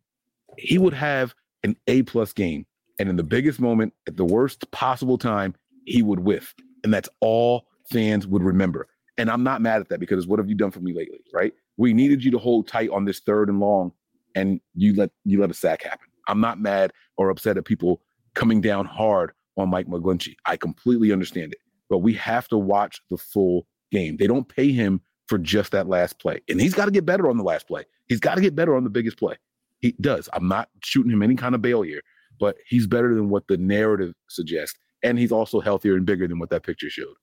He 0.57 0.77
would 0.77 0.93
have 0.93 1.33
an 1.63 1.75
A 1.87 2.03
plus 2.03 2.33
game, 2.33 2.65
and 2.99 3.09
in 3.09 3.15
the 3.15 3.23
biggest 3.23 3.59
moment, 3.59 3.93
at 4.07 4.15
the 4.15 4.25
worst 4.25 4.69
possible 4.71 5.17
time, 5.17 5.55
he 5.85 6.03
would 6.03 6.19
whiff, 6.19 6.53
and 6.83 6.93
that's 6.93 7.09
all 7.19 7.65
fans 7.89 8.27
would 8.27 8.43
remember. 8.43 8.87
And 9.21 9.29
I'm 9.29 9.43
not 9.43 9.61
mad 9.61 9.81
at 9.81 9.89
that 9.89 9.99
because 9.99 10.25
what 10.25 10.39
have 10.39 10.49
you 10.49 10.55
done 10.55 10.71
for 10.71 10.79
me 10.79 10.93
lately, 10.93 11.19
right? 11.31 11.53
We 11.77 11.93
needed 11.93 12.23
you 12.23 12.31
to 12.31 12.39
hold 12.39 12.67
tight 12.67 12.89
on 12.89 13.05
this 13.05 13.19
third 13.19 13.49
and 13.49 13.59
long, 13.59 13.91
and 14.33 14.59
you 14.73 14.95
let 14.95 15.11
you 15.25 15.39
let 15.39 15.51
a 15.51 15.53
sack 15.53 15.83
happen. 15.83 16.07
I'm 16.27 16.41
not 16.41 16.59
mad 16.59 16.91
or 17.17 17.29
upset 17.29 17.55
at 17.55 17.65
people 17.65 18.01
coming 18.33 18.61
down 18.61 18.87
hard 18.87 19.33
on 19.57 19.69
Mike 19.69 19.85
McGlinchey. 19.85 20.37
I 20.47 20.57
completely 20.57 21.11
understand 21.11 21.53
it, 21.53 21.59
but 21.87 21.99
we 21.99 22.15
have 22.15 22.47
to 22.47 22.57
watch 22.57 22.99
the 23.11 23.17
full 23.17 23.67
game. 23.91 24.17
They 24.17 24.25
don't 24.25 24.49
pay 24.49 24.71
him 24.71 25.01
for 25.27 25.37
just 25.37 25.71
that 25.71 25.87
last 25.87 26.17
play. 26.17 26.41
And 26.49 26.59
he's 26.59 26.73
got 26.73 26.85
to 26.85 26.91
get 26.91 27.05
better 27.05 27.29
on 27.29 27.37
the 27.37 27.43
last 27.43 27.67
play. 27.67 27.83
He's 28.07 28.19
got 28.19 28.35
to 28.35 28.41
get 28.41 28.55
better 28.55 28.75
on 28.75 28.83
the 28.83 28.89
biggest 28.89 29.19
play. 29.19 29.35
He 29.81 29.91
does. 30.01 30.29
I'm 30.33 30.47
not 30.47 30.69
shooting 30.83 31.11
him 31.11 31.21
any 31.21 31.35
kind 31.35 31.53
of 31.53 31.61
bail 31.61 31.83
here, 31.83 32.01
but 32.39 32.57
he's 32.67 32.87
better 32.87 33.13
than 33.13 33.29
what 33.29 33.47
the 33.47 33.57
narrative 33.57 34.15
suggests. 34.29 34.79
And 35.03 35.19
he's 35.19 35.31
also 35.31 35.59
healthier 35.59 35.95
and 35.95 36.07
bigger 36.07 36.27
than 36.27 36.39
what 36.39 36.49
that 36.49 36.63
picture 36.63 36.89
showed. 36.89 37.13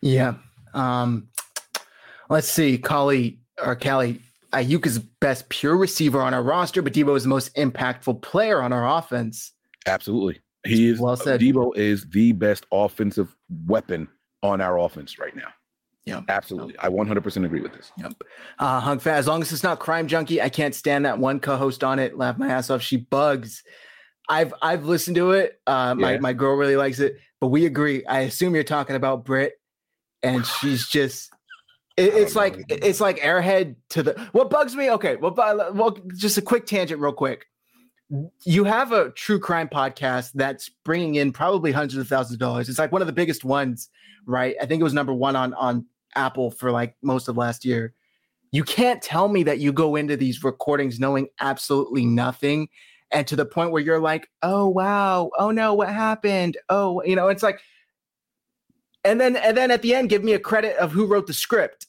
Yeah. 0.00 0.36
Um, 0.74 1.28
let's 2.28 2.48
see. 2.48 2.78
Kali 2.78 3.38
or 3.62 3.76
Callie, 3.76 4.20
Aiyuk 4.52 4.86
is 4.86 4.98
best 4.98 5.48
pure 5.48 5.76
receiver 5.76 6.20
on 6.20 6.34
our 6.34 6.42
roster, 6.42 6.82
but 6.82 6.92
Deebo 6.92 7.16
is 7.16 7.22
the 7.22 7.28
most 7.28 7.54
impactful 7.56 8.22
player 8.22 8.62
on 8.62 8.72
our 8.72 8.98
offense. 8.98 9.52
Absolutely. 9.86 10.40
He 10.64 10.88
is 10.88 11.00
well 11.00 11.16
said. 11.16 11.40
Deebo 11.40 11.76
is 11.76 12.04
the 12.10 12.32
best 12.32 12.66
offensive 12.70 13.34
weapon 13.66 14.08
on 14.42 14.60
our 14.60 14.78
offense 14.78 15.18
right 15.18 15.34
now. 15.34 15.48
Yeah, 16.04 16.20
absolutely. 16.28 16.76
I 16.80 16.88
100% 16.88 17.44
agree 17.44 17.60
with 17.60 17.72
this. 17.74 17.92
Yep. 17.96 18.14
Uh, 18.58 18.80
Hung 18.80 18.98
Fat, 18.98 19.18
as 19.18 19.28
long 19.28 19.40
as 19.40 19.52
it's 19.52 19.62
not 19.62 19.78
Crime 19.78 20.08
Junkie, 20.08 20.42
I 20.42 20.48
can't 20.48 20.74
stand 20.74 21.04
that 21.04 21.18
one 21.18 21.38
co-host 21.38 21.84
on 21.84 21.98
it. 21.98 22.18
Laugh 22.18 22.38
my 22.38 22.48
ass 22.48 22.70
off. 22.70 22.82
She 22.82 22.96
bugs. 22.96 23.62
I've 24.28 24.52
I've 24.62 24.84
listened 24.84 25.16
to 25.16 25.32
it. 25.32 25.60
Uh, 25.66 25.94
my 25.94 26.12
yeah. 26.12 26.18
my 26.18 26.32
girl 26.32 26.56
really 26.56 26.76
likes 26.76 27.00
it, 27.00 27.16
but 27.40 27.48
we 27.48 27.66
agree. 27.66 28.04
I 28.06 28.20
assume 28.20 28.54
you're 28.54 28.64
talking 28.64 28.96
about 28.96 29.24
Brit, 29.24 29.54
and 30.22 30.46
she's 30.46 30.88
just. 30.88 31.32
It, 31.96 32.14
it's 32.14 32.34
like 32.34 32.56
know. 32.56 32.64
it's 32.70 33.00
like 33.00 33.18
Airhead 33.18 33.76
to 33.90 34.02
the. 34.02 34.28
What 34.32 34.50
bugs 34.50 34.74
me? 34.74 34.90
Okay, 34.90 35.16
well, 35.16 35.34
well, 35.36 35.96
just 36.16 36.38
a 36.38 36.42
quick 36.42 36.66
tangent, 36.66 37.00
real 37.00 37.12
quick. 37.12 37.46
You 38.44 38.64
have 38.64 38.92
a 38.92 39.10
true 39.10 39.38
crime 39.38 39.68
podcast 39.68 40.32
that's 40.34 40.68
bringing 40.84 41.14
in 41.14 41.32
probably 41.32 41.72
hundreds 41.72 41.96
of 41.96 42.08
thousands 42.08 42.34
of 42.34 42.40
dollars. 42.40 42.68
It's 42.68 42.78
like 42.78 42.92
one 42.92 43.00
of 43.02 43.06
the 43.06 43.12
biggest 43.12 43.44
ones, 43.44 43.88
right? 44.26 44.54
I 44.60 44.66
think 44.66 44.80
it 44.80 44.84
was 44.84 44.94
number 44.94 45.14
one 45.14 45.36
on 45.36 45.54
on 45.54 45.86
Apple 46.14 46.50
for 46.50 46.70
like 46.70 46.96
most 47.02 47.28
of 47.28 47.36
last 47.36 47.64
year. 47.64 47.94
You 48.52 48.64
can't 48.64 49.00
tell 49.02 49.28
me 49.28 49.44
that 49.44 49.60
you 49.60 49.72
go 49.72 49.96
into 49.96 50.16
these 50.16 50.44
recordings 50.44 51.00
knowing 51.00 51.28
absolutely 51.40 52.04
nothing 52.04 52.68
and 53.12 53.26
to 53.26 53.36
the 53.36 53.44
point 53.44 53.70
where 53.70 53.82
you're 53.82 54.00
like, 54.00 54.28
"Oh 54.42 54.68
wow, 54.68 55.30
oh 55.38 55.50
no, 55.50 55.74
what 55.74 55.88
happened?" 55.88 56.56
Oh, 56.68 57.02
you 57.04 57.14
know, 57.14 57.28
it's 57.28 57.42
like 57.42 57.60
and 59.04 59.20
then 59.20 59.36
and 59.36 59.56
then 59.56 59.70
at 59.70 59.82
the 59.82 59.94
end 59.94 60.08
give 60.08 60.24
me 60.24 60.32
a 60.32 60.38
credit 60.38 60.76
of 60.76 60.92
who 60.92 61.06
wrote 61.06 61.26
the 61.26 61.34
script. 61.34 61.86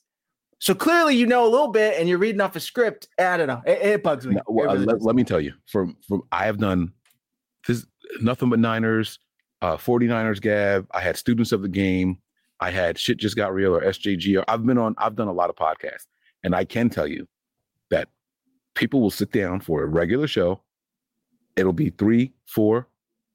So 0.60 0.74
clearly 0.74 1.16
you 1.16 1.26
know 1.26 1.46
a 1.46 1.50
little 1.50 1.68
bit 1.68 2.00
and 2.00 2.08
you're 2.08 2.18
reading 2.18 2.42
off 2.42 2.56
a 2.56 2.60
script. 2.60 3.10
I 3.20 3.38
don't 3.38 3.48
know. 3.48 3.62
It, 3.66 3.82
it 3.82 4.04
bugs 4.04 4.26
me. 4.26 4.36
No, 4.36 4.42
well, 4.48 4.74
really 4.74 4.86
let, 4.86 5.02
let, 5.02 5.16
me 5.16 5.24
tell 5.24 5.42
you, 5.42 5.54
from 5.68 5.98
from 6.08 6.24
I 6.32 6.46
have 6.46 6.58
done 6.58 6.94
this 7.68 7.86
nothing 8.22 8.50
but 8.50 8.60
Niners, 8.60 9.20
uh 9.62 9.78
49ers 9.78 10.42
Gab. 10.42 10.88
I 10.92 11.02
had 11.02 11.18
students 11.18 11.52
of 11.52 11.62
the 11.62 11.70
game. 11.70 12.18
I 12.60 12.72
had 12.72 12.98
shit 12.98 13.18
just 13.18 13.36
got 13.36 13.54
real 13.54 13.76
or 13.76 13.82
SJG. 13.82 14.40
Or 14.40 14.46
I've 14.48 14.66
been 14.66 14.78
on, 14.78 14.96
I've 14.98 15.16
done 15.16 15.28
a 15.28 15.34
lot 15.34 15.50
of 15.50 15.56
podcasts, 15.56 16.08
and 16.44 16.56
I 16.56 16.64
can 16.64 16.90
tell 16.90 17.08
you 17.08 17.28
that 17.90 18.08
people 18.74 19.02
will 19.02 19.12
sit 19.12 19.32
down 19.34 19.60
for 19.60 19.84
a 19.84 19.86
regular 19.86 20.28
show. 20.28 20.62
It'll 21.58 21.74
be 21.74 21.90
three, 21.90 22.34
four, 22.48 22.88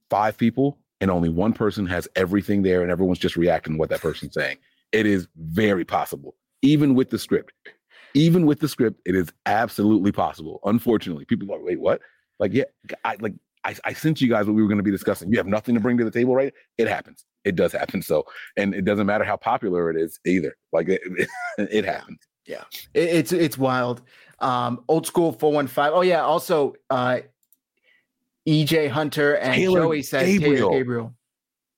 five 0.09 0.39
people, 0.39 0.79
and 1.01 1.11
only 1.11 1.29
one 1.29 1.53
person 1.53 1.87
has 1.87 2.09
everything 2.17 2.63
there, 2.63 2.83
and 2.83 2.91
everyone's 2.91 3.19
just 3.19 3.37
reacting 3.37 3.75
to 3.75 3.79
what 3.79 3.91
that 3.91 4.01
person's 4.01 4.35
saying. 4.35 4.59
It 4.93 5.07
is 5.07 5.29
very 5.37 5.85
possible, 5.85 6.35
even 6.63 6.95
with 6.95 7.11
the 7.11 7.19
script. 7.19 7.53
Even 8.15 8.47
with 8.47 8.61
the 8.61 8.69
script, 8.69 9.01
it 9.05 9.15
is 9.15 9.29
absolutely 9.47 10.13
possible. 10.13 10.61
Unfortunately, 10.65 11.27
people 11.27 11.53
are 11.53 11.59
like, 11.59 11.67
wait, 11.67 11.81
what? 11.81 12.01
Like, 12.39 12.53
yeah, 12.55 12.65
I 13.05 13.17
like 13.21 13.35
I, 13.65 13.77
I 13.85 13.93
sent 13.93 14.21
you 14.21 14.29
guys 14.29 14.47
what 14.47 14.55
we 14.55 14.63
were 14.63 14.69
going 14.69 14.79
to 14.79 14.85
be 14.85 14.91
discussing. 14.91 15.31
You 15.31 15.37
have 15.37 15.47
nothing 15.47 15.75
to 15.75 15.81
bring 15.81 15.99
to 15.99 16.05
the 16.05 16.11
table, 16.11 16.35
right? 16.35 16.53
It 16.79 16.89
happens 16.89 17.27
it 17.49 17.57
does 17.57 17.73
happen. 17.73 18.03
So, 18.03 18.25
and 18.57 18.75
it 18.75 18.85
doesn't 18.85 19.07
matter 19.07 19.25
how 19.25 19.37
popular 19.37 19.91
it 19.91 19.97
is 19.97 20.21
either. 20.27 20.57
Like 20.73 20.89
it, 20.89 21.01
it, 21.05 21.29
it 21.71 21.85
happens. 21.85 22.19
Yeah, 22.47 22.65
it, 22.95 23.09
it's 23.09 23.33
it's 23.33 23.59
wild. 23.59 24.03
Um, 24.39 24.85
old 24.89 25.07
school 25.07 25.33
four 25.33 25.53
one 25.53 25.67
five. 25.67 25.93
Oh 25.95 26.03
yeah. 26.03 26.23
Also, 26.23 26.75
uh, 26.91 27.21
EJ 28.49 28.89
Hunter 28.89 29.35
and 29.35 29.55
Taylor 29.55 29.81
Joey 29.81 30.03
said 30.03 30.25
Gabriel. 30.25 30.71
Taylor 30.71 30.81
Gabriel. 30.81 31.15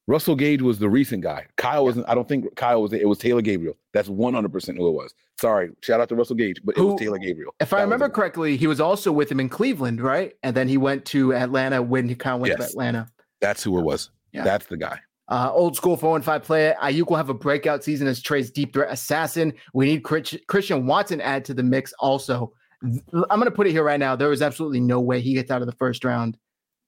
Russell 0.07 0.35
Gage 0.35 0.63
was 0.63 0.79
the 0.79 0.89
recent 0.89 1.23
guy. 1.23 1.47
Kyle 1.57 1.85
wasn't. 1.85 2.09
I 2.09 2.15
don't 2.15 2.29
think 2.29 2.55
Kyle 2.57 2.83
was. 2.83 2.93
It 2.93 3.09
was 3.09 3.19
Taylor 3.19 3.43
Gabriel. 3.43 3.77
That's 3.93 4.09
one 4.09 4.35
hundred 4.35 4.53
percent 4.53 4.79
who 4.79 4.89
it 4.89 4.93
was. 4.93 5.15
Sorry, 5.41 5.71
shout 5.83 6.01
out 6.01 6.09
to 6.09 6.17
Russell 6.17 6.37
Gage, 6.37 6.61
but 6.65 6.77
it 6.77 6.79
who, 6.79 6.89
was 6.89 7.01
Taylor 7.01 7.19
Gabriel. 7.19 7.55
If 7.61 7.71
that 7.71 7.79
I 7.79 7.83
remember 7.83 8.09
correctly, 8.09 8.57
he 8.57 8.67
was 8.67 8.81
also 8.81 9.13
with 9.13 9.31
him 9.31 9.41
in 9.41 9.49
Cleveland, 9.49 10.01
right? 10.01 10.33
And 10.43 10.57
then 10.57 10.69
he 10.69 10.77
went 10.77 11.05
to 11.07 11.35
Atlanta 11.35 11.83
when 11.83 12.09
he 12.09 12.15
kind 12.15 12.35
of 12.35 12.41
went 12.41 12.59
yes. 12.59 12.69
to 12.69 12.73
Atlanta. 12.73 13.09
That's 13.41 13.63
who 13.63 13.79
it 13.79 13.83
was. 13.83 14.11
Yeah. 14.33 14.45
That's 14.45 14.67
the 14.67 14.77
guy. 14.77 15.01
Uh, 15.29 15.51
old 15.53 15.77
school 15.77 15.97
4 15.97 16.17
and 16.17 16.25
5 16.25 16.43
player. 16.43 16.75
Aiyuk 16.83 17.09
will 17.09 17.17
have 17.17 17.31
a 17.31 17.35
breakout 17.35 17.85
season 17.85 18.09
as 18.09 18.21
Trey's 18.21 18.51
deep 18.51 18.73
threat 18.73 18.93
assassin. 18.93 19.53
We 19.73 19.87
need 19.87 20.03
Christian 20.03 20.87
Watson 20.87 21.21
add 21.21 21.45
to 21.47 21.55
the 21.55 21.63
mix 21.63 21.93
also. 22.01 22.53
I'm 22.83 23.25
going 23.29 23.45
to 23.45 23.51
put 23.53 23.69
it 23.69 23.71
here 23.71 23.85
right 23.85 24.01
now. 24.01 24.17
There 24.17 24.33
is 24.33 24.43
absolutely 24.43 24.81
no 24.81 25.01
way 25.01 25.21
he 25.21 25.35
gets 25.35 25.51
out 25.51 25.63
of 25.63 25.67
the 25.67 25.75
first 25.75 26.05
round. 26.05 26.37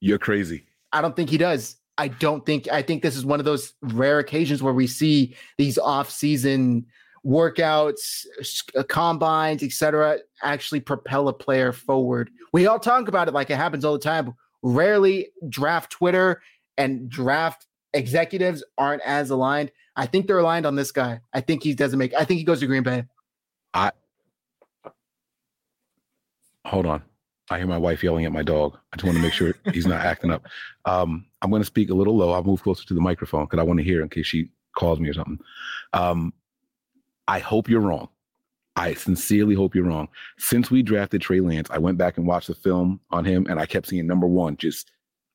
You're 0.02 0.18
crazy. 0.18 0.66
I 0.92 1.00
don't 1.00 1.14
think 1.14 1.30
he 1.30 1.38
does. 1.38 1.76
I 1.96 2.08
don't 2.08 2.44
think, 2.44 2.68
I 2.68 2.82
think 2.82 3.02
this 3.04 3.16
is 3.16 3.24
one 3.24 3.38
of 3.38 3.44
those 3.44 3.72
rare 3.82 4.18
occasions 4.18 4.60
where 4.60 4.74
we 4.74 4.88
see 4.88 5.36
these 5.58 5.78
off 5.78 6.10
season 6.10 6.86
workouts, 7.24 8.26
uh, 8.76 8.82
combines, 8.82 9.62
etc., 9.62 10.18
actually 10.42 10.80
propel 10.80 11.28
a 11.28 11.32
player 11.32 11.72
forward. 11.72 12.30
We 12.52 12.66
all 12.66 12.80
talk 12.80 13.06
about 13.06 13.28
it 13.28 13.34
like 13.34 13.48
it 13.48 13.56
happens 13.56 13.84
all 13.84 13.92
the 13.92 14.00
time. 14.00 14.34
Rarely 14.62 15.28
draft 15.48 15.92
Twitter 15.92 16.42
and 16.76 17.08
draft 17.08 17.68
executives 17.94 18.64
aren't 18.76 19.02
as 19.02 19.30
aligned. 19.30 19.70
I 19.94 20.06
think 20.06 20.26
they're 20.26 20.38
aligned 20.38 20.66
on 20.66 20.74
this 20.74 20.90
guy. 20.90 21.20
I 21.32 21.42
think 21.42 21.62
he 21.62 21.74
doesn't 21.74 21.98
make. 21.98 22.12
I 22.14 22.24
think 22.24 22.38
he 22.38 22.44
goes 22.44 22.58
to 22.58 22.66
Green 22.66 22.82
Bay. 22.82 23.04
I 23.72 23.92
hold 26.64 26.86
on. 26.86 27.02
I 27.50 27.58
hear 27.58 27.66
my 27.66 27.78
wife 27.78 28.02
yelling 28.02 28.24
at 28.24 28.32
my 28.32 28.42
dog. 28.42 28.78
I 28.92 28.96
just 28.96 29.04
want 29.04 29.16
to 29.16 29.22
make 29.22 29.32
sure 29.32 29.54
he's 29.72 29.86
not 29.86 30.04
acting 30.04 30.30
up. 30.30 30.46
Um, 30.84 31.26
I'm 31.42 31.50
going 31.50 31.62
to 31.62 31.66
speak 31.66 31.90
a 31.90 31.94
little 31.94 32.16
low. 32.16 32.32
I'll 32.32 32.44
move 32.44 32.62
closer 32.62 32.86
to 32.86 32.94
the 32.94 33.00
microphone 33.00 33.44
because 33.44 33.58
I 33.58 33.64
want 33.64 33.78
to 33.78 33.84
hear 33.84 34.02
in 34.02 34.08
case 34.08 34.26
she 34.26 34.48
calls 34.76 35.00
me 35.00 35.08
or 35.08 35.14
something. 35.14 35.38
Um, 35.92 36.32
I 37.28 37.38
hope 37.38 37.68
you're 37.68 37.80
wrong. 37.80 38.08
I 38.76 38.94
sincerely 38.94 39.54
hope 39.54 39.74
you're 39.74 39.84
wrong. 39.84 40.08
Since 40.38 40.70
we 40.70 40.82
drafted 40.82 41.20
Trey 41.20 41.40
Lance, 41.40 41.68
I 41.70 41.78
went 41.78 41.98
back 41.98 42.16
and 42.16 42.26
watched 42.26 42.48
the 42.48 42.54
film 42.54 43.00
on 43.10 43.24
him, 43.24 43.46
and 43.48 43.60
I 43.60 43.66
kept 43.66 43.88
seeing 43.88 44.06
number 44.06 44.26
one 44.26 44.56
just 44.56 44.90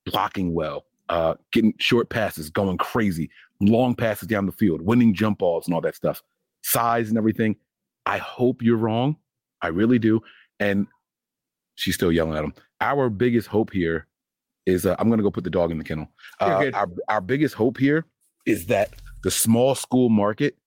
blocking 0.05 0.53
well, 0.53 0.86
uh, 1.10 1.36
getting 1.51 1.74
short 1.78 2.10
passes, 2.10 2.49
going 2.49 2.78
crazy, 2.78 3.30
long 3.62 3.93
passes 3.93 4.28
down 4.28 4.47
the 4.47 4.51
field, 4.51 4.82
winning 4.82 5.14
jump 5.14 5.38
balls 5.38 5.68
and 5.68 5.76
all 5.76 5.82
that 5.82 5.95
stuff, 5.95 6.24
size 6.64 7.10
and 7.10 7.18
everything. 7.18 7.55
I 8.05 8.18
hope 8.18 8.62
you're 8.62 8.78
wrong. 8.78 9.18
I 9.62 9.68
really 9.68 9.99
do. 9.99 10.22
And 10.60 10.88
she's 11.78 11.95
still 11.95 12.11
yelling 12.11 12.38
at 12.38 12.43
him. 12.43 12.53
Our 12.82 13.09
biggest 13.09 13.47
hope 13.47 13.71
here 13.71 14.05
is 14.65 14.86
uh, 14.86 14.95
I'm 14.99 15.07
going 15.07 15.19
to 15.19 15.23
go 15.23 15.32
put 15.32 15.45
the 15.45 15.49
dog 15.49 15.71
in 15.71 15.78
the 15.78 15.84
kennel. 15.84 16.09
Uh, 16.41 16.69
our, 16.73 16.89
our 17.07 17.21
biggest 17.21 17.55
hope 17.55 17.78
here 17.78 18.05
is 18.45 18.65
that 18.67 18.93
the 19.23 19.32
small 19.32 19.73
school 19.73 20.09
market 20.09 20.57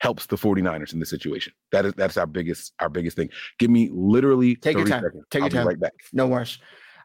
helps 0.00 0.26
the 0.26 0.36
49ers 0.36 0.92
in 0.92 1.00
this 1.00 1.10
situation. 1.10 1.52
That 1.72 1.86
is 1.86 1.94
that's 1.94 2.16
our 2.16 2.26
biggest 2.26 2.72
our 2.78 2.88
biggest 2.88 3.16
thing. 3.16 3.30
Give 3.58 3.70
me 3.70 3.90
literally 3.92 4.56
take 4.56 4.76
your 4.76 4.86
time. 4.86 5.02
Seconds. 5.02 5.24
Take 5.30 5.42
I'll 5.42 5.48
your 5.48 5.60
time. 5.60 5.66
right 5.66 5.80
back. 5.80 5.94
No 6.12 6.26
worries. 6.26 6.58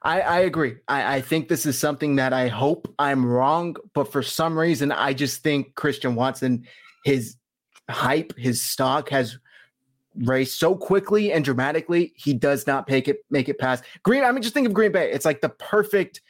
I, 0.04 0.20
I 0.20 0.40
agree. 0.40 0.76
I, 0.90 1.16
I 1.16 1.22
think 1.22 1.48
this 1.48 1.66
is 1.66 1.80
something 1.80 2.18
that 2.18 2.34
I 2.34 2.50
hope 2.50 2.94
I'm 3.00 3.26
wrong, 3.26 3.78
but 3.94 4.12
for 4.12 4.22
some 4.22 4.60
reason, 4.60 4.92
I 4.92 5.14
just 5.14 5.44
think 5.44 5.76
Christian 5.76 6.16
Watson, 6.16 6.66
his 7.06 7.38
hype, 7.90 8.38
his 8.38 8.62
stock 8.62 9.10
has 9.10 9.38
raised 10.16 10.58
so 10.58 10.76
quickly 10.76 11.32
and 11.32 11.44
dramatically. 11.44 12.14
He 12.16 12.34
does 12.34 12.68
not 12.68 12.90
make 12.90 13.08
it 13.08 13.20
make 13.30 13.50
it 13.50 13.60
past 13.60 13.84
Green. 14.04 14.24
I 14.24 14.32
mean, 14.32 14.42
just 14.42 14.54
think 14.54 14.68
of 14.68 14.74
Green 14.74 14.92
Bay. 14.92 15.12
It's 15.12 15.26
like 15.26 15.42
the 15.42 15.50
perfect 15.50 16.22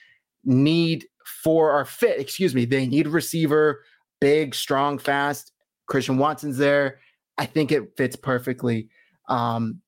need 0.46 1.06
for 1.44 1.72
our 1.72 1.86
fit. 1.86 2.20
Excuse 2.20 2.56
me. 2.56 2.66
They 2.66 2.86
need 2.88 3.08
a 3.08 3.10
receiver, 3.10 3.84
big, 4.20 4.56
strong, 4.56 4.98
fast. 4.98 5.52
Christian 5.88 6.18
Watson's 6.18 6.58
there. 6.58 7.00
I 7.38 7.46
think 7.46 7.72
it 7.72 7.98
fits 7.98 8.16
perfectly. 8.16 8.90
Um, 9.28 9.82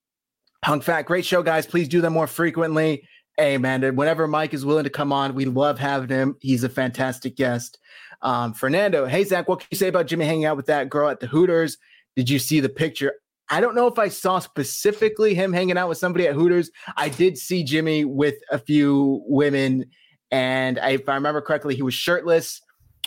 Hung 0.63 0.81
Fat, 0.81 1.03
great 1.03 1.25
show, 1.25 1.43
guys. 1.43 1.65
Please 1.65 1.87
do 1.87 2.01
them 2.01 2.13
more 2.13 2.27
frequently. 2.27 3.07
Hey, 3.37 3.57
man, 3.57 3.95
whenever 3.95 4.27
Mike 4.27 4.53
is 4.53 4.65
willing 4.65 4.85
to 4.85 4.89
come 4.89 5.11
on, 5.11 5.35
we 5.35 5.45
love 5.45 5.77
having 5.77 6.09
him. 6.09 6.37
He's 6.39 6.63
a 6.63 6.69
fantastic 6.69 7.35
guest. 7.35 7.77
Um, 8.21 8.53
Fernando, 8.53 9.05
hey, 9.05 9.23
Zach, 9.25 9.47
what 9.47 9.59
can 9.59 9.67
you 9.71 9.77
say 9.77 9.89
about 9.89 10.07
Jimmy 10.07 10.25
hanging 10.25 10.45
out 10.45 10.57
with 10.57 10.65
that 10.67 10.89
girl 10.89 11.09
at 11.09 11.19
the 11.19 11.27
Hooters? 11.27 11.77
Did 12.15 12.29
you 12.29 12.39
see 12.39 12.61
the 12.61 12.69
picture? 12.69 13.13
I 13.49 13.61
don't 13.61 13.75
know 13.75 13.87
if 13.87 13.99
I 13.99 14.07
saw 14.09 14.39
specifically 14.39 15.35
him 15.35 15.53
hanging 15.53 15.77
out 15.77 15.89
with 15.89 15.97
somebody 15.97 16.27
at 16.27 16.33
Hooters. 16.33 16.71
I 16.97 17.09
did 17.09 17.37
see 17.37 17.63
Jimmy 17.63 18.03
with 18.05 18.35
a 18.51 18.57
few 18.57 19.23
women, 19.27 19.85
and 20.31 20.79
I, 20.79 20.91
if 20.91 21.07
I 21.07 21.13
remember 21.15 21.41
correctly, 21.41 21.75
he 21.75 21.81
was 21.83 21.93
shirtless. 21.93 22.61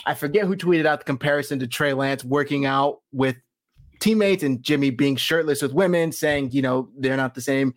I 0.05 0.13
forget 0.13 0.45
who 0.45 0.55
tweeted 0.55 0.85
out 0.85 0.99
the 0.99 1.05
comparison 1.05 1.59
to 1.59 1.67
Trey 1.67 1.93
Lance 1.93 2.23
working 2.23 2.65
out 2.65 2.99
with 3.11 3.35
teammates 3.99 4.43
and 4.43 4.63
Jimmy 4.63 4.91
being 4.91 5.17
shirtless 5.17 5.61
with 5.61 5.73
women, 5.73 6.13
saying, 6.13 6.51
you 6.51 6.61
know, 6.61 6.89
they're 6.97 7.17
not 7.17 7.35
the 7.35 7.41
same. 7.41 7.73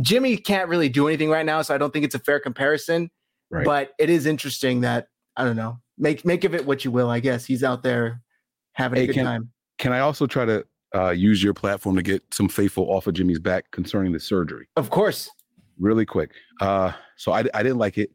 Jimmy 0.00 0.36
can't 0.36 0.68
really 0.68 0.88
do 0.88 1.08
anything 1.08 1.30
right 1.30 1.44
now, 1.44 1.60
so 1.62 1.74
I 1.74 1.78
don't 1.78 1.92
think 1.92 2.04
it's 2.04 2.14
a 2.14 2.20
fair 2.20 2.38
comparison. 2.38 3.10
Right. 3.50 3.64
But 3.64 3.90
it 3.98 4.08
is 4.08 4.26
interesting 4.26 4.82
that 4.82 5.08
I 5.36 5.42
don't 5.44 5.56
know. 5.56 5.80
Make 5.96 6.24
make 6.24 6.44
of 6.44 6.54
it 6.54 6.64
what 6.64 6.84
you 6.84 6.92
will. 6.92 7.10
I 7.10 7.18
guess 7.18 7.44
he's 7.44 7.64
out 7.64 7.82
there 7.82 8.20
having 8.74 8.98
Hey, 8.98 9.04
a 9.04 9.06
good 9.08 9.14
can- 9.14 9.24
time. 9.24 9.50
Can 9.78 9.92
I 9.92 10.00
also 10.00 10.26
try 10.28 10.44
to 10.44 10.64
uh, 10.94 11.10
use 11.10 11.42
your 11.42 11.54
platform 11.54 11.96
to 11.96 12.02
get 12.02 12.22
some 12.32 12.48
faithful 12.48 12.84
off 12.90 13.06
of 13.06 13.14
Jimmy's 13.14 13.38
back 13.38 13.70
concerning 13.70 14.12
the 14.12 14.20
surgery? 14.20 14.68
Of 14.76 14.90
course. 14.90 15.30
Really 15.78 16.06
quick. 16.06 16.32
Uh, 16.60 16.92
so 17.16 17.32
I, 17.32 17.44
I 17.54 17.62
didn't 17.62 17.78
like 17.78 17.98
it. 17.98 18.10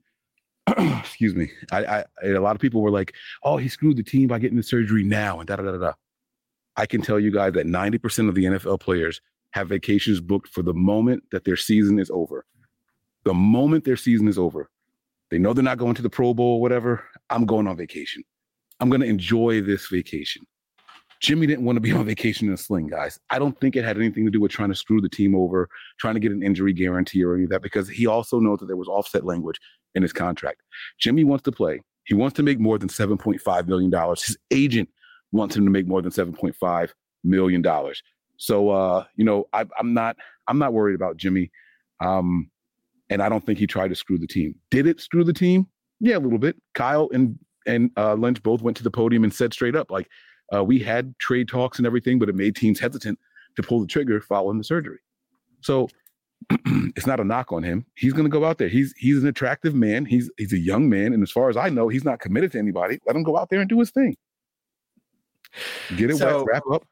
Excuse 0.78 1.36
me. 1.36 1.52
I, 1.72 1.86
I 1.86 2.04
a 2.24 2.40
lot 2.40 2.56
of 2.56 2.62
people 2.62 2.82
were 2.82 2.92
like, 2.92 3.14
"Oh, 3.44 3.58
he 3.58 3.68
screwed 3.68 3.98
the 3.98 4.04
team 4.04 4.28
by 4.28 4.40
getting 4.40 4.58
the 4.58 4.64
surgery 4.64 5.04
now," 5.04 5.40
and 5.40 5.48
da 5.48 5.58
da 5.58 5.64
da 5.64 5.72
da. 5.72 5.78
da. 5.78 5.94
I 6.76 6.86
can 6.86 7.02
tell 7.02 7.20
you 7.20 7.32
guys 7.32 7.54
that 7.54 7.68
90% 7.68 8.30
of 8.30 8.36
the 8.36 8.46
NFL 8.46 8.80
players 8.80 9.22
have 9.52 9.70
vacations 9.70 10.20
booked 10.20 10.50
for 10.50 10.64
the 10.64 10.74
moment 10.74 11.24
that 11.32 11.44
their 11.44 11.58
season 11.58 12.00
is 12.00 12.10
over. 12.12 12.46
The 13.26 13.34
moment 13.34 13.86
their 13.86 13.98
season 13.98 14.28
is 14.28 14.40
over, 14.40 14.70
they 15.30 15.38
know 15.38 15.54
they're 15.54 15.64
not 15.64 15.78
going 15.78 15.96
to 15.96 16.02
the 16.02 16.10
Pro 16.10 16.34
Bowl 16.34 16.56
or 16.56 16.62
whatever. 16.62 17.04
I'm 17.30 17.46
going 17.46 17.68
on 17.68 17.78
vacation. 17.78 18.24
I'm 18.80 18.90
going 18.90 19.02
to 19.02 19.08
enjoy 19.08 19.62
this 19.62 19.88
vacation. 19.88 20.46
Jimmy 21.24 21.48
didn't 21.48 21.64
want 21.64 21.78
to 21.78 21.82
be 21.82 21.94
on 21.94 22.06
vacation 22.06 22.50
in 22.50 22.54
a 22.54 22.58
sling, 22.58 22.88
guys. 22.88 23.18
I 23.30 23.40
don't 23.40 23.58
think 23.60 23.78
it 23.78 23.86
had 23.86 23.98
anything 23.98 24.26
to 24.26 24.32
do 24.32 24.42
with 24.42 24.52
trying 24.52 24.70
to 24.70 24.76
screw 24.76 25.00
the 25.00 25.08
team 25.08 25.34
over, 25.36 25.70
trying 25.98 26.16
to 26.16 26.20
get 26.20 26.34
an 26.34 26.44
injury 26.44 26.74
guarantee 26.74 27.24
or 27.24 27.34
any 27.34 27.46
of 27.46 27.50
that, 27.50 27.62
because 27.62 27.88
he 27.88 28.06
also 28.06 28.40
knows 28.40 28.60
that 28.60 28.66
there 28.66 28.76
was 28.76 28.90
offset 28.90 29.26
language 29.26 29.58
in 29.96 30.02
his 30.02 30.12
contract. 30.12 30.62
Jimmy 31.00 31.24
wants 31.24 31.44
to 31.44 31.52
play. 31.52 31.82
He 32.04 32.14
wants 32.14 32.36
to 32.36 32.44
make 32.44 32.60
more 32.60 32.78
than 32.78 32.90
$7.5 32.90 33.68
million. 33.68 33.92
His 34.16 34.38
agent 34.52 34.90
wants 35.32 35.56
him 35.56 35.64
to 35.64 35.72
make 35.72 35.88
more 35.88 36.02
than 36.02 36.12
$7.5 36.12 36.90
million. 37.24 37.64
So 38.36 38.70
uh, 38.70 39.06
you 39.16 39.24
know, 39.24 39.46
I, 39.54 39.66
I'm 39.80 39.94
not 39.94 40.18
I'm 40.48 40.60
not 40.60 40.74
worried 40.74 40.96
about 40.96 41.16
Jimmy. 41.16 41.52
Um, 42.02 42.50
and 43.10 43.22
I 43.22 43.30
don't 43.30 43.46
think 43.46 43.60
he 43.60 43.68
tried 43.68 43.90
to 43.90 43.96
screw 43.96 44.18
the 44.18 44.28
team. 44.28 44.56
Did 44.72 44.88
it 44.88 45.00
screw 45.00 45.24
the 45.24 45.34
team? 45.34 45.68
Yeah, 46.02 46.18
a 46.18 46.20
little 46.20 46.40
bit. 46.40 46.58
Kyle 46.74 47.10
and 47.14 47.40
and 47.66 47.92
uh, 47.96 48.16
Lynch 48.16 48.44
both 48.44 48.62
went 48.62 48.76
to 48.78 48.84
the 48.84 48.92
podium 48.92 49.24
and 49.24 49.34
said 49.34 49.54
straight 49.54 49.76
up, 49.76 49.90
like, 49.90 50.10
uh, 50.54 50.64
we 50.64 50.80
had 50.80 51.18
trade 51.20 51.48
talks 51.48 51.78
and 51.78 51.86
everything, 51.86 52.20
but 52.20 52.30
it 52.30 52.36
made 52.36 52.56
teams 52.56 52.80
hesitant 52.80 53.20
to 53.56 53.64
pull 53.64 53.80
the 53.82 53.88
trigger 53.88 54.20
following 54.22 54.58
the 54.58 54.64
surgery. 54.64 55.00
So 55.62 55.88
it's 56.96 57.08
not 57.08 57.20
a 57.20 57.24
knock 57.24 57.52
on 57.52 57.64
him. 57.64 57.86
He's 57.96 58.14
going 58.14 58.26
to 58.26 58.30
go 58.30 58.46
out 58.46 58.58
there. 58.58 58.68
He's 58.68 58.94
he's 58.98 59.22
an 59.22 59.28
attractive 59.28 59.76
man. 59.76 60.06
He's 60.06 60.30
he's 60.38 60.54
a 60.54 60.58
young 60.58 60.90
man, 60.90 61.14
and 61.14 61.24
as 61.24 61.32
far 61.32 61.50
as 61.50 61.58
I 61.58 61.70
know, 61.70 61.88
he's 61.88 62.04
not 62.04 62.20
committed 62.20 62.52
to 62.54 62.60
anybody. 62.60 63.00
Let 63.06 63.16
him 63.16 63.24
go 63.24 63.38
out 63.38 63.50
there 63.50 63.60
and 63.60 63.70
do 63.70 63.80
his 63.80 63.92
thing. 63.92 64.18
Get 65.96 66.10
it 66.10 66.18
So- 66.18 66.40
wet, 66.40 66.46
wrap 66.48 66.64
up. 66.72 66.84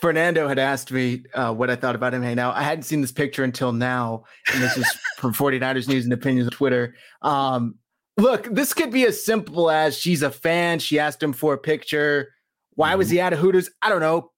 Fernando 0.00 0.48
had 0.48 0.58
asked 0.58 0.90
me 0.90 1.24
uh, 1.34 1.52
what 1.52 1.68
I 1.68 1.76
thought 1.76 1.94
about 1.94 2.14
him 2.14 2.22
Hey, 2.22 2.34
now 2.34 2.52
I 2.52 2.62
hadn't 2.62 2.84
seen 2.84 3.02
this 3.02 3.12
picture 3.12 3.44
until 3.44 3.70
now, 3.70 4.24
and 4.52 4.62
this 4.62 4.78
is 4.78 4.86
from 5.18 5.34
49ers 5.34 5.88
News 5.88 6.04
and 6.04 6.12
Opinions 6.14 6.46
on 6.48 6.52
Twitter. 6.52 6.94
Um, 7.20 7.74
look, 8.16 8.44
this 8.44 8.72
could 8.72 8.90
be 8.90 9.04
as 9.04 9.22
simple 9.22 9.70
as 9.70 9.98
she's 9.98 10.22
a 10.22 10.30
fan. 10.30 10.78
She 10.78 10.98
asked 10.98 11.22
him 11.22 11.34
for 11.34 11.52
a 11.52 11.58
picture. 11.58 12.32
Why 12.80 12.94
was 12.94 13.10
he 13.10 13.18
mm-hmm. 13.18 13.26
at 13.26 13.32
a 13.34 13.36
Hooters? 13.36 13.68
I 13.82 13.90
don't 13.90 14.00
know. 14.00 14.30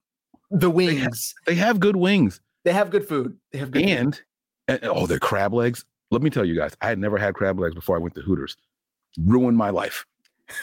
The 0.51 0.69
wings. 0.69 1.33
They 1.45 1.55
have 1.55 1.79
good 1.79 1.95
wings. 1.95 2.41
They 2.65 2.73
have 2.73 2.89
good 2.89 3.07
food. 3.07 3.37
They 3.53 3.59
have 3.59 3.71
good 3.71 3.85
and, 3.85 4.21
and 4.67 4.79
oh, 4.83 5.07
their 5.07 5.19
crab 5.19 5.53
legs. 5.53 5.85
Let 6.11 6.21
me 6.21 6.29
tell 6.29 6.43
you 6.43 6.53
guys, 6.53 6.75
I 6.81 6.87
had 6.87 6.99
never 6.99 7.17
had 7.17 7.35
crab 7.35 7.57
legs 7.57 7.73
before 7.73 7.95
I 7.95 7.99
went 7.99 8.15
to 8.15 8.21
Hooters. 8.21 8.57
Ruined 9.17 9.57
my 9.57 9.69
life. 9.69 10.05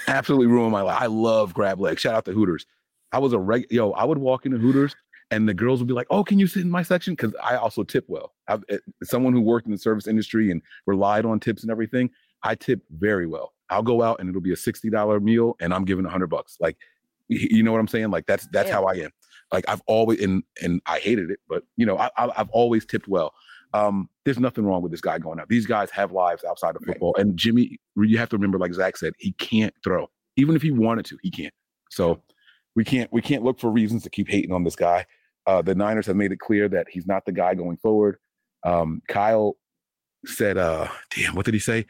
Absolutely 0.08 0.46
ruined 0.46 0.72
my 0.72 0.82
life. 0.82 1.00
I 1.00 1.06
love 1.06 1.54
crab 1.54 1.80
legs. 1.80 2.02
Shout 2.02 2.14
out 2.14 2.26
to 2.26 2.32
Hooters. 2.32 2.66
I 3.12 3.18
was 3.18 3.32
a 3.32 3.38
reg. 3.38 3.66
Yo, 3.70 3.92
I 3.92 4.04
would 4.04 4.18
walk 4.18 4.44
into 4.44 4.58
Hooters 4.58 4.94
and 5.30 5.48
the 5.48 5.54
girls 5.54 5.80
would 5.80 5.88
be 5.88 5.94
like, 5.94 6.06
"Oh, 6.10 6.22
can 6.22 6.38
you 6.38 6.46
sit 6.46 6.62
in 6.62 6.70
my 6.70 6.82
section?" 6.82 7.14
Because 7.14 7.34
I 7.42 7.56
also 7.56 7.82
tip 7.82 8.04
well. 8.08 8.34
I've, 8.46 8.62
eh, 8.68 8.76
someone 9.02 9.32
who 9.32 9.40
worked 9.40 9.66
in 9.66 9.72
the 9.72 9.78
service 9.78 10.06
industry 10.06 10.50
and 10.50 10.60
relied 10.86 11.24
on 11.24 11.40
tips 11.40 11.62
and 11.62 11.70
everything, 11.70 12.10
I 12.42 12.56
tip 12.56 12.82
very 12.90 13.26
well. 13.26 13.54
I'll 13.70 13.82
go 13.82 14.02
out 14.02 14.20
and 14.20 14.28
it'll 14.28 14.42
be 14.42 14.52
a 14.52 14.56
sixty 14.56 14.90
dollar 14.90 15.18
meal, 15.18 15.56
and 15.60 15.72
I'm 15.72 15.86
giving 15.86 16.04
a 16.04 16.10
hundred 16.10 16.28
bucks. 16.28 16.58
Like, 16.60 16.76
you 17.30 17.62
know 17.62 17.72
what 17.72 17.80
I'm 17.80 17.88
saying? 17.88 18.10
Like 18.10 18.26
that's 18.26 18.46
that's 18.52 18.68
Yeah. 18.68 18.74
how 18.76 18.84
I 18.86 18.94
am. 18.94 19.10
Like 19.52 19.64
I've 19.68 19.82
always 19.86 20.20
and 20.20 20.42
and 20.62 20.80
I 20.86 20.98
hated 20.98 21.30
it, 21.30 21.38
but 21.48 21.62
you 21.76 21.86
know 21.86 21.96
I, 21.98 22.10
I, 22.16 22.30
I've 22.36 22.50
always 22.50 22.84
tipped 22.84 23.08
well. 23.08 23.32
Um, 23.72 24.08
there's 24.24 24.38
nothing 24.38 24.64
wrong 24.64 24.82
with 24.82 24.90
this 24.90 25.00
guy 25.00 25.18
going 25.18 25.38
out. 25.38 25.48
These 25.48 25.66
guys 25.66 25.90
have 25.92 26.10
lives 26.12 26.42
outside 26.44 26.74
of 26.76 26.82
Right. 26.82 26.94
football, 26.94 27.14
and 27.16 27.36
Jimmy, 27.36 27.78
you 27.96 28.18
have 28.18 28.28
to 28.30 28.36
remember, 28.36 28.58
like 28.58 28.74
Zach 28.74 28.96
said, 28.96 29.12
he 29.18 29.32
can't 29.32 29.72
throw. 29.84 30.08
Even 30.36 30.56
if 30.56 30.62
he 30.62 30.70
wanted 30.72 31.04
to, 31.06 31.18
he 31.22 31.30
can't. 31.30 31.54
So 31.90 32.20
we 32.76 32.84
can't 32.84 33.12
we 33.12 33.22
can't 33.22 33.42
look 33.44 33.58
for 33.60 33.70
reasons 33.70 34.02
to 34.04 34.10
keep 34.10 34.28
hating 34.28 34.52
on 34.52 34.64
this 34.64 34.76
guy. 34.76 35.06
Uh, 35.46 35.62
the 35.62 35.74
Niners 35.74 36.06
have 36.06 36.16
made 36.16 36.32
it 36.32 36.38
clear 36.38 36.68
that 36.68 36.86
he's 36.90 37.06
not 37.06 37.24
the 37.26 37.32
guy 37.32 37.54
going 37.54 37.76
forward. 37.78 38.18
Um, 38.64 39.02
Kyle 39.08 39.56
said, 40.26 40.58
uh, 40.58 40.88
"Damn, 41.16 41.34
what 41.34 41.44
did 41.44 41.54
he 41.54 41.60
say?" 41.60 41.86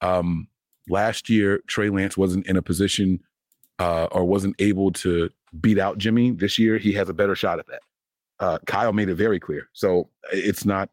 Um, 0.00 0.48
last 0.88 1.28
year, 1.30 1.62
Trey 1.68 1.90
Lance 1.90 2.16
wasn't 2.16 2.46
in 2.46 2.56
a 2.56 2.62
position 2.62 3.20
uh, 3.78 4.04
or 4.12 4.24
wasn't 4.24 4.54
able 4.58 4.92
to 4.92 5.30
beat 5.60 5.78
out 5.78 5.98
Jimmy. 5.98 6.30
This 6.30 6.58
year, 6.58 6.78
he 6.78 6.92
has 6.92 7.08
a 7.08 7.14
better 7.14 7.34
shot 7.34 7.58
at 7.58 7.66
that. 7.66 7.80
Uh, 8.40 8.58
Kyle 8.66 8.92
made 8.92 9.08
it 9.08 9.14
very 9.14 9.38
clear. 9.38 9.68
So 9.72 10.08
it's 10.32 10.64
not, 10.64 10.90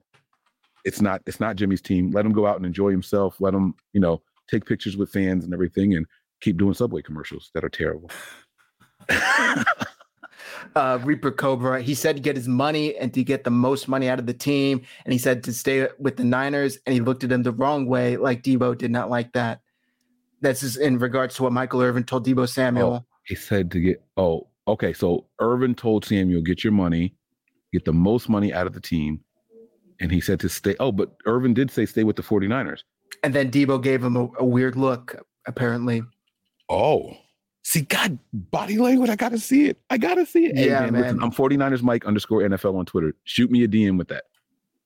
it's 0.85 1.01
not, 1.01 1.21
it's 1.25 1.39
not 1.39 1.55
Jimmy's 1.55 1.81
team. 1.81 2.11
Let 2.11 2.25
him 2.25 2.33
go 2.33 2.45
out 2.45 2.57
and 2.57 2.65
enjoy 2.65 2.91
himself. 2.91 3.39
Let 3.39 3.53
him, 3.53 3.75
you 3.93 3.99
know, 3.99 4.21
take 4.49 4.65
pictures 4.65 4.97
with 4.97 5.11
fans 5.11 5.45
and 5.45 5.53
everything, 5.53 5.95
and 5.95 6.05
keep 6.41 6.57
doing 6.57 6.73
Subway 6.73 7.01
commercials 7.01 7.51
that 7.53 7.63
are 7.63 7.69
terrible. 7.69 8.11
uh, 10.75 10.99
Reaper 11.03 11.31
Cobra. 11.31 11.81
He 11.81 11.95
said 11.95 12.15
to 12.15 12.21
get 12.21 12.35
his 12.35 12.47
money 12.47 12.95
and 12.97 13.13
to 13.13 13.23
get 13.23 13.43
the 13.43 13.51
most 13.51 13.87
money 13.87 14.09
out 14.09 14.19
of 14.19 14.25
the 14.25 14.33
team. 14.33 14.81
And 15.05 15.13
he 15.13 15.19
said 15.19 15.43
to 15.45 15.53
stay 15.53 15.87
with 15.99 16.17
the 16.17 16.23
Niners. 16.23 16.77
And 16.85 16.93
he 16.93 16.99
looked 16.99 17.23
at 17.23 17.31
him 17.31 17.43
the 17.43 17.51
wrong 17.51 17.85
way, 17.85 18.17
like 18.17 18.43
Deebo 18.43 18.77
did 18.77 18.91
not 18.91 19.09
like 19.09 19.33
that. 19.33 19.61
This 20.41 20.63
is 20.63 20.77
in 20.77 20.97
regards 20.97 21.35
to 21.35 21.43
what 21.43 21.53
Michael 21.53 21.81
Irvin 21.81 22.03
told 22.03 22.25
Deebo 22.25 22.49
Samuel. 22.49 22.93
Oh, 22.93 23.05
he 23.25 23.35
said 23.35 23.71
to 23.71 23.79
get, 23.79 24.03
oh, 24.17 24.47
okay. 24.67 24.91
So 24.91 25.27
Irvin 25.39 25.75
told 25.75 26.03
Samuel, 26.03 26.41
get 26.41 26.63
your 26.63 26.73
money, 26.73 27.15
get 27.71 27.85
the 27.85 27.93
most 27.93 28.27
money 28.27 28.53
out 28.53 28.67
of 28.67 28.73
the 28.73 28.81
team. 28.81 29.21
And 29.99 30.11
he 30.11 30.19
said 30.19 30.39
to 30.39 30.49
stay. 30.49 30.75
Oh, 30.79 30.91
but 30.91 31.15
Irvin 31.27 31.53
did 31.53 31.69
say 31.69 31.85
stay 31.85 32.03
with 32.03 32.15
the 32.15 32.23
49ers. 32.23 32.79
And 33.23 33.35
then 33.35 33.51
Deebo 33.51 33.81
gave 33.83 34.03
him 34.03 34.15
a, 34.15 34.29
a 34.39 34.45
weird 34.45 34.75
look, 34.75 35.15
apparently. 35.45 36.01
Oh, 36.69 37.11
see, 37.63 37.81
God, 37.81 38.17
body 38.33 38.79
language. 38.79 39.11
I 39.11 39.15
got 39.15 39.29
to 39.29 39.37
see 39.37 39.65
it. 39.65 39.77
I 39.91 39.99
got 39.99 40.15
to 40.15 40.25
see 40.25 40.45
it. 40.47 40.55
Yeah, 40.55 40.81
man, 40.81 40.93
man. 40.93 41.01
Listen, 41.03 41.23
I'm 41.23 41.31
49ers 41.31 41.83
Mike 41.83 42.05
underscore 42.05 42.41
NFL 42.41 42.79
on 42.79 42.85
Twitter. 42.85 43.13
Shoot 43.25 43.51
me 43.51 43.63
a 43.63 43.67
DM 43.67 43.97
with 43.97 44.07
that. 44.07 44.23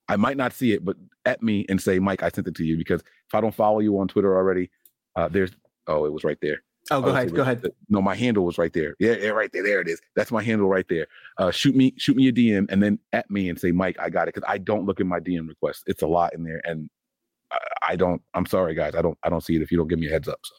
I 0.08 0.16
might 0.16 0.36
not 0.36 0.52
see 0.52 0.72
it, 0.72 0.84
but 0.84 0.96
at 1.24 1.42
me 1.42 1.64
and 1.68 1.80
say, 1.80 1.98
Mike, 1.98 2.22
I 2.22 2.28
sent 2.28 2.46
it 2.46 2.54
to 2.56 2.64
you 2.64 2.76
because 2.76 3.00
if 3.00 3.34
I 3.34 3.40
don't 3.40 3.54
follow 3.54 3.80
you 3.80 3.98
on 3.98 4.08
Twitter 4.08 4.36
already, 4.36 4.70
uh, 5.16 5.28
there's, 5.28 5.52
oh, 5.86 6.04
it 6.04 6.12
was 6.12 6.24
right 6.24 6.38
there. 6.40 6.62
Oh, 6.90 7.00
go 7.00 7.10
I 7.10 7.22
ahead. 7.22 7.34
Go 7.34 7.42
ahead. 7.42 7.66
no, 7.88 8.00
my 8.00 8.14
handle 8.14 8.44
was 8.44 8.58
right 8.58 8.72
there. 8.72 8.94
Yeah, 9.00 9.14
yeah, 9.14 9.30
right 9.30 9.50
there. 9.52 9.64
There 9.64 9.80
it 9.80 9.88
is. 9.88 10.00
That's 10.14 10.30
my 10.30 10.42
handle 10.42 10.68
right 10.68 10.86
there. 10.88 11.08
Uh, 11.36 11.50
shoot 11.50 11.74
me, 11.74 11.94
shoot 11.96 12.16
me 12.16 12.28
a 12.28 12.32
DM, 12.32 12.70
and 12.70 12.80
then 12.80 13.00
at 13.12 13.28
me 13.28 13.48
and 13.48 13.58
say, 13.58 13.72
Mike, 13.72 13.96
I 13.98 14.08
got 14.08 14.28
it, 14.28 14.34
because 14.34 14.48
I 14.48 14.58
don't 14.58 14.84
look 14.86 15.00
at 15.00 15.06
my 15.06 15.18
DM 15.18 15.48
requests. 15.48 15.82
It's 15.86 16.02
a 16.02 16.06
lot 16.06 16.32
in 16.34 16.44
there, 16.44 16.60
and 16.64 16.88
I, 17.50 17.58
I 17.88 17.96
don't. 17.96 18.22
I'm 18.34 18.46
sorry, 18.46 18.74
guys. 18.74 18.94
I 18.94 19.02
don't. 19.02 19.18
I 19.24 19.28
don't 19.30 19.42
see 19.42 19.56
it 19.56 19.62
if 19.62 19.72
you 19.72 19.78
don't 19.78 19.88
give 19.88 19.98
me 19.98 20.06
a 20.06 20.10
heads 20.10 20.28
up. 20.28 20.38
So. 20.44 20.54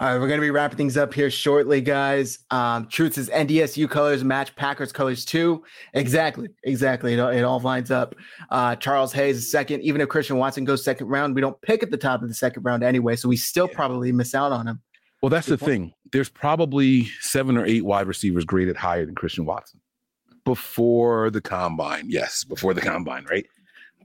All 0.00 0.08
right, 0.08 0.18
we're 0.20 0.26
going 0.28 0.40
to 0.40 0.44
be 0.44 0.50
wrapping 0.50 0.76
things 0.76 0.96
up 0.96 1.14
here 1.14 1.30
shortly, 1.30 1.80
guys. 1.80 2.40
Um, 2.50 2.86
Truth 2.88 3.16
is 3.18 3.28
NDSU 3.30 3.88
colors 3.88 4.24
match 4.24 4.54
Packers 4.56 4.92
colors 4.92 5.24
too. 5.24 5.62
Exactly, 5.94 6.48
exactly. 6.64 7.14
It, 7.14 7.20
all- 7.20 7.30
it 7.30 7.42
all 7.42 7.60
lines 7.60 7.90
up. 7.90 8.14
Uh, 8.50 8.76
Charles 8.76 9.12
Hayes 9.12 9.36
is 9.38 9.50
second. 9.50 9.82
Even 9.82 10.00
if 10.00 10.08
Christian 10.08 10.36
Watson 10.36 10.64
goes 10.64 10.84
second 10.84 11.08
round, 11.08 11.34
we 11.34 11.40
don't 11.40 11.60
pick 11.62 11.82
at 11.82 11.90
the 11.90 11.96
top 11.96 12.22
of 12.22 12.28
the 12.28 12.34
second 12.34 12.62
round 12.64 12.82
anyway, 12.82 13.16
so 13.16 13.28
we 13.28 13.36
still 13.36 13.68
probably 13.68 14.10
miss 14.12 14.34
out 14.34 14.52
on 14.52 14.66
him. 14.66 14.80
Well, 15.22 15.30
that's 15.30 15.46
Good 15.48 15.58
the 15.60 15.64
point. 15.64 15.70
thing. 15.70 15.94
There's 16.12 16.28
probably 16.28 17.06
seven 17.20 17.56
or 17.56 17.64
eight 17.64 17.84
wide 17.84 18.06
receivers 18.06 18.44
graded 18.44 18.76
higher 18.76 19.06
than 19.06 19.14
Christian 19.14 19.44
Watson 19.46 19.80
before 20.44 21.30
the 21.30 21.40
combine. 21.40 22.04
Yes, 22.08 22.44
before 22.44 22.74
the 22.74 22.80
combine, 22.82 23.24
right? 23.30 23.46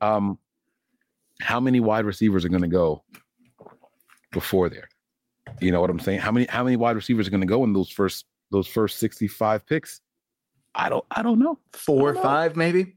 Um, 0.01 0.39
how 1.41 1.59
many 1.59 1.79
wide 1.81 2.05
receivers 2.05 2.45
are 2.45 2.49
going 2.49 2.61
to 2.61 2.67
go 2.69 3.03
before 4.31 4.69
there? 4.69 4.87
You 5.61 5.71
know 5.71 5.81
what 5.81 5.89
I'm 5.89 5.99
saying? 5.99 6.19
How 6.19 6.31
many 6.31 6.45
how 6.47 6.63
many 6.63 6.75
wide 6.75 6.95
receivers 6.95 7.27
are 7.27 7.31
going 7.31 7.41
to 7.41 7.47
go 7.47 7.63
in 7.63 7.73
those 7.73 7.89
first 7.89 8.25
those 8.51 8.67
first 8.67 8.99
65 8.99 9.65
picks? 9.65 10.01
I 10.75 10.89
don't 10.89 11.05
I 11.11 11.21
don't 11.21 11.39
know. 11.39 11.59
Four 11.73 12.09
or 12.09 12.15
five, 12.15 12.55
maybe. 12.55 12.95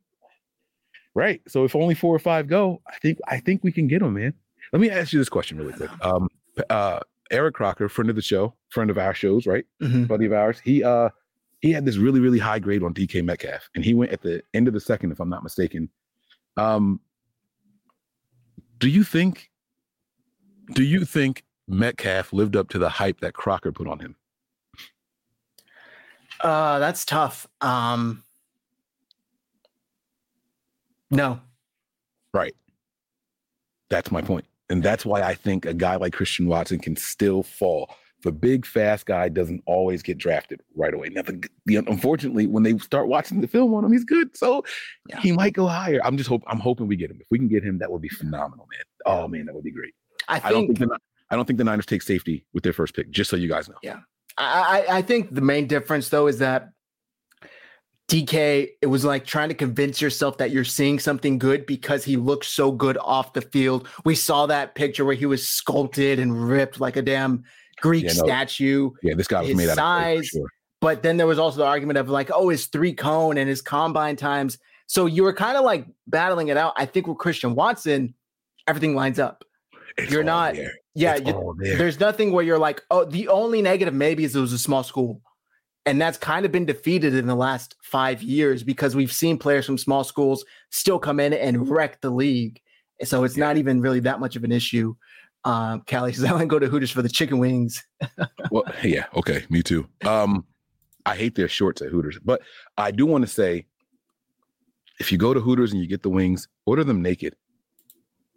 Right. 1.15 1.43
So 1.49 1.65
if 1.65 1.77
only 1.77 1.95
four 1.95 2.15
or 2.15 2.19
five 2.19 2.47
go, 2.47 2.81
I 2.87 2.97
think 3.03 3.19
I 3.29 3.39
think 3.41 3.63
we 3.65 3.73
can 3.73 3.87
get 3.87 4.01
them, 4.01 4.15
man. 4.15 4.35
Let 4.73 4.81
me 4.81 4.91
ask 4.91 5.13
you 5.13 5.19
this 5.19 5.29
question 5.29 5.59
really 5.59 5.73
quick. 5.75 5.91
Um, 6.05 6.29
uh, 6.71 7.01
Eric 7.31 7.55
Crocker, 7.55 7.89
friend 7.89 8.09
of 8.11 8.17
the 8.17 8.23
show, 8.23 8.55
friend 8.71 8.91
of 8.91 8.99
our 8.99 9.15
shows, 9.15 9.47
right? 9.47 9.65
Mhm. 9.83 10.07
Buddy 10.07 10.27
of 10.27 10.33
ours. 10.33 10.61
He 10.63 10.83
uh 10.85 11.09
he 11.61 11.73
had 11.73 11.85
this 11.85 11.97
really 11.97 12.21
really 12.21 12.39
high 12.39 12.59
grade 12.59 12.83
on 12.83 12.95
DK 12.95 13.25
Metcalf, 13.25 13.69
and 13.75 13.85
he 13.85 13.95
went 13.95 14.13
at 14.13 14.23
the 14.23 14.43
end 14.55 14.69
of 14.69 14.75
the 14.75 14.81
second, 14.81 15.13
if 15.13 15.21
I'm 15.21 15.29
not 15.29 15.43
mistaken. 15.43 15.89
Um, 16.57 17.01
do 18.79 18.89
you 18.89 19.05
think? 19.05 19.51
Do 20.73 20.83
you 20.83 21.05
think 21.05 21.45
Metcalf 21.69 22.33
lived 22.33 22.57
up 22.57 22.69
to 22.71 22.79
the 22.79 22.89
hype 22.89 23.21
that 23.21 23.35
Crocker 23.35 23.73
put 23.73 23.87
on 23.87 23.99
him? 24.01 24.17
Uh, 26.41 26.79
that's 26.79 27.05
tough. 27.05 27.47
Um, 27.61 28.23
no, 31.11 31.41
Right. 32.35 32.55
That's 33.91 34.11
my 34.11 34.23
point. 34.23 34.47
And 34.71 34.83
that's 34.83 35.05
why 35.05 35.21
I 35.21 35.35
think 35.35 35.67
a 35.67 35.75
guy 35.75 35.97
like 35.97 36.15
Christian 36.15 36.47
Watson 36.47 36.79
can 36.79 36.97
still 36.97 37.43
fall. 37.43 37.95
The 38.23 38.33
big 38.33 38.65
fast 38.65 39.05
guy 39.05 39.29
doesn't 39.29 39.63
always 39.67 40.03
get 40.03 40.17
drafted 40.17 40.63
right 40.75 40.95
away. 40.95 41.11
Now, 41.11 41.21
the, 41.23 41.47
the, 41.67 41.77
unfortunately, 41.77 42.47
when 42.47 42.63
they 42.63 42.79
start 42.79 43.09
watching 43.09 43.43
the 43.43 43.49
film 43.49 43.75
on 43.75 43.85
him, 43.85 43.93
he's 43.93 44.05
good. 44.05 44.35
So 44.35 44.65
Yeah. 45.11 45.21
he 45.21 45.33
might 45.33 45.53
go 45.53 45.67
higher. 45.67 46.01
I'm 46.03 46.17
just 46.17 46.31
hope 46.31 46.43
I'm 46.47 46.61
hoping 46.61 46.87
we 46.87 46.97
get 46.97 47.11
him. 47.11 47.19
If 47.21 47.27
we 47.31 47.39
can 47.39 47.49
get 47.49 47.63
him, 47.63 47.79
that 47.81 47.93
would 47.93 48.01
be 48.01 48.09
phenomenal, 48.09 48.67
man. 48.71 48.85
Oh 49.05 49.29
man, 49.29 49.45
that 49.47 49.55
would 49.55 49.65
be 49.65 49.73
great. 49.73 49.95
I 50.29 50.41
I 50.43 50.51
don't 50.53 50.67
think 50.69 50.79
think 50.79 50.93
I 51.33 51.37
don't 51.37 51.47
think 51.47 51.57
the 51.59 51.65
Niners 51.65 51.87
take 51.87 52.03
safety 52.03 52.45
with 52.53 52.63
their 52.63 52.73
first 52.75 52.95
pick. 52.95 53.11
Just 53.11 53.31
so 53.31 53.37
you 53.37 53.49
guys 53.49 53.69
know. 53.69 53.75
Yeah. 53.83 54.01
I 54.39 54.85
I 54.89 55.03
think 55.03 55.35
the 55.35 55.41
main 55.41 55.67
difference 55.67 56.09
though 56.11 56.27
is 56.27 56.39
that 56.39 56.69
DK, 58.09 58.69
it 58.83 58.87
was 58.87 59.05
like 59.05 59.25
trying 59.25 59.49
to 59.49 59.55
convince 59.55 60.03
yourself 60.03 60.37
that 60.39 60.51
you're 60.51 60.65
seeing 60.65 60.99
something 60.99 61.39
good 61.39 61.65
because 61.65 62.05
he 62.05 62.17
looked 62.17 62.45
so 62.45 62.71
good 62.71 62.99
off 62.99 63.33
the 63.33 63.41
field. 63.41 63.89
We 64.05 64.15
saw 64.15 64.47
that 64.47 64.75
picture 64.75 65.05
where 65.05 65.15
he 65.15 65.25
was 65.25 65.49
sculpted 65.49 66.19
and 66.19 66.47
ripped 66.49 66.79
like 66.81 66.97
a 66.97 67.03
damn 67.03 67.45
Greek 67.81 68.05
Yeah, 68.05 68.13
no. 68.15 68.25
statue. 68.25 68.91
Yeah, 69.03 69.15
this 69.15 69.29
guy 69.29 69.41
was 69.41 69.49
His 69.49 69.57
made 69.57 69.69
out 69.69 69.73
of 69.73 69.77
clay 69.79 70.17
size, 70.19 70.27
sure. 70.27 70.47
But 70.83 71.03
then 71.03 71.17
there 71.17 71.27
was 71.29 71.39
also 71.39 71.59
the 71.59 71.65
argument 71.67 71.97
of 71.99 72.11
like, 72.11 72.31
oh, 72.35 72.49
his 72.51 72.67
three 72.67 72.93
cone 72.93 73.39
and 73.39 73.49
his 73.49 73.63
combine 73.63 74.17
times. 74.17 74.59
So 74.89 75.07
you 75.07 75.23
were 75.23 75.33
kind 75.33 75.57
of 75.57 75.65
like 75.65 75.87
battling 76.07 76.49
it 76.49 76.57
out. 76.59 76.75
I 76.77 76.85
think 76.87 77.07
with 77.07 77.19
Christian 77.19 77.55
Watson, 77.55 78.15
everything 78.67 78.95
lines 78.95 79.19
up. 79.19 79.45
It's 79.97 80.13
You're 80.13 80.25
not- 80.25 80.55
there. 80.55 80.73
Yeah, 80.95 81.17
you- 81.17 81.57
there. 81.59 81.77
there's 81.79 81.99
nothing 82.01 82.33
where 82.33 82.45
you're 82.45 82.59
like, 82.59 82.83
oh, 82.91 83.05
the 83.05 83.29
only 83.29 83.63
negative 83.63 83.95
maybe 83.95 84.25
is 84.25 84.37
it 84.37 84.41
was 84.41 84.53
a 84.53 84.59
small 84.59 84.83
school. 84.83 85.21
And 85.85 86.01
that's 86.01 86.17
kind 86.19 86.47
of 86.47 86.53
been 86.53 86.65
defeated 86.67 87.15
in 87.15 87.27
the 87.27 87.35
last 87.35 87.75
five 87.83 88.23
years 88.23 88.63
because 88.63 88.95
we've 88.95 89.13
seen 89.13 89.37
players 89.37 89.67
from 89.67 89.79
small 89.79 90.05
schools 90.05 90.45
still 90.71 90.99
come 90.99 91.19
in 91.19 91.33
and 91.33 91.69
wreck 91.69 92.01
the 92.01 92.11
league. 92.11 92.61
So 93.03 93.25
it's 93.25 93.37
not 93.37 93.57
even 93.57 93.81
really 93.81 93.99
that 94.01 94.21
much 94.21 94.37
of 94.37 94.45
an 94.45 94.53
issue. 94.53 94.95
Um, 95.45 95.83
Callie 95.91 96.13
says, 96.13 96.25
I 96.25 96.31
want 96.31 96.43
to 96.43 96.47
go 96.47 96.61
to 96.61 96.69
Hooters 96.69 96.93
for 96.93 97.03
the 97.03 97.09
chicken 97.09 97.39
wings. 97.41 97.85
well, 98.53 98.63
yeah, 98.85 99.07
okay, 99.17 99.45
me 99.51 99.61
too. 99.61 99.89
Um, 100.07 100.45
I 101.05 101.17
hate 101.17 101.35
their 101.35 101.49
shorts 101.49 101.83
at 101.83 101.89
Hooters, 101.89 102.21
but 102.25 102.43
I 102.79 102.93
do 102.93 103.05
want 103.05 103.23
to 103.23 103.29
say, 103.31 103.67
if 105.01 105.11
you 105.11 105.19
go 105.19 105.35
to 105.35 105.41
Hooters 105.41 105.73
and 105.73 105.81
you 105.81 105.89
get 105.89 106.03
the 106.03 106.11
wings, 106.11 106.47
order 106.65 106.85
them 106.85 107.03
naked. 107.03 107.35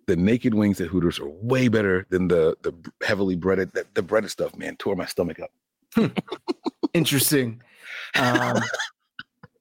The 0.07 0.15
naked 0.15 0.53
wings 0.53 0.79
at 0.81 0.87
Hooters 0.87 1.19
are 1.19 1.29
way 1.29 1.67
better 1.67 2.05
than 2.09 2.27
the 2.27 2.55
the 2.61 2.73
heavily 3.03 3.35
breaded 3.35 3.71
the, 3.73 3.85
the 3.93 4.01
breaded 4.01 4.31
stuff. 4.31 4.55
Man, 4.55 4.75
tore 4.77 4.95
my 4.95 5.05
stomach 5.05 5.39
up. 5.39 5.51
Interesting. 6.93 7.61
Um, 8.15 8.61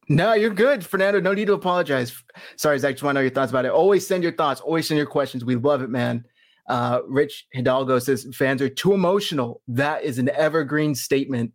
no, 0.09 0.35
you're 0.35 0.51
good, 0.51 0.85
Fernando. 0.85 1.21
No 1.21 1.33
need 1.33 1.47
to 1.47 1.55
apologize. 1.55 2.23
Sorry, 2.57 2.79
Zach. 2.79 2.95
Just 2.95 3.03
want 3.03 3.15
to 3.15 3.21
know 3.21 3.23
your 3.23 3.31
thoughts 3.31 3.51
about 3.51 3.65
it. 3.65 3.71
Always 3.71 4.07
send 4.07 4.23
your 4.23 4.33
thoughts. 4.33 4.61
Always 4.61 4.87
send 4.87 4.99
your 4.99 5.07
questions. 5.07 5.45
We 5.45 5.57
love 5.57 5.83
it, 5.83 5.91
man. 5.91 6.25
Uh, 6.69 7.01
Rich 7.07 7.47
Hidalgo 7.53 7.99
says 7.99 8.27
fans 8.35 8.63
are 8.63 8.69
too 8.69 8.93
emotional. 8.95 9.63
That 9.69 10.03
is 10.03 10.19
an 10.19 10.31
evergreen 10.31 10.95
statement. 10.95 11.53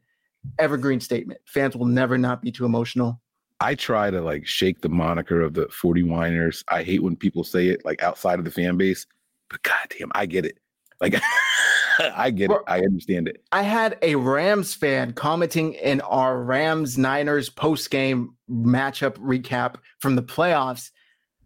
Evergreen 0.58 1.00
statement. 1.00 1.42
Fans 1.46 1.76
will 1.76 1.86
never 1.86 2.18
not 2.18 2.42
be 2.42 2.52
too 2.52 2.66
emotional. 2.66 3.22
I 3.62 3.76
try 3.76 4.10
to 4.10 4.22
like 4.22 4.48
shake 4.48 4.82
the 4.82 4.90
moniker 4.90 5.42
of 5.42 5.54
the 5.54 5.68
40 5.68 6.04
whiners. 6.04 6.64
I 6.70 6.84
hate 6.84 7.04
when 7.04 7.16
people 7.16 7.44
say 7.44 7.68
it 7.68 7.84
like 7.84 8.02
outside 8.02 8.40
of 8.40 8.46
the 8.46 8.52
fan 8.52 8.78
base, 8.78 9.06
but 9.50 9.62
goddamn, 9.64 10.12
I 10.14 10.26
get 10.26 10.46
it. 10.46 10.60
Like 11.02 11.16
I 12.16 12.32
get 12.32 12.52
it. 12.52 12.58
I 12.68 12.80
understand 12.80 13.28
it. 13.28 13.44
I 13.52 13.64
had 13.64 13.98
a 14.02 14.16
Rams 14.16 14.74
fan 14.74 15.14
commenting 15.14 15.74
in 15.74 16.02
our 16.02 16.42
Rams 16.42 16.98
Niners 16.98 17.50
post 17.50 17.90
game 17.90 18.36
matchup 18.50 19.16
recap 19.18 19.76
from 20.00 20.16
the 20.16 20.24
playoffs, 20.24 20.92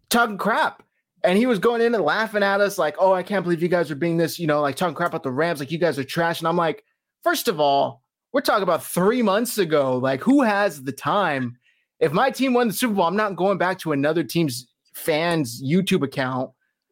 talking 0.10 0.38
crap. 0.38 0.84
And 1.23 1.38
he 1.38 1.45
was 1.45 1.57
going 1.57 1.81
in 1.81 1.95
and 1.95 2.03
laughing 2.03 2.44
at 2.44 2.60
us, 2.60 2.77
like, 2.77 2.95
oh, 2.99 3.14
I 3.14 3.23
can't 3.23 3.44
believe 3.44 3.61
you 3.61 3.69
guys 3.69 3.90
are 3.90 3.95
being 3.95 4.18
this, 4.18 4.38
you 4.38 4.45
know, 4.45 4.61
like 4.61 4.76
talking 4.76 4.94
crap 4.94 5.11
about 5.11 5.23
the 5.23 5.31
Rams, 5.31 5.60
like 5.60 5.72
you 5.72 5.77
guys 5.77 5.98
are 5.98 6.03
trash. 6.03 6.40
And 6.40 6.48
I'm 6.48 6.57
like, 6.57 6.84
first 7.23 7.48
of 7.48 7.61
all, 7.61 8.02
we're 8.34 8.41
talking 8.41 8.64
about 8.64 8.84
three 8.84 9.22
months 9.22 9.57
ago. 9.57 9.98
Like, 9.98 10.22
who 10.22 10.41
has 10.41 10.84
the 10.84 10.91
time? 10.91 11.57
If 11.99 12.11
my 12.11 12.32
team 12.32 12.53
won 12.53 12.68
the 12.68 12.74
Super 12.74 12.94
Bowl, 12.95 13.06
I'm 13.06 13.15
not 13.15 13.36
going 13.36 13.57
back 13.57 13.80
to 13.80 13.91
another 13.91 14.24
team's 14.24 14.68
fans' 14.94 15.61
YouTube 15.64 16.03
account 16.03 16.52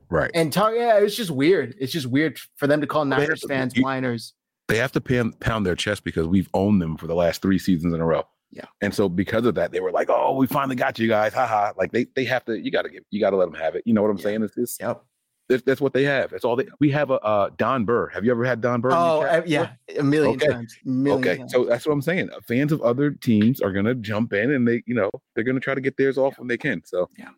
Right. 0.10 0.32
and 0.34 0.52
talk. 0.52 0.73
Yeah, 0.76 0.98
it's 0.99 1.15
just 1.15 1.32
weird. 1.32 1.76
It's 1.80 1.91
just 1.91 2.07
weird 2.07 2.40
for 2.57 2.68
them 2.68 2.82
to 2.82 2.88
call 2.88 3.06
Niners 3.06 3.41
to- 3.41 3.48
fans 3.48 3.76
you- 3.76 3.84
whiners. 3.84 4.34
they 4.68 4.78
have 4.78 4.91
to 4.94 5.02
pound, 5.02 5.38
pound 5.41 5.65
their 5.65 5.76
chest 5.76 6.03
because 6.06 6.28
we've 6.28 6.48
owned 6.53 6.82
them 6.82 6.95
for 6.98 7.06
the 7.07 7.15
last 7.15 7.41
three 7.41 7.60
seasons 7.60 7.94
in 7.94 7.99
a 7.99 8.06
row. 8.06 8.23
Yeah. 8.52 8.65
And 8.82 8.94
so 8.94 9.07
because 9.10 9.45
of 9.45 9.56
that, 9.56 9.72
they 9.72 9.80
were 9.80 9.91
like, 9.91 10.10
"Oh, 10.10 10.36
we 10.36 10.45
finally 10.48 10.76
got 10.76 10.99
you 10.99 11.07
guys!" 11.07 11.34
Haha. 11.34 11.72
Like 11.78 11.91
they 11.94 12.06
they 12.15 12.26
have 12.26 12.44
to. 12.45 12.57
You 12.60 12.69
got 12.72 12.82
to 12.84 12.90
give. 12.90 13.03
You 13.10 13.19
got 13.22 13.30
to 13.32 13.38
let 13.38 13.45
them 13.45 13.53
have 13.60 13.76
it. 13.76 13.84
You 13.86 13.94
know 13.94 14.02
what 14.02 14.11
I'm 14.11 14.18
saying? 14.18 14.44
It's, 14.44 14.57
it's 14.57 14.78
Yep. 14.80 15.02
That's, 15.52 15.64
that's 15.64 15.82
what 15.82 15.94
they 15.94 16.03
have. 16.03 16.32
That's 16.32 16.45
all 16.45 16.56
they. 16.56 16.68
We 16.80 16.90
have 16.91 17.11
a 17.11 17.19
uh, 17.19 17.49
Don 17.57 17.86
Burr. 17.86 18.07
Have 18.10 18.26
you 18.26 18.32
ever 18.32 18.45
had 18.45 18.61
Don 18.61 18.82
Burr? 18.82 18.91
Oh, 18.94 19.22
chat 19.22 19.44
uh, 19.44 19.44
yeah, 19.45 19.72
a 19.98 20.03
million 20.03 20.36
Okay. 20.36 20.48
times. 20.48 20.76
Million 20.84 21.19
Okay, 21.22 21.38
times. 21.38 21.52
so 21.52 21.65
that's 21.65 21.86
what 21.86 21.94
I'm 21.94 22.02
saying. 22.02 22.30
Uh, 22.32 22.40
Fans 22.48 22.72
of 22.72 22.82
other 22.82 23.11
teams 23.11 23.61
are 23.61 23.72
gonna 23.72 23.94
jump 23.95 24.34
in, 24.34 24.52
and 24.52 24.68
they, 24.68 24.82
you 24.86 24.95
know, 24.95 25.10
they're 25.36 25.44
gonna 25.44 25.60
try 25.60 25.76
to 25.76 25.82
get 25.82 25.98
theirs 25.98 26.18
off 26.18 26.40
when 26.40 26.48
they 26.48 26.57
can. 26.57 26.82
So, 26.86 27.10
Yeah. 27.18 27.30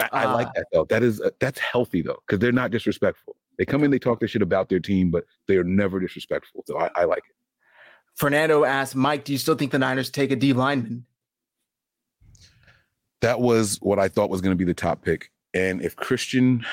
I, 0.00 0.08
I 0.12 0.24
like 0.26 0.46
Uh, 0.48 0.52
that 0.56 0.66
though. 0.72 0.84
That 0.84 1.02
is 1.02 1.20
uh, 1.20 1.30
that's 1.40 1.58
healthy 1.58 2.02
though, 2.02 2.22
because 2.26 2.38
they're 2.38 2.52
not 2.52 2.70
disrespectful. 2.70 3.36
They 3.58 3.64
come 3.64 3.84
in, 3.84 3.90
they 3.90 3.98
talk 3.98 4.20
their 4.20 4.28
shit 4.28 4.42
about 4.42 4.68
their 4.68 4.80
team, 4.80 5.10
but 5.10 5.24
they 5.46 5.56
are 5.56 5.64
never 5.64 6.00
disrespectful. 6.00 6.64
So 6.66 6.78
I, 6.78 6.90
I 6.94 7.04
like 7.04 7.18
it. 7.28 7.36
Fernando 8.16 8.64
asked, 8.64 8.96
Mike, 8.96 9.24
do 9.24 9.32
you 9.32 9.38
still 9.38 9.54
think 9.54 9.72
the 9.72 9.78
Niners 9.78 10.10
take 10.10 10.30
a 10.30 10.36
D 10.36 10.52
lineman? 10.52 11.04
that 13.20 13.40
was 13.40 13.76
what 13.82 13.98
I 13.98 14.08
thought 14.08 14.30
was 14.30 14.40
going 14.40 14.52
to 14.52 14.56
be 14.56 14.64
the 14.64 14.74
top 14.74 15.02
pick. 15.02 15.30
And 15.52 15.82
if 15.82 15.96
Christian, 15.96 16.64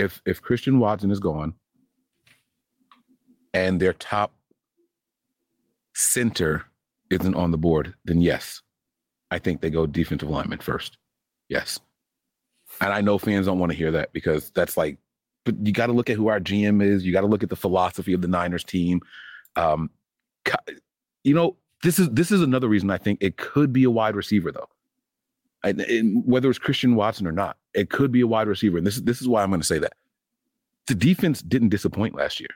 if 0.00 0.22
if 0.26 0.42
Christian 0.42 0.78
Watson 0.78 1.10
is 1.10 1.20
gone, 1.20 1.54
and 3.54 3.80
their 3.80 3.92
top 3.92 4.32
center 5.94 6.64
isn't 7.10 7.34
on 7.34 7.50
the 7.50 7.58
board, 7.58 7.94
then 8.04 8.20
yes, 8.20 8.62
I 9.30 9.38
think 9.38 9.60
they 9.60 9.70
go 9.70 9.86
defensive 9.86 10.28
lineman 10.28 10.58
first. 10.58 10.96
Yes. 11.48 11.80
And 12.80 12.92
I 12.92 13.00
know 13.00 13.18
fans 13.18 13.46
don't 13.46 13.58
want 13.58 13.72
to 13.72 13.78
hear 13.78 13.90
that 13.90 14.12
because 14.12 14.50
that's 14.50 14.76
like, 14.76 14.98
but 15.44 15.54
you 15.66 15.72
got 15.72 15.86
to 15.86 15.92
look 15.92 16.08
at 16.08 16.16
who 16.16 16.28
our 16.28 16.40
GM 16.40 16.82
is. 16.82 17.04
You 17.04 17.12
got 17.12 17.22
to 17.22 17.26
look 17.26 17.42
at 17.42 17.50
the 17.50 17.56
philosophy 17.56 18.12
of 18.12 18.22
the 18.22 18.28
Niners 18.28 18.64
team. 18.64 19.00
Um, 19.56 19.90
you 21.24 21.34
know, 21.34 21.56
this 21.82 21.98
is 21.98 22.08
this 22.10 22.30
is 22.30 22.42
another 22.42 22.68
reason 22.68 22.90
I 22.90 22.98
think 22.98 23.18
it 23.20 23.36
could 23.36 23.72
be 23.72 23.84
a 23.84 23.90
wide 23.90 24.14
receiver 24.14 24.52
though. 24.52 24.68
And, 25.62 25.80
and 25.80 26.24
whether 26.24 26.48
it's 26.48 26.58
Christian 26.58 26.94
Watson 26.94 27.26
or 27.26 27.32
not, 27.32 27.58
it 27.74 27.90
could 27.90 28.12
be 28.12 28.20
a 28.20 28.26
wide 28.26 28.48
receiver. 28.48 28.78
And 28.78 28.86
this 28.86 28.96
is 28.96 29.02
this 29.02 29.20
is 29.20 29.28
why 29.28 29.42
I'm 29.42 29.50
going 29.50 29.60
to 29.60 29.66
say 29.66 29.78
that 29.78 29.94
the 30.86 30.94
defense 30.94 31.42
didn't 31.42 31.68
disappoint 31.68 32.14
last 32.14 32.40
year. 32.40 32.48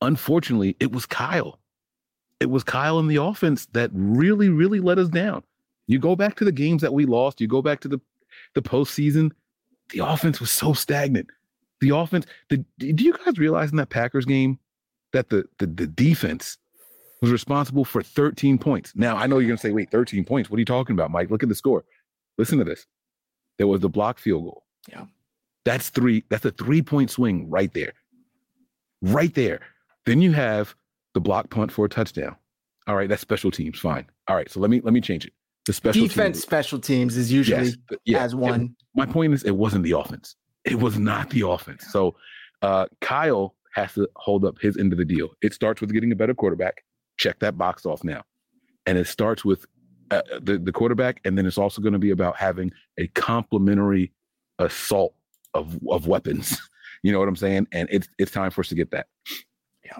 Unfortunately, 0.00 0.76
it 0.80 0.92
was 0.92 1.06
Kyle. 1.06 1.58
It 2.40 2.50
was 2.50 2.64
Kyle 2.64 2.98
in 2.98 3.06
the 3.06 3.16
offense 3.16 3.66
that 3.72 3.90
really, 3.94 4.48
really 4.48 4.80
let 4.80 4.98
us 4.98 5.08
down. 5.08 5.42
You 5.86 5.98
go 5.98 6.16
back 6.16 6.36
to 6.36 6.44
the 6.44 6.52
games 6.52 6.82
that 6.82 6.92
we 6.92 7.06
lost. 7.06 7.40
You 7.40 7.46
go 7.46 7.62
back 7.62 7.80
to 7.80 7.88
the 7.88 8.00
the 8.54 8.62
postseason. 8.62 9.32
The 9.90 10.00
offense 10.00 10.40
was 10.40 10.50
so 10.50 10.72
stagnant. 10.72 11.28
The 11.80 11.90
offense. 11.90 12.26
The, 12.48 12.64
do 12.78 13.04
you 13.04 13.12
guys 13.24 13.38
realize 13.38 13.70
in 13.70 13.76
that 13.76 13.90
Packers 13.90 14.24
game 14.24 14.58
that 15.12 15.30
the 15.30 15.44
the, 15.58 15.66
the 15.66 15.86
defense 15.86 16.58
was 17.20 17.30
responsible 17.30 17.84
for 17.84 18.02
13 18.02 18.58
points? 18.58 18.92
Now 18.94 19.16
I 19.16 19.26
know 19.26 19.38
you're 19.38 19.48
gonna 19.48 19.58
say, 19.58 19.72
wait, 19.72 19.90
13 19.90 20.24
points. 20.24 20.50
What 20.50 20.56
are 20.56 20.60
you 20.60 20.66
talking 20.66 20.94
about, 20.94 21.10
Mike? 21.10 21.30
Look 21.30 21.42
at 21.42 21.48
the 21.48 21.54
score. 21.54 21.84
Listen 22.36 22.58
to 22.58 22.64
this. 22.64 22.86
There 23.58 23.66
was 23.66 23.80
the 23.80 23.88
block 23.88 24.18
field 24.18 24.44
goal. 24.44 24.64
Yeah. 24.88 25.04
That's 25.64 25.88
three. 25.90 26.24
That's 26.28 26.44
a 26.44 26.50
three 26.50 26.82
point 26.82 27.10
swing 27.10 27.48
right 27.48 27.72
there. 27.72 27.92
Right 29.02 29.34
there. 29.34 29.60
Then 30.06 30.20
you 30.20 30.32
have 30.32 30.74
the 31.14 31.20
block 31.20 31.50
punt 31.50 31.72
for 31.72 31.84
a 31.84 31.88
touchdown. 31.88 32.36
All 32.86 32.96
right, 32.96 33.08
that's 33.08 33.22
special 33.22 33.50
teams. 33.50 33.78
Fine. 33.78 34.06
All 34.28 34.36
right, 34.36 34.50
so 34.50 34.60
let 34.60 34.70
me 34.70 34.80
let 34.82 34.92
me 34.92 35.00
change 35.00 35.24
it. 35.24 35.32
The 35.66 35.72
special 35.72 36.02
defense 36.02 36.36
teams. 36.36 36.42
special 36.42 36.78
teams 36.78 37.16
is 37.16 37.32
usually 37.32 37.64
Yes, 37.64 37.76
yeah, 38.04 38.22
as 38.22 38.34
one. 38.34 38.60
it- 38.62 38.70
my 38.94 39.06
point 39.06 39.32
is, 39.32 39.42
it 39.44 39.52
wasn't 39.52 39.84
the 39.84 39.92
offense. 39.92 40.36
It 40.64 40.78
was 40.78 40.98
not 40.98 41.30
the 41.30 41.46
offense. 41.48 41.86
So 41.90 42.14
uh, 42.62 42.86
Kyle 43.00 43.54
has 43.74 43.92
to 43.94 44.08
hold 44.16 44.44
up 44.44 44.58
his 44.60 44.76
end 44.76 44.92
of 44.92 44.98
the 44.98 45.04
deal. 45.04 45.30
It 45.42 45.52
starts 45.54 45.80
with 45.80 45.92
getting 45.92 46.12
a 46.12 46.16
better 46.16 46.34
quarterback. 46.34 46.84
Check 47.16 47.38
that 47.40 47.56
box 47.56 47.86
off 47.86 48.04
now, 48.04 48.22
and 48.86 48.98
it 48.98 49.06
starts 49.06 49.44
with 49.44 49.64
uh, 50.10 50.22
the 50.40 50.58
the 50.58 50.72
quarterback, 50.72 51.20
and 51.24 51.36
then 51.38 51.46
it's 51.46 51.58
also 51.58 51.80
going 51.82 51.92
to 51.94 51.98
be 51.98 52.10
about 52.10 52.36
having 52.36 52.70
a 52.98 53.06
complementary 53.08 54.12
assault 54.58 55.14
of 55.54 55.78
of 55.88 56.06
weapons. 56.06 56.58
You 57.02 57.12
know 57.12 57.18
what 57.18 57.28
I'm 57.28 57.36
saying? 57.36 57.66
And 57.70 57.86
it's 57.92 58.08
it's 58.18 58.30
time 58.30 58.50
for 58.50 58.62
us 58.62 58.68
to 58.68 58.74
get 58.74 58.90
that. 58.92 59.08
Yeah. 59.84 59.98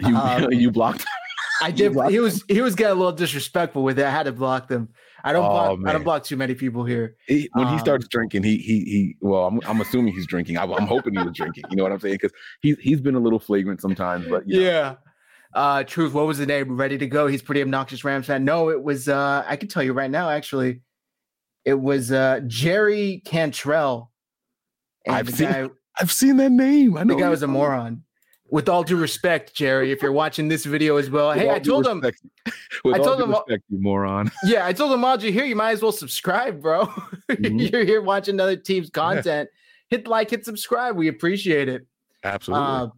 You 0.00 0.16
Um, 0.16 0.48
you 0.50 0.72
blocked. 0.72 1.04
I 1.62 1.70
did. 1.80 1.94
He 2.10 2.18
was 2.18 2.42
he 2.48 2.60
was 2.60 2.74
getting 2.74 2.90
a 2.90 2.96
little 2.96 3.12
disrespectful 3.12 3.84
with 3.84 4.00
it. 4.00 4.04
I 4.04 4.10
had 4.10 4.24
to 4.24 4.32
block 4.32 4.66
them. 4.66 4.88
I 5.22 5.32
don't 5.32 5.44
Oh, 5.44 5.76
block. 5.76 5.78
I 5.86 5.92
don't 5.92 6.02
block 6.02 6.24
too 6.24 6.36
many 6.36 6.56
people 6.56 6.84
here. 6.84 7.14
He, 7.28 7.48
when 7.52 7.68
he 7.68 7.74
Um, 7.74 7.78
starts 7.78 8.08
drinking, 8.08 8.42
he 8.42 8.56
he 8.56 8.80
he. 8.80 9.16
Well, 9.20 9.46
I'm 9.46 9.60
I'm 9.64 9.80
assuming 9.80 10.12
he's 10.12 10.26
drinking. 10.26 10.58
I, 10.58 10.64
I'm 10.64 10.88
hoping 10.88 11.14
he 11.14 11.22
was 11.22 11.34
drinking. 11.36 11.62
You 11.70 11.76
know 11.76 11.84
what 11.84 11.92
I'm 11.92 12.00
saying? 12.00 12.14
Because 12.14 12.32
he's 12.62 12.76
he's 12.80 13.00
been 13.00 13.14
a 13.14 13.20
little 13.20 13.38
flagrant 13.38 13.80
sometimes. 13.80 14.26
But 14.26 14.48
you 14.48 14.56
know, 14.58 14.66
Yeah. 14.68 14.94
Uh, 15.52 15.82
truth. 15.84 16.12
What 16.12 16.26
was 16.26 16.38
the 16.38 16.46
name? 16.46 16.76
Ready 16.76 16.96
to 16.98 17.06
go. 17.06 17.26
He's 17.26 17.42
pretty 17.42 17.60
obnoxious 17.62 18.04
Rams 18.04 18.26
fan. 18.26 18.44
No, 18.44 18.70
it 18.70 18.82
was. 18.82 19.08
Uh, 19.08 19.44
I 19.46 19.56
can 19.56 19.68
tell 19.68 19.82
you 19.82 19.92
right 19.92 20.10
now. 20.10 20.30
Actually, 20.30 20.80
it 21.64 21.74
was 21.74 22.12
uh 22.12 22.40
Jerry 22.46 23.22
Cantrell. 23.24 24.10
I've 25.08 25.28
seen 25.30 25.50
guy, 25.50 25.68
I've 26.00 26.12
seen 26.12 26.36
that 26.36 26.52
name. 26.52 26.96
I 26.96 27.02
know 27.02 27.14
the 27.14 27.20
guy 27.20 27.28
was 27.28 27.42
a 27.42 27.46
moron. 27.48 28.04
With 28.52 28.68
all 28.68 28.82
due 28.82 28.96
respect, 28.96 29.54
Jerry, 29.54 29.92
if 29.92 30.02
you're 30.02 30.10
watching 30.12 30.48
this 30.48 30.64
video 30.64 30.96
as 30.96 31.08
well, 31.08 31.30
hey, 31.32 31.50
I 31.50 31.58
told 31.60 31.86
him. 31.86 32.00
With 32.84 32.94
I 32.94 32.98
all 32.98 33.04
told 33.04 33.18
due 33.18 33.24
him- 33.24 33.30
respect, 33.30 33.62
you 33.68 33.80
moron. 33.80 34.30
Yeah, 34.44 34.66
I 34.66 34.72
told 34.72 34.92
him 34.92 35.02
while 35.02 35.20
you're 35.20 35.32
here, 35.32 35.44
you 35.44 35.54
might 35.56 35.72
as 35.72 35.82
well 35.82 35.92
subscribe, 35.92 36.60
bro. 36.60 36.86
Mhm. 37.30 37.70
you're 37.72 37.84
here 37.84 38.02
watching 38.02 38.34
another 38.34 38.56
team's 38.56 38.90
content. 38.90 39.48
Hit 39.88 40.06
like, 40.08 40.30
hit 40.30 40.44
subscribe. 40.44 40.96
We 40.96 41.08
appreciate 41.08 41.68
it. 41.68 41.86
Absolutely. 42.24 42.66
Uh, 42.66 42.88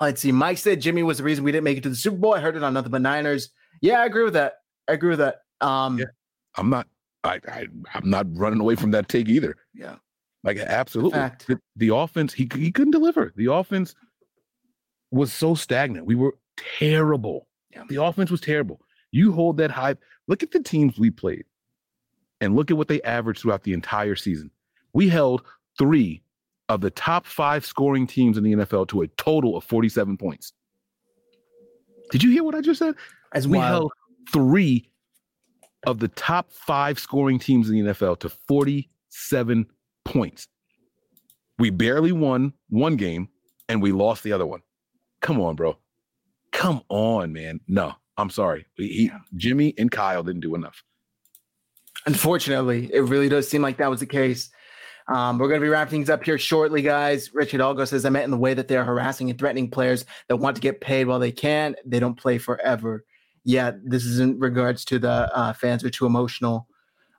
let's 0.00 0.20
see. 0.20 0.32
Mike 0.32 0.58
said 0.58 0.80
Jimmy 0.80 1.02
was 1.02 1.18
the 1.18 1.24
reason 1.24 1.44
we 1.44 1.52
didn't 1.52 1.64
make 1.64 1.78
it 1.78 1.82
to 1.82 1.88
the 1.88 1.96
Super 1.96 2.16
Bowl. 2.16 2.34
I 2.34 2.40
heard 2.40 2.56
it 2.56 2.62
on 2.62 2.74
Nothing 2.74 2.90
But 2.92 3.02
Niners. 3.02 3.50
Yeah, 3.80 4.00
I 4.00 4.06
agree 4.06 4.24
with 4.24 4.34
that. 4.34 4.54
I 4.88 4.92
agree 4.92 5.10
with 5.10 5.18
that. 5.20 5.42
Um, 5.60 5.98
Yeah. 5.98 6.06
I'm 6.56 6.70
not. 6.70 6.86
I, 7.24 7.40
I 7.48 7.66
I'm 7.94 8.08
not 8.10 8.26
running 8.36 8.60
away 8.60 8.74
from 8.76 8.90
that 8.92 9.08
take 9.08 9.28
either. 9.28 9.56
yeah. 9.74 9.96
Like 10.44 10.58
absolutely, 10.58 11.18
the, 11.48 11.60
the 11.76 11.94
offense 11.94 12.32
he 12.32 12.48
he 12.54 12.70
couldn't 12.70 12.92
deliver. 12.92 13.32
The 13.34 13.52
offense 13.52 13.94
was 15.10 15.32
so 15.32 15.54
stagnant. 15.56 16.06
We 16.06 16.14
were 16.14 16.34
terrible. 16.78 17.48
Yeah. 17.72 17.82
The 17.88 18.02
offense 18.02 18.30
was 18.30 18.40
terrible. 18.40 18.80
You 19.10 19.32
hold 19.32 19.56
that 19.56 19.72
high. 19.72 19.96
Look 20.28 20.42
at 20.44 20.52
the 20.52 20.60
teams 20.60 20.96
we 20.98 21.10
played, 21.10 21.44
and 22.40 22.54
look 22.54 22.70
at 22.70 22.76
what 22.76 22.86
they 22.86 23.02
averaged 23.02 23.42
throughout 23.42 23.64
the 23.64 23.72
entire 23.72 24.14
season. 24.14 24.50
We 24.92 25.08
held 25.08 25.42
three 25.76 26.22
of 26.68 26.80
the 26.80 26.90
top 26.90 27.26
five 27.26 27.64
scoring 27.64 28.06
teams 28.06 28.36
in 28.36 28.44
the 28.44 28.52
NFL 28.52 28.88
to 28.88 29.02
a 29.02 29.08
total 29.08 29.56
of 29.56 29.64
47 29.64 30.16
points. 30.16 30.52
Did 32.10 32.22
you 32.22 32.30
hear 32.30 32.44
what 32.44 32.54
I 32.54 32.60
just 32.60 32.78
said? 32.78 32.94
As 33.32 33.46
we 33.46 33.58
wild. 33.58 33.70
held 33.70 33.92
three 34.32 34.90
of 35.86 35.98
the 35.98 36.08
top 36.08 36.52
five 36.52 36.98
scoring 36.98 37.38
teams 37.38 37.70
in 37.70 37.84
the 37.84 37.92
NFL 37.92 38.18
to 38.20 38.28
47 38.28 39.66
points. 40.04 40.48
We 41.58 41.70
barely 41.70 42.12
won 42.12 42.52
one 42.68 42.96
game 42.96 43.28
and 43.68 43.82
we 43.82 43.92
lost 43.92 44.22
the 44.22 44.32
other 44.32 44.46
one. 44.46 44.62
Come 45.20 45.40
on, 45.40 45.56
bro. 45.56 45.76
Come 46.52 46.82
on, 46.88 47.32
man. 47.32 47.60
No, 47.68 47.94
I'm 48.16 48.30
sorry. 48.30 48.66
He, 48.74 48.88
he- 48.88 49.10
Jimmy 49.36 49.74
and 49.78 49.90
Kyle 49.90 50.22
didn't 50.22 50.40
do 50.40 50.54
enough. 50.54 50.82
Unfortunately, 52.06 52.90
it 52.92 53.00
really 53.00 53.28
does 53.28 53.48
seem 53.48 53.60
like 53.60 53.76
that 53.78 53.90
was 53.90 54.00
the 54.00 54.06
case. 54.06 54.50
Um, 55.08 55.38
we're 55.38 55.48
going 55.48 55.60
to 55.60 55.64
be 55.64 55.70
wrapping 55.70 55.90
things 55.90 56.10
up 56.10 56.22
here 56.22 56.36
shortly, 56.38 56.82
guys. 56.82 57.32
Richard 57.34 57.60
Algo 57.60 57.88
says, 57.88 58.04
I 58.04 58.10
meant 58.10 58.24
in 58.24 58.30
the 58.30 58.36
way 58.36 58.52
that 58.54 58.68
they 58.68 58.76
are 58.76 58.84
harassing 58.84 59.30
and 59.30 59.38
threatening 59.38 59.70
players 59.70 60.04
that 60.28 60.36
want 60.36 60.54
to 60.56 60.60
get 60.60 60.80
paid 60.80 61.06
while 61.06 61.18
they 61.18 61.32
can. 61.32 61.74
They 61.86 61.98
don't 61.98 62.16
play 62.16 62.36
forever. 62.38 63.04
Yeah, 63.44 63.72
this 63.82 64.04
is 64.04 64.20
in 64.20 64.38
regards 64.38 64.84
to 64.86 64.98
the 64.98 65.34
uh, 65.34 65.54
fans 65.54 65.82
are 65.82 65.90
too 65.90 66.04
emotional. 66.04 66.66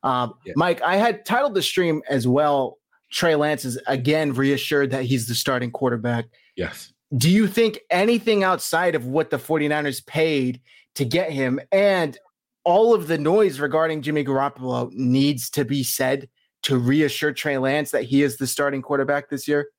Um, 0.04 0.36
Yeah. 0.46 0.54
Mike, 0.56 0.82
I 0.84 0.98
had 0.98 1.26
titled 1.26 1.56
the 1.56 1.62
stream 1.62 2.02
as 2.10 2.28
well. 2.28 2.78
Trey 3.12 3.34
Lance 3.36 3.66
is 3.66 3.80
again 3.88 4.34
reassured 4.34 4.92
that 4.92 5.04
he's 5.04 5.28
the 5.28 5.34
starting 5.34 5.72
quarterback. 5.72 6.26
Yes. 6.56 6.94
Do 7.18 7.30
you 7.30 7.48
think 7.48 7.80
anything 7.90 8.44
outside 8.44 8.94
of 8.94 9.08
what 9.08 9.32
the 9.32 9.38
49ers 9.40 10.06
paid 10.06 10.62
to 10.94 11.06
get 11.06 11.32
him 11.32 11.60
and 11.72 12.18
all 12.66 12.94
of 12.94 13.08
the 13.08 13.18
noise 13.18 13.60
regarding 13.60 14.04
Jimmy 14.04 14.24
Garoppolo 14.24 14.92
needs 14.92 15.50
to 15.52 15.66
be 15.66 15.84
said 15.84 16.30
to 16.64 16.78
reassure 16.78 17.34
Trey 17.34 17.58
Lance 17.58 17.92
that 17.92 18.04
he 18.04 18.24
is 18.24 18.38
the 18.38 18.48
starting 18.48 18.82
quarterback 18.82 19.30
this 19.30 19.48
year? 19.48 19.70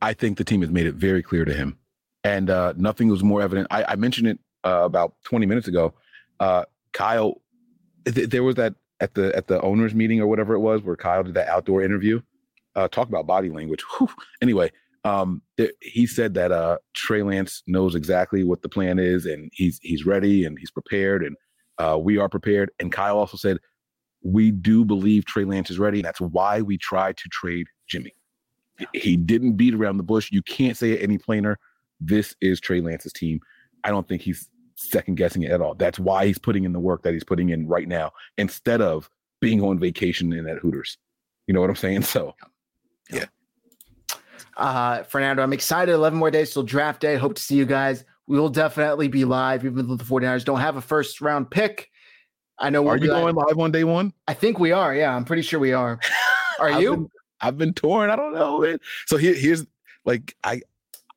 I 0.00 0.12
think 0.12 0.38
the 0.38 0.44
team 0.44 0.62
has 0.62 0.70
made 0.70 0.86
it 0.86 0.94
very 0.94 1.22
clear 1.22 1.44
to 1.44 1.52
him. 1.52 1.78
And 2.22 2.48
uh, 2.48 2.74
nothing 2.76 3.08
was 3.08 3.22
more 3.22 3.42
evident. 3.42 3.68
I, 3.70 3.84
I 3.84 3.96
mentioned 3.96 4.28
it 4.28 4.38
uh, 4.64 4.84
about 4.84 5.14
20 5.24 5.46
minutes 5.46 5.68
ago. 5.68 5.94
Uh, 6.40 6.64
Kyle, 6.92 7.40
th- 8.06 8.30
there 8.30 8.42
was 8.42 8.54
that 8.56 8.74
at 9.00 9.14
the 9.14 9.34
at 9.36 9.48
the 9.48 9.60
owners 9.60 9.94
meeting 9.94 10.20
or 10.20 10.26
whatever 10.26 10.54
it 10.54 10.60
was 10.60 10.82
where 10.82 10.96
Kyle 10.96 11.22
did 11.22 11.34
that 11.34 11.48
outdoor 11.48 11.82
interview. 11.82 12.20
Uh, 12.74 12.88
talk 12.88 13.08
about 13.08 13.26
body 13.26 13.50
language. 13.50 13.82
Whew. 13.98 14.08
Anyway, 14.40 14.70
um, 15.04 15.42
th- 15.58 15.72
he 15.80 16.06
said 16.06 16.34
that 16.34 16.50
uh, 16.50 16.78
Trey 16.94 17.22
Lance 17.22 17.62
knows 17.66 17.94
exactly 17.94 18.42
what 18.42 18.62
the 18.62 18.68
plan 18.68 18.98
is 18.98 19.26
and 19.26 19.50
he's 19.52 19.78
he's 19.82 20.06
ready 20.06 20.44
and 20.44 20.58
he's 20.58 20.70
prepared 20.70 21.22
and 21.22 21.36
uh, 21.78 21.98
we 22.00 22.18
are 22.18 22.28
prepared. 22.28 22.70
And 22.80 22.90
Kyle 22.90 23.18
also 23.18 23.36
said 23.36 23.58
we 24.24 24.50
do 24.50 24.84
believe 24.84 25.24
Trey 25.26 25.44
Lance 25.44 25.70
is 25.70 25.78
ready. 25.78 26.02
That's 26.02 26.20
why 26.20 26.62
we 26.62 26.78
tried 26.78 27.16
to 27.18 27.28
trade 27.28 27.66
Jimmy. 27.86 28.14
He 28.92 29.16
didn't 29.16 29.52
beat 29.52 29.74
around 29.74 29.98
the 29.98 30.02
bush. 30.02 30.32
You 30.32 30.42
can't 30.42 30.76
say 30.76 30.92
it 30.92 31.02
any 31.02 31.18
plainer. 31.18 31.58
This 32.00 32.34
is 32.40 32.58
Trey 32.58 32.80
Lance's 32.80 33.12
team. 33.12 33.40
I 33.84 33.90
don't 33.90 34.08
think 34.08 34.22
he's 34.22 34.48
second 34.76 35.16
guessing 35.16 35.42
it 35.42 35.50
at 35.50 35.60
all. 35.60 35.74
That's 35.74 35.98
why 35.98 36.26
he's 36.26 36.38
putting 36.38 36.64
in 36.64 36.72
the 36.72 36.80
work 36.80 37.02
that 37.02 37.12
he's 37.12 37.22
putting 37.22 37.50
in 37.50 37.68
right 37.68 37.86
now 37.86 38.12
instead 38.38 38.80
of 38.80 39.08
being 39.40 39.62
on 39.62 39.78
vacation 39.78 40.32
in 40.32 40.48
at 40.48 40.58
Hooters. 40.58 40.96
You 41.46 41.54
know 41.54 41.60
what 41.60 41.70
I'm 41.70 41.76
saying? 41.76 42.02
So, 42.14 42.34
yeah. 43.10 43.26
Uh, 44.56 45.02
Fernando, 45.02 45.42
I'm 45.42 45.52
excited. 45.52 45.92
11 45.92 46.18
more 46.18 46.30
days 46.30 46.52
till 46.52 46.62
draft 46.62 47.00
day. 47.00 47.16
Hope 47.16 47.34
to 47.34 47.42
see 47.42 47.56
you 47.56 47.66
guys. 47.66 48.04
We 48.26 48.40
will 48.40 48.48
definitely 48.48 49.08
be 49.08 49.24
live, 49.24 49.64
even 49.66 49.86
though 49.86 49.96
the 49.96 50.04
49ers 50.04 50.44
don't 50.44 50.60
have 50.60 50.76
a 50.76 50.80
first 50.80 51.20
round 51.20 51.50
pick. 51.50 51.90
I 52.58 52.70
know 52.70 52.82
we'll 52.82 52.92
are 52.92 52.96
you 52.96 53.08
going 53.08 53.34
live 53.34 53.58
on 53.58 53.72
day 53.72 53.84
one? 53.84 54.12
I 54.28 54.34
think 54.34 54.58
we 54.58 54.72
are. 54.72 54.94
Yeah, 54.94 55.14
I'm 55.14 55.24
pretty 55.24 55.42
sure 55.42 55.58
we 55.60 55.72
are. 55.72 55.98
Are 56.60 56.68
I've 56.70 56.82
you? 56.82 56.90
been- 56.92 57.08
I've 57.40 57.58
been 57.58 57.74
torn. 57.74 58.10
I 58.10 58.16
don't 58.16 58.32
know. 58.32 58.60
Man. 58.60 58.78
So 59.06 59.16
here, 59.16 59.34
here's 59.34 59.66
like 60.04 60.34
I, 60.44 60.62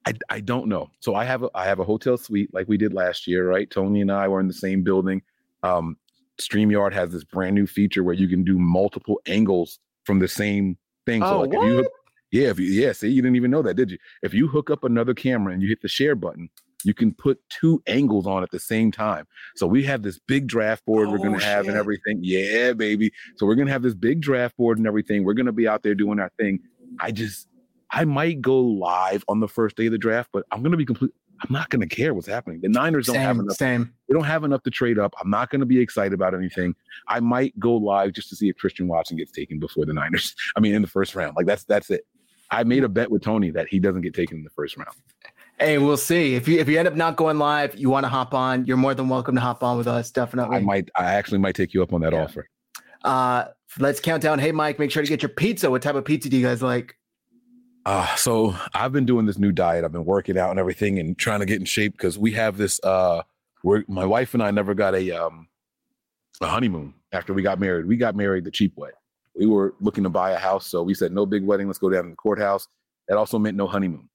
I, 0.06 0.14
I 0.30 0.40
don't 0.42 0.68
know. 0.68 0.90
So 1.00 1.16
I 1.16 1.24
have 1.24 1.44
a 1.44 1.50
I 1.54 1.66
have 1.66 1.80
a 1.80 1.84
hotel 1.84 2.18
suite 2.18 2.54
like 2.54 2.68
we 2.68 2.76
did 2.76 2.94
last 2.94 3.28
year, 3.28 3.48
right? 3.48 3.70
Tony 3.70 4.02
and 4.02 4.12
I 4.12 4.28
were 4.28 4.40
in 4.40 4.48
the 4.48 4.54
same 4.54 4.84
building. 4.84 5.22
Um, 5.64 5.96
StreamYard 6.42 6.94
has 6.94 7.12
this 7.12 7.24
brand 7.24 7.56
new 7.56 7.68
feature 7.68 8.04
where 8.04 8.16
you 8.16 8.28
can 8.28 8.44
do 8.44 8.58
multiple 8.58 9.22
angles 9.28 9.80
from 10.06 10.20
the 10.20 10.28
same 10.28 10.78
thing. 11.06 11.24
Oh, 11.24 11.28
so 11.28 11.40
like 11.42 11.54
if 11.54 11.64
you 11.64 11.76
hook, 11.78 11.92
yeah, 12.32 12.50
if 12.50 12.60
you 12.60 12.68
yeah, 12.68 12.92
see, 12.92 13.10
you 13.10 13.22
didn't 13.22 13.38
even 13.38 13.52
know 13.52 13.62
that, 13.62 13.76
did 13.76 13.92
you? 13.92 13.98
If 14.22 14.34
you 14.34 14.48
hook 14.48 14.70
up 14.70 14.84
another 14.84 15.14
camera 15.14 15.54
and 15.54 15.62
you 15.62 15.70
hit 15.70 15.82
the 15.82 15.88
share 15.88 16.16
button, 16.16 16.50
you 16.88 16.94
can 16.94 17.14
put 17.14 17.38
two 17.50 17.84
angles 17.86 18.26
on 18.26 18.44
at 18.44 18.50
the 18.52 18.60
same 18.60 18.92
time. 18.92 19.26
So 19.58 19.68
we 19.68 19.84
have 19.84 20.04
this 20.04 20.20
big 20.26 20.48
draft 20.48 20.86
board 20.86 21.10
we're 21.10 21.20
Oh, 21.20 21.24
gonna 21.24 21.44
have 21.44 21.68
and 21.68 21.76
everything. 21.78 22.20
Yeah, 22.22 22.72
baby. 22.72 23.12
So 23.36 23.46
we're 23.46 23.56
gonna 23.56 23.72
have 23.72 23.82
this 23.84 23.94
big 23.94 24.22
draft 24.22 24.56
board 24.56 24.78
and 24.78 24.88
everything. 24.88 25.26
We're 25.26 25.34
gonna 25.34 25.52
be 25.52 25.68
out 25.68 25.84
there 25.84 25.94
doing 25.96 26.20
our 26.20 26.32
thing. 26.40 26.60
I 27.02 27.12
just 27.12 27.50
I 27.92 28.06
might 28.06 28.42
go 28.42 28.60
live 28.62 29.24
on 29.28 29.42
the 29.42 29.48
first 29.50 29.76
day 29.76 29.88
of 29.88 29.92
the 29.92 29.98
draft, 29.98 30.30
but 30.32 30.46
I'm 30.52 30.64
gonna 30.64 30.78
be 30.78 30.86
complete. 30.86 31.12
I'm 31.42 31.54
not 31.54 31.70
gonna 31.70 31.88
care 31.88 32.14
what's 32.14 32.26
happening. 32.28 32.62
The 32.62 32.70
Niners 32.70 33.06
don't 33.08 33.16
have 33.18 33.38
enough 33.38 33.58
same. 33.58 33.94
they 34.08 34.14
don't 34.14 34.24
have 34.24 34.44
enough 34.46 34.64
to 34.64 34.72
trade 34.72 34.98
up. 34.98 35.14
I'm 35.22 35.30
not 35.30 35.50
going 35.52 35.60
to 35.60 35.68
be 35.68 35.80
excited 35.80 36.14
about 36.14 36.34
anything. 36.34 36.74
I 37.10 37.20
might 37.20 37.54
go 37.60 37.76
live 37.76 38.14
just 38.14 38.30
to 38.30 38.36
see 38.36 38.50
if 38.50 38.58
Christian 38.58 38.88
Watson 38.88 39.18
gets 39.18 39.32
taken 39.32 39.60
before 39.60 39.86
the 39.86 39.94
Niners. 39.94 40.34
I 40.56 40.62
mean, 40.62 40.74
in 40.74 40.82
the 40.82 40.88
first 40.88 41.14
round. 41.14 41.36
Like 41.36 41.46
that's 41.46 41.64
that's 41.66 41.92
it. 41.92 42.08
I 42.50 42.64
made 42.64 42.84
a 42.84 42.90
bet 42.90 43.12
with 43.12 43.22
Tony 43.22 43.52
that 43.52 43.68
he 43.68 43.78
doesn't 43.78 44.02
get 44.02 44.16
taken 44.16 44.38
in 44.38 44.44
the 44.46 44.50
first 44.50 44.78
round. 44.78 44.96
Hey, 45.60 45.80
we'll 45.80 45.98
see. 45.98 46.36
If 46.36 46.48
you 46.48 46.60
if 46.60 46.68
you 46.68 46.78
end 46.78 46.88
up 46.88 46.96
not 46.96 47.16
going 47.16 47.40
live, 47.40 47.76
you 47.76 47.90
want 47.90 48.04
to 48.04 48.10
hop 48.10 48.34
on, 48.34 48.66
you're 48.66 48.78
more 48.78 48.94
than 48.94 49.10
welcome 49.10 49.34
to 49.36 49.42
hop 49.42 49.64
on 49.64 49.78
with 49.78 49.88
us. 49.88 50.12
Definitely. 50.12 50.58
I 50.58 50.60
might. 50.62 50.90
I 50.96 51.06
actually 51.16 51.40
might 51.40 51.56
take 51.56 51.74
you 51.74 51.82
up 51.82 51.94
on 51.94 52.02
that 52.02 52.14
Yeah. 52.14 52.24
offer. 52.26 52.48
Uh, 53.04 53.46
let's 53.80 54.00
count 54.00 54.22
down. 54.22 54.38
Hey, 54.38 54.52
Mike, 54.52 54.78
make 54.78 54.92
sure 54.92 55.02
to 55.02 55.10
get 55.10 55.22
your 55.24 55.30
pizza. 55.30 55.72
What 55.72 55.82
type 55.82 55.96
of 55.96 56.06
pizza 56.06 56.30
do 56.30 56.38
you 56.38 56.46
guys 56.46 56.62
like? 56.62 56.96
Uh, 57.86 58.14
so 58.16 58.56
I've 58.74 58.92
been 58.92 59.06
doing 59.06 59.26
this 59.26 59.38
new 59.40 59.52
diet. 59.52 59.84
I've 59.86 59.92
been 59.94 60.06
working 60.06 60.38
out 60.38 60.52
and 60.52 60.60
everything 60.60 61.00
and 61.00 61.18
trying 61.18 61.40
to 61.40 61.46
get 61.46 61.60
in 61.60 61.66
shape 61.66 61.94
because 61.94 62.20
we 62.20 62.34
have 62.34 62.58
this. 62.58 62.80
Uh, 62.84 63.24
we're 63.64 63.84
my 63.88 64.06
wife 64.06 64.34
and 64.36 64.44
I 64.44 64.52
never 64.52 64.74
got 64.76 64.94
a 64.94 65.12
um 65.12 65.48
a 66.40 66.48
honeymoon 66.48 66.94
after 67.14 67.34
we 67.34 67.42
got 67.42 67.60
married. 67.60 67.88
We 67.88 67.98
got 67.98 68.16
married 68.16 68.44
the 68.44 68.52
cheap 68.52 68.78
way. 68.78 68.92
We 69.36 69.48
were 69.48 69.74
looking 69.80 70.04
to 70.04 70.10
buy 70.10 70.32
a 70.32 70.38
house, 70.38 70.68
so 70.68 70.84
we 70.84 70.94
said 70.94 71.12
no 71.12 71.26
big 71.26 71.44
wedding. 71.44 71.66
Let's 71.68 71.80
go 71.80 71.90
down 71.90 72.04
to 72.04 72.10
the 72.12 72.16
courthouse. 72.16 72.68
That 73.08 73.18
also 73.18 73.40
meant 73.40 73.58
no 73.58 73.66
honeymoon. 73.68 74.10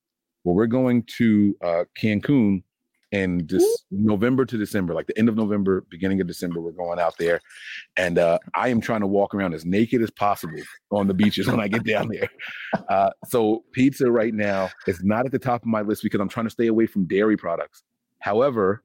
Well, 0.44 0.54
we're 0.54 0.66
going 0.66 1.04
to 1.18 1.56
uh, 1.62 1.84
Cancun 1.98 2.62
in 3.12 3.46
this 3.46 3.84
November 3.90 4.46
to 4.46 4.56
December, 4.56 4.94
like 4.94 5.06
the 5.06 5.16
end 5.18 5.28
of 5.28 5.36
November, 5.36 5.84
beginning 5.90 6.20
of 6.20 6.26
December. 6.26 6.60
We're 6.60 6.72
going 6.72 6.98
out 6.98 7.16
there, 7.18 7.40
and 7.96 8.18
uh, 8.18 8.38
I 8.54 8.68
am 8.68 8.80
trying 8.80 9.02
to 9.02 9.06
walk 9.06 9.34
around 9.34 9.54
as 9.54 9.64
naked 9.66 10.02
as 10.02 10.10
possible 10.10 10.60
on 10.90 11.06
the 11.06 11.14
beaches 11.14 11.46
when 11.46 11.60
I 11.60 11.68
get 11.68 11.84
down 11.84 12.08
there. 12.08 12.28
Uh, 12.88 13.10
so 13.26 13.64
pizza 13.72 14.10
right 14.10 14.34
now 14.34 14.68
is 14.86 15.02
not 15.02 15.24
at 15.24 15.32
the 15.32 15.38
top 15.38 15.62
of 15.62 15.66
my 15.66 15.80
list 15.80 16.02
because 16.02 16.20
I'm 16.20 16.28
trying 16.28 16.44
to 16.44 16.50
stay 16.50 16.66
away 16.66 16.86
from 16.86 17.04
dairy 17.06 17.36
products. 17.36 17.84
However, 18.18 18.82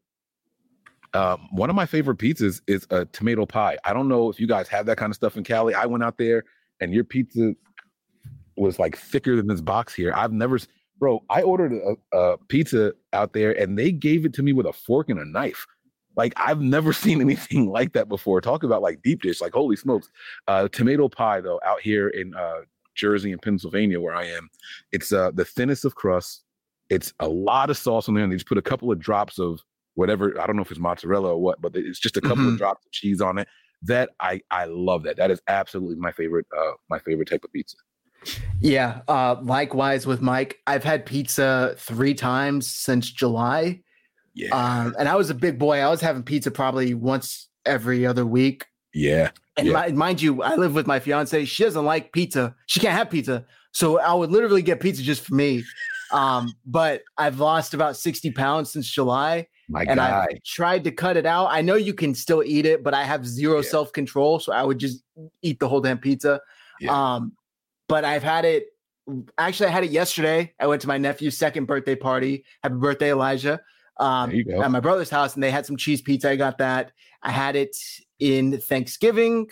um, 1.14 1.48
one 1.52 1.70
of 1.70 1.76
my 1.76 1.86
favorite 1.86 2.18
pizzas 2.18 2.62
is 2.68 2.86
a 2.90 3.06
tomato 3.06 3.46
pie. 3.46 3.78
I 3.84 3.94
don't 3.94 4.08
know 4.08 4.30
if 4.30 4.40
you 4.40 4.48
guys 4.48 4.68
have 4.70 4.86
that 4.86 4.98
kind 4.98 5.10
of 5.10 5.16
stuff 5.16 5.36
in 5.36 5.44
Cali. 5.44 5.74
I 5.74 5.86
went 5.86 6.04
out 6.04 6.18
there 6.18 6.44
and 6.80 6.94
your 6.94 7.04
pizza 7.04 7.54
was 8.56 8.80
like 8.80 8.98
thicker 8.98 9.36
than 9.36 9.48
this 9.48 9.62
box 9.62 9.94
here. 9.94 10.14
I've 10.16 10.32
never, 10.32 10.58
bro. 11.00 11.24
I 11.30 11.42
ordered 11.42 11.74
a, 11.74 12.18
a 12.18 12.38
pizza 12.50 12.94
out 13.14 13.34
there 13.34 13.52
and 13.60 13.78
they 13.78 13.92
gave 13.92 14.26
it 14.26 14.34
to 14.34 14.44
me 14.44 14.54
with 14.54 14.66
a 14.66 14.74
fork 14.74 15.10
and 15.10 15.20
a 15.20 15.26
knife. 15.26 15.66
Like 16.16 16.34
I've 16.38 16.62
never 16.62 16.94
seen 17.04 17.22
anything 17.22 17.70
like 17.70 17.94
that 17.94 18.10
before. 18.10 18.42
Talk 18.42 18.64
about 18.64 18.82
like 18.82 19.02
deep 19.04 19.22
dish, 19.22 19.42
like 19.42 19.54
holy 19.54 19.76
smokes. 19.76 20.10
Uh, 20.48 20.68
tomato 20.70 21.08
pie 21.10 21.42
though, 21.42 21.60
out 21.66 21.82
here 21.82 22.10
in 22.10 22.34
uh, 22.36 22.62
Jersey 22.96 23.32
and 23.32 23.42
Pennsylvania 23.42 24.00
where 24.02 24.16
I 24.16 24.26
am, 24.26 24.50
it's 24.92 25.14
uh, 25.14 25.32
the 25.32 25.46
thinnest 25.46 25.86
of 25.86 25.96
crust. 25.96 26.44
It's 26.90 27.14
a 27.20 27.28
lot 27.28 27.70
of 27.70 27.78
sauce 27.78 28.08
on 28.08 28.16
there, 28.16 28.24
and 28.24 28.32
they 28.32 28.38
just 28.38 28.48
put 28.48 28.58
a 28.58 28.62
couple 28.62 28.92
of 28.92 28.98
drops 29.00 29.40
of 29.40 29.60
whatever. 29.96 30.40
I 30.40 30.48
don't 30.48 30.56
know 30.56 30.62
if 30.62 30.72
it's 30.72 30.80
mozzarella 30.80 31.34
or 31.34 31.38
what, 31.42 31.62
but 31.62 31.76
it's 31.76 32.00
just 32.00 32.16
a 32.16 32.22
couple 32.22 32.46
Mhm. 32.46 32.54
of 32.54 32.58
drops 32.58 32.86
of 32.86 32.92
cheese 32.94 33.20
on 33.22 33.38
it. 33.38 33.48
That 33.84 34.10
I 34.22 34.42
I 34.52 34.66
love 34.66 35.04
that. 35.04 35.18
That 35.18 35.30
is 35.30 35.42
absolutely 35.48 35.98
my 35.98 36.12
favorite 36.14 36.46
uh 36.58 36.72
my 36.90 36.98
favorite 37.00 37.28
type 37.30 37.44
of 37.44 37.52
pizza. 37.52 37.76
Yeah. 38.62 39.02
Uh, 39.08 39.36
likewise 39.42 40.06
with 40.08 40.22
Mike, 40.22 40.60
I've 40.68 40.84
had 40.84 41.06
pizza 41.06 41.76
three 41.78 42.14
times 42.14 42.68
since 42.68 43.10
July. 43.12 43.82
Yeah. 44.34 44.50
Um, 44.50 44.96
and 45.00 45.08
I 45.08 45.16
was 45.16 45.30
a 45.30 45.36
big 45.36 45.58
boy. 45.58 45.80
I 45.80 45.90
was 45.90 46.02
having 46.02 46.24
pizza 46.24 46.52
probably 46.52 46.94
once 46.94 47.48
every 47.66 48.06
other 48.06 48.26
week. 48.26 48.66
yeah. 48.94 49.32
And 49.58 49.68
yeah. 49.70 49.88
mi- 49.88 49.94
mind 49.94 50.22
you, 50.22 50.44
I 50.44 50.56
live 50.56 50.76
with 50.76 50.86
my 50.86 51.00
fiance. 51.00 51.46
She 51.46 51.64
doesn't 51.64 51.84
like 51.84 52.14
pizza. 52.14 52.56
She 52.68 52.80
can't 52.80 52.94
have 52.96 53.10
pizza. 53.10 53.44
So 53.72 54.00
I 54.00 54.14
would 54.14 54.30
literally 54.32 54.62
get 54.62 54.80
pizza 54.80 55.02
just 55.02 55.24
for 55.26 55.34
me. 55.34 55.64
Um, 56.12 56.54
but 56.66 57.02
I've 57.18 57.40
lost 57.40 57.74
about 57.74 57.98
60 57.98 58.30
pounds 58.32 58.72
since 58.72 58.88
July 58.88 59.48
my 59.68 59.84
and. 59.88 60.00
I've 60.00 60.44
tried 60.46 60.84
to 60.84 60.92
cut 60.92 61.18
it 61.18 61.26
out. 61.26 61.48
I 61.50 61.62
know 61.62 61.74
you 61.74 61.96
can 61.96 62.14
still 62.14 62.44
eat 62.44 62.68
it, 62.68 62.84
but 62.84 62.94
I 62.94 63.04
have 63.04 63.26
zero 63.26 63.58
Yeah. 63.62 63.70
self 63.70 63.92
control. 63.94 64.40
So 64.40 64.54
I 64.54 64.62
would 64.64 64.78
just 64.78 65.04
eat 65.42 65.60
the 65.60 65.68
whole 65.68 65.82
damn 65.82 65.98
pizza. 65.98 66.40
Yeah. 66.80 67.16
Um, 67.16 67.34
but 67.88 68.06
I've 68.06 68.24
had 68.24 68.46
it 68.46 68.68
actually, 69.38 69.68
I 69.68 69.72
had 69.72 69.84
it 69.84 69.92
yesterday. 69.92 70.54
I 70.60 70.68
went 70.68 70.82
to 70.82 70.88
my 70.88 70.98
nephew's 70.98 71.38
second 71.38 71.66
birthday 71.66 71.96
party. 71.96 72.44
Happy 72.64 72.76
birthday, 72.76 73.12
Elijah. 73.12 73.62
Um, 74.00 74.30
There 74.30 74.38
you 74.38 74.44
go. 74.46 74.62
at 74.62 74.70
my 74.72 74.80
brother's 74.80 75.10
house, 75.10 75.34
and 75.36 75.42
they 75.44 75.50
had 75.52 75.66
some 75.66 75.78
cheese 75.78 76.02
pizza. 76.02 76.30
I 76.30 76.36
got 76.36 76.58
that. 76.60 76.92
I 77.24 77.32
had 77.32 77.56
it 77.56 77.76
in 78.20 78.60
Thanksgiving. 78.60 79.50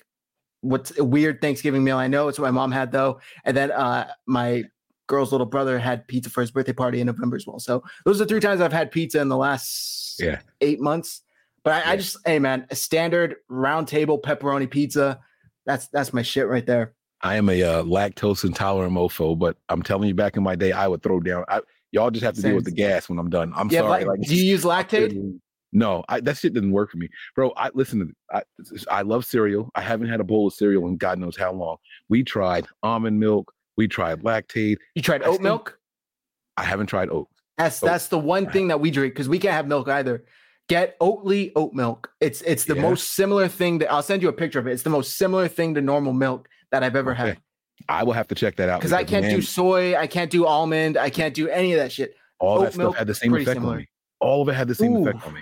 What's 0.61 0.97
a 0.97 1.03
weird 1.03 1.41
Thanksgiving 1.41 1.83
meal? 1.83 1.97
I 1.97 2.07
know 2.07 2.27
it's 2.27 2.37
what 2.39 2.45
my 2.45 2.51
mom 2.51 2.71
had 2.71 2.91
though. 2.91 3.19
And 3.43 3.55
then 3.55 3.71
uh, 3.71 4.11
my 4.25 4.63
girl's 5.07 5.31
little 5.31 5.45
brother 5.45 5.77
had 5.77 6.07
pizza 6.07 6.29
for 6.29 6.41
his 6.41 6.49
birthday 6.51 6.73
party 6.73 6.99
in 6.99 7.07
November 7.07 7.35
as 7.37 7.45
well. 7.45 7.59
So 7.59 7.83
those 8.05 8.19
are 8.19 8.25
three 8.25 8.39
times 8.39 8.61
I've 8.61 8.73
had 8.73 8.91
pizza 8.91 9.21
in 9.21 9.29
the 9.29 9.37
last 9.37 10.19
Yeah. 10.19 10.39
eight 10.61 10.79
months. 10.81 11.21
But 11.63 11.85
I, 11.85 11.91
I 11.93 11.95
just, 11.97 12.17
hey 12.25 12.39
man, 12.39 12.65
a 12.71 12.75
standard 12.75 13.35
round 13.47 13.87
table 13.87 14.19
pepperoni 14.19 14.69
pizza. 14.69 15.19
That's 15.65 15.87
that's 15.89 16.13
my 16.13 16.21
shit 16.23 16.47
right 16.47 16.65
there. 16.65 16.93
I 17.21 17.35
am 17.37 17.49
a 17.49 17.63
uh, 17.63 17.83
lactose 17.83 18.43
intolerant 18.43 18.93
mofo, 18.93 19.37
but 19.37 19.57
I'm 19.69 19.81
telling 19.81 20.07
you, 20.07 20.13
back 20.15 20.37
in 20.37 20.43
my 20.43 20.55
day, 20.55 20.71
I 20.71 20.87
would 20.87 21.01
throw 21.01 21.19
down. 21.19 21.45
I, 21.47 21.61
y'all 21.91 22.11
just 22.11 22.23
have 22.23 22.35
to 22.35 22.41
deal 22.41 22.55
with 22.55 22.65
the 22.65 22.71
gas 22.71 23.09
when 23.09 23.17
I'm 23.19 23.29
done. 23.29 23.51
I'm 23.55 23.69
Yeah, 23.71 23.81
sorry. 23.81 24.05
like, 24.05 24.21
do 24.21 24.35
you 24.35 24.43
use 24.43 24.63
Lactaid? 24.63 25.39
No, 25.73 26.03
I, 26.07 26.21
that 26.21 26.37
shit 26.37 26.53
didn't 26.53 26.71
work 26.71 26.91
for 26.91 26.97
me, 26.97 27.09
bro. 27.35 27.51
I 27.57 27.69
listen. 27.73 27.99
To, 27.99 28.13
I, 28.31 28.43
I 28.89 29.01
love 29.01 29.25
cereal. 29.25 29.69
I 29.75 29.81
haven't 29.81 30.07
had 30.07 30.19
a 30.21 30.23
bowl 30.23 30.47
of 30.47 30.53
cereal 30.53 30.87
in 30.87 30.95
God 30.97 31.19
knows 31.19 31.35
how 31.35 31.51
long. 31.51 31.77
We 32.07 32.23
tried 32.23 32.65
almond 32.81 33.19
milk. 33.19 33.51
We 33.75 33.87
tried 33.89 34.21
Lactaid. 34.21 34.77
You 34.93 35.01
tried 35.01 35.23
I 35.23 35.25
oat 35.27 35.33
still- 35.35 35.43
milk? 35.43 35.79
I 36.57 36.63
haven't 36.63 36.87
tried 36.87 37.09
oat. 37.09 37.27
That's 37.57 37.81
Oat. 37.83 37.87
that's 37.87 38.07
the 38.07 38.19
one 38.19 38.49
thing 38.49 38.67
that 38.69 38.79
we 38.79 38.91
drink 38.91 39.13
because 39.13 39.27
we 39.27 39.39
can't 39.39 39.53
have 39.53 39.67
milk 39.67 39.89
either. 39.89 40.23
Get 40.69 40.97
Oatly 40.99 41.51
oat 41.55 41.73
milk. 41.73 42.09
It's 42.21 42.41
it's 42.41 42.65
the 42.65 42.75
Yeah. 42.75 42.81
most 42.81 43.11
similar 43.13 43.47
thing 43.49 43.79
that 43.79 43.91
I'll 43.91 44.01
send 44.03 44.21
you 44.21 44.29
a 44.29 44.33
picture 44.33 44.59
of 44.59 44.67
it. 44.67 44.71
It's 44.71 44.83
the 44.83 44.89
most 44.89 45.17
similar 45.17 45.47
thing 45.49 45.75
to 45.75 45.81
normal 45.81 46.13
milk 46.13 46.47
that 46.71 46.83
I've 46.83 46.95
ever 46.95 47.13
had. 47.13 47.37
I 47.89 48.03
will 48.03 48.13
have 48.13 48.27
to 48.29 48.35
check 48.35 48.55
that 48.55 48.69
out 48.69 48.79
Because 48.79 48.93
I 48.93 49.03
can't 49.03 49.25
do 49.25 49.41
soy, 49.41 49.95
I 49.95 50.07
can't 50.07 50.31
do 50.31 50.45
almond, 50.45 50.97
I 50.97 51.09
can't 51.09 51.33
do 51.33 51.49
any 51.49 51.73
of 51.73 51.79
that 51.79 51.91
shit. 51.91 52.15
all 52.39 52.59
oat 52.59 52.65
that 52.65 52.73
stuff 52.73 52.95
had 52.95 53.07
the 53.07 53.15
same 53.15 53.33
effect 53.33 53.55
similar. 53.57 53.73
on 53.73 53.79
me. 53.79 53.89
All 54.21 54.41
of 54.41 54.49
it 54.49 54.53
had 54.53 54.67
the 54.67 54.75
same 54.75 54.95
effect 54.95 55.25
on 55.25 55.33
me. 55.33 55.41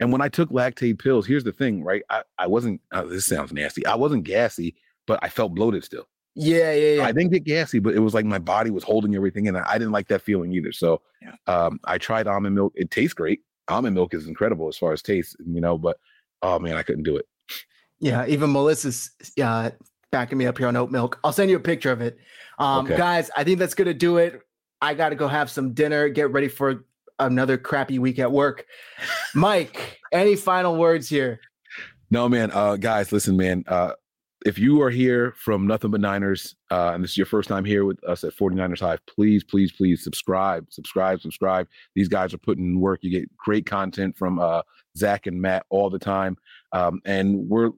And 0.00 0.12
when 0.12 0.20
I 0.20 0.28
took 0.28 0.50
Lactaid 0.50 0.98
pills, 0.98 1.26
here's 1.26 1.44
the 1.44 1.52
thing, 1.52 1.82
right? 1.82 2.02
I, 2.10 2.22
I 2.38 2.46
wasn't. 2.46 2.80
Uh, 2.92 3.04
this 3.04 3.26
sounds 3.26 3.52
nasty. 3.52 3.86
I 3.86 3.94
wasn't 3.94 4.24
gassy, 4.24 4.74
but 5.06 5.18
I 5.22 5.28
felt 5.28 5.54
bloated 5.54 5.84
still. 5.84 6.06
Yeah, 6.34 6.72
yeah, 6.72 6.94
yeah. 6.94 7.04
I 7.04 7.12
didn't 7.12 7.30
get 7.30 7.44
gassy, 7.44 7.78
but 7.78 7.94
it 7.94 8.00
was 8.00 8.12
like 8.12 8.24
my 8.24 8.40
body 8.40 8.70
was 8.70 8.82
holding 8.82 9.14
everything, 9.14 9.46
and 9.46 9.56
I, 9.56 9.78
didn't 9.78 9.92
like 9.92 10.08
that 10.08 10.22
feeling 10.22 10.52
either. 10.52 10.72
So, 10.72 11.00
um, 11.46 11.78
I 11.84 11.96
tried 11.98 12.26
almond 12.26 12.56
milk. 12.56 12.72
It 12.74 12.90
tastes 12.90 13.14
great. 13.14 13.42
Almond 13.68 13.94
milk 13.94 14.14
is 14.14 14.26
incredible 14.26 14.68
as 14.68 14.76
far 14.76 14.92
as 14.92 15.00
taste, 15.00 15.36
you 15.46 15.60
know. 15.60 15.78
But 15.78 15.96
oh 16.42 16.58
man, 16.58 16.76
I 16.76 16.82
couldn't 16.82 17.04
do 17.04 17.16
it. 17.16 17.26
Yeah, 18.00 18.26
even 18.26 18.52
Melissa's 18.52 19.12
uh, 19.40 19.70
backing 20.14 20.38
me 20.38 20.46
up 20.46 20.56
here 20.56 20.68
on 20.68 20.76
oat 20.76 20.92
milk. 20.92 21.18
I'll 21.24 21.32
send 21.32 21.50
you 21.50 21.56
a 21.56 21.60
picture 21.60 21.90
of 21.90 22.00
it. 22.00 22.18
Um, 22.60 22.86
Okay. 22.86 22.96
Guys, 22.96 23.32
I 23.36 23.42
think 23.42 23.58
that's 23.58 23.74
going 23.74 23.88
to 23.88 23.94
do 23.94 24.18
it. 24.18 24.40
I 24.80 24.94
got 24.94 25.08
to 25.08 25.16
go 25.16 25.26
have 25.26 25.50
some 25.50 25.72
dinner, 25.74 26.08
get 26.08 26.30
ready 26.30 26.46
for 26.46 26.84
another 27.18 27.58
crappy 27.58 27.98
week 27.98 28.20
at 28.20 28.30
work. 28.30 28.64
Mike, 29.34 29.98
any 30.12 30.36
final 30.36 30.76
words 30.76 31.08
here? 31.08 31.40
No, 32.12 32.28
man. 32.28 32.52
Uh, 32.52 32.76
guys, 32.76 33.10
listen, 33.10 33.36
man. 33.36 33.64
Uh, 33.66 33.94
if 34.46 34.56
you 34.56 34.82
are 34.82 34.90
here 34.90 35.34
from 35.36 35.66
Nothing 35.66 35.90
But 35.90 36.00
Niners, 36.00 36.54
uh, 36.70 36.92
and 36.94 37.02
this 37.02 37.12
is 37.12 37.16
your 37.16 37.26
first 37.26 37.48
time 37.48 37.64
here 37.64 37.84
with 37.84 38.02
us 38.04 38.22
at 38.22 38.36
49ers 38.36 38.80
Hive, 38.80 39.00
please, 39.06 39.42
please, 39.42 39.72
please 39.72 40.04
subscribe, 40.04 40.66
subscribe, 40.70 41.22
subscribe. 41.22 41.66
These 41.96 42.08
guys 42.08 42.32
are 42.32 42.38
putting 42.38 42.66
in 42.66 42.78
work. 42.78 43.00
You 43.02 43.10
get 43.10 43.36
great 43.36 43.66
content 43.66 44.16
from 44.16 44.38
uh, 44.38 44.62
Zach 44.96 45.26
and 45.26 45.40
Matt 45.40 45.66
all 45.70 45.90
the 45.90 45.98
time. 45.98 46.36
Um, 46.72 47.00
and 47.04 47.48
we're, 47.48 47.70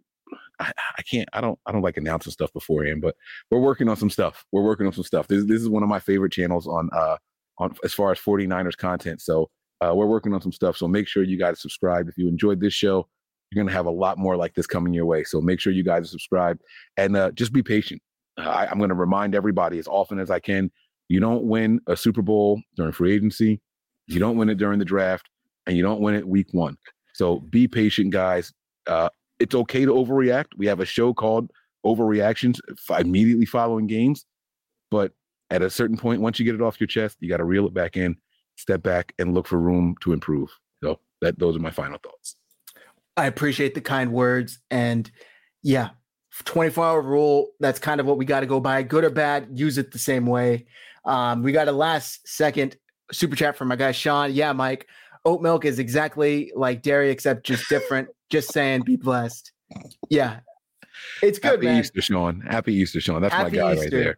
I, 0.59 0.73
I 0.99 1.03
can't, 1.03 1.29
I 1.33 1.41
don't, 1.41 1.59
I 1.67 1.73
don't 1.73 1.83
like 1.83 1.97
announcing 1.97 2.33
stuff 2.33 2.53
beforehand, 2.53 3.03
but 3.03 3.17
we're 3.51 3.61
working 3.61 3.89
on 3.89 3.97
some 3.97 4.11
stuff. 4.11 4.45
We're 4.53 4.63
working 4.63 4.87
on 4.87 4.93
some 4.93 5.05
stuff. 5.05 5.29
This, 5.29 5.45
this 5.45 5.61
is 5.61 5.69
one 5.69 5.83
of 5.83 5.89
my 5.89 5.99
favorite 5.99 6.33
channels 6.33 6.67
on, 6.67 6.89
uh, 6.93 7.17
on 7.59 7.75
as 7.85 7.95
far 7.95 8.13
as 8.13 8.19
49ers 8.19 8.77
content. 8.77 9.21
So 9.21 9.51
uh, 9.81 9.93
we're 9.95 10.07
working 10.07 10.33
on 10.33 10.41
some 10.41 10.53
stuff. 10.53 10.77
So 10.77 10.89
make 10.89 11.09
sure 11.09 11.23
you 11.23 11.39
guys 11.39 11.61
subscribe. 11.61 12.09
If 12.09 12.17
you 12.17 12.29
enjoyed 12.29 12.61
this 12.61 12.75
show, 12.75 13.09
you're 13.51 13.63
to 13.69 13.73
have 13.73 13.87
a 13.87 13.91
lot 13.91 14.19
more 14.19 14.37
like 14.37 14.55
this 14.55 14.67
coming 14.67 14.93
your 14.93 15.07
way. 15.07 15.25
So 15.25 15.41
make 15.41 15.61
sure 15.61 15.73
you 15.73 15.85
guys 15.85 16.05
are 16.05 16.09
subscribed 16.09 16.63
and 16.97 17.17
uh, 17.17 17.31
just 17.33 17.53
be 17.53 17.63
patient. 17.63 18.03
I, 18.39 18.67
I'm 18.67 18.79
to 18.89 18.95
remind 18.95 19.35
everybody 19.35 19.79
as 19.79 19.87
often 19.87 20.19
as 20.19 20.31
I 20.31 20.41
can 20.41 20.71
you 21.09 21.21
don't 21.21 21.45
win 21.45 21.81
a 21.87 21.97
Super 21.97 22.23
Bowl 22.23 22.61
during 22.77 22.93
free 22.93 23.15
agency, 23.15 23.61
you 24.07 24.19
don't 24.19 24.37
win 24.37 24.49
it 24.49 24.57
during 24.57 24.79
the 24.79 24.85
draft, 24.85 25.29
and 25.67 25.77
you 25.77 25.83
don't 25.83 26.01
win 26.01 26.15
it 26.15 26.27
week 26.27 26.49
one. 26.53 26.77
So 27.15 27.41
be 27.41 27.69
patient, 27.69 28.11
guys. 28.11 28.53
Uh, 28.87 29.09
it's 29.39 29.55
okay 29.55 29.85
to 29.85 29.93
overreact. 29.93 30.47
We 30.57 30.67
have 30.67 30.81
a 30.81 30.87
show 30.87 31.15
called 31.15 31.51
Overreactions 31.85 32.59
immediately 32.99 33.47
following 33.47 33.87
games. 33.87 34.27
But 34.91 35.13
at 35.51 35.63
a 35.63 35.71
certain 35.71 35.97
point, 35.97 36.21
once 36.21 36.39
you 36.39 36.45
get 36.45 36.55
it 36.55 36.63
off 36.63 36.81
your 36.81 36.87
chest, 36.87 37.17
you 37.21 37.29
got 37.29 37.39
to 37.39 37.45
reel 37.45 37.67
it 37.67 37.75
back 37.75 37.97
in, 37.97 38.17
step 38.57 38.83
back, 38.83 39.13
and 39.19 39.35
look 39.35 39.47
for 39.47 39.59
room 39.59 39.95
to 40.01 40.13
improve. 40.13 40.51
So 40.83 41.01
that 41.23 41.39
those 41.39 41.57
are 41.57 41.61
my 41.61 41.71
final 41.71 41.99
thoughts. 42.03 42.37
I 43.17 43.27
appreciate 43.27 43.75
the 43.75 43.81
kind 43.81 44.13
words. 44.13 44.59
And 44.71 45.11
yeah, 45.63 45.91
24 46.45 46.85
hour 46.85 47.03
rule, 47.03 47.49
that's 47.61 47.79
kind 47.79 48.01
of 48.01 48.07
what 48.07 48.19
we 48.19 48.25
got 48.25 48.41
to 48.41 48.47
go 48.47 48.61
by. 48.61 48.83
Good 48.83 49.05
or 49.05 49.11
bad, 49.11 49.49
use 49.53 49.79
it 49.79 49.93
the 49.93 49.99
same 49.99 50.27
way. 50.27 50.67
Um, 51.05 51.43
we 51.43 51.53
got 51.53 51.69
a 51.69 51.73
last 51.73 52.29
second 52.29 52.77
super 53.13 53.37
chat 53.37 53.57
from 53.57 53.69
my 53.69 53.77
guy 53.77 53.93
Sean. 53.93 54.33
Yeah, 54.33 54.53
Mike, 54.53 54.89
oat 55.27 55.43
milk 55.43 55.67
is 55.67 55.79
exactly 55.79 56.51
like 56.55 56.81
dairy, 56.81 57.11
except 57.11 57.45
just 57.45 57.69
different. 57.69 58.09
just 58.31 58.53
saying, 58.53 58.83
be 58.83 58.97
blessed. 58.97 59.53
Yeah, 60.09 60.41
it's 61.23 61.39
good, 61.39 61.53
Happy 61.53 61.67
man. 61.67 61.81
Easter, 61.81 62.01
Sean. 62.01 62.41
Happy 62.41 62.73
Easter, 62.73 63.01
Sean. 63.01 63.21
That's 63.21 63.35
Happy 63.35 63.57
my 63.57 63.63
guy 63.63 63.73
Easter. 63.75 63.83
right 63.83 63.91
there. 63.91 64.17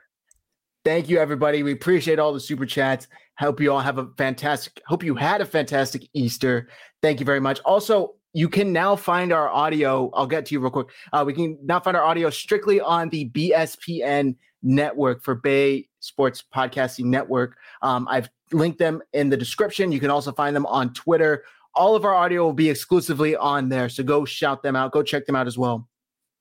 Thank 0.84 1.08
you, 1.08 1.18
everybody. 1.18 1.62
We 1.62 1.72
appreciate 1.72 2.18
all 2.18 2.32
the 2.32 2.40
super 2.40 2.66
chats. 2.66 3.08
Hope 3.38 3.60
you 3.60 3.72
all 3.72 3.80
have 3.80 3.98
a 3.98 4.08
fantastic. 4.16 4.80
Hope 4.86 5.02
you 5.02 5.14
had 5.14 5.40
a 5.40 5.46
fantastic 5.46 6.08
Easter. 6.14 6.68
Thank 7.02 7.20
you 7.20 7.26
very 7.26 7.40
much. 7.40 7.60
Also, 7.64 8.14
you 8.32 8.48
can 8.48 8.72
now 8.72 8.94
find 8.94 9.32
our 9.32 9.48
audio. 9.48 10.10
I'll 10.14 10.26
get 10.26 10.46
to 10.46 10.54
you 10.54 10.60
real 10.60 10.70
quick. 10.70 10.88
Uh, 11.12 11.24
we 11.26 11.32
can 11.32 11.58
now 11.62 11.80
find 11.80 11.96
our 11.96 12.04
audio 12.04 12.30
strictly 12.30 12.80
on 12.80 13.08
the 13.08 13.28
BSPN 13.30 14.36
network 14.62 15.22
for 15.22 15.34
Bay 15.34 15.88
Sports 16.00 16.44
Podcasting 16.54 17.06
Network. 17.06 17.56
Um, 17.82 18.06
I've 18.10 18.28
linked 18.52 18.78
them 18.78 19.02
in 19.12 19.28
the 19.28 19.36
description. 19.36 19.92
You 19.92 20.00
can 20.00 20.10
also 20.10 20.32
find 20.32 20.54
them 20.54 20.66
on 20.66 20.92
Twitter. 20.92 21.44
All 21.74 21.94
of 21.94 22.04
our 22.04 22.14
audio 22.14 22.44
will 22.44 22.52
be 22.52 22.70
exclusively 22.70 23.36
on 23.36 23.68
there. 23.68 23.88
So 23.88 24.02
go 24.02 24.24
shout 24.24 24.62
them 24.62 24.74
out. 24.74 24.92
Go 24.92 25.02
check 25.02 25.26
them 25.26 25.36
out 25.36 25.46
as 25.46 25.56
well. 25.56 25.88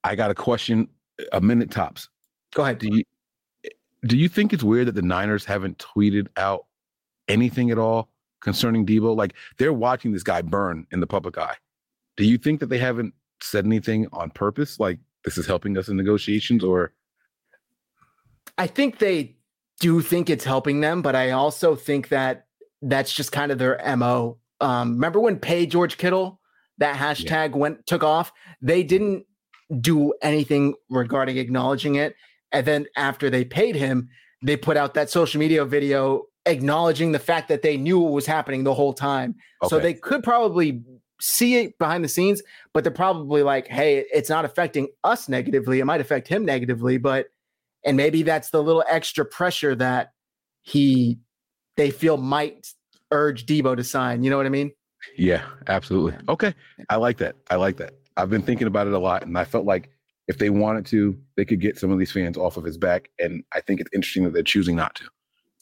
I 0.04 0.14
got 0.14 0.30
a 0.30 0.34
question, 0.34 0.88
a 1.32 1.40
minute 1.40 1.70
tops. 1.70 2.08
Go 2.54 2.62
ahead. 2.62 2.78
Do 2.78 2.88
you 2.90 3.04
do 4.06 4.16
you 4.16 4.28
think 4.28 4.52
it's 4.52 4.62
weird 4.62 4.86
that 4.88 4.94
the 4.94 5.02
Niners 5.02 5.44
haven't 5.44 5.78
tweeted 5.78 6.28
out 6.36 6.66
anything 7.26 7.70
at 7.70 7.78
all 7.78 8.08
concerning 8.40 8.86
Deebo? 8.86 9.16
Like 9.16 9.34
they're 9.58 9.72
watching 9.72 10.12
this 10.12 10.22
guy 10.22 10.40
burn 10.40 10.86
in 10.92 11.00
the 11.00 11.06
public 11.06 11.36
eye. 11.36 11.56
Do 12.16 12.24
you 12.24 12.38
think 12.38 12.60
that 12.60 12.66
they 12.66 12.78
haven't 12.78 13.12
said 13.42 13.64
anything 13.64 14.06
on 14.12 14.30
purpose? 14.30 14.80
Like 14.80 14.98
this 15.24 15.36
is 15.36 15.46
helping 15.46 15.76
us 15.76 15.88
in 15.88 15.96
negotiations, 15.96 16.64
or 16.64 16.92
I 18.58 18.66
think 18.66 18.98
they 18.98 19.36
do 19.80 20.00
think 20.00 20.28
it's 20.28 20.44
helping 20.44 20.80
them, 20.80 21.00
but 21.02 21.14
I 21.14 21.30
also 21.30 21.76
think 21.76 22.08
that 22.08 22.46
that's 22.82 23.12
just 23.12 23.32
kind 23.32 23.52
of 23.52 23.58
their 23.58 23.80
mo. 23.96 24.38
Um, 24.60 24.94
remember 24.94 25.20
when 25.20 25.38
pay 25.38 25.66
George 25.66 25.96
Kittle 25.96 26.40
that 26.78 26.96
hashtag 26.96 27.52
went 27.54 27.86
took 27.86 28.02
off? 28.02 28.32
They 28.60 28.82
didn't 28.82 29.24
do 29.80 30.12
anything 30.22 30.74
regarding 30.90 31.36
acknowledging 31.38 31.94
it, 31.94 32.16
and 32.50 32.66
then 32.66 32.86
after 32.96 33.30
they 33.30 33.44
paid 33.44 33.76
him, 33.76 34.08
they 34.42 34.56
put 34.56 34.76
out 34.76 34.94
that 34.94 35.10
social 35.10 35.38
media 35.38 35.64
video 35.64 36.24
acknowledging 36.46 37.12
the 37.12 37.18
fact 37.18 37.48
that 37.48 37.62
they 37.62 37.76
knew 37.76 38.00
what 38.00 38.12
was 38.12 38.26
happening 38.26 38.64
the 38.64 38.74
whole 38.74 38.94
time. 38.94 39.34
So 39.68 39.78
they 39.82 39.94
could 39.94 40.22
probably 40.24 40.82
see 41.20 41.56
it 41.56 41.78
behind 41.78 42.02
the 42.02 42.08
scenes, 42.08 42.42
but 42.72 42.84
they're 42.84 42.92
probably 42.92 43.42
like, 43.42 43.68
"Hey, 43.68 44.04
it's 44.12 44.30
not 44.30 44.44
affecting 44.44 44.88
us 45.04 45.28
negatively. 45.28 45.78
It 45.78 45.84
might 45.84 46.00
affect 46.00 46.26
him 46.26 46.44
negatively, 46.44 46.98
but." 46.98 47.26
And 47.84 47.96
maybe 47.96 48.22
that's 48.22 48.50
the 48.50 48.62
little 48.62 48.84
extra 48.88 49.24
pressure 49.24 49.74
that 49.76 50.12
he 50.62 51.18
they 51.76 51.90
feel 51.90 52.16
might 52.16 52.66
urge 53.10 53.46
Deebo 53.46 53.76
to 53.76 53.84
sign. 53.84 54.22
You 54.22 54.30
know 54.30 54.36
what 54.36 54.46
I 54.46 54.50
mean? 54.50 54.72
yeah, 55.16 55.44
absolutely. 55.68 56.18
Okay, 56.28 56.54
I 56.90 56.96
like 56.96 57.18
that. 57.18 57.36
I 57.50 57.56
like 57.56 57.76
that. 57.78 57.94
I've 58.16 58.30
been 58.30 58.42
thinking 58.42 58.66
about 58.66 58.86
it 58.86 58.92
a 58.92 58.98
lot, 58.98 59.24
and 59.24 59.38
I 59.38 59.44
felt 59.44 59.64
like 59.64 59.90
if 60.26 60.38
they 60.38 60.50
wanted 60.50 60.84
to, 60.86 61.18
they 61.36 61.44
could 61.44 61.60
get 61.60 61.78
some 61.78 61.90
of 61.90 61.98
these 61.98 62.12
fans 62.12 62.36
off 62.36 62.56
of 62.56 62.64
his 62.64 62.76
back. 62.76 63.08
And 63.18 63.42
I 63.54 63.60
think 63.60 63.80
it's 63.80 63.90
interesting 63.94 64.24
that 64.24 64.34
they're 64.34 64.42
choosing 64.42 64.76
not 64.76 64.94
to. 64.96 65.04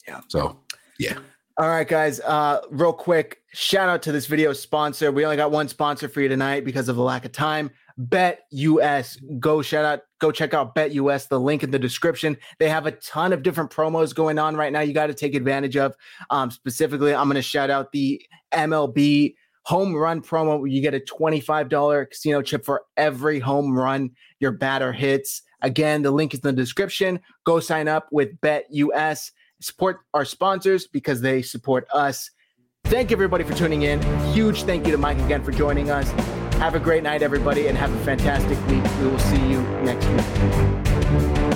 Yeah. 0.07 0.21
So 0.27 0.59
yeah. 0.99 1.17
All 1.59 1.69
right, 1.69 1.87
guys. 1.87 2.19
Uh, 2.19 2.61
real 2.69 2.93
quick, 2.93 3.41
shout 3.53 3.89
out 3.89 4.03
to 4.03 4.11
this 4.11 4.27
video 4.27 4.53
sponsor. 4.53 5.11
We 5.11 5.23
only 5.23 5.37
got 5.37 5.51
one 5.51 5.67
sponsor 5.67 6.07
for 6.07 6.21
you 6.21 6.27
tonight 6.27 6.65
because 6.65 6.89
of 6.89 6.95
the 6.95 7.01
lack 7.01 7.25
of 7.25 7.31
time. 7.31 7.71
Bet 7.97 8.41
US. 8.51 9.17
Go 9.39 9.61
shout 9.61 9.85
out. 9.85 10.01
Go 10.19 10.31
check 10.31 10.53
out 10.53 10.75
BetUS. 10.75 11.27
The 11.27 11.39
link 11.39 11.63
in 11.63 11.71
the 11.71 11.79
description. 11.79 12.37
They 12.59 12.69
have 12.69 12.85
a 12.85 12.91
ton 12.91 13.33
of 13.33 13.43
different 13.43 13.71
promos 13.71 14.13
going 14.13 14.39
on 14.39 14.55
right 14.55 14.71
now. 14.71 14.81
You 14.81 14.93
got 14.93 15.07
to 15.07 15.13
take 15.13 15.35
advantage 15.35 15.77
of. 15.77 15.95
Um, 16.29 16.51
specifically, 16.51 17.13
I'm 17.13 17.27
going 17.27 17.35
to 17.35 17.41
shout 17.41 17.69
out 17.69 17.91
the 17.91 18.21
MLB 18.53 19.35
home 19.63 19.95
run 19.95 20.21
promo. 20.21 20.59
Where 20.59 20.67
you 20.67 20.81
get 20.81 20.93
a 20.93 20.99
$25 20.99 22.09
casino 22.09 22.41
chip 22.41 22.65
for 22.65 22.83
every 22.97 23.39
home 23.39 23.77
run 23.77 24.11
your 24.39 24.51
batter 24.51 24.93
hits. 24.93 25.41
Again, 25.61 26.03
the 26.03 26.11
link 26.11 26.33
is 26.33 26.41
in 26.41 26.55
the 26.55 26.61
description. 26.61 27.19
Go 27.45 27.59
sign 27.59 27.87
up 27.87 28.07
with 28.11 28.39
BetUS 28.41 29.31
support 29.59 29.99
our 30.13 30.25
sponsors 30.25 30.87
because 30.87 31.21
they 31.21 31.41
support 31.41 31.87
us. 31.93 32.29
Thank 32.85 33.11
everybody 33.11 33.43
for 33.43 33.53
tuning 33.53 33.83
in. 33.83 34.01
Huge 34.33 34.63
thank 34.63 34.85
you 34.85 34.91
to 34.91 34.97
Mike 34.97 35.19
again 35.19 35.43
for 35.43 35.51
joining 35.51 35.89
us. 35.89 36.09
Have 36.59 36.73
a 36.73 36.79
great 36.79 37.03
night, 37.03 37.21
everybody, 37.21 37.67
and 37.67 37.77
have 37.77 37.93
a 37.93 37.99
fantastic 38.03 38.57
week. 38.67 38.83
We 38.99 39.07
will 39.09 39.19
see 39.19 39.47
you 39.47 39.61
next 39.83 40.07
week. 40.07 41.46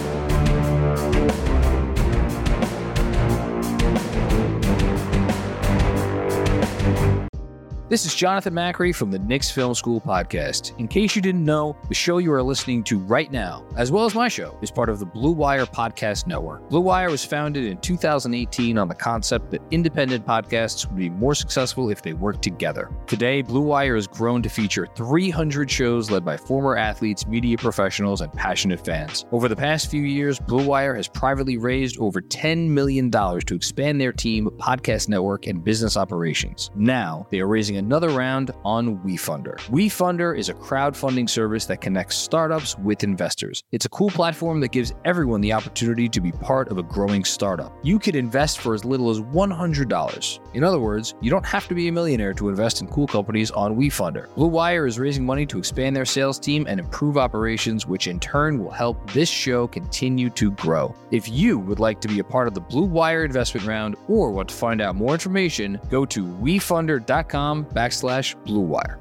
This 7.91 8.05
is 8.05 8.15
Jonathan 8.15 8.53
Macri 8.53 8.95
from 8.95 9.11
the 9.11 9.19
Knicks 9.19 9.51
Film 9.51 9.75
School 9.75 9.99
podcast. 9.99 10.79
In 10.79 10.87
case 10.87 11.13
you 11.13 11.21
didn't 11.21 11.43
know, 11.43 11.75
the 11.89 11.93
show 11.93 12.19
you 12.19 12.31
are 12.31 12.41
listening 12.41 12.85
to 12.85 12.97
right 12.97 13.29
now, 13.29 13.65
as 13.75 13.91
well 13.91 14.05
as 14.05 14.15
my 14.15 14.29
show, 14.29 14.57
is 14.61 14.71
part 14.71 14.87
of 14.87 14.99
the 14.99 15.05
Blue 15.05 15.33
Wire 15.33 15.65
Podcast 15.65 16.25
Network. 16.25 16.69
Blue 16.69 16.79
Wire 16.79 17.09
was 17.09 17.25
founded 17.25 17.65
in 17.65 17.77
2018 17.79 18.77
on 18.77 18.87
the 18.87 18.95
concept 18.95 19.51
that 19.51 19.61
independent 19.71 20.25
podcasts 20.25 20.87
would 20.87 20.95
be 20.95 21.09
more 21.09 21.35
successful 21.35 21.89
if 21.89 22.01
they 22.01 22.13
worked 22.13 22.41
together. 22.41 22.89
Today, 23.07 23.41
Blue 23.41 23.59
Wire 23.59 23.95
has 23.95 24.07
grown 24.07 24.41
to 24.43 24.47
feature 24.47 24.87
300 24.95 25.69
shows 25.69 26.09
led 26.09 26.23
by 26.23 26.37
former 26.37 26.77
athletes, 26.77 27.27
media 27.27 27.57
professionals, 27.57 28.21
and 28.21 28.31
passionate 28.31 28.85
fans. 28.85 29.25
Over 29.33 29.49
the 29.49 29.55
past 29.57 29.91
few 29.91 30.03
years, 30.03 30.39
Blue 30.39 30.65
Wire 30.65 30.95
has 30.95 31.09
privately 31.09 31.57
raised 31.57 31.99
over 31.99 32.21
$10 32.21 32.69
million 32.69 33.11
to 33.11 33.53
expand 33.53 33.99
their 33.99 34.13
team, 34.13 34.47
podcast 34.59 35.09
network, 35.09 35.45
and 35.45 35.61
business 35.61 35.97
operations. 35.97 36.71
Now, 36.73 37.27
they 37.31 37.41
are 37.41 37.47
raising 37.47 37.80
another 37.81 38.09
round 38.09 38.51
on 38.63 38.99
WeFunder. 38.99 39.57
WeFunder 39.69 40.37
is 40.37 40.49
a 40.49 40.53
crowdfunding 40.53 41.27
service 41.27 41.65
that 41.65 41.81
connects 41.81 42.15
startups 42.15 42.77
with 42.77 43.03
investors. 43.03 43.63
It's 43.71 43.85
a 43.85 43.89
cool 43.89 44.11
platform 44.11 44.59
that 44.59 44.71
gives 44.71 44.93
everyone 45.03 45.41
the 45.41 45.51
opportunity 45.51 46.07
to 46.09 46.21
be 46.21 46.31
part 46.31 46.69
of 46.69 46.77
a 46.77 46.83
growing 46.83 47.23
startup. 47.23 47.75
You 47.81 47.97
could 47.97 48.15
invest 48.15 48.59
for 48.59 48.75
as 48.75 48.85
little 48.85 49.09
as 49.09 49.19
$100. 49.19 50.39
In 50.53 50.63
other 50.63 50.79
words, 50.79 51.15
you 51.21 51.31
don't 51.31 51.45
have 51.45 51.67
to 51.69 51.73
be 51.73 51.87
a 51.87 51.91
millionaire 51.91 52.33
to 52.35 52.49
invest 52.49 52.81
in 52.81 52.87
cool 52.87 53.07
companies 53.07 53.49
on 53.49 53.75
WeFunder. 53.75 54.33
Blue 54.35 54.47
Wire 54.47 54.85
is 54.85 54.99
raising 54.99 55.25
money 55.25 55.47
to 55.47 55.57
expand 55.57 55.95
their 55.95 56.05
sales 56.05 56.37
team 56.37 56.67
and 56.69 56.79
improve 56.79 57.17
operations, 57.17 57.87
which 57.87 58.05
in 58.05 58.19
turn 58.19 58.63
will 58.63 58.69
help 58.69 59.09
this 59.11 59.29
show 59.29 59.67
continue 59.67 60.29
to 60.29 60.51
grow. 60.51 60.93
If 61.09 61.27
you 61.27 61.57
would 61.57 61.79
like 61.79 61.99
to 62.01 62.07
be 62.07 62.19
a 62.19 62.23
part 62.23 62.47
of 62.47 62.53
the 62.53 62.61
Blue 62.61 62.85
Wire 62.85 63.25
investment 63.25 63.65
round 63.65 63.95
or 64.07 64.31
want 64.31 64.49
to 64.49 64.55
find 64.55 64.81
out 64.81 64.95
more 64.95 65.13
information, 65.13 65.79
go 65.89 66.05
to 66.05 66.23
wefunder.com 66.25 67.65
backslash 67.73 68.35
Blue 68.45 68.59
Wire. 68.59 68.99